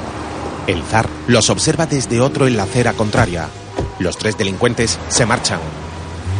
El 0.68 0.84
zar 0.84 1.07
los 1.27 1.49
observa 1.49 1.85
desde 1.85 2.19
otro 2.19 2.45
en 2.45 2.57
la 2.57 2.64
acera 2.64 2.93
contraria. 2.93 3.47
Los 3.99 4.17
tres 4.17 4.38
delincuentes 4.38 4.97
se 5.09 5.26
marchan. 5.26 5.59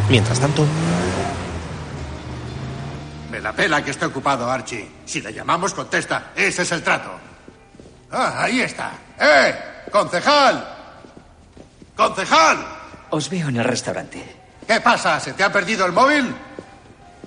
Mientras 0.08 0.40
tanto, 0.40 0.66
Me 3.30 3.40
la 3.40 3.52
pela 3.52 3.84
que 3.84 3.92
esté 3.92 4.06
ocupado, 4.06 4.50
Archie. 4.50 4.90
Si 5.04 5.20
le 5.20 5.32
llamamos, 5.32 5.72
contesta. 5.72 6.32
Ese 6.34 6.62
es 6.62 6.72
el 6.72 6.82
trato. 6.82 7.10
Ah, 8.10 8.42
ahí 8.42 8.60
está. 8.60 8.90
¡Eh! 9.20 9.54
¡Concejal! 9.92 10.66
¡Concejal! 11.94 12.66
Os 13.10 13.30
veo 13.30 13.48
en 13.48 13.56
el 13.58 13.64
restaurante. 13.64 14.36
¿Qué 14.66 14.80
pasa? 14.80 15.20
¿Se 15.20 15.32
te 15.34 15.44
ha 15.44 15.52
perdido 15.52 15.86
el 15.86 15.92
móvil? 15.92 16.34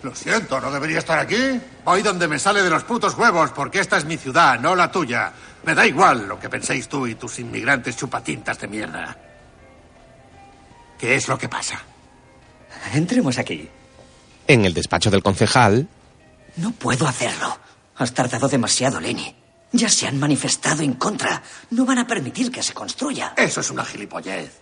Lo 0.02 0.14
siento, 0.14 0.60
no 0.60 0.70
debería 0.70 1.00
estar 1.00 1.20
aquí. 1.20 1.62
Voy 1.86 2.02
donde 2.02 2.28
me 2.28 2.38
sale 2.38 2.62
de 2.62 2.70
los 2.70 2.84
putos 2.84 3.18
huevos, 3.18 3.52
porque 3.52 3.80
esta 3.80 3.98
es 3.98 4.04
mi 4.04 4.18
ciudad, 4.18 4.60
no 4.60 4.76
la 4.76 4.92
tuya. 4.92 5.32
Me 5.64 5.74
da 5.74 5.86
igual 5.86 6.28
lo 6.28 6.38
que 6.38 6.50
penséis 6.50 6.90
tú 6.90 7.08
y 7.08 7.16
tus 7.16 7.40
inmigrantes 7.40 7.96
chupatintas 7.96 8.60
de 8.60 8.68
mierda. 8.68 9.16
¿Qué 11.04 11.16
es 11.16 11.28
lo 11.28 11.38
que 11.38 11.50
pasa? 11.50 11.82
Entremos 12.94 13.38
aquí. 13.38 13.68
en 14.48 14.64
el 14.64 14.74
despacho 14.74 15.12
del 15.12 15.22
concejal, 15.22 15.90
No 16.56 16.72
puedo 16.72 17.06
hacerlo. 17.06 17.58
Has 17.98 18.14
tardado 18.14 18.48
demasiado, 18.48 19.02
Lenny. 19.02 19.36
Ya 19.74 19.90
se 19.90 20.08
han 20.08 20.18
manifestado 20.18 20.82
en 20.82 20.94
contra. 20.94 21.44
No 21.72 21.84
van 21.86 21.98
a 21.98 22.08
permitir 22.08 22.50
que 22.54 22.64
se 22.64 22.74
construya. 22.74 23.34
Eso 23.36 23.60
es 23.60 23.70
una 23.70 23.84
gilipollez. 23.84 24.62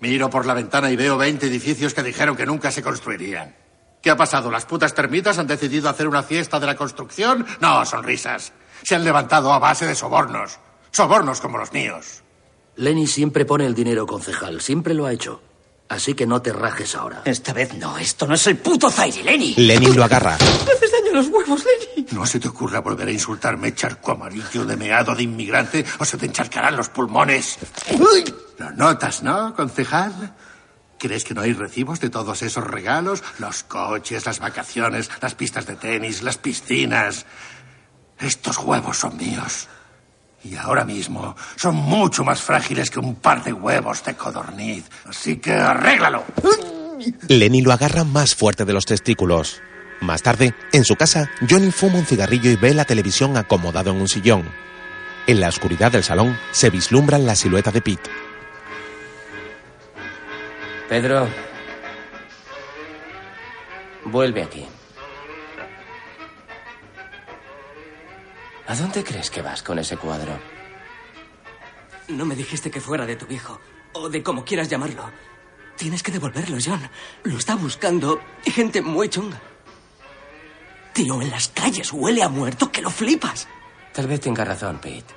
Miro 0.00 0.28
por 0.28 0.46
la 0.46 0.54
ventana 0.54 0.90
y 0.90 0.96
veo 0.96 1.16
20 1.16 1.46
edificios 1.46 1.94
que 1.94 2.02
dijeron 2.02 2.34
que 2.36 2.44
nunca 2.44 2.72
se 2.72 2.82
construirían. 2.82 3.54
¿Qué 4.02 4.10
ha 4.10 4.16
pasado? 4.16 4.50
¿Las 4.50 4.66
putas 4.66 4.94
termitas 4.94 5.38
han 5.38 5.46
decidido 5.46 5.88
hacer 5.88 6.08
una 6.08 6.24
fiesta 6.24 6.58
de 6.58 6.66
la 6.66 6.74
construcción? 6.74 7.46
No, 7.60 7.86
sonrisas. 7.86 8.52
Se 8.82 8.96
han 8.96 9.04
levantado 9.04 9.52
a 9.52 9.60
base 9.60 9.86
de 9.86 9.94
sobornos. 9.94 10.58
Sobornos 10.90 11.40
como 11.40 11.56
los 11.56 11.72
míos. 11.72 12.24
Lenny 12.74 13.06
siempre 13.06 13.44
pone 13.44 13.64
el 13.64 13.76
dinero, 13.76 14.08
concejal. 14.08 14.60
Siempre 14.60 14.92
lo 14.94 15.06
ha 15.06 15.12
hecho. 15.12 15.40
Así 15.92 16.14
que 16.14 16.26
no 16.26 16.40
te 16.40 16.54
rajes 16.54 16.94
ahora. 16.94 17.20
Esta 17.26 17.52
vez 17.52 17.74
no. 17.74 17.98
Esto 17.98 18.26
no 18.26 18.34
es 18.34 18.46
el 18.46 18.56
puto 18.56 18.90
Zaire, 18.90 19.22
Lenny. 19.22 19.54
Lenin 19.56 19.94
lo 19.94 20.04
agarra. 20.04 20.38
Me 20.38 20.72
haces 20.72 20.90
daño 20.90 21.10
a 21.10 21.14
los 21.16 21.26
huevos, 21.26 21.62
Lenny. 21.66 22.06
No 22.12 22.24
se 22.24 22.40
te 22.40 22.48
ocurra 22.48 22.80
volver 22.80 23.08
a 23.08 23.12
insultarme, 23.12 23.74
charco 23.74 24.12
amarillo 24.12 24.64
de 24.64 24.74
meado 24.78 25.14
de 25.14 25.24
inmigrante, 25.24 25.84
o 25.98 26.04
se 26.06 26.16
te 26.16 26.24
encharcarán 26.24 26.76
los 26.76 26.88
pulmones. 26.88 27.58
Lo 28.56 28.70
notas, 28.70 29.22
¿no, 29.22 29.54
concejal? 29.54 30.34
¿Crees 30.98 31.24
que 31.24 31.34
no 31.34 31.42
hay 31.42 31.52
recibos 31.52 32.00
de 32.00 32.08
todos 32.08 32.40
esos 32.40 32.64
regalos? 32.64 33.22
Los 33.38 33.62
coches, 33.62 34.24
las 34.24 34.38
vacaciones, 34.38 35.10
las 35.20 35.34
pistas 35.34 35.66
de 35.66 35.76
tenis, 35.76 36.22
las 36.22 36.38
piscinas. 36.38 37.26
Estos 38.18 38.56
huevos 38.56 38.96
son 38.96 39.18
míos. 39.18 39.68
Y 40.44 40.56
ahora 40.56 40.84
mismo 40.84 41.36
son 41.56 41.76
mucho 41.76 42.24
más 42.24 42.40
frágiles 42.42 42.90
que 42.90 42.98
un 42.98 43.14
par 43.14 43.44
de 43.44 43.52
huevos 43.52 44.04
de 44.04 44.14
codorniz. 44.14 44.84
Así 45.08 45.36
que 45.36 45.52
arréglalo. 45.52 46.24
Lenny 47.28 47.62
lo 47.62 47.72
agarra 47.72 48.04
más 48.04 48.34
fuerte 48.34 48.64
de 48.64 48.72
los 48.72 48.84
testículos. 48.84 49.60
Más 50.00 50.22
tarde, 50.22 50.54
en 50.72 50.84
su 50.84 50.96
casa, 50.96 51.30
Johnny 51.48 51.70
fuma 51.70 51.98
un 51.98 52.06
cigarrillo 52.06 52.50
y 52.50 52.56
ve 52.56 52.74
la 52.74 52.84
televisión 52.84 53.36
acomodado 53.36 53.92
en 53.92 54.00
un 54.00 54.08
sillón. 54.08 54.48
En 55.28 55.40
la 55.40 55.48
oscuridad 55.48 55.92
del 55.92 56.02
salón 56.02 56.36
se 56.50 56.70
vislumbra 56.70 57.18
la 57.18 57.36
silueta 57.36 57.70
de 57.70 57.80
Pete. 57.80 58.10
Pedro. 60.88 61.28
Vuelve 64.04 64.42
aquí. 64.42 64.66
¿A 68.66 68.74
dónde 68.74 69.02
crees 69.02 69.30
que 69.30 69.42
vas 69.42 69.62
con 69.62 69.78
ese 69.78 69.96
cuadro? 69.96 70.32
No 72.08 72.24
me 72.24 72.34
dijiste 72.34 72.70
que 72.70 72.80
fuera 72.80 73.06
de 73.06 73.16
tu 73.16 73.26
viejo, 73.26 73.60
o 73.92 74.08
de 74.08 74.22
como 74.22 74.44
quieras 74.44 74.68
llamarlo. 74.68 75.10
Tienes 75.76 76.02
que 76.02 76.12
devolverlo, 76.12 76.58
John. 76.64 76.80
Lo 77.24 77.38
está 77.38 77.54
buscando 77.54 78.20
gente 78.44 78.82
muy 78.82 79.08
chunga. 79.08 79.40
Tío, 80.92 81.20
en 81.22 81.30
las 81.30 81.48
calles 81.48 81.92
huele 81.92 82.22
a 82.22 82.28
muerto 82.28 82.70
que 82.70 82.82
lo 82.82 82.90
flipas. 82.90 83.48
Tal 83.92 84.06
vez 84.06 84.20
tenga 84.20 84.44
razón, 84.44 84.78
Pete. 84.78 85.14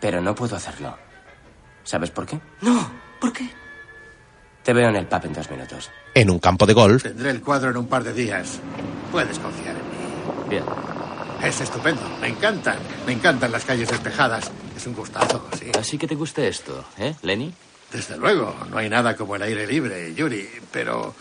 Pero 0.00 0.20
no 0.20 0.34
puedo 0.34 0.56
hacerlo. 0.56 0.96
¿Sabes 1.84 2.10
por 2.10 2.26
qué? 2.26 2.40
No, 2.62 2.90
¿por 3.20 3.32
qué? 3.32 3.48
Te 4.62 4.72
veo 4.72 4.88
en 4.88 4.96
el 4.96 5.06
pub 5.06 5.24
en 5.24 5.32
dos 5.32 5.50
minutos. 5.50 5.90
En 6.14 6.30
un 6.30 6.38
campo 6.40 6.66
de 6.66 6.72
golf, 6.72 7.02
Tendré 7.02 7.30
el 7.30 7.40
cuadro 7.40 7.70
en 7.70 7.76
un 7.76 7.86
par 7.86 8.02
de 8.02 8.12
días. 8.12 8.58
Puedes 9.12 9.38
confiar 9.38 9.76
en 9.76 9.82
mí. 9.82 10.48
Bien. 10.48 10.64
Es 11.42 11.60
estupendo. 11.60 12.02
Me 12.20 12.28
encantan. 12.28 12.78
Me 13.06 13.12
encantan 13.12 13.52
las 13.52 13.64
calles 13.64 13.88
despejadas. 13.88 14.50
Es 14.76 14.86
un 14.86 14.94
gustazo, 14.94 15.46
sí. 15.58 15.66
Así 15.78 15.98
que 15.98 16.06
te 16.06 16.14
gusta 16.14 16.44
esto, 16.46 16.84
¿eh, 16.98 17.14
Lenny? 17.22 17.52
Desde 17.92 18.16
luego. 18.16 18.54
No 18.70 18.78
hay 18.78 18.88
nada 18.88 19.16
como 19.16 19.36
el 19.36 19.42
aire 19.42 19.66
libre, 19.66 20.14
Yuri. 20.14 20.48
Pero 20.72 21.14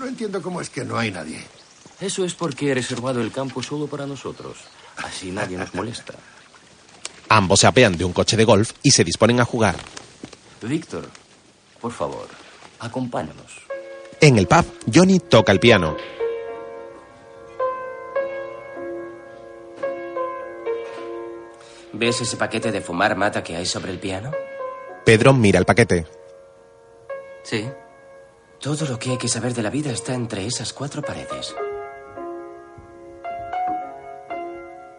no 0.00 0.06
entiendo 0.06 0.42
cómo 0.42 0.60
es 0.60 0.70
que 0.70 0.84
no 0.84 0.98
hay 0.98 1.10
nadie. 1.10 1.42
Eso 2.00 2.24
es 2.24 2.34
porque 2.34 2.70
he 2.70 2.74
reservado 2.74 3.22
el 3.22 3.32
campo 3.32 3.62
solo 3.62 3.86
para 3.86 4.06
nosotros. 4.06 4.58
Así 4.98 5.30
nadie 5.30 5.56
nos 5.56 5.74
molesta. 5.74 6.14
Ambos 7.28 7.60
se 7.60 7.66
apean 7.66 7.96
de 7.96 8.04
un 8.04 8.12
coche 8.12 8.36
de 8.36 8.44
golf 8.44 8.72
y 8.82 8.90
se 8.90 9.04
disponen 9.04 9.40
a 9.40 9.44
jugar. 9.44 9.76
Víctor, 10.62 11.08
por 11.80 11.92
favor, 11.92 12.28
acompáñanos. 12.80 13.66
En 14.20 14.38
el 14.38 14.46
pub, 14.46 14.64
Johnny 14.92 15.18
toca 15.20 15.52
el 15.52 15.60
piano. 15.60 15.96
¿Ves 21.98 22.20
ese 22.20 22.36
paquete 22.36 22.72
de 22.72 22.82
fumar 22.82 23.16
mata 23.16 23.42
que 23.42 23.56
hay 23.56 23.64
sobre 23.64 23.90
el 23.90 23.98
piano? 23.98 24.30
Pedro 25.06 25.32
mira 25.32 25.58
el 25.58 25.64
paquete. 25.64 26.06
Sí. 27.42 27.70
Todo 28.60 28.86
lo 28.86 28.98
que 28.98 29.12
hay 29.12 29.16
que 29.18 29.28
saber 29.28 29.54
de 29.54 29.62
la 29.62 29.70
vida 29.70 29.90
está 29.92 30.12
entre 30.12 30.44
esas 30.44 30.74
cuatro 30.74 31.00
paredes. 31.00 31.54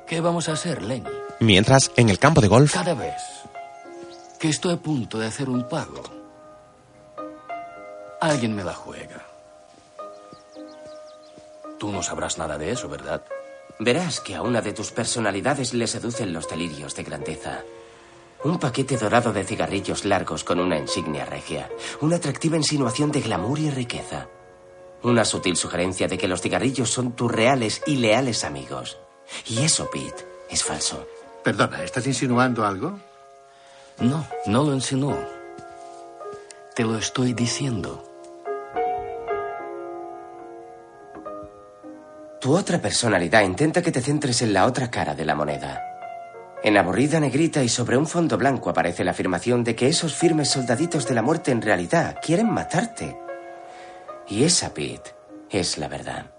¿Qué 0.08 0.22
vamos 0.22 0.50
a 0.50 0.54
hacer, 0.54 0.82
Lenny? 0.82 1.10
Mientras, 1.40 1.92
en 1.98 2.10
el 2.10 2.18
campo 2.18 2.42
de 2.42 2.48
golf, 2.48 2.74
Cada 2.74 2.96
vez 2.96 3.22
que 4.40 4.50
estoy 4.50 4.74
a 4.74 4.78
punto 4.78 5.20
de 5.20 5.28
hacer 5.28 5.50
un 5.50 5.68
pago, 5.68 6.02
alguien 8.22 8.56
me 8.56 8.64
la 8.64 8.74
juega. 8.74 9.24
Tú 11.78 11.92
no 11.92 12.02
sabrás 12.02 12.40
nada 12.40 12.58
de 12.58 12.72
eso, 12.72 12.90
¿verdad? 12.90 13.22
Verás 13.80 14.20
que 14.20 14.36
a 14.36 14.42
una 14.42 14.62
de 14.62 14.74
tus 14.74 14.92
personalidades 14.92 15.74
le 15.74 15.86
seducen 15.86 16.34
los 16.34 16.50
delirios 16.50 16.96
de 16.96 17.04
grandeza. 17.04 17.64
Un 18.44 18.60
paquete 18.60 18.98
dorado 18.98 19.34
de 19.34 19.44
cigarrillos 19.44 20.06
largos 20.06 20.44
con 20.44 20.60
una 20.60 20.78
insignia 20.78 21.26
regia. 21.26 21.70
Una 22.02 22.16
atractiva 22.16 22.58
insinuación 22.58 23.12
de 23.12 23.22
glamour 23.22 23.60
y 23.60 23.70
riqueza. 23.70 24.28
Una 25.04 25.26
sutil 25.26 25.56
sugerencia 25.56 26.08
de 26.08 26.18
que 26.18 26.28
los 26.28 26.42
cigarrillos 26.42 26.90
son 26.90 27.12
tus 27.14 27.32
reales 27.32 27.84
y 27.86 27.98
leales 27.98 28.44
amigos. 28.44 28.98
Y 29.46 29.62
eso, 29.62 29.90
Pete, 29.92 30.26
es 30.50 30.64
falso. 30.64 31.08
Perdona, 31.44 31.84
¿estás 31.84 32.08
insinuando 32.08 32.66
algo? 32.66 33.00
No, 34.00 34.28
no 34.48 34.64
lo 34.64 34.74
insinuó. 34.74 35.18
Te 36.76 36.84
lo 36.84 36.98
estoy 36.98 37.34
diciendo. 37.34 38.07
Tu 42.40 42.54
otra 42.56 42.80
personalidad 42.80 43.42
intenta 43.42 43.82
que 43.82 43.92
te 43.92 44.02
centres 44.02 44.42
en 44.44 44.54
la 44.54 44.66
otra 44.66 44.92
cara 44.92 45.16
de 45.16 45.26
la 45.26 45.34
moneda. 45.34 45.84
En 46.64 46.78
aburrida 46.78 47.20
negrita 47.20 47.64
y 47.64 47.70
sobre 47.70 47.98
un 47.98 48.06
fondo 48.06 48.38
blanco 48.38 48.70
aparece 48.70 49.04
la 49.04 49.12
afirmación 49.12 49.64
de 49.64 49.76
que 49.76 49.88
esos 49.88 50.14
firmes 50.14 50.50
soldaditos 50.50 51.08
de 51.08 51.16
la 51.16 51.22
muerte 51.22 51.52
en 51.52 51.62
realidad 51.62 52.18
quieren 52.22 52.52
matarte. 52.52 53.18
Y 54.28 54.44
esa, 54.44 54.74
Pete, 54.74 55.16
es 55.50 55.78
la 55.78 55.88
verdad. 55.88 56.32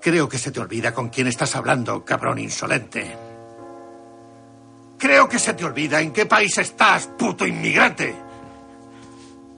Creo 0.00 0.28
que 0.28 0.38
se 0.38 0.50
te 0.50 0.58
olvida 0.58 0.92
con 0.92 1.08
quién 1.10 1.28
estás 1.28 1.54
hablando, 1.54 2.04
cabrón 2.04 2.40
insolente. 2.40 3.16
Creo 4.98 5.28
que 5.28 5.38
se 5.38 5.54
te 5.54 5.64
olvida 5.64 6.00
en 6.00 6.12
qué 6.12 6.26
país 6.26 6.58
estás, 6.58 7.06
puto 7.18 7.46
inmigrante. 7.46 8.14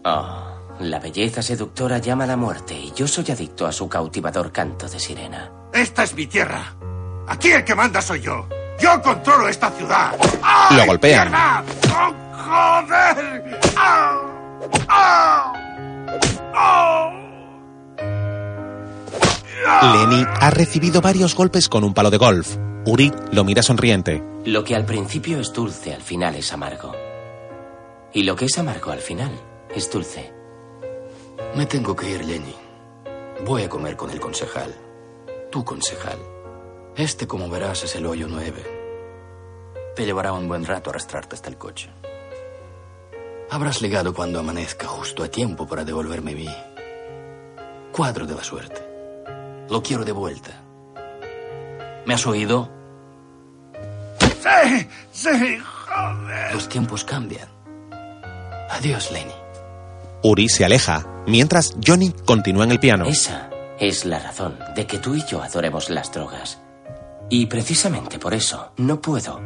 Oh, 0.05 0.44
la 0.81 0.99
belleza 0.99 1.43
seductora 1.43 1.99
llama 1.99 2.25
a 2.25 2.29
la 2.29 2.37
muerte 2.37 2.75
y 2.75 2.93
yo 2.93 3.07
soy 3.07 3.25
adicto 3.31 3.67
a 3.67 3.73
su 3.73 3.89
cautivador 3.89 4.53
canto 4.53 4.89
de 4.89 4.99
sirena. 4.99 5.51
Esta 5.73 6.03
es 6.03 6.15
mi 6.15 6.27
tierra. 6.27 6.75
Aquí 7.29 7.51
el 7.51 7.65
que 7.65 7.75
manda 7.75 8.03
soy 8.03 8.21
yo. 8.21 8.47
Yo 8.81 9.01
controlo 9.01 9.49
esta 9.49 9.71
ciudad. 9.71 10.13
lo 10.77 10.87
golpean. 10.87 11.33
¡Oh, 11.35 12.13
joder! 12.33 13.61
¡Ah! 13.77 14.21
¡Ah! 14.89 15.53
Lenny 19.95 20.25
ha 20.41 20.51
recibido 20.51 21.01
varios 21.01 21.35
golpes 21.35 21.69
con 21.69 21.85
un 21.85 21.95
palo 21.95 22.11
de 22.11 22.19
golf. 22.19 22.57
Uri 22.87 23.13
lo 23.33 23.45
mira 23.45 23.63
sonriente. 23.63 24.23
Lo 24.45 24.63
que 24.63 24.75
al 24.77 24.85
principio 24.85 25.41
es 25.41 25.53
dulce, 25.53 25.95
al 25.95 26.03
final 26.03 26.35
es 26.35 26.53
amargo. 26.53 26.93
Y 28.13 28.25
lo 28.25 28.37
que 28.37 28.45
es 28.45 28.59
amargo 28.59 28.91
al 28.91 29.01
final 29.01 29.31
es 29.75 29.91
dulce. 29.91 30.34
Me 31.55 31.67
tengo 31.67 31.95
que 31.95 32.11
ir, 32.11 32.25
Lenny. 32.25 32.55
Voy 33.45 33.63
a 33.63 33.69
comer 33.69 33.97
con 33.97 34.11
el 34.11 34.19
concejal. 34.19 34.75
Tu 35.53 35.65
concejal. 35.65 36.19
Este, 36.97 37.29
como 37.29 37.49
verás, 37.49 37.85
es 37.85 37.95
el 37.95 38.07
hoyo 38.07 38.27
9. 38.29 39.93
Te 39.95 40.05
llevará 40.05 40.33
un 40.33 40.49
buen 40.49 40.65
rato 40.65 40.91
arrastrarte 40.91 41.37
hasta 41.37 41.51
el 41.51 41.57
coche. 41.57 41.91
Habrás 43.51 43.81
llegado 43.81 44.13
cuando 44.13 44.41
amanezca 44.41 44.89
justo 44.89 45.23
a 45.23 45.29
tiempo 45.29 45.65
para 45.65 45.85
devolverme 45.85 46.35
mi 46.35 46.49
cuadro 47.93 48.27
de 48.27 48.35
la 48.35 48.43
suerte. 48.43 48.83
Lo 49.71 49.81
quiero 49.81 50.05
de 50.05 50.11
vuelta. 50.13 50.61
¿Me 52.05 52.15
has 52.15 52.27
oído? 52.27 52.69
Sí, 54.19 54.89
sí, 55.13 55.59
joder. 55.59 56.53
Los 56.53 56.69
tiempos 56.69 57.05
cambian. 57.05 57.49
Adiós, 58.71 59.13
Lenny. 59.13 59.44
Uri 60.27 60.49
se 60.49 60.65
aleja, 60.65 61.07
mientras 61.27 61.77
Johnny 61.87 62.11
continúa 62.25 62.65
en 62.65 62.71
el 62.71 62.81
piano. 62.81 63.05
Esa 63.05 63.51
es 63.79 64.07
la 64.07 64.19
razón 64.19 64.59
de 64.75 64.87
que 64.87 64.99
tú 64.99 65.15
y 65.15 65.23
yo 65.27 65.43
adoremos 65.43 65.91
las 65.91 66.11
drogas. 66.13 66.63
Y 67.29 67.45
precisamente 67.45 68.19
por 68.19 68.33
eso 68.33 68.73
no 68.79 69.03
puedo 69.03 69.39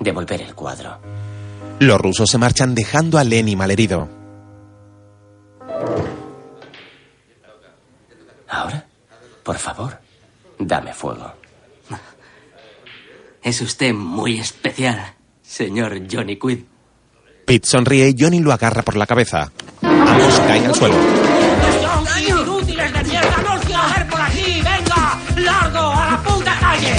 devolver 0.00 0.42
el 0.42 0.54
cuadro. 0.54 1.00
Los 1.78 1.98
rusos 1.98 2.28
se 2.28 2.36
marchan 2.36 2.74
dejando 2.74 3.16
a 3.16 3.24
Lenny 3.24 3.56
malherido. 3.56 4.06
Ahora, 8.46 8.86
por 9.42 9.56
favor, 9.56 9.98
dame 10.58 10.92
fuego. 10.92 11.32
Es 13.42 13.62
usted 13.62 13.94
muy 13.94 14.38
especial, 14.40 15.14
señor 15.42 16.02
Johnny 16.10 16.38
Quid. 16.38 16.64
Pete 17.46 17.68
sonríe 17.68 18.08
y 18.08 18.16
Johnny 18.18 18.40
lo 18.40 18.52
agarra 18.52 18.82
por 18.82 18.96
la 18.96 19.06
cabeza. 19.06 19.50
Ambos 19.82 20.40
caen 20.46 20.66
al 20.66 20.74
suelo. 20.74 20.94
¡Inútiles 22.26 22.92
de 22.92 23.02
mierda! 23.04 23.36
¡No 23.42 23.54
os 23.54 23.60
quiero 23.64 23.82
ver 23.96 24.08
por 24.08 24.20
aquí! 24.20 24.62
¡Venga! 24.62 25.18
¡Largo! 25.36 25.90
¡A 25.92 26.10
la 26.10 26.22
puta 26.22 26.58
calle! 26.58 26.94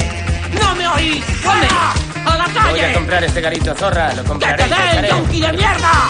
¡No 0.62 0.76
me 0.76 0.88
oís! 0.88 1.24
¡Fuera! 1.26 1.94
¡A 2.26 2.38
la 2.38 2.46
Voy 2.46 2.54
calle! 2.54 2.86
a 2.86 2.94
comprar 2.94 3.24
este 3.24 3.42
garito, 3.42 3.74
zorra. 3.76 4.14
Lo 4.14 4.22
¡Que 4.24 4.28
compraré. 4.30 4.64
te 4.64 4.70
y 4.70 4.70
te 4.70 5.02
den, 5.02 5.06
yonki 5.10 5.42
de 5.42 5.54
mierda! 5.54 6.10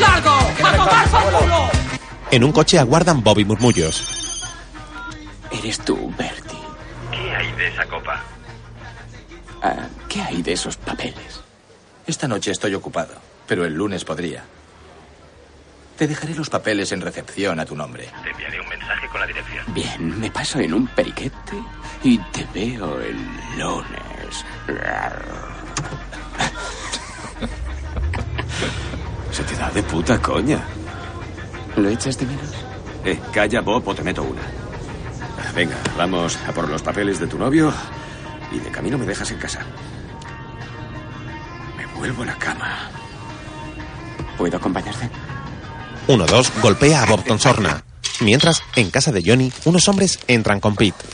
¡Largo! 0.00 0.30
¡A 0.64 0.76
tomar 0.76 1.08
por 1.08 1.22
culo! 1.40 1.68
En 2.30 2.44
un 2.44 2.52
coche 2.52 2.78
aguardan 2.78 3.22
Bobby 3.22 3.44
Murmullos. 3.44 4.46
Eres 5.50 5.78
tú, 5.80 6.12
Bertie. 6.16 6.58
¿Qué 7.10 7.34
hay 7.36 7.52
de 7.52 7.68
esa 7.68 7.84
copa? 7.86 8.22
Ah, 9.62 9.74
¿Qué 10.08 10.22
hay 10.22 10.40
de 10.42 10.52
esos 10.52 10.76
papeles? 10.76 11.40
Esta 12.06 12.26
noche 12.28 12.52
estoy 12.52 12.74
ocupado, 12.74 13.12
pero 13.50 13.64
el 13.64 13.74
lunes 13.74 14.04
podría. 14.04 14.44
Te 15.98 16.06
dejaré 16.06 16.36
los 16.36 16.48
papeles 16.48 16.92
en 16.92 17.00
recepción 17.00 17.58
a 17.58 17.64
tu 17.64 17.74
nombre. 17.74 18.08
Te 18.22 18.30
enviaré 18.30 18.60
un 18.60 18.68
mensaje 18.68 19.08
con 19.08 19.20
la 19.20 19.26
dirección. 19.26 19.64
Bien, 19.74 20.20
me 20.20 20.30
paso 20.30 20.60
en 20.60 20.72
un 20.72 20.86
periquete 20.86 21.60
y 22.04 22.16
te 22.16 22.46
veo 22.54 23.00
el 23.00 23.16
lunes. 23.58 24.44
Se 29.32 29.42
te 29.42 29.56
da 29.56 29.68
de 29.70 29.82
puta 29.82 30.22
coña. 30.22 30.60
¿Lo 31.74 31.88
echas 31.88 32.16
de 32.20 32.26
menos? 32.26 32.54
Eh, 33.04 33.18
calla, 33.32 33.62
Bob, 33.62 33.88
o 33.88 33.94
te 33.96 34.04
meto 34.04 34.22
una. 34.22 34.42
Venga, 35.56 35.74
vamos 35.96 36.38
a 36.46 36.52
por 36.52 36.68
los 36.68 36.82
papeles 36.82 37.18
de 37.18 37.26
tu 37.26 37.36
novio 37.36 37.74
y 38.52 38.60
de 38.60 38.70
camino 38.70 38.96
me 38.96 39.06
dejas 39.06 39.28
en 39.32 39.38
casa. 39.38 39.66
Me 41.76 41.84
vuelvo 41.98 42.22
a 42.22 42.26
la 42.26 42.38
cama. 42.38 42.99
¿Puedo 44.40 44.56
acompañarte? 44.56 45.10
Uno 46.08 46.24
dos 46.24 46.50
golpea 46.62 47.02
a 47.02 47.04
Bob 47.04 47.26
con 47.26 47.38
sorna. 47.38 47.84
Mientras, 48.20 48.62
en 48.74 48.90
casa 48.90 49.12
de 49.12 49.22
Johnny, 49.22 49.52
unos 49.66 49.86
hombres 49.86 50.18
entran 50.28 50.60
con 50.60 50.76
Pete. 50.76 51.04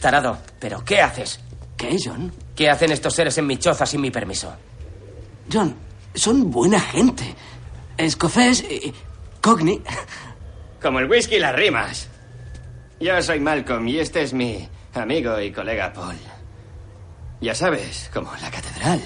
Tarado, 0.00 0.38
¿pero 0.58 0.82
qué 0.82 1.02
haces? 1.02 1.38
¿Qué, 1.76 1.98
John? 2.02 2.32
¿Qué 2.56 2.70
hacen 2.70 2.90
estos 2.90 3.14
seres 3.14 3.36
en 3.36 3.46
mi 3.46 3.58
choza 3.58 3.84
sin 3.84 4.00
mi 4.00 4.10
permiso? 4.10 4.54
John, 5.52 5.76
son 6.14 6.50
buena 6.50 6.80
gente. 6.80 7.34
Escocés 7.98 8.62
y... 8.62 8.94
Cogni. 9.42 9.82
Como 10.80 11.00
el 11.00 11.10
whisky 11.10 11.34
y 11.34 11.40
las 11.40 11.54
rimas. 11.54 12.08
Yo 12.98 13.20
soy 13.20 13.38
Malcolm 13.38 13.86
y 13.86 13.98
este 13.98 14.22
es 14.22 14.32
mi 14.32 14.66
amigo 14.94 15.38
y 15.38 15.52
colega 15.52 15.92
Paul. 15.92 16.16
Ya 17.38 17.54
sabes, 17.54 18.08
como 18.14 18.32
la 18.40 18.50
catedral. 18.50 19.02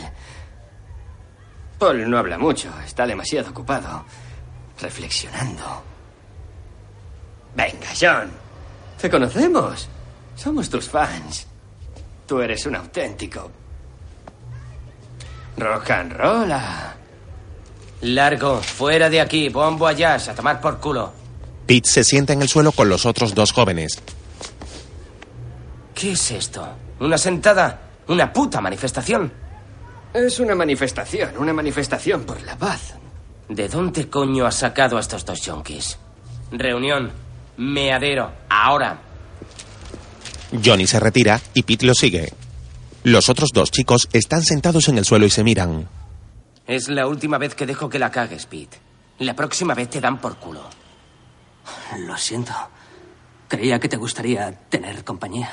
Paul 1.78 2.08
no 2.08 2.18
habla 2.18 2.38
mucho, 2.38 2.70
está 2.84 3.06
demasiado 3.06 3.50
ocupado, 3.50 4.04
reflexionando. 4.80 5.82
Venga, 7.54 7.88
John, 7.98 8.30
te 9.00 9.10
conocemos. 9.10 9.88
Somos 10.34 10.68
tus 10.68 10.88
fans. 10.88 11.46
Tú 12.26 12.40
eres 12.40 12.66
un 12.66 12.76
auténtico. 12.76 13.50
Rock 15.56 15.90
and 15.90 16.12
rolla. 16.12 16.94
Largo, 18.02 18.60
fuera 18.60 19.08
de 19.08 19.20
aquí, 19.20 19.48
bombo 19.48 19.86
allá, 19.86 20.16
a 20.16 20.34
tomar 20.34 20.60
por 20.60 20.78
culo. 20.78 21.12
Pete 21.66 21.88
se 21.88 22.04
sienta 22.04 22.34
en 22.34 22.42
el 22.42 22.48
suelo 22.48 22.72
con 22.72 22.88
los 22.88 23.06
otros 23.06 23.34
dos 23.34 23.52
jóvenes. 23.52 24.02
¿Qué 25.94 26.12
es 26.12 26.30
esto? 26.30 26.68
¿Una 27.00 27.16
sentada? 27.16 27.80
¿Una 28.08 28.30
puta 28.32 28.60
manifestación? 28.60 29.32
Es 30.16 30.40
una 30.40 30.54
manifestación, 30.54 31.36
una 31.36 31.52
manifestación 31.52 32.24
por 32.24 32.40
la 32.42 32.56
paz. 32.56 32.94
¿De 33.50 33.68
dónde 33.68 34.08
coño 34.08 34.46
has 34.46 34.54
sacado 34.54 34.96
a 34.96 35.00
estos 35.00 35.26
dos 35.26 35.42
yonkis? 35.42 35.98
Reunión, 36.50 37.12
meadero, 37.58 38.32
ahora. 38.48 38.98
Johnny 40.64 40.86
se 40.86 41.00
retira 41.00 41.38
y 41.52 41.64
Pete 41.64 41.84
lo 41.84 41.92
sigue. 41.92 42.32
Los 43.04 43.28
otros 43.28 43.50
dos 43.52 43.70
chicos 43.70 44.08
están 44.14 44.42
sentados 44.42 44.88
en 44.88 44.96
el 44.96 45.04
suelo 45.04 45.26
y 45.26 45.30
se 45.30 45.44
miran. 45.44 45.86
Es 46.66 46.88
la 46.88 47.06
última 47.06 47.36
vez 47.36 47.54
que 47.54 47.66
dejo 47.66 47.90
que 47.90 47.98
la 47.98 48.10
cagues, 48.10 48.46
Pete. 48.46 48.78
La 49.18 49.36
próxima 49.36 49.74
vez 49.74 49.90
te 49.90 50.00
dan 50.00 50.18
por 50.18 50.38
culo. 50.38 50.62
Lo 51.98 52.16
siento. 52.16 52.54
Creía 53.48 53.78
que 53.78 53.90
te 53.90 53.98
gustaría 53.98 54.50
tener 54.70 55.04
compañía. 55.04 55.50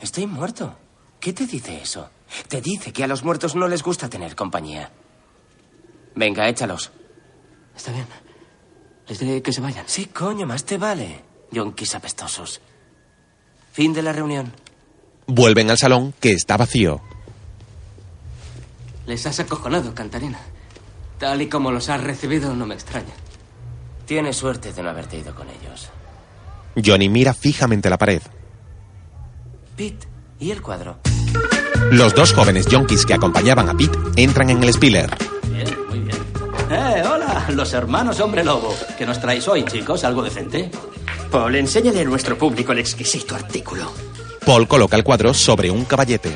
Estoy 0.00 0.28
muerto. 0.28 0.78
¿Qué 1.18 1.32
te 1.32 1.46
dice 1.46 1.82
eso? 1.82 2.08
Te 2.48 2.60
dice 2.60 2.92
que 2.92 3.04
a 3.04 3.06
los 3.06 3.24
muertos 3.24 3.54
no 3.54 3.68
les 3.68 3.82
gusta 3.82 4.08
tener 4.08 4.34
compañía. 4.34 4.90
Venga, 6.14 6.48
échalos. 6.48 6.90
Está 7.76 7.92
bien. 7.92 8.06
Les 9.08 9.18
diré 9.18 9.42
que 9.42 9.52
se 9.52 9.60
vayan. 9.60 9.84
Sí, 9.88 10.06
coño, 10.06 10.46
más 10.46 10.64
te 10.64 10.78
vale. 10.78 11.24
Yonkis 11.50 11.94
apestosos. 11.94 12.60
Fin 13.72 13.92
de 13.92 14.02
la 14.02 14.12
reunión. 14.12 14.52
Vuelven 15.26 15.70
al 15.70 15.78
salón, 15.78 16.14
que 16.20 16.32
está 16.32 16.56
vacío. 16.56 17.00
Les 19.06 19.26
has 19.26 19.40
acojonado, 19.40 19.94
Cantarina. 19.94 20.38
Tal 21.18 21.42
y 21.42 21.48
como 21.48 21.70
los 21.70 21.88
has 21.88 22.02
recibido, 22.02 22.54
no 22.54 22.66
me 22.66 22.74
extraña. 22.74 23.14
Tienes 24.06 24.36
suerte 24.36 24.72
de 24.72 24.82
no 24.82 24.90
haberte 24.90 25.18
ido 25.18 25.34
con 25.34 25.48
ellos. 25.48 25.88
Johnny 26.84 27.08
mira 27.08 27.34
fijamente 27.34 27.90
la 27.90 27.98
pared. 27.98 28.22
Pete, 29.76 30.06
¿y 30.38 30.50
el 30.50 30.62
cuadro? 30.62 30.98
Los 31.92 32.14
dos 32.14 32.32
jóvenes 32.32 32.64
yonkis 32.68 33.04
que 33.04 33.12
acompañaban 33.12 33.68
a 33.68 33.74
Pete 33.74 33.98
entran 34.16 34.48
en 34.48 34.62
el 34.62 34.72
Spiller. 34.72 35.10
Bien, 35.50 35.66
muy 35.90 35.98
bien. 35.98 36.16
Eh, 36.70 37.02
hola, 37.06 37.44
los 37.50 37.70
hermanos 37.74 38.18
Hombre 38.18 38.42
Lobo. 38.42 38.74
¿Qué 38.96 39.04
nos 39.04 39.20
traéis 39.20 39.46
hoy, 39.46 39.62
chicos? 39.66 40.02
¿Algo 40.02 40.22
decente? 40.22 40.70
Paul, 41.30 41.54
enséñale 41.54 42.00
a 42.00 42.04
nuestro 42.04 42.38
público 42.38 42.72
el 42.72 42.78
exquisito 42.78 43.34
artículo. 43.34 43.92
Paul 44.46 44.66
coloca 44.66 44.96
el 44.96 45.04
cuadro 45.04 45.34
sobre 45.34 45.70
un 45.70 45.84
caballete. 45.84 46.34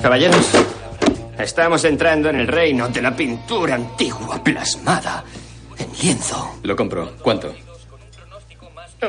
Caballeros, 0.00 0.46
estamos 1.40 1.82
entrando 1.82 2.30
en 2.30 2.36
el 2.36 2.46
reino 2.46 2.88
de 2.88 3.02
la 3.02 3.16
pintura 3.16 3.74
antigua 3.74 4.40
plasmada 4.44 5.24
en 5.76 5.88
lienzo. 6.00 6.54
Lo 6.62 6.76
compro. 6.76 7.16
¿Cuánto? 7.20 7.52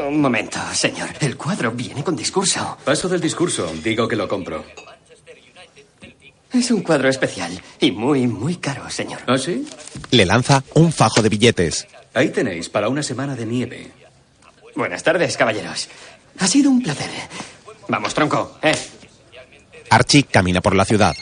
Un 0.03 0.19
momento, 0.19 0.59
señor. 0.73 1.09
El 1.19 1.37
cuadro 1.37 1.71
viene 1.71 2.03
con 2.03 2.15
discurso. 2.15 2.77
Paso 2.83 3.07
del 3.07 3.21
discurso. 3.21 3.71
Digo 3.81 4.07
que 4.07 4.15
lo 4.15 4.27
compro. 4.27 4.65
Es 6.51 6.71
un 6.71 6.81
cuadro 6.81 7.09
especial 7.09 7.51
y 7.79 7.91
muy, 7.91 8.27
muy 8.27 8.57
caro, 8.57 8.89
señor. 8.89 9.21
¿Ah, 9.27 9.37
sí? 9.37 9.67
Le 10.11 10.25
lanza 10.25 10.63
un 10.73 10.91
fajo 10.91 11.21
de 11.21 11.29
billetes. 11.29 11.87
Ahí 12.13 12.29
tenéis, 12.29 12.69
para 12.69 12.87
una 12.87 13.03
semana 13.03 13.35
de 13.35 13.45
nieve. 13.45 13.91
Buenas 14.75 15.03
tardes, 15.03 15.35
caballeros. 15.37 15.89
Ha 16.39 16.47
sido 16.47 16.69
un 16.69 16.81
placer. 16.81 17.09
Vamos, 17.87 18.13
tronco, 18.13 18.57
¿eh? 18.61 18.75
Archie 19.89 20.23
camina 20.23 20.61
por 20.61 20.75
la 20.75 20.85
ciudad. 20.85 21.15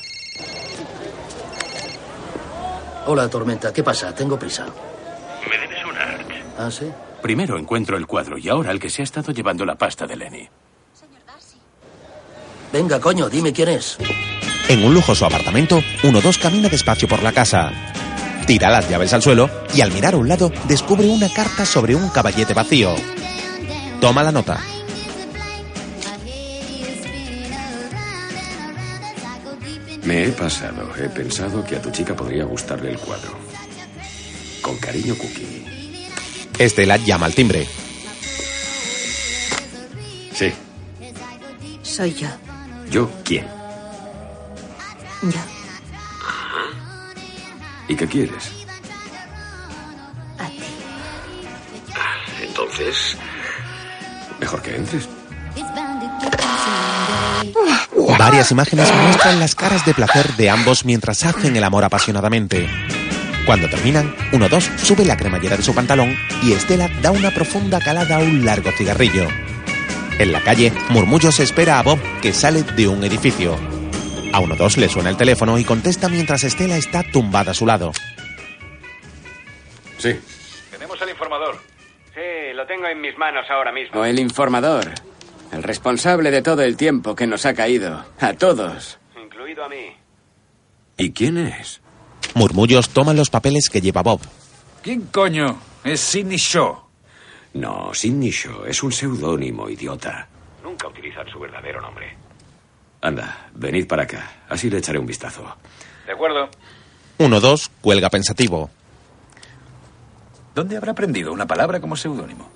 Hola, 3.06 3.30
Tormenta. 3.30 3.74
¿Qué 3.74 3.84
pasa? 3.84 4.14
Tengo 4.16 4.40
prisa. 4.40 4.66
Me 5.50 5.58
debes 5.58 5.86
una, 5.86 6.02
Arch. 6.02 6.28
¿Ah, 6.58 6.72
sí? 6.72 6.86
Primero 7.24 7.58
encuentro 7.58 7.95
el 7.95 8.06
cuadro 8.06 8.38
y 8.38 8.50
ahora 8.50 8.72
el 8.72 8.82
que 8.82 8.90
se 8.90 9.02
ha 9.02 9.06
estado 9.06 9.32
llevando 9.32 9.66
la 9.66 9.76
pasta 9.76 10.06
de 10.06 10.18
Lenny. 10.18 10.50
Venga, 12.74 13.00
coño, 13.00 13.30
dime 13.30 13.54
quién 13.54 13.70
es. 13.70 13.98
En 14.68 14.84
un 14.84 14.94
lujoso 14.94 15.26
apartamento, 15.26 15.82
uno 16.04 16.20
dos 16.20 16.38
camina 16.38 16.68
despacio 16.68 17.08
por 17.08 17.24
la 17.24 17.32
casa. 17.32 17.72
Tira 18.45 18.70
las 18.70 18.90
llaves 18.90 19.14
al 19.14 19.22
suelo 19.22 19.50
y 19.74 19.80
al 19.80 19.94
mirar 19.94 20.16
a 20.16 20.18
un 20.18 20.28
lado 20.28 20.52
descubre 20.68 21.08
una 21.08 21.30
carta 21.30 21.66
sobre 21.66 21.95
un 21.95 22.10
caballete 22.10 22.54
vacío. 22.54 22.94
Toma 24.02 24.22
la 24.22 24.34
nota. 24.34 24.60
Me 30.04 30.26
he 30.26 30.30
pasado. 30.34 30.90
He 30.98 31.08
pensado 31.08 31.64
que 31.64 31.78
a 31.78 31.82
tu 31.82 31.90
chica 31.90 32.14
podría 32.14 32.44
gustarle 32.44 32.91
el 32.91 32.98
cuadro. 32.98 33.32
Con 34.62 34.76
cariño, 34.78 35.16
Cookie. 35.16 35.62
Estela 36.58 36.98
llama 36.98 37.26
al 37.26 37.36
timbre. 37.36 37.68
Sí. 40.34 40.52
Soy 41.82 42.14
yo. 42.14 42.28
¿Yo 42.90 43.10
quién? 43.24 43.46
Yo. 45.24 45.40
¿Y 47.88 47.96
qué 47.96 48.08
quieres? 48.08 48.52
A 50.40 50.48
ti. 50.48 50.64
Entonces, 52.42 53.18
mejor 54.40 54.62
que 54.62 54.76
entres. 54.76 55.08
Varias 58.18 58.52
imágenes 58.52 58.92
muestran 58.96 59.40
las 59.40 59.56
caras 59.56 59.86
de 59.86 59.94
placer 59.94 60.36
de 60.36 60.50
ambos 60.50 60.86
mientras 60.86 61.26
hacen 61.26 61.56
el 61.56 61.64
amor 61.64 61.84
apasionadamente. 61.84 62.70
Cuando 63.45 63.68
terminan, 63.70 64.15
uno 64.32 64.48
dos 64.48 64.64
sube 64.78 65.03
la 65.03 65.18
cremallera 65.18 65.57
de 65.57 65.64
su 65.64 65.76
pantalón 65.76 66.15
y 66.41 66.53
Estela 66.53 66.88
da 67.02 67.11
una 67.11 67.30
profunda 67.32 67.80
calada 67.80 68.15
a 68.15 68.20
un 68.20 68.45
largo 68.45 68.72
cigarrillo. 68.72 69.28
En 70.18 70.32
la 70.32 70.41
calle, 70.41 70.72
Murmullos 70.90 71.40
espera 71.40 71.80
a 71.80 71.84
Bob, 71.84 71.99
que 72.22 72.32
sale 72.32 72.64
de 72.64 72.88
un 72.88 73.03
edificio. 73.03 73.57
A 74.32 74.40
uno 74.40 74.56
dos 74.56 74.78
le 74.78 74.88
suena 74.88 75.10
el 75.10 75.18
teléfono 75.18 75.60
y 75.60 75.65
contesta 75.65 76.07
mientras 76.07 76.44
Estela 76.45 76.78
está 76.78 77.03
tumbada 77.03 77.52
a 77.52 77.53
su 77.53 77.65
lado. 77.65 77.91
Sí. 79.98 80.15
Tenemos 80.72 81.02
al 81.02 81.10
informador. 81.10 81.57
Sí, 82.14 82.53
lo 82.56 82.65
tengo 82.65 82.88
en 82.88 83.02
mis 83.02 83.18
manos 83.18 83.45
ahora 83.49 83.72
mismo. 83.74 83.99
O 83.99 84.06
el 84.06 84.20
informador. 84.20 84.91
El 85.52 85.64
responsable 85.64 86.32
de 86.32 86.41
todo 86.41 86.61
el 86.61 86.78
tiempo 86.78 87.15
que 87.15 87.28
nos 87.28 87.45
ha 87.45 87.53
caído. 87.53 88.06
A 88.20 88.34
todos. 88.34 88.99
Incluido 89.22 89.65
a 89.65 89.70
mí. 89.70 89.95
¿Y 90.98 91.11
quién 91.11 91.38
es? 91.38 91.83
Murmullos 92.36 92.90
toma 92.90 93.14
los 93.14 93.30
papeles 93.30 93.70
que 93.70 93.82
lleva 93.82 94.02
Bob. 94.02 94.22
¿Quién 94.82 95.02
coño? 95.12 95.60
Es 95.84 96.00
Sidney 96.00 96.38
Shaw. 96.38 96.78
No, 97.54 97.94
Sidney 97.94 98.32
Shaw 98.32 98.66
es 98.66 98.82
un 98.84 98.91
seudónimo, 98.91 99.70
idiota. 99.70 100.28
Nunca 100.64 100.88
utilizan 100.88 101.28
su 101.32 101.40
verdadero 101.40 101.82
nombre. 101.82 102.16
Anda, 103.02 103.50
venid 103.54 103.88
para 103.88 104.04
acá. 104.04 104.32
Así 104.50 104.70
le 104.70 104.78
echaré 104.80 104.98
un 104.98 105.06
vistazo. 105.06 105.44
De 106.06 106.14
acuerdo. 106.14 106.50
Uno 107.20 107.40
dos 107.40 107.70
cuelga 107.82 108.10
pensativo. 108.10 108.70
¿Dónde 110.56 110.78
habrá 110.78 110.91
aprendido 110.91 111.32
una 111.34 111.45
palabra 111.45 111.80
como 111.80 111.95
seudónimo? 111.95 112.50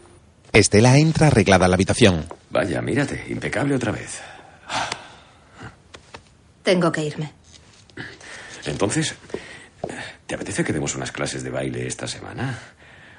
Estela 0.54 0.98
entra 0.98 1.28
arreglada 1.28 1.66
a 1.66 1.68
la 1.68 1.76
habitación. 1.76 2.26
Vaya, 2.50 2.82
mírate, 2.82 3.26
impecable 3.30 3.76
otra 3.76 3.92
vez. 3.92 4.22
Tengo 6.64 6.92
que 6.92 7.04
irme. 7.04 7.32
Entonces, 8.66 9.16
¿te 10.28 10.36
apetece 10.36 10.64
que 10.64 10.74
demos 10.74 10.94
unas 10.96 11.12
clases 11.12 11.44
de 11.44 11.50
baile 11.50 11.88
esta 11.88 12.08
semana? 12.08 12.60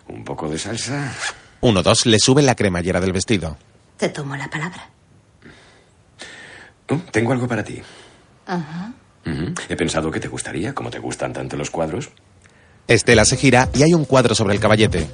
¿Un 0.09 0.25
poco 0.25 0.49
de 0.49 0.59
salsa? 0.59 1.13
Uno 1.61 1.83
dos 1.83 2.07
le 2.07 2.19
sube 2.19 2.43
la 2.43 2.55
cremallera 2.55 3.01
del 3.01 3.13
vestido. 3.13 3.57
Te 3.97 4.11
tomo 4.11 4.37
la 4.37 4.49
palabra. 4.49 4.91
Oh, 6.91 7.01
tengo 7.11 7.33
algo 7.33 7.49
para 7.49 7.65
ti. 7.65 7.83
Ajá. 8.47 8.93
He 9.69 9.77
pensado 9.77 10.11
que 10.11 10.21
te 10.21 10.29
gustaría, 10.29 10.75
como 10.75 10.91
te 10.91 10.99
gustan 10.99 11.33
tanto 11.33 11.57
los 11.57 11.71
cuadros. 11.71 12.11
Estela 12.87 13.25
se 13.27 13.37
gira 13.37 13.69
y 13.75 13.83
hay 13.83 13.93
un 13.93 14.07
cuadro 14.07 14.35
sobre 14.35 14.55
el 14.55 14.61
caballete. 14.61 15.07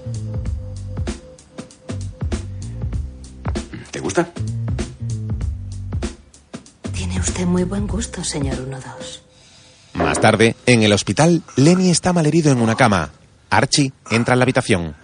¿Te 3.91 3.99
gusta? 3.99 4.29
Tiene 6.93 7.19
usted 7.19 7.45
muy 7.47 7.65
buen 7.65 7.89
gusto, 7.89 8.23
señor 8.23 8.59
1-2. 8.59 9.21
Más 9.95 10.21
tarde, 10.21 10.57
en 10.67 10.83
el 10.83 10.93
hospital, 10.93 11.43
Lenny 11.57 11.91
está 11.91 12.13
malherido 12.13 12.51
en 12.51 12.61
una 12.61 12.75
cama. 12.75 13.11
Archie 13.51 13.93
entra 14.11 14.35
en 14.35 14.39
la 14.41 14.43
habitación. 14.43 14.97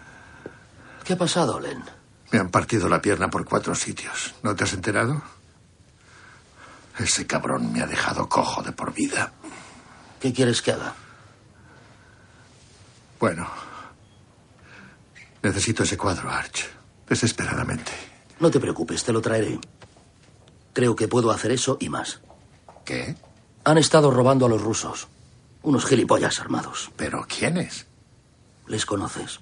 ¿Qué 1.05 1.13
ha 1.13 1.19
pasado, 1.19 1.61
Len? 1.61 1.83
Me 2.33 2.39
han 2.39 2.51
partido 2.51 2.89
la 2.89 3.01
pierna 3.01 3.31
por 3.31 3.45
cuatro 3.45 3.75
sitios. 3.75 4.35
¿No 4.43 4.55
te 4.55 4.65
has 4.65 4.73
enterado? 4.73 5.23
Ese 6.99 7.27
cabrón 7.27 7.73
me 7.73 7.83
ha 7.83 7.87
dejado 7.87 8.29
cojo 8.29 8.63
de 8.63 8.73
por 8.73 8.93
vida. 8.93 9.33
¿Qué 10.21 10.33
quieres 10.33 10.61
que 10.61 10.73
haga? 10.73 10.95
Bueno. 13.19 13.49
Necesito 15.43 15.85
ese 15.85 15.97
cuadro, 15.97 16.31
Arch. 16.31 16.69
Desesperadamente. 17.09 17.93
No 18.41 18.51
te 18.51 18.61
preocupes, 18.61 19.03
te 19.05 19.13
lo 19.13 19.21
traeré. 19.21 19.59
Creo 20.73 20.95
que 20.95 21.09
puedo 21.09 21.31
hacer 21.31 21.53
eso 21.53 21.77
y 21.81 21.89
más. 21.89 22.21
¿Qué? 22.85 23.17
Han 23.65 23.79
estado 23.79 24.11
robando 24.11 24.47
a 24.47 24.49
los 24.49 24.63
rusos. 24.63 25.09
Unos 25.63 25.85
gilipollas 25.85 26.41
armados. 26.41 26.91
¿Pero 26.97 27.27
quiénes? 27.29 27.87
Les 28.67 28.87
conoces. 28.87 29.41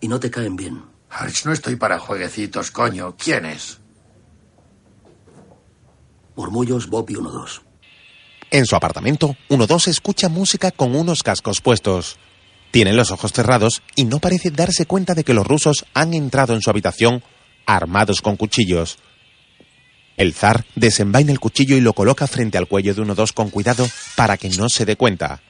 Y 0.00 0.08
no 0.08 0.18
te 0.18 0.30
caen 0.30 0.56
bien. 0.56 0.82
Arch, 1.10 1.44
no 1.44 1.52
estoy 1.52 1.76
para 1.76 1.98
jueguecitos, 1.98 2.70
coño. 2.70 3.14
¿Quiénes? 3.16 3.78
Murmullos 6.34 6.88
Bob 6.88 7.08
y 7.10 7.14
1-2. 7.14 7.62
En 8.50 8.66
su 8.66 8.76
apartamento, 8.76 9.36
1-2 9.48 9.88
escucha 9.88 10.28
música 10.28 10.70
con 10.70 10.94
unos 10.94 11.22
cascos 11.22 11.60
puestos. 11.60 12.18
Tiene 12.70 12.92
los 12.92 13.12
ojos 13.12 13.32
cerrados 13.32 13.82
y 13.94 14.04
no 14.04 14.18
parece 14.18 14.50
darse 14.50 14.86
cuenta 14.86 15.14
de 15.14 15.22
que 15.22 15.34
los 15.34 15.46
rusos 15.46 15.86
han 15.94 16.14
entrado 16.14 16.54
en 16.54 16.60
su 16.60 16.70
habitación 16.70 17.22
armados 17.66 18.20
con 18.20 18.36
cuchillos. 18.36 18.98
El 20.16 20.32
zar 20.32 20.64
desenvaina 20.76 21.32
el 21.32 21.40
cuchillo 21.40 21.76
y 21.76 21.80
lo 21.80 21.92
coloca 21.92 22.26
frente 22.26 22.56
al 22.56 22.68
cuello 22.68 22.94
de 22.94 23.02
1-2 23.02 23.32
con 23.32 23.50
cuidado 23.50 23.88
para 24.14 24.36
que 24.36 24.48
no 24.50 24.68
se 24.68 24.84
dé 24.84 24.96
cuenta. 24.96 25.40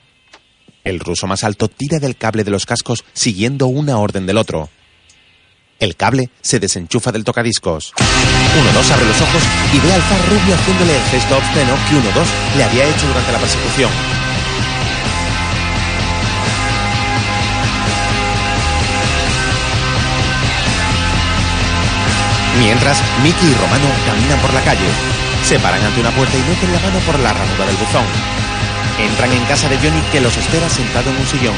El 0.85 1.01
ruso 1.01 1.27
más 1.27 1.45
alto 1.45 1.69
tira 1.69 1.99
del 1.99 2.17
cable 2.17 2.45
de 2.45 2.51
los 2.51 2.67
cascos 2.67 3.05
siguiendo 3.13 3.67
una 3.67 3.99
orden 3.99 4.27
del 4.27 4.39
otro. 4.39 4.71
El 5.81 5.97
cable 5.97 6.31
se 6.41 6.61
desenchufa 6.61 7.13
del 7.13 7.25
tocadiscos. 7.25 7.93
1-2 7.95 8.91
abre 8.91 9.07
los 9.07 9.21
ojos 9.21 9.43
y 9.75 9.81
ve 9.81 9.93
al 9.93 10.03
zar 10.03 10.29
rubio 10.29 10.55
haciéndole 10.55 10.97
el 10.97 11.03
gesto 11.05 11.37
obsceno 11.37 11.75
que 11.89 11.97
1-2 11.97 12.57
le 12.57 12.65
había 12.65 12.89
hecho 12.89 13.07
durante 13.07 13.33
la 13.33 13.39
persecución. 13.39 14.24
Mientras, 22.59 23.03
Mickey 23.23 23.51
y 23.51 23.55
Romano 23.55 23.89
caminan 24.07 24.39
por 24.41 24.55
la 24.55 24.63
calle. 24.63 24.87
Se 25.43 25.59
paran 25.59 25.85
ante 25.85 26.01
una 26.01 26.11
puerta 26.13 26.37
y 26.37 26.43
meten 26.43 26.73
la 26.73 26.81
mano 26.81 26.99
por 27.01 27.19
la 27.19 27.33
ranura 27.33 27.67
del 27.67 27.77
buzón. 27.77 28.05
Entran 28.99 29.33
en 29.33 29.45
casa 29.47 29.69
de 29.69 29.77
Johnny 29.77 30.01
que 30.13 30.21
los 30.21 30.37
espera 30.37 30.69
sentado 30.69 31.11
en 31.11 31.17
un 31.17 31.27
sillón. 31.27 31.55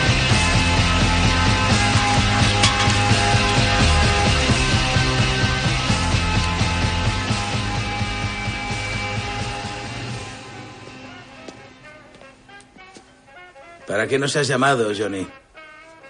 ¿Para 13.87 14.09
qué 14.09 14.19
nos 14.19 14.35
has 14.35 14.49
llamado, 14.49 14.93
Johnny? 14.97 15.27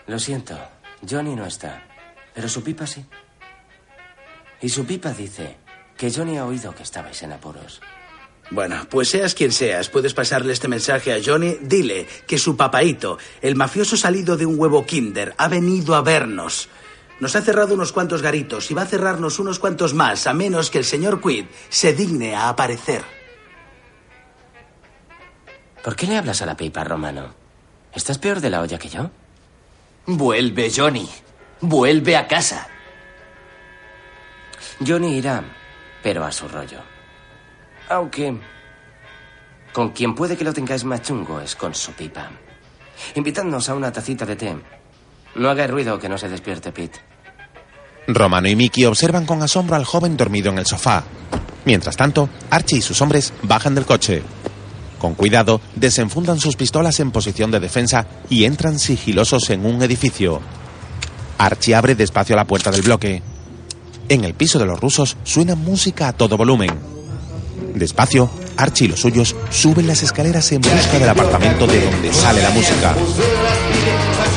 Lo 0.06 0.18
siento, 0.18 0.56
Johnny 1.08 1.34
no 1.36 1.44
está. 1.44 1.82
Pero 2.34 2.48
su 2.48 2.62
pipa 2.62 2.86
sí. 2.86 3.04
Y 4.60 4.68
su 4.68 4.84
pipa 4.84 5.12
dice 5.12 5.56
que 5.96 6.10
Johnny 6.10 6.38
ha 6.38 6.46
oído 6.46 6.74
que 6.74 6.82
estabais 6.82 7.22
en 7.22 7.32
apuros. 7.32 7.80
Bueno, 8.50 8.86
pues 8.88 9.10
seas 9.10 9.34
quien 9.34 9.50
seas, 9.50 9.88
puedes 9.88 10.14
pasarle 10.14 10.52
este 10.52 10.68
mensaje 10.68 11.12
a 11.12 11.20
Johnny. 11.24 11.58
Dile 11.62 12.06
que 12.26 12.38
su 12.38 12.56
papaito, 12.56 13.18
el 13.42 13.56
mafioso 13.56 13.96
salido 13.96 14.36
de 14.36 14.46
un 14.46 14.58
huevo 14.58 14.86
kinder, 14.86 15.34
ha 15.36 15.48
venido 15.48 15.96
a 15.96 16.02
vernos. 16.02 16.68
Nos 17.18 17.34
ha 17.34 17.42
cerrado 17.42 17.74
unos 17.74 17.92
cuantos 17.92 18.22
garitos 18.22 18.70
y 18.70 18.74
va 18.74 18.82
a 18.82 18.86
cerrarnos 18.86 19.38
unos 19.38 19.58
cuantos 19.58 19.94
más, 19.94 20.26
a 20.26 20.34
menos 20.34 20.70
que 20.70 20.78
el 20.78 20.84
señor 20.84 21.20
Quid 21.20 21.46
se 21.70 21.92
digne 21.92 22.34
a 22.34 22.48
aparecer. 22.48 23.02
¿Por 25.82 25.96
qué 25.96 26.06
le 26.06 26.16
hablas 26.16 26.42
a 26.42 26.46
la 26.46 26.56
pipa, 26.56 26.84
Romano? 26.84 27.34
¿Estás 27.94 28.18
peor 28.18 28.40
de 28.40 28.50
la 28.50 28.60
olla 28.60 28.78
que 28.78 28.88
yo? 28.88 29.10
Vuelve, 30.04 30.70
Johnny. 30.74 31.08
Vuelve 31.60 32.16
a 32.16 32.28
casa. 32.28 32.68
Johnny 34.84 35.16
irá, 35.16 35.42
pero 36.02 36.24
a 36.24 36.32
su 36.32 36.48
rollo. 36.48 36.80
Aunque 37.88 38.36
con 39.72 39.90
quien 39.90 40.14
puede 40.14 40.36
que 40.36 40.44
lo 40.44 40.52
tengáis 40.52 40.84
más 40.84 41.02
chungo 41.02 41.40
es 41.40 41.54
con 41.54 41.74
su 41.74 41.92
pipa. 41.92 42.30
Invitadnos 43.14 43.68
a 43.68 43.74
una 43.74 43.92
tacita 43.92 44.24
de 44.24 44.36
té. 44.36 44.56
No 45.34 45.50
haga 45.50 45.66
ruido 45.66 45.98
que 45.98 46.08
no 46.08 46.16
se 46.16 46.28
despierte 46.28 46.72
Pete. 46.72 46.98
Romano 48.08 48.48
y 48.48 48.56
Mickey 48.56 48.84
observan 48.84 49.26
con 49.26 49.42
asombro 49.42 49.76
al 49.76 49.84
joven 49.84 50.16
dormido 50.16 50.50
en 50.50 50.58
el 50.58 50.66
sofá. 50.66 51.04
Mientras 51.64 51.96
tanto, 51.96 52.28
Archie 52.48 52.78
y 52.78 52.82
sus 52.82 53.02
hombres 53.02 53.32
bajan 53.42 53.74
del 53.74 53.84
coche. 53.84 54.22
Con 54.98 55.14
cuidado, 55.14 55.60
desenfundan 55.74 56.40
sus 56.40 56.56
pistolas 56.56 57.00
en 57.00 57.10
posición 57.10 57.50
de 57.50 57.60
defensa 57.60 58.06
y 58.30 58.44
entran 58.44 58.78
sigilosos 58.78 59.50
en 59.50 59.66
un 59.66 59.82
edificio. 59.82 60.40
Archie 61.36 61.74
abre 61.74 61.94
despacio 61.94 62.34
la 62.34 62.46
puerta 62.46 62.70
del 62.70 62.82
bloque. 62.82 63.22
En 64.08 64.24
el 64.24 64.34
piso 64.34 64.58
de 64.58 64.66
los 64.66 64.80
rusos 64.80 65.16
suena 65.24 65.56
música 65.56 66.08
a 66.08 66.12
todo 66.12 66.36
volumen. 66.36 66.70
Despacio, 67.74 68.30
Archie 68.56 68.86
y 68.86 68.88
los 68.90 69.00
suyos 69.00 69.34
suben 69.50 69.88
las 69.88 70.02
escaleras 70.02 70.50
en 70.52 70.60
busca 70.60 70.98
del 70.98 71.08
apartamento 71.08 71.66
de 71.66 71.90
donde 71.90 72.12
sale 72.12 72.40
la 72.40 72.50
música. 72.50 72.94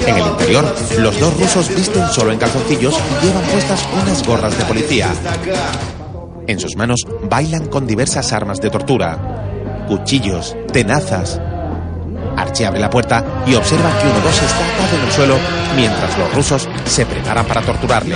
En 0.08 0.18
el 0.18 0.26
interior, 0.26 0.76
los 1.00 1.20
dos 1.20 1.40
rusos 1.40 1.70
visten 1.76 2.10
solo 2.10 2.32
en 2.32 2.40
calzoncillos 2.40 2.96
y 2.96 3.26
llevan 3.26 3.44
puestas 3.44 3.88
unas 4.02 4.26
gorras 4.26 4.58
de 4.58 4.66
policía. 4.66 5.14
En 6.48 6.60
sus 6.60 6.76
manos 6.76 7.06
bailan 7.30 7.68
con 7.68 7.86
diversas 7.86 8.34
armas 8.34 8.60
de 8.60 8.72
tortura. 8.72 9.86
Cuchillos, 9.88 10.56
tenazas. 10.74 11.40
Archie 12.36 12.66
abre 12.66 12.80
la 12.80 12.90
puerta 12.90 13.44
y 13.46 13.54
observa 13.54 14.00
que 14.00 14.08
uno 14.08 14.20
dos 14.22 14.34
está 14.34 14.66
atado 14.66 14.98
en 14.98 15.06
el 15.06 15.12
suelo 15.12 15.38
mientras 15.76 16.18
los 16.18 16.34
rusos 16.34 16.68
se 16.86 17.06
preparan 17.06 17.46
para 17.46 17.62
torturarle. 17.62 18.16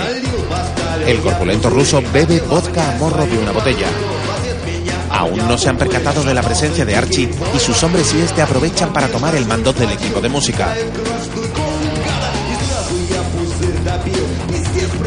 El 1.06 1.20
corpulento 1.20 1.68
ruso 1.68 2.02
bebe 2.12 2.40
vodka 2.40 2.90
a 2.90 2.98
morro 2.98 3.26
de 3.26 3.38
una 3.38 3.52
botella. 3.52 3.86
Aún 5.10 5.46
no 5.46 5.58
se 5.58 5.68
han 5.68 5.76
percatado 5.76 6.22
de 6.22 6.32
la 6.32 6.42
presencia 6.42 6.84
de 6.84 6.96
Archie 6.96 7.30
y 7.54 7.58
sus 7.58 7.82
hombres 7.82 8.12
y 8.14 8.20
este 8.22 8.40
aprovechan 8.40 8.92
para 8.92 9.08
tomar 9.08 9.34
el 9.34 9.46
mando 9.46 9.72
del 9.72 9.92
equipo 9.92 10.20
de 10.20 10.28
música. 10.28 10.74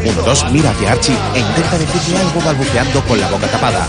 Uno 0.05 0.21
dos 0.21 0.45
mira 0.51 0.69
hacia 0.69 0.91
Archie 0.91 1.15
e 1.33 1.39
intenta 1.39 1.77
decirle 1.77 2.19
algo 2.19 2.41
balbuceando 2.41 3.01
con 3.01 3.19
la 3.19 3.29
boca 3.29 3.47
tapada. 3.47 3.87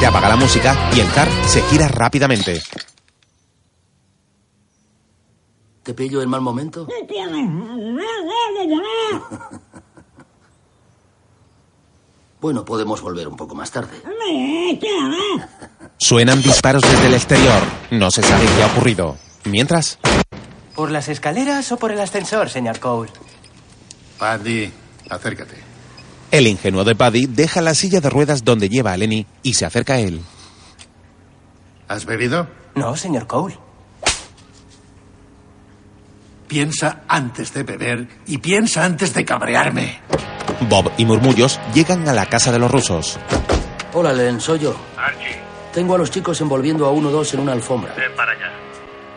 Este 0.00 0.08
apaga 0.08 0.30
la 0.30 0.36
música 0.36 0.90
y 0.96 1.00
el 1.00 1.06
zar 1.08 1.28
se 1.46 1.60
gira 1.64 1.86
rápidamente. 1.86 2.62
¿Te 5.82 5.92
pillo 5.92 6.22
en 6.22 6.30
mal 6.30 6.40
momento? 6.40 6.88
Bueno, 12.40 12.64
podemos 12.64 13.02
volver 13.02 13.28
un 13.28 13.36
poco 13.36 13.54
más 13.54 13.70
tarde. 13.70 14.00
Suenan 15.98 16.40
disparos 16.40 16.80
desde 16.80 17.06
el 17.08 17.12
exterior. 17.12 17.60
No 17.90 18.10
se 18.10 18.22
sabe 18.22 18.46
qué 18.56 18.62
ha 18.62 18.66
ocurrido. 18.68 19.18
Mientras, 19.44 19.98
¿Por 20.74 20.90
las 20.90 21.10
escaleras 21.10 21.70
o 21.72 21.76
por 21.76 21.92
el 21.92 22.00
ascensor, 22.00 22.48
señor 22.48 22.78
Cole? 22.78 23.10
Paddy, 24.18 24.72
acércate. 25.10 25.69
El 26.30 26.46
ingenuo 26.46 26.84
de 26.84 26.94
Paddy 26.94 27.26
deja 27.26 27.60
la 27.60 27.74
silla 27.74 28.00
de 28.00 28.10
ruedas 28.10 28.44
donde 28.44 28.68
lleva 28.68 28.92
a 28.92 28.96
Lenny 28.96 29.26
y 29.42 29.54
se 29.54 29.66
acerca 29.66 29.94
a 29.94 29.98
él. 30.00 30.20
¿Has 31.88 32.04
bebido? 32.06 32.46
No, 32.74 32.96
señor 32.96 33.26
Cole. 33.26 33.58
Piensa 36.46 37.02
antes 37.08 37.52
de 37.54 37.62
beber 37.62 38.08
y 38.26 38.38
piensa 38.38 38.84
antes 38.84 39.14
de 39.14 39.24
cabrearme. 39.24 40.00
Bob 40.68 40.90
y 40.98 41.04
Murmullos 41.04 41.60
llegan 41.74 42.08
a 42.08 42.12
la 42.12 42.26
casa 42.26 42.50
de 42.52 42.58
los 42.58 42.70
rusos. 42.70 43.18
Hola, 43.92 44.12
Len, 44.12 44.40
soy 44.40 44.58
yo. 44.60 44.76
Archie, 44.96 45.36
Tengo 45.72 45.94
a 45.94 45.98
los 45.98 46.10
chicos 46.10 46.40
envolviendo 46.40 46.86
a 46.86 46.92
1-2 46.92 47.34
en 47.34 47.40
una 47.40 47.52
alfombra. 47.52 47.94
ven 47.94 48.14
para 48.16 48.32
allá. 48.32 48.52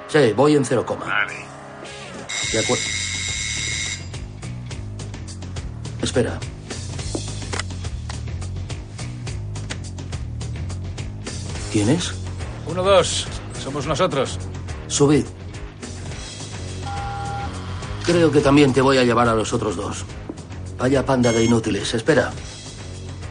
Sí, 0.08 0.32
voy 0.36 0.56
en 0.56 0.64
cero 0.66 0.86
coma. 0.86 1.06
Vale. 1.06 1.34
De 2.52 2.60
acuerdo. 2.60 2.84
Espera. 6.02 6.40
¿Quién 11.74 11.90
es? 11.90 12.14
Uno, 12.68 12.84
dos. 12.84 13.26
Somos 13.60 13.88
nosotros. 13.88 14.38
Subid. 14.88 15.26
Creo 18.06 18.32
que 18.32 18.42
también 18.42 18.72
te 18.72 18.82
voy 18.82 19.00
a 19.00 19.04
llevar 19.04 19.28
a 19.28 19.34
los 19.34 19.52
otros 19.54 19.76
dos. 19.76 20.06
Vaya 20.78 21.04
panda 21.04 21.32
de 21.32 21.44
inútiles. 21.44 21.92
Espera. 21.96 22.32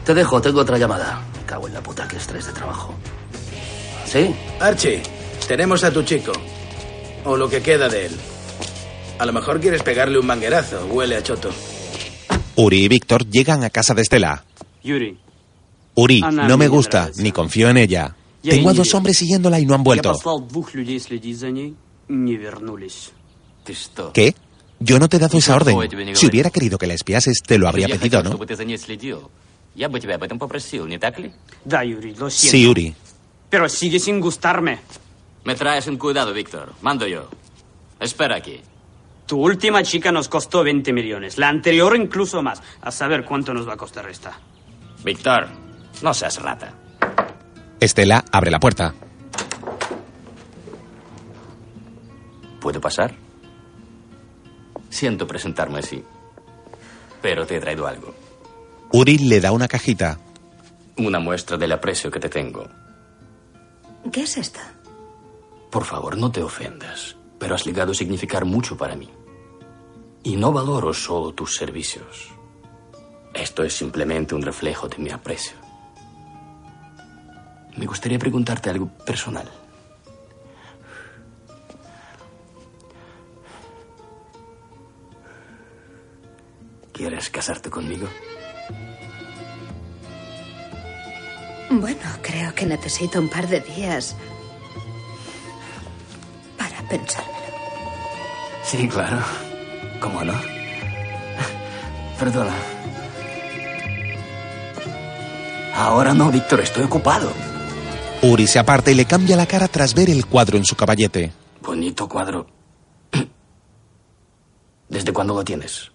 Te 0.05 0.13
dejo, 0.13 0.43
tengo 0.43 0.59
otra 0.59 0.77
llamada. 0.77 1.23
Me 1.39 1.47
cago 1.47 1.69
en 1.69 1.75
la 1.75 1.83
puta, 1.85 2.09
que 2.09 2.17
estrés 2.17 2.47
de 2.47 2.53
trabajo. 2.53 2.93
¿Sí? 4.07 4.35
Archie, 4.59 5.05
tenemos 5.47 5.85
a 5.85 5.93
tu 5.93 6.03
chico. 6.03 6.33
O 7.25 7.37
lo 7.37 7.49
que 7.49 7.63
queda 7.63 7.89
de 7.89 8.07
él. 8.07 8.13
A 9.21 9.25
lo 9.25 9.33
mejor 9.33 9.61
quieres 9.61 9.85
pegarle 9.85 10.19
un 10.19 10.27
manguerazo. 10.27 10.85
Huele 10.87 11.15
a 11.15 11.23
choto. 11.23 11.51
Uri 12.57 12.83
y 12.83 12.89
Víctor 12.89 13.25
llegan 13.31 13.63
a 13.63 13.71
casa 13.71 13.95
de 13.95 14.03
Estela. 14.03 14.45
Yuri, 14.83 15.17
Uri, 15.95 16.23
no 16.23 16.59
me 16.59 16.67
gusta, 16.67 17.09
ni 17.19 17.31
confío 17.31 17.69
en 17.69 17.77
ella. 17.77 18.17
Tengo 18.43 18.71
a 18.71 18.73
dos 18.73 18.93
hombres 18.95 19.19
siguiéndola 19.19 19.61
y 19.61 19.67
no 19.67 19.75
han 19.75 19.85
vuelto. 19.85 20.13
¿Qué? 24.13 24.35
Yo 24.81 24.99
no 24.99 25.09
te 25.09 25.17
he 25.17 25.21
dado 25.21 25.39
esa 25.39 25.55
orden. 25.55 25.79
Si 26.15 26.27
hubiera 26.27 26.51
querido 26.51 26.77
que 26.77 26.89
la 26.89 26.95
espiases, 26.95 27.41
te 27.43 27.57
lo 27.57 27.69
habría 27.69 27.87
pedido, 27.87 28.23
¿no? 28.23 28.37
Pues, 28.37 28.59
sí, 32.35 32.67
Uri. 32.67 32.95
Pero 33.49 33.69
sigue 33.69 34.01
sin 34.01 34.21
gustarme. 34.21 34.81
Me 35.45 35.55
traes 35.55 35.87
un 35.87 35.97
cuidado, 35.97 36.33
Víctor. 36.33 36.73
Mando 36.83 37.07
yo. 37.07 37.29
Espera 38.01 38.37
aquí. 38.37 38.61
Tu 39.27 39.41
última 39.41 39.83
chica 39.83 40.11
nos 40.11 40.29
costó 40.29 40.65
20 40.65 40.93
millones. 40.93 41.39
La 41.39 41.49
anterior 41.49 41.97
incluso 41.97 42.43
más. 42.43 42.61
A 42.81 42.91
saber 42.91 43.25
cuánto 43.25 43.55
nos 43.55 43.69
va 43.69 43.75
a 43.75 43.77
costar 43.77 44.09
esta. 44.11 44.39
Víctor, 45.05 45.49
no 46.03 46.13
seas 46.13 46.43
rata. 46.43 46.75
Estela 47.83 48.25
abre 48.31 48.53
la 48.53 48.61
puerta. 48.61 48.95
¿Puedo 52.61 52.81
pasar? 52.81 53.13
Siento 54.89 55.27
presentarme 55.27 55.81
así. 55.81 56.05
Pero 57.21 57.45
te 57.45 57.57
he 57.57 57.61
traído 57.61 57.89
algo. 57.89 58.15
Uri 58.93 59.19
le 59.19 59.41
da 59.41 59.51
una 59.51 59.67
cajita. 59.67 60.21
Una 60.97 61.19
muestra 61.19 61.57
del 61.57 61.73
aprecio 61.73 62.09
que 62.09 62.21
te 62.21 62.29
tengo. 62.29 62.69
¿Qué 64.13 64.23
es 64.23 64.37
esto? 64.37 64.61
Por 65.69 65.85
favor, 65.85 66.17
no 66.17 66.31
te 66.31 66.41
ofendas, 66.41 67.17
pero 67.41 67.57
has 67.57 67.67
llegado 67.67 67.91
a 67.91 67.97
significar 67.97 68.45
mucho 68.45 68.77
para 68.77 68.95
mí. 68.95 69.11
Y 70.23 70.37
no 70.37 70.53
valoro 70.53 70.95
solo 70.95 71.35
tus 71.35 71.57
servicios. 71.57 72.29
Esto 73.35 73.65
es 73.65 73.75
simplemente 73.75 74.37
un 74.37 74.43
reflejo 74.43 74.87
de 74.87 74.99
mi 74.99 75.11
aprecio. 75.11 75.62
Me 77.77 77.87
gustaría 77.87 78.19
preguntarte 78.19 78.71
algo 78.71 78.89
personal. 79.07 79.51
¿Quieres 86.93 87.31
casarte 87.31 87.71
conmigo? 87.71 88.07
Bueno, 91.71 92.01
creo 92.21 92.55
que 92.55 92.67
necesito 92.67 93.19
un 93.19 93.29
par 93.31 93.49
de 93.49 93.61
días 93.61 94.15
para 96.59 96.87
pensármelo. 96.89 97.33
Sí, 98.63 98.87
claro. 98.89 99.19
¿Cómo 100.01 100.23
no? 100.23 100.35
Perdona. 102.19 102.53
Ahora 105.75 106.13
no, 106.13 106.31
Víctor, 106.31 106.61
estoy 106.61 106.85
ocupado. 106.85 107.33
Uri 108.23 108.47
se 108.47 108.61
aparta 108.61 108.91
y 108.91 108.95
le 108.95 109.05
cambia 109.05 109.37
la 109.37 109.47
cara 109.47 109.67
tras 109.67 109.95
ver 109.95 110.09
el 110.09 110.27
cuadro 110.27 110.57
en 110.57 110.65
su 110.65 110.77
caballete. 110.77 111.33
Bonito 111.61 112.09
cuadro. 112.09 112.47
¿Desde 114.89 115.13
cuándo 115.13 115.35
lo 115.35 115.45
tienes? 115.45 115.91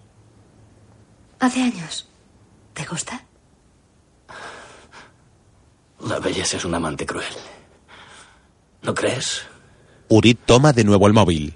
Hace 1.40 1.62
años. 1.62 2.06
¿Te 2.74 2.84
gusta? 2.84 3.24
La 6.00 6.18
belleza 6.18 6.58
es 6.58 6.64
un 6.64 6.74
amante 6.74 7.06
cruel. 7.06 7.32
¿No 8.82 8.94
crees? 8.94 9.42
Uri 10.08 10.34
toma 10.34 10.72
de 10.72 10.84
nuevo 10.84 11.06
el 11.06 11.14
móvil. 11.14 11.54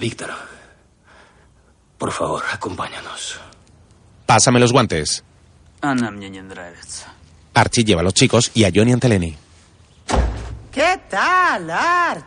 Víctor, 0.00 0.30
por 1.96 2.10
favor, 2.10 2.42
acompáñanos. 2.52 3.38
Pásame 4.26 4.58
los 4.58 4.72
guantes. 4.72 5.22
Archie 7.54 7.84
lleva 7.84 8.00
a 8.00 8.04
los 8.04 8.14
chicos 8.14 8.50
y 8.54 8.64
a 8.64 8.70
Johnny 8.74 8.92
ante 8.92 9.36
¿Qué 10.72 11.00
tal, 11.08 11.70
Arch? 11.70 12.26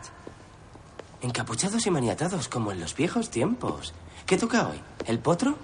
Encapuchados 1.20 1.86
y 1.86 1.90
maniatados, 1.90 2.48
como 2.48 2.72
en 2.72 2.80
los 2.80 2.96
viejos 2.96 3.28
tiempos. 3.28 3.92
¿Qué 4.24 4.38
toca 4.38 4.68
hoy? 4.68 4.80
¿El 5.06 5.18
potro? 5.18 5.56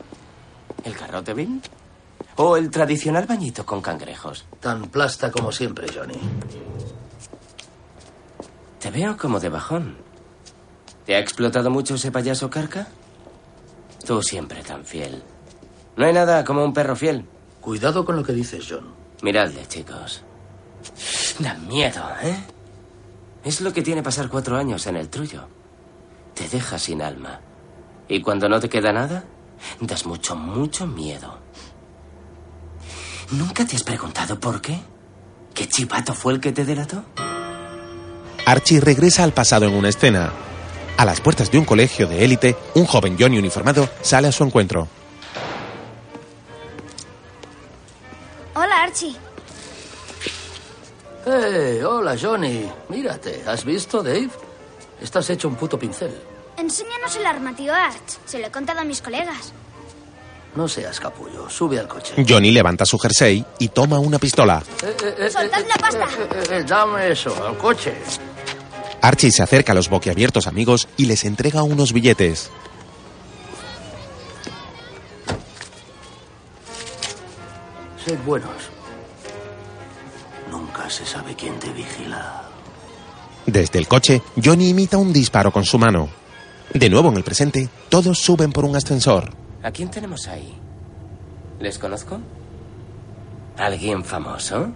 ¿El 0.85 0.95
carrote 0.95 1.35
¿O 2.37 2.57
el 2.57 2.71
tradicional 2.71 3.27
bañito 3.27 3.65
con 3.65 3.81
cangrejos? 3.81 4.45
Tan 4.61 4.89
plasta 4.89 5.31
como 5.31 5.51
siempre, 5.51 5.87
Johnny. 5.95 6.19
Te 8.81 8.91
veo 8.91 9.17
como 9.17 9.41
de 9.41 9.49
bajón. 9.49 9.97
¿Te 11.07 11.15
ha 11.15 11.21
explotado 11.21 11.71
mucho 11.71 11.95
ese 11.95 12.11
payaso 12.11 12.51
carca? 12.51 12.89
Tú 14.05 14.23
siempre 14.23 14.63
tan 14.63 14.85
fiel. 14.85 15.23
No 15.97 16.05
hay 16.05 16.13
nada 16.13 16.45
como 16.45 16.65
un 16.65 16.75
perro 16.75 16.97
fiel. 16.97 17.25
Cuidado 17.61 18.05
con 18.05 18.17
lo 18.17 18.25
que 18.25 18.33
dices, 18.33 18.67
John. 18.69 19.04
Miradle, 19.25 19.67
chicos. 19.67 20.23
Da 21.39 21.55
miedo, 21.55 22.03
¿eh? 22.23 22.37
Es 23.43 23.63
lo 23.63 23.73
que 23.73 23.81
tiene 23.81 24.03
pasar 24.03 24.29
cuatro 24.29 24.59
años 24.59 24.87
en 24.87 24.97
el 24.97 25.09
trullo. 25.09 25.49
Te 26.35 26.47
deja 26.47 26.79
sin 26.79 27.01
alma. 27.01 27.41
Y 28.07 28.21
cuando 28.21 28.51
no 28.51 28.61
te 28.61 28.69
queda 28.69 28.93
nada, 28.93 29.25
das 29.81 30.05
mucho, 30.05 30.37
mucho 30.37 30.87
miedo. 30.87 31.39
¿Nunca 33.31 33.65
te 33.65 33.77
has 33.77 33.83
preguntado 33.83 34.39
por 34.39 34.61
qué? 34.61 34.79
¿Qué 35.55 35.71
chivato 35.71 36.13
fue 36.13 36.35
el 36.35 36.41
que 36.41 36.53
te 36.53 36.67
delató? 36.67 37.03
Archie 38.45 38.81
regresa 38.81 39.25
al 39.25 39.33
pasado 39.33 39.65
en 39.65 39.75
una 39.75 39.89
escena. 39.89 40.35
A 40.99 41.07
las 41.07 41.23
puertas 41.23 41.51
de 41.51 41.57
un 41.57 41.65
colegio 41.65 42.07
de 42.07 42.27
élite, 42.27 42.59
un 42.75 42.85
joven 42.85 43.17
Johnny 43.19 43.39
uniformado 43.39 43.89
sale 44.03 44.29
a 44.29 44.33
su 44.33 44.45
encuentro. 44.45 44.87
Archie. 48.95 49.17
¡Eh! 51.27 51.83
hola, 51.85 52.17
Johnny. 52.21 52.71
Mírate. 52.91 53.43
¿Has 53.45 53.65
visto, 53.65 54.03
Dave? 54.05 54.31
Estás 55.01 55.29
hecho 55.31 55.49
un 55.49 55.57
puto 55.57 55.77
pincel. 55.77 56.15
Enséñanos 56.57 57.17
el 57.17 57.27
arma, 57.27 57.57
tío 57.57 57.75
Arch. 57.75 58.19
Se 58.25 58.39
lo 58.39 58.47
he 58.47 58.51
contado 58.53 58.79
a 58.81 58.85
mis 58.85 59.03
colegas. 59.03 59.53
No 60.55 60.69
seas 60.69 61.01
capullo. 61.01 61.51
Sube 61.51 61.81
al 61.81 61.89
coche. 61.89 62.15
Johnny 62.29 62.53
levanta 62.53 62.85
su 62.87 62.97
jersey 62.97 63.45
y 63.59 63.69
toma 63.71 63.99
una 63.99 64.21
pistola. 64.21 64.63
Eh, 64.85 64.97
eh, 65.03 65.15
eh, 65.19 65.31
¡Soltad 65.31 65.65
la 65.67 65.75
pasta! 65.75 66.05
eh, 66.05 66.45
eh, 66.51 66.65
dame 66.65 67.11
eso, 67.11 67.35
al 67.45 67.59
coche. 67.59 67.95
Archie 69.01 69.33
se 69.33 69.43
acerca 69.43 69.73
a 69.73 69.75
los 69.75 69.89
boquiabiertos 69.89 70.47
amigos 70.47 70.87
y 70.97 71.07
les 71.07 71.25
entrega 71.25 71.65
unos 71.65 71.93
billetes. 71.93 72.49
Sed 78.05 78.19
buenos. 78.25 78.71
Nunca 80.85 80.97
se 80.97 81.07
sabe 81.07 81.35
quién 81.35 81.59
te 81.59 81.73
vigila. 81.73 82.43
Desde 83.47 83.79
el 83.79 83.89
coche, 83.89 84.21
Johnny 84.37 84.69
imita 84.69 84.99
un 84.99 85.15
disparo 85.15 85.51
con 85.51 85.65
su 85.65 85.79
mano. 85.79 86.11
De 86.75 86.91
nuevo 86.91 87.09
en 87.09 87.17
el 87.17 87.25
presente, 87.25 87.71
todos 87.89 88.19
suben 88.19 88.53
por 88.53 88.67
un 88.67 88.77
ascensor. 88.77 89.31
¿A 89.63 89.71
quién 89.71 89.91
tenemos 89.91 90.29
ahí? 90.29 90.55
¿Les 91.59 91.79
conozco? 91.79 92.19
¿Alguien 93.57 94.05
famoso? 94.05 94.73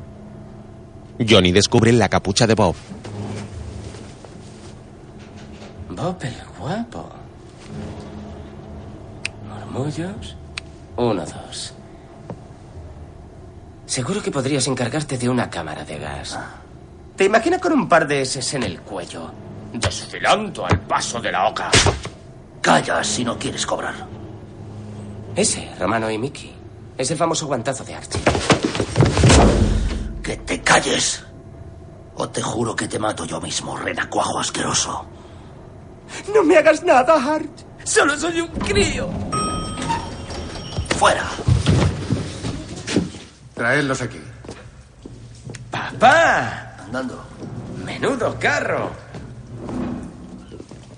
Johnny 1.29 1.53
descubre 1.53 1.93
la 1.93 2.09
capucha 2.09 2.47
de 2.47 2.55
Bob. 2.55 2.75
Bob 5.91 6.17
el 6.23 6.37
guapo. 6.59 7.11
¿Murmullos? 9.47 10.37
Uno, 10.97 11.27
dos. 11.27 11.75
Seguro 13.89 14.23
que 14.23 14.31
podrías 14.31 14.67
encargarte 14.67 15.17
de 15.17 15.31
una 15.31 15.49
cámara 15.49 15.83
de 15.83 15.99
gas. 15.99 16.39
¿Te 17.17 17.25
imaginas 17.25 17.59
con 17.59 17.73
un 17.73 17.89
par 17.89 18.07
de 18.07 18.21
S 18.21 18.55
en 18.55 18.63
el 18.63 18.83
cuello? 18.83 19.33
Desfilando 19.73 20.67
al 20.67 20.79
paso 20.81 21.19
de 21.23 21.33
la 21.33 21.49
oca. 21.49 21.71
Calla 22.61 23.03
si 23.03 23.25
no 23.25 23.39
quieres 23.39 23.65
cobrar. 23.65 23.95
Ese, 25.35 25.75
Romano 25.81 26.11
y 26.11 26.19
Mickey. 26.19 26.55
Es 26.99 27.11
el 27.11 27.17
famoso 27.17 27.47
guantazo 27.47 27.83
de 27.83 27.95
Archie. 27.95 28.21
Que 30.23 30.37
te 30.37 30.61
calles. 30.61 31.25
O 32.17 32.29
te 32.29 32.43
juro 32.43 32.77
que 32.77 32.89
te 32.89 32.99
mato 32.99 33.25
yo 33.25 33.41
mismo, 33.41 33.75
renacuajo 33.75 34.39
asqueroso. 34.39 35.07
No 36.35 36.45
me 36.45 36.59
hagas 36.59 36.85
nada, 36.85 37.15
Art. 37.15 37.63
Solo 37.85 38.19
soy 38.19 38.43
un 38.43 38.49
crío. 38.49 39.09
¡Fuera! 40.99 41.25
Traedlos 43.59 44.01
aquí. 44.01 44.21
¡Papá! 45.69 46.77
Andando. 46.79 47.25
¡Menudo 47.85 48.39
carro! 48.39 48.93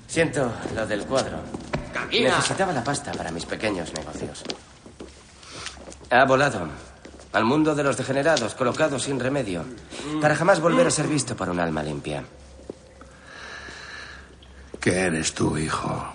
Siento 0.07 0.53
lo 0.75 0.87
del 0.87 1.07
cuadro. 1.07 1.39
Necesitaba 2.11 2.73
la 2.75 2.85
pasta 2.85 3.13
para 3.13 3.31
mis 3.31 3.47
pequeños 3.47 3.91
negocios. 3.95 4.43
Ha 6.11 6.25
volado. 6.27 6.69
Al 7.33 7.45
mundo 7.47 7.75
de 7.75 7.83
los 7.83 7.97
degenerados, 7.97 8.55
colocado 8.55 8.99
sin 8.99 9.19
remedio. 9.19 9.65
Para 10.21 10.37
jamás 10.37 10.61
volver 10.61 10.87
a 10.87 10.91
ser 10.91 11.07
visto 11.07 11.35
por 11.35 11.49
un 11.49 11.61
alma 11.61 11.83
limpia. 11.83 12.25
¿Qué 14.79 14.99
eres 14.99 15.33
tú, 15.33 15.57
hijo? 15.57 16.13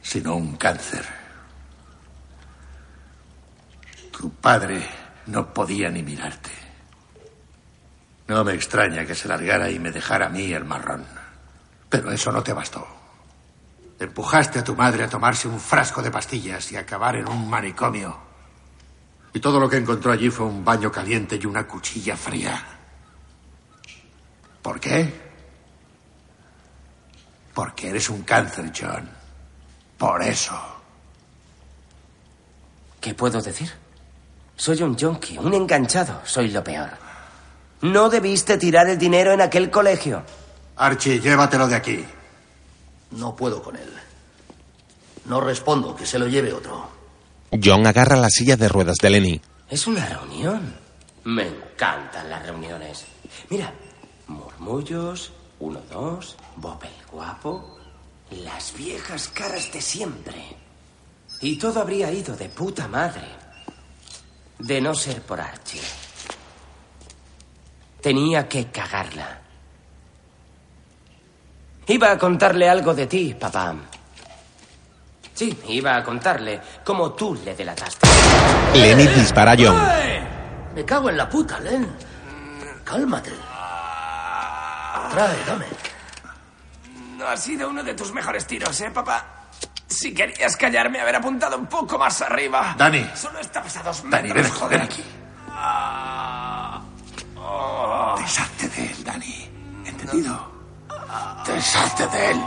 Sino 0.00 0.36
un 0.36 0.56
cáncer. 0.56 1.15
Tu 4.16 4.30
padre 4.30 4.82
no 5.26 5.52
podía 5.52 5.90
ni 5.90 6.02
mirarte. 6.02 6.50
No 8.28 8.42
me 8.44 8.54
extraña 8.54 9.04
que 9.04 9.14
se 9.14 9.28
largara 9.28 9.70
y 9.70 9.78
me 9.78 9.92
dejara 9.92 10.26
a 10.26 10.30
mí 10.30 10.52
el 10.54 10.64
marrón. 10.64 11.04
Pero 11.90 12.10
eso 12.10 12.32
no 12.32 12.42
te 12.42 12.54
bastó. 12.54 12.86
Empujaste 13.98 14.60
a 14.60 14.64
tu 14.64 14.74
madre 14.74 15.04
a 15.04 15.08
tomarse 15.08 15.48
un 15.48 15.60
frasco 15.60 16.02
de 16.02 16.10
pastillas 16.10 16.72
y 16.72 16.76
acabar 16.76 17.16
en 17.16 17.28
un 17.28 17.48
manicomio. 17.48 18.18
Y 19.34 19.40
todo 19.40 19.60
lo 19.60 19.68
que 19.68 19.76
encontró 19.76 20.12
allí 20.12 20.30
fue 20.30 20.46
un 20.46 20.64
baño 20.64 20.90
caliente 20.90 21.38
y 21.40 21.44
una 21.44 21.66
cuchilla 21.66 22.16
fría. 22.16 22.58
¿Por 24.62 24.80
qué? 24.80 25.12
Porque 27.52 27.90
eres 27.90 28.08
un 28.08 28.22
cáncer, 28.22 28.72
John. 28.74 29.10
Por 29.98 30.22
eso. 30.22 30.58
¿Qué 32.98 33.14
puedo 33.14 33.40
decir? 33.42 33.85
Soy 34.56 34.82
un 34.82 34.98
junkie, 34.98 35.38
un 35.38 35.52
enganchado. 35.54 36.20
Soy 36.24 36.50
lo 36.50 36.64
peor. 36.64 36.90
No 37.82 38.08
debiste 38.08 38.56
tirar 38.56 38.88
el 38.88 38.98
dinero 38.98 39.32
en 39.32 39.42
aquel 39.42 39.70
colegio. 39.70 40.22
Archie, 40.76 41.20
llévatelo 41.20 41.68
de 41.68 41.74
aquí. 41.74 42.04
No 43.12 43.36
puedo 43.36 43.62
con 43.62 43.76
él. 43.76 43.92
No 45.26 45.40
respondo, 45.40 45.94
que 45.94 46.06
se 46.06 46.18
lo 46.18 46.26
lleve 46.26 46.52
otro. 46.52 46.88
John 47.62 47.86
agarra 47.86 48.16
la 48.16 48.30
silla 48.30 48.56
de 48.56 48.68
ruedas 48.68 48.96
de 49.00 49.10
Lenny. 49.10 49.40
Es 49.68 49.86
una 49.86 50.06
reunión. 50.06 50.74
Me 51.24 51.48
encantan 51.48 52.30
las 52.30 52.44
reuniones. 52.44 53.04
Mira, 53.50 53.72
murmullos, 54.28 55.32
uno, 55.58 55.80
dos, 55.90 56.36
Bob 56.56 56.82
el 56.84 57.10
guapo, 57.10 57.78
las 58.30 58.74
viejas 58.76 59.28
caras 59.28 59.72
de 59.72 59.80
siempre. 59.80 60.56
Y 61.40 61.56
todo 61.58 61.80
habría 61.80 62.12
ido 62.12 62.36
de 62.36 62.48
puta 62.48 62.88
madre. 62.88 63.26
De 64.58 64.80
no 64.80 64.94
ser 64.94 65.22
por 65.22 65.40
Archie. 65.40 65.80
Tenía 68.00 68.48
que 68.48 68.66
cagarla. 68.66 69.40
Iba 71.88 72.12
a 72.12 72.18
contarle 72.18 72.68
algo 72.68 72.94
de 72.94 73.06
ti, 73.06 73.34
papá. 73.34 73.74
Sí, 75.34 75.56
iba 75.68 75.96
a 75.96 76.02
contarle 76.02 76.60
cómo 76.84 77.12
tú 77.12 77.34
le 77.44 77.54
delataste. 77.54 78.08
Lenny 78.74 79.06
dispara 79.08 79.52
a 79.52 79.56
John. 79.58 79.76
Me 80.74 80.84
cago 80.84 81.10
en 81.10 81.16
la 81.16 81.28
puta, 81.28 81.60
Len. 81.60 81.86
Cálmate. 82.84 83.32
Trae, 85.10 85.36
dame. 85.46 85.66
No 87.16 87.26
ha 87.26 87.36
sido 87.36 87.68
uno 87.68 87.82
de 87.82 87.94
tus 87.94 88.12
mejores 88.12 88.46
tiros, 88.46 88.80
¿eh, 88.80 88.90
papá? 88.90 89.35
Si 89.88 90.12
querías 90.12 90.56
callarme, 90.56 91.00
haber 91.00 91.16
apuntado 91.16 91.56
un 91.56 91.66
poco 91.66 91.96
más 91.98 92.20
arriba. 92.22 92.74
Dani. 92.76 93.08
Solo 93.14 93.38
estabas 93.40 93.76
a 93.76 93.82
dos 93.82 94.02
Dani, 94.10 94.28
metros. 94.28 94.44
ven, 94.50 94.52
joder 94.60 94.80
aquí. 94.82 95.04
Oh. 97.36 98.16
Deshazte 98.18 98.68
de 98.68 98.86
él, 98.86 99.04
Dani. 99.04 99.48
¿Entendido? 99.84 100.52
Deshazte 101.46 102.06
de 102.08 102.30
él. 102.32 102.40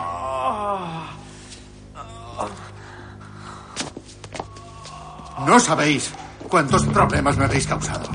No 5.46 5.60
sabéis 5.60 6.12
cuántos 6.50 6.86
problemas 6.88 7.38
me 7.38 7.46
habéis 7.46 7.66
causado. 7.68 8.10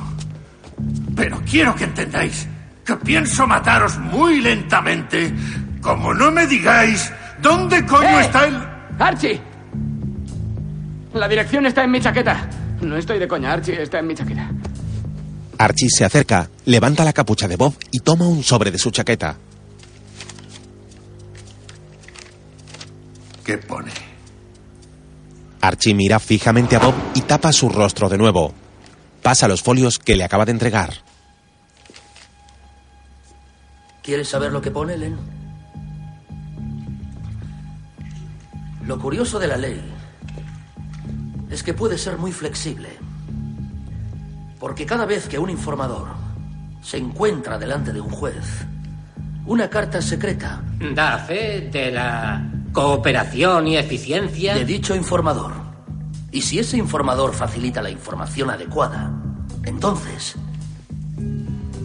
Pero 1.17 1.41
quiero 1.49 1.75
que 1.75 1.85
entendáis 1.85 2.47
que 2.85 2.97
pienso 2.97 3.47
mataros 3.47 3.97
muy 3.99 4.41
lentamente, 4.41 5.35
como 5.81 6.13
no 6.13 6.31
me 6.31 6.47
digáis 6.47 7.11
dónde 7.41 7.87
coño 7.87 8.21
¡Eh! 8.21 8.25
está 8.27 8.45
el... 8.45 8.74
¡Archie! 8.99 9.41
La 11.15 11.29
dirección 11.29 11.67
está 11.67 11.85
en 11.85 11.91
mi 11.91 12.01
chaqueta. 12.01 12.49
No 12.81 12.97
estoy 12.97 13.19
de 13.19 13.29
coña, 13.29 13.53
Archie, 13.53 13.83
está 13.83 13.99
en 13.99 14.07
mi 14.07 14.15
chaqueta. 14.15 14.51
Archie 15.59 15.89
se 15.89 16.05
acerca, 16.05 16.51
levanta 16.65 17.05
la 17.05 17.13
capucha 17.13 17.47
de 17.47 17.57
Bob 17.57 17.75
y 17.91 18.01
toma 18.01 18.27
un 18.29 18.43
sobre 18.43 18.71
de 18.71 18.79
su 18.79 18.91
chaqueta. 18.91 19.37
¿Qué 23.45 23.59
pone? 23.59 23.93
Archie 25.61 25.95
mira 25.95 26.19
fijamente 26.19 26.77
a 26.77 26.81
Bob 26.81 26.95
y 27.15 27.23
tapa 27.23 27.53
su 27.53 27.69
rostro 27.69 28.09
de 28.09 28.19
nuevo. 28.19 28.53
Pasa 29.23 29.49
los 29.49 29.63
folios 29.63 29.99
que 29.99 30.17
le 30.17 30.25
acaba 30.25 30.45
de 30.45 30.53
entregar. 30.53 30.93
¿Quieres 34.03 34.29
saber 34.29 34.53
lo 34.53 34.61
que 34.61 34.71
pone, 34.71 34.99
Len? 34.99 35.34
Lo 38.87 38.99
curioso 38.99 39.39
de 39.39 39.47
la 39.49 39.57
ley 39.57 39.81
es 41.51 41.63
que 41.63 41.75
puede 41.75 41.97
ser 41.99 42.19
muy 42.19 42.33
flexible. 42.33 42.89
Porque 44.59 44.87
cada 44.87 45.07
vez 45.07 45.29
que 45.29 45.39
un 45.39 45.51
informador 45.51 46.09
se 46.83 46.99
encuentra 46.99 47.59
delante 47.59 47.93
de 47.93 48.01
un 48.01 48.11
juez, 48.11 48.67
una 49.47 49.69
carta 49.69 50.01
secreta 50.01 50.63
Da 50.95 51.19
fe 51.19 51.69
de 51.73 51.91
la 51.91 52.51
cooperación 52.73 53.69
y 53.69 53.77
eficiencia. 53.77 54.55
de 54.55 54.65
dicho 54.65 54.95
informador. 54.95 55.53
Y 56.33 56.41
si 56.43 56.59
ese 56.59 56.77
informador 56.77 57.33
facilita 57.33 57.81
la 57.81 57.91
información 57.91 58.51
adecuada, 58.51 59.13
entonces 59.65 60.35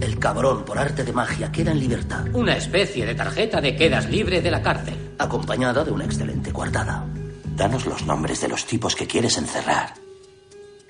el 0.01 0.17
cabrón 0.17 0.63
por 0.65 0.79
arte 0.79 1.03
de 1.03 1.11
magia 1.13 1.51
queda 1.51 1.71
en 1.71 1.79
libertad, 1.79 2.25
Una 2.33 2.55
especie 2.55 3.05
de 3.05 3.13
tarjeta 3.15 3.59
de 3.61 3.75
quedas 3.75 4.09
libre 4.09 4.41
de 4.41 4.49
la 4.51 4.61
cárcel. 4.61 4.95
acompañada 5.19 5.83
de 5.83 5.91
una 5.91 6.05
excelente 6.05 6.38
coartada. 6.59 7.05
Danos 7.55 7.85
los 7.85 8.05
nombres 8.05 8.41
de 8.41 8.49
los 8.49 8.65
tipos 8.65 8.93
que 8.93 9.07
quieres 9.07 9.37
encerrar. 9.37 9.93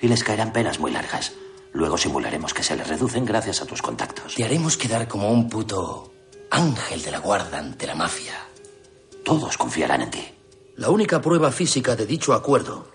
Y 0.02 0.08
les 0.08 0.24
caerán 0.24 0.52
penas 0.52 0.80
muy 0.80 0.90
largas. 0.90 1.34
Luego 1.74 1.96
simularemos 1.96 2.56
que 2.56 2.64
se 2.64 2.76
les 2.76 2.88
reducen 2.88 3.24
gracias 3.24 3.62
a 3.62 3.68
tus 3.68 3.80
contactos. 3.80 4.34
Te 4.34 4.44
haremos 4.44 4.78
quedar 4.78 5.08
como 5.08 5.32
un 5.32 5.48
puto 5.48 6.12
ángel 6.50 7.04
de 7.04 7.12
la 7.12 7.20
guarda 7.20 7.60
ante 7.60 7.86
la 7.86 7.94
mafia. 7.94 8.34
Todos 9.24 9.60
confiarán 9.60 10.02
en 10.02 10.10
ti. 10.10 10.28
La 10.78 10.90
única 10.90 11.22
prueba 11.22 11.52
física 11.52 11.96
de 11.96 12.08
dicho 12.08 12.34
acuerdo 12.34 12.88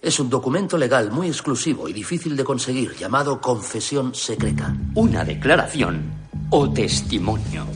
es 0.00 0.18
un 0.20 0.30
documento 0.30 0.78
legal 0.78 1.10
muy 1.10 1.26
exclusivo 1.26 1.86
y 1.86 1.92
difícil 1.92 2.34
de 2.34 2.44
conseguir 2.44 2.96
llamado 2.96 3.42
confesión 3.42 4.14
secreta. 4.14 4.74
Una 4.94 5.22
declaración 5.22 6.10
o 6.48 6.70
testimonio. 6.70 7.66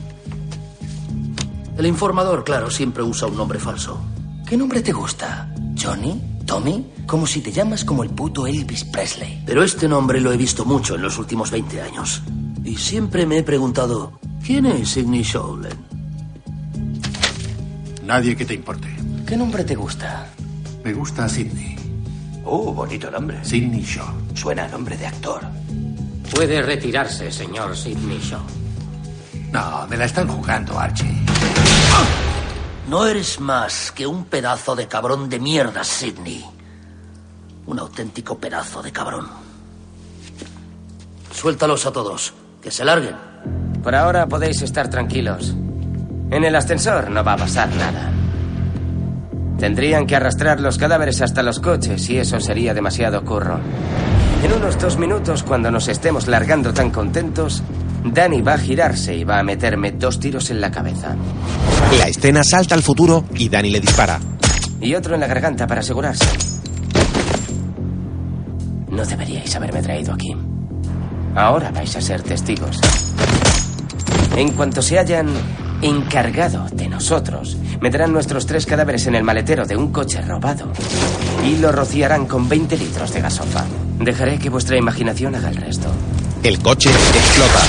El 1.76 1.84
informador, 1.84 2.42
claro, 2.42 2.70
siempre 2.70 3.02
usa 3.02 3.28
un 3.28 3.36
nombre 3.36 3.58
falso. 3.58 4.13
¿Qué 4.46 4.56
nombre 4.56 4.82
te 4.82 4.92
gusta? 4.92 5.48
¿Johnny? 5.80 6.20
¿Tommy? 6.44 6.86
Como 7.06 7.26
si 7.26 7.40
te 7.40 7.50
llamas 7.50 7.84
como 7.84 8.02
el 8.02 8.10
puto 8.10 8.46
Elvis 8.46 8.84
Presley. 8.84 9.42
Pero 9.46 9.62
este 9.62 9.88
nombre 9.88 10.20
lo 10.20 10.32
he 10.32 10.36
visto 10.36 10.64
mucho 10.64 10.94
en 10.96 11.02
los 11.02 11.18
últimos 11.18 11.50
20 11.50 11.80
años. 11.80 12.22
Y 12.62 12.76
siempre 12.76 13.26
me 13.26 13.38
he 13.38 13.42
preguntado, 13.42 14.18
¿quién 14.44 14.66
es 14.66 14.90
Sidney 14.90 15.22
Showland? 15.22 15.78
Nadie 18.04 18.36
que 18.36 18.44
te 18.44 18.54
importe. 18.54 18.88
¿Qué 19.26 19.36
nombre 19.36 19.64
te 19.64 19.74
gusta? 19.74 20.28
Me 20.84 20.92
gusta 20.92 21.26
Sidney. 21.28 21.76
Oh, 22.44 22.72
bonito 22.74 23.10
nombre. 23.10 23.42
Sidney 23.42 23.82
Shaw. 23.82 24.34
Suena 24.34 24.64
a 24.64 24.68
nombre 24.68 24.98
de 24.98 25.06
actor. 25.06 25.40
Puede 26.34 26.60
retirarse, 26.60 27.32
señor 27.32 27.74
Sidney 27.74 28.18
Shaw. 28.18 28.42
No, 29.52 29.86
me 29.88 29.96
la 29.96 30.04
están 30.04 30.28
jugando, 30.28 30.78
Archie. 30.78 31.24
No 32.88 33.06
eres 33.06 33.40
más 33.40 33.92
que 33.92 34.06
un 34.06 34.26
pedazo 34.26 34.76
de 34.76 34.86
cabrón 34.86 35.30
de 35.30 35.40
mierda, 35.40 35.82
Sidney. 35.84 36.44
Un 37.66 37.78
auténtico 37.78 38.38
pedazo 38.38 38.82
de 38.82 38.92
cabrón. 38.92 39.26
Suéltalos 41.32 41.86
a 41.86 41.92
todos. 41.92 42.34
Que 42.62 42.70
se 42.70 42.84
larguen. 42.84 43.16
Por 43.82 43.94
ahora 43.94 44.26
podéis 44.26 44.62
estar 44.62 44.88
tranquilos. 44.88 45.54
En 46.30 46.44
el 46.44 46.56
ascensor 46.56 47.10
no 47.10 47.24
va 47.24 47.34
a 47.34 47.38
pasar 47.38 47.68
nada. 47.74 48.10
Tendrían 49.58 50.06
que 50.06 50.16
arrastrar 50.16 50.60
los 50.60 50.78
cadáveres 50.78 51.22
hasta 51.22 51.42
los 51.42 51.60
coches 51.60 52.08
y 52.10 52.18
eso 52.18 52.38
sería 52.40 52.74
demasiado 52.74 53.24
curro. 53.24 53.60
En 54.42 54.52
unos 54.52 54.78
dos 54.78 54.98
minutos, 54.98 55.42
cuando 55.42 55.70
nos 55.70 55.88
estemos 55.88 56.26
largando 56.26 56.74
tan 56.74 56.90
contentos, 56.90 57.62
Danny 58.04 58.42
va 58.42 58.54
a 58.54 58.58
girarse 58.58 59.16
y 59.16 59.24
va 59.24 59.38
a 59.38 59.42
meterme 59.42 59.92
dos 59.92 60.20
tiros 60.20 60.50
en 60.50 60.60
la 60.60 60.70
cabeza. 60.70 61.16
La 61.98 62.06
escena 62.08 62.44
salta 62.44 62.74
al 62.74 62.82
futuro 62.82 63.24
y 63.34 63.48
Danny 63.48 63.70
le 63.70 63.80
dispara. 63.80 64.20
Y 64.80 64.94
otro 64.94 65.14
en 65.14 65.20
la 65.20 65.26
garganta 65.26 65.66
para 65.66 65.80
asegurarse. 65.80 66.26
No 68.90 69.04
deberíais 69.04 69.56
haberme 69.56 69.82
traído 69.82 70.12
aquí. 70.12 70.36
Ahora 71.34 71.70
vais 71.70 71.96
a 71.96 72.00
ser 72.00 72.22
testigos. 72.22 72.78
En 74.36 74.50
cuanto 74.50 74.82
se 74.82 74.98
hayan 74.98 75.28
encargado 75.80 76.66
de 76.72 76.88
nosotros, 76.88 77.56
meterán 77.80 78.12
nuestros 78.12 78.46
tres 78.46 78.66
cadáveres 78.66 79.06
en 79.06 79.14
el 79.14 79.24
maletero 79.24 79.66
de 79.66 79.76
un 79.76 79.90
coche 79.90 80.20
robado 80.20 80.70
y 81.44 81.56
lo 81.56 81.72
rociarán 81.72 82.26
con 82.26 82.48
20 82.48 82.76
litros 82.76 83.12
de 83.12 83.20
gasofa. 83.22 83.64
Dejaré 83.98 84.38
que 84.38 84.50
vuestra 84.50 84.76
imaginación 84.76 85.34
haga 85.34 85.48
el 85.48 85.56
resto. 85.56 85.88
El 86.44 86.58
coche 86.58 86.90
explota. 86.90 87.62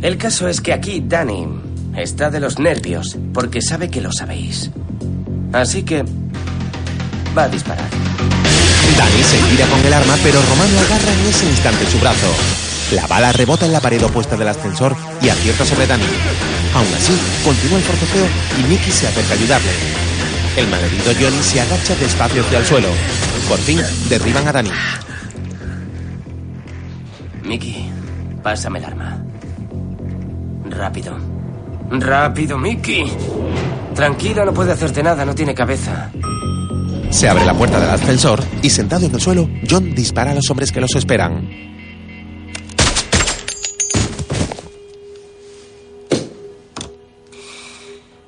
El 0.00 0.16
caso 0.16 0.46
es 0.46 0.60
que 0.60 0.72
aquí 0.72 1.02
Danny 1.04 1.44
está 1.96 2.30
de 2.30 2.38
los 2.38 2.60
nervios 2.60 3.18
porque 3.34 3.60
sabe 3.60 3.90
que 3.90 4.00
lo 4.00 4.12
sabéis. 4.12 4.70
Así 5.52 5.82
que 5.82 6.04
va 7.36 7.42
a 7.42 7.48
disparar. 7.48 7.88
Danny 8.96 9.22
se 9.24 9.42
gira 9.50 9.66
con 9.66 9.84
el 9.84 9.92
arma, 9.92 10.14
pero 10.22 10.40
Román 10.40 10.72
lo 10.72 10.78
agarra 10.78 11.12
en 11.12 11.26
ese 11.26 11.46
instante 11.46 11.84
su 11.86 11.98
brazo. 11.98 12.32
La 12.92 13.08
bala 13.08 13.32
rebota 13.32 13.66
en 13.66 13.72
la 13.72 13.80
pared 13.80 14.04
opuesta 14.04 14.36
del 14.36 14.46
ascensor 14.46 14.94
y 15.20 15.28
acierta 15.28 15.64
sobre 15.64 15.88
Danny. 15.88 16.04
Aún 16.74 16.94
así, 16.94 17.12
continúa 17.44 17.78
el 17.78 17.84
forcejeo 17.84 18.26
y 18.60 18.68
Mickey 18.68 18.92
se 18.92 19.08
acerca 19.08 19.34
a 19.34 19.36
ayudarle. 19.36 19.72
El 20.56 20.68
malherido 20.68 21.12
Johnny 21.20 21.42
se 21.42 21.60
agacha 21.60 21.96
despacio 21.96 22.42
hacia 22.44 22.60
el 22.60 22.66
suelo. 22.66 22.88
Por 23.48 23.58
fin, 23.58 23.82
derriban 24.08 24.46
a 24.46 24.52
Danny. 24.52 24.70
Mickey, 27.46 27.88
pásame 28.42 28.80
el 28.80 28.84
arma. 28.86 29.18
Rápido. 30.68 31.16
Rápido, 31.90 32.58
Mickey. 32.58 33.04
Tranquilo, 33.94 34.44
no 34.44 34.52
puede 34.52 34.72
hacerte 34.72 35.02
nada, 35.02 35.24
no 35.24 35.34
tiene 35.34 35.54
cabeza. 35.54 36.10
Se 37.10 37.28
abre 37.28 37.44
la 37.44 37.54
puerta 37.54 37.78
del 37.78 37.90
ascensor 37.90 38.42
y 38.62 38.70
sentado 38.70 39.06
en 39.06 39.14
el 39.14 39.20
suelo, 39.20 39.48
John 39.70 39.94
dispara 39.94 40.32
a 40.32 40.34
los 40.34 40.50
hombres 40.50 40.72
que 40.72 40.80
los 40.80 40.94
esperan. 40.96 41.48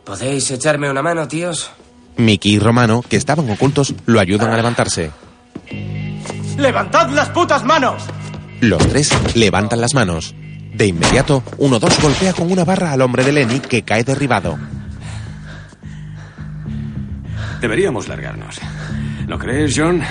¿Podéis 0.05 0.51
echarme 0.53 0.89
una 0.89 1.03
mano, 1.03 1.27
tíos? 1.27 1.70
Mickey 2.16 2.55
y 2.55 2.59
Romano, 2.59 3.03
que 3.07 3.16
estaban 3.16 3.51
ocultos, 3.51 3.95
lo 4.07 4.20
ayudan 4.20 4.51
a 4.51 4.57
levantarse. 4.57 5.11
¡Levantad 6.57 7.11
las 7.11 7.28
putas 7.28 7.65
manos! 7.65 8.05
Los 8.61 8.87
tres 8.89 9.11
levantan 9.35 9.81
las 9.81 9.95
manos. 9.95 10.35
De 10.75 10.87
inmediato, 10.87 11.43
uno 11.59 11.79
dos 11.79 12.01
golpea 12.01 12.33
con 12.33 12.51
una 12.51 12.65
barra 12.65 12.93
al 12.93 13.03
hombre 13.03 13.25
de 13.25 13.33
Lenny 13.33 13.61
que 13.61 13.83
cae 13.83 14.05
derribado. 14.05 14.59
Deberíamos 17.61 18.09
largarnos. 18.09 18.57
¿Lo 19.27 19.39
crees, 19.39 19.75
John? 19.77 20.03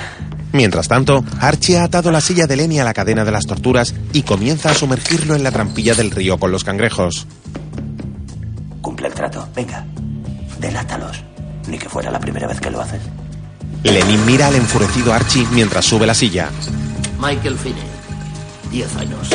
Mientras 0.53 0.87
tanto, 0.87 1.23
Archie 1.39 1.77
ha 1.77 1.83
atado 1.83 2.11
la 2.11 2.21
silla 2.21 2.47
de 2.47 2.55
Lenny 2.55 2.79
a 2.79 2.83
la 2.83 2.93
cadena 2.93 3.25
de 3.25 3.31
las 3.31 3.45
torturas 3.45 3.93
y 4.13 4.23
comienza 4.23 4.71
a 4.71 4.73
sumergirlo 4.73 5.35
en 5.35 5.43
la 5.43 5.51
trampilla 5.51 5.93
del 5.93 6.11
río 6.11 6.37
con 6.37 6.51
los 6.51 6.63
cangrejos. 6.63 7.27
Cumple 8.81 9.07
el 9.07 9.13
trato. 9.13 9.47
Venga. 9.55 9.85
Delátalos. 10.59 11.23
Ni 11.67 11.77
que 11.77 11.89
fuera 11.89 12.09
la 12.11 12.19
primera 12.19 12.47
vez 12.47 12.59
que 12.59 12.71
lo 12.71 12.81
haces. 12.81 13.01
Lenny 13.83 14.17
mira 14.25 14.47
al 14.47 14.55
enfurecido 14.55 15.13
Archie 15.13 15.45
mientras 15.51 15.85
sube 15.85 16.07
la 16.07 16.13
silla. 16.13 16.49
Michael 17.19 17.57
Finney, 17.57 17.83
10 18.69 18.95
años. 18.97 19.29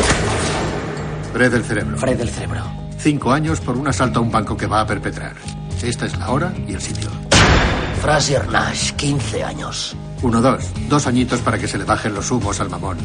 Fred 1.32 1.52
del 1.52 1.64
cerebro. 1.64 1.96
Fred 1.96 2.18
del 2.18 2.28
cerebro. 2.28 2.62
Cinco 2.98 3.32
años 3.32 3.60
por 3.60 3.76
un 3.76 3.88
asalto 3.88 4.20
a 4.20 4.22
un 4.22 4.30
banco 4.30 4.56
que 4.56 4.66
va 4.66 4.80
a 4.80 4.86
perpetrar. 4.86 5.34
Esta 5.82 6.06
es 6.06 6.16
la 6.16 6.30
hora 6.30 6.52
y 6.68 6.74
el 6.74 6.80
sitio. 6.80 7.10
Fraser 8.00 8.48
Nash, 8.48 8.92
15 8.92 9.44
años. 9.44 9.96
Uno, 10.22 10.40
dos. 10.40 10.64
Dos 10.88 11.06
añitos 11.06 11.40
para 11.40 11.58
que 11.58 11.66
se 11.66 11.78
le 11.78 11.84
bajen 11.84 12.14
los 12.14 12.30
humos 12.30 12.60
al 12.60 12.68
mamón. 12.70 12.98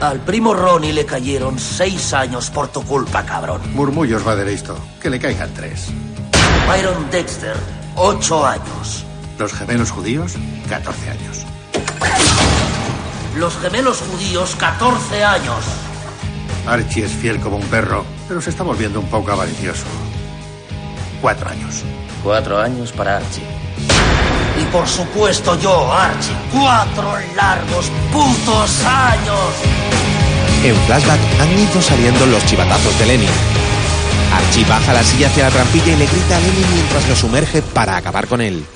Al 0.00 0.20
primo 0.20 0.54
Ronnie 0.54 0.92
le 0.94 1.04
cayeron 1.04 1.58
seis 1.58 2.14
años 2.14 2.50
por 2.50 2.68
tu 2.68 2.82
culpa, 2.82 3.24
cabrón. 3.24 3.60
Murmullos 3.74 4.26
va 4.26 4.36
de 4.36 4.52
esto. 4.52 4.78
Que 5.02 5.10
le 5.10 5.18
caigan 5.18 5.52
tres. 5.54 5.88
Byron 6.66 7.10
Dexter, 7.10 7.56
8 7.96 8.46
años. 8.46 9.04
Los 9.38 9.52
gemelos 9.52 9.90
judíos, 9.90 10.34
14 10.68 11.10
años. 11.10 11.46
Los 13.40 13.56
gemelos 13.56 14.02
judíos, 14.02 14.54
14 14.56 15.24
años. 15.24 15.64
Archie 16.66 17.06
es 17.06 17.12
fiel 17.12 17.40
como 17.40 17.56
un 17.56 17.64
perro, 17.68 18.04
pero 18.28 18.42
se 18.42 18.50
está 18.50 18.62
volviendo 18.62 19.00
un 19.00 19.06
poco 19.06 19.32
avaricioso. 19.32 19.86
Cuatro 21.22 21.48
años. 21.48 21.82
Cuatro 22.22 22.60
años 22.60 22.92
para 22.92 23.16
Archie. 23.16 23.42
Y 24.60 24.64
por 24.66 24.86
supuesto 24.86 25.58
yo, 25.58 25.90
Archie. 25.90 26.34
Cuatro 26.52 27.14
largos 27.34 27.90
putos 28.12 28.84
años. 28.84 29.54
En 30.62 30.76
flashback 30.76 31.20
han 31.40 31.58
ido 31.58 31.80
saliendo 31.80 32.26
los 32.26 32.44
chivatazos 32.44 32.98
de 32.98 33.06
Lenny. 33.06 33.28
Archie 34.34 34.66
baja 34.66 34.92
la 34.92 35.02
silla 35.02 35.28
hacia 35.28 35.44
la 35.44 35.50
trampilla 35.50 35.94
y 35.94 35.96
le 35.96 36.06
grita 36.06 36.36
a 36.36 36.40
Lenny 36.40 36.64
mientras 36.74 37.08
lo 37.08 37.16
sumerge 37.16 37.62
para 37.62 37.96
acabar 37.96 38.26
con 38.26 38.42
él. 38.42 38.66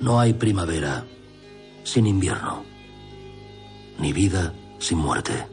No 0.00 0.20
hay 0.20 0.34
primavera 0.34 1.06
sin 1.82 2.06
invierno. 2.06 2.75
Ni 3.98 4.12
vida 4.12 4.52
sin 4.78 4.98
muerte. 4.98 5.46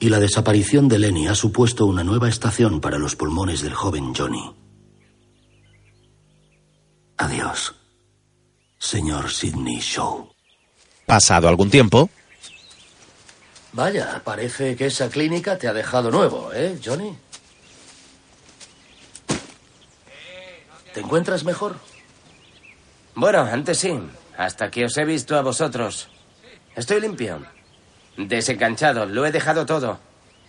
Y 0.00 0.08
la 0.08 0.20
desaparición 0.20 0.88
de 0.88 0.98
Lenny 0.98 1.26
ha 1.26 1.34
supuesto 1.34 1.86
una 1.86 2.04
nueva 2.04 2.28
estación 2.28 2.80
para 2.80 2.98
los 2.98 3.16
pulmones 3.16 3.62
del 3.62 3.74
joven 3.74 4.14
Johnny. 4.14 4.54
Adiós, 7.16 7.74
señor 8.78 9.30
Sidney 9.30 9.80
Shaw. 9.80 10.28
Pasado 11.06 11.48
algún 11.48 11.70
tiempo, 11.70 12.08
Vaya, 13.72 14.22
parece 14.24 14.76
que 14.76 14.86
esa 14.86 15.08
clínica 15.08 15.58
te 15.58 15.68
ha 15.68 15.72
dejado 15.72 16.10
nuevo, 16.10 16.50
¿eh, 16.52 16.78
Johnny? 16.84 17.16
¿Te 20.94 21.00
encuentras 21.00 21.44
mejor? 21.44 21.76
Bueno, 23.14 23.40
antes 23.40 23.78
sí. 23.78 24.00
Hasta 24.36 24.70
que 24.70 24.84
os 24.84 24.96
he 24.96 25.04
visto 25.04 25.36
a 25.36 25.42
vosotros. 25.42 26.08
Estoy 26.78 27.00
limpio. 27.00 27.42
Desenganchado. 28.16 29.04
Lo 29.04 29.26
he 29.26 29.32
dejado 29.32 29.66
todo. 29.66 29.98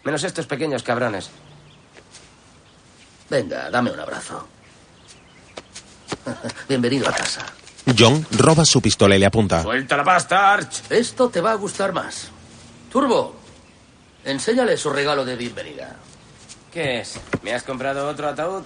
Menos 0.03 0.23
estos 0.23 0.45
pequeños 0.45 0.83
cabrones. 0.83 1.31
Venga, 3.31 3.71
dame 3.71 3.89
un 3.91 3.99
abrazo. 3.99 4.47
Bienvenido 6.69 7.09
a 7.09 7.13
casa. 7.13 7.43
John 7.97 8.23
roba 8.29 8.63
su 8.63 8.79
pistola 8.79 9.15
y 9.15 9.19
le 9.19 9.25
apunta. 9.25 9.63
¡Suelta 9.63 9.97
la 9.97 10.03
pasta, 10.03 10.53
Arch! 10.53 10.91
Esto 10.91 11.29
te 11.29 11.41
va 11.41 11.53
a 11.53 11.55
gustar 11.55 11.93
más. 11.93 12.29
Turbo, 12.91 13.35
enséñale 14.23 14.77
su 14.77 14.91
regalo 14.91 15.25
de 15.25 15.35
bienvenida. 15.35 15.95
¿Qué 16.71 16.99
es? 16.99 17.19
¿Me 17.41 17.55
has 17.55 17.63
comprado 17.63 18.07
otro 18.07 18.29
ataúd? 18.29 18.65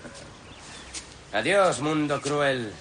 Adiós, 1.34 1.80
mundo 1.80 2.18
cruel. 2.22 2.72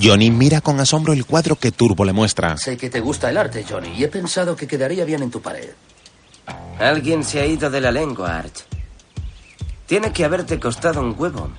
Johnny 0.00 0.30
mira 0.30 0.60
con 0.60 0.78
asombro 0.80 1.12
el 1.12 1.24
cuadro 1.24 1.56
que 1.56 1.72
Turbo 1.72 2.04
le 2.04 2.12
muestra. 2.12 2.56
Sé 2.56 2.76
que 2.76 2.90
te 2.90 3.00
gusta 3.00 3.30
el 3.30 3.38
arte, 3.38 3.64
Johnny, 3.68 3.88
y 3.96 4.04
he 4.04 4.08
pensado 4.08 4.54
que 4.54 4.66
quedaría 4.66 5.04
bien 5.04 5.22
en 5.22 5.30
tu 5.30 5.40
pared. 5.40 5.70
Alguien 6.78 7.24
se 7.24 7.40
ha 7.40 7.46
ido 7.46 7.70
de 7.70 7.80
la 7.80 7.90
lengua, 7.90 8.38
Arch. 8.38 8.64
Tiene 9.86 10.12
que 10.12 10.24
haberte 10.24 10.60
costado 10.60 11.00
un 11.00 11.14
huevo. 11.18 11.50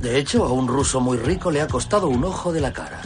De 0.00 0.18
hecho, 0.18 0.44
a 0.44 0.52
un 0.52 0.66
ruso 0.66 1.00
muy 1.00 1.16
rico 1.16 1.50
le 1.50 1.60
ha 1.60 1.68
costado 1.68 2.08
un 2.08 2.24
ojo 2.24 2.52
de 2.52 2.60
la 2.60 2.72
cara. 2.72 3.00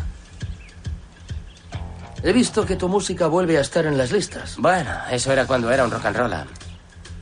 He 2.23 2.33
visto 2.33 2.67
que 2.67 2.75
tu 2.77 2.89
música 2.89 3.29
vuelve 3.29 3.59
a 3.59 3.61
estar 3.61 3.87
en 3.87 3.97
las 3.97 4.11
listas. 4.11 4.57
Bueno, 4.57 4.91
eso 5.11 5.33
era 5.33 5.47
cuando 5.47 5.71
era 5.71 5.85
un 5.85 5.91
rock 5.91 6.07
and 6.07 6.17
roll. 6.17 6.35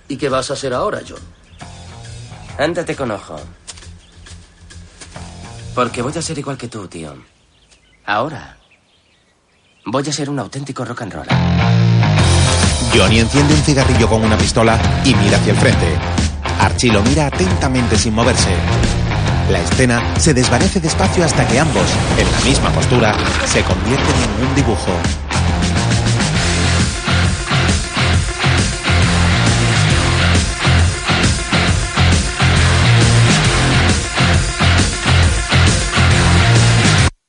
¿Y 0.09 0.17
qué 0.17 0.29
vas 0.29 0.51
a 0.51 0.55
hacer 0.55 0.73
ahora, 0.73 1.01
John? 1.07 1.21
Ándate 2.59 2.97
con 2.97 3.11
ojo. 3.11 3.39
Porque 5.77 6.01
voy 6.01 6.13
a 6.17 6.23
ser 6.23 6.39
igual 6.39 6.57
que 6.57 6.69
tú, 6.69 6.89
tío. 6.89 7.15
Ahora. 8.07 8.57
Voy 9.85 10.09
a 10.09 10.11
ser 10.11 10.31
un 10.31 10.39
auténtico 10.39 10.87
rock 10.87 11.03
and 11.03 11.13
roll. 11.13 11.27
Johnny 12.95 13.21
enciende 13.21 13.53
un 13.53 13.61
cigarrillo 13.61 14.09
con 14.09 14.25
una 14.25 14.39
pistola 14.39 14.79
y 15.05 15.15
mira 15.15 15.37
hacia 15.37 15.53
el 15.53 15.59
frente. 15.59 15.99
Archie 16.61 16.91
lo 16.91 17.03
mira 17.03 17.27
atentamente 17.27 17.99
sin 17.99 18.15
moverse. 18.15 18.57
La 19.51 19.61
escena 19.61 20.19
se 20.19 20.33
desvanece 20.33 20.81
despacio 20.81 21.23
hasta 21.27 21.47
que 21.47 21.61
ambos, 21.61 21.87
en 22.19 22.33
la 22.33 22.41
misma 22.41 22.71
postura, 22.71 23.15
se 23.45 23.63
convierten 23.63 24.15
en 24.17 24.47
un 24.47 24.55
dibujo. 24.55 24.93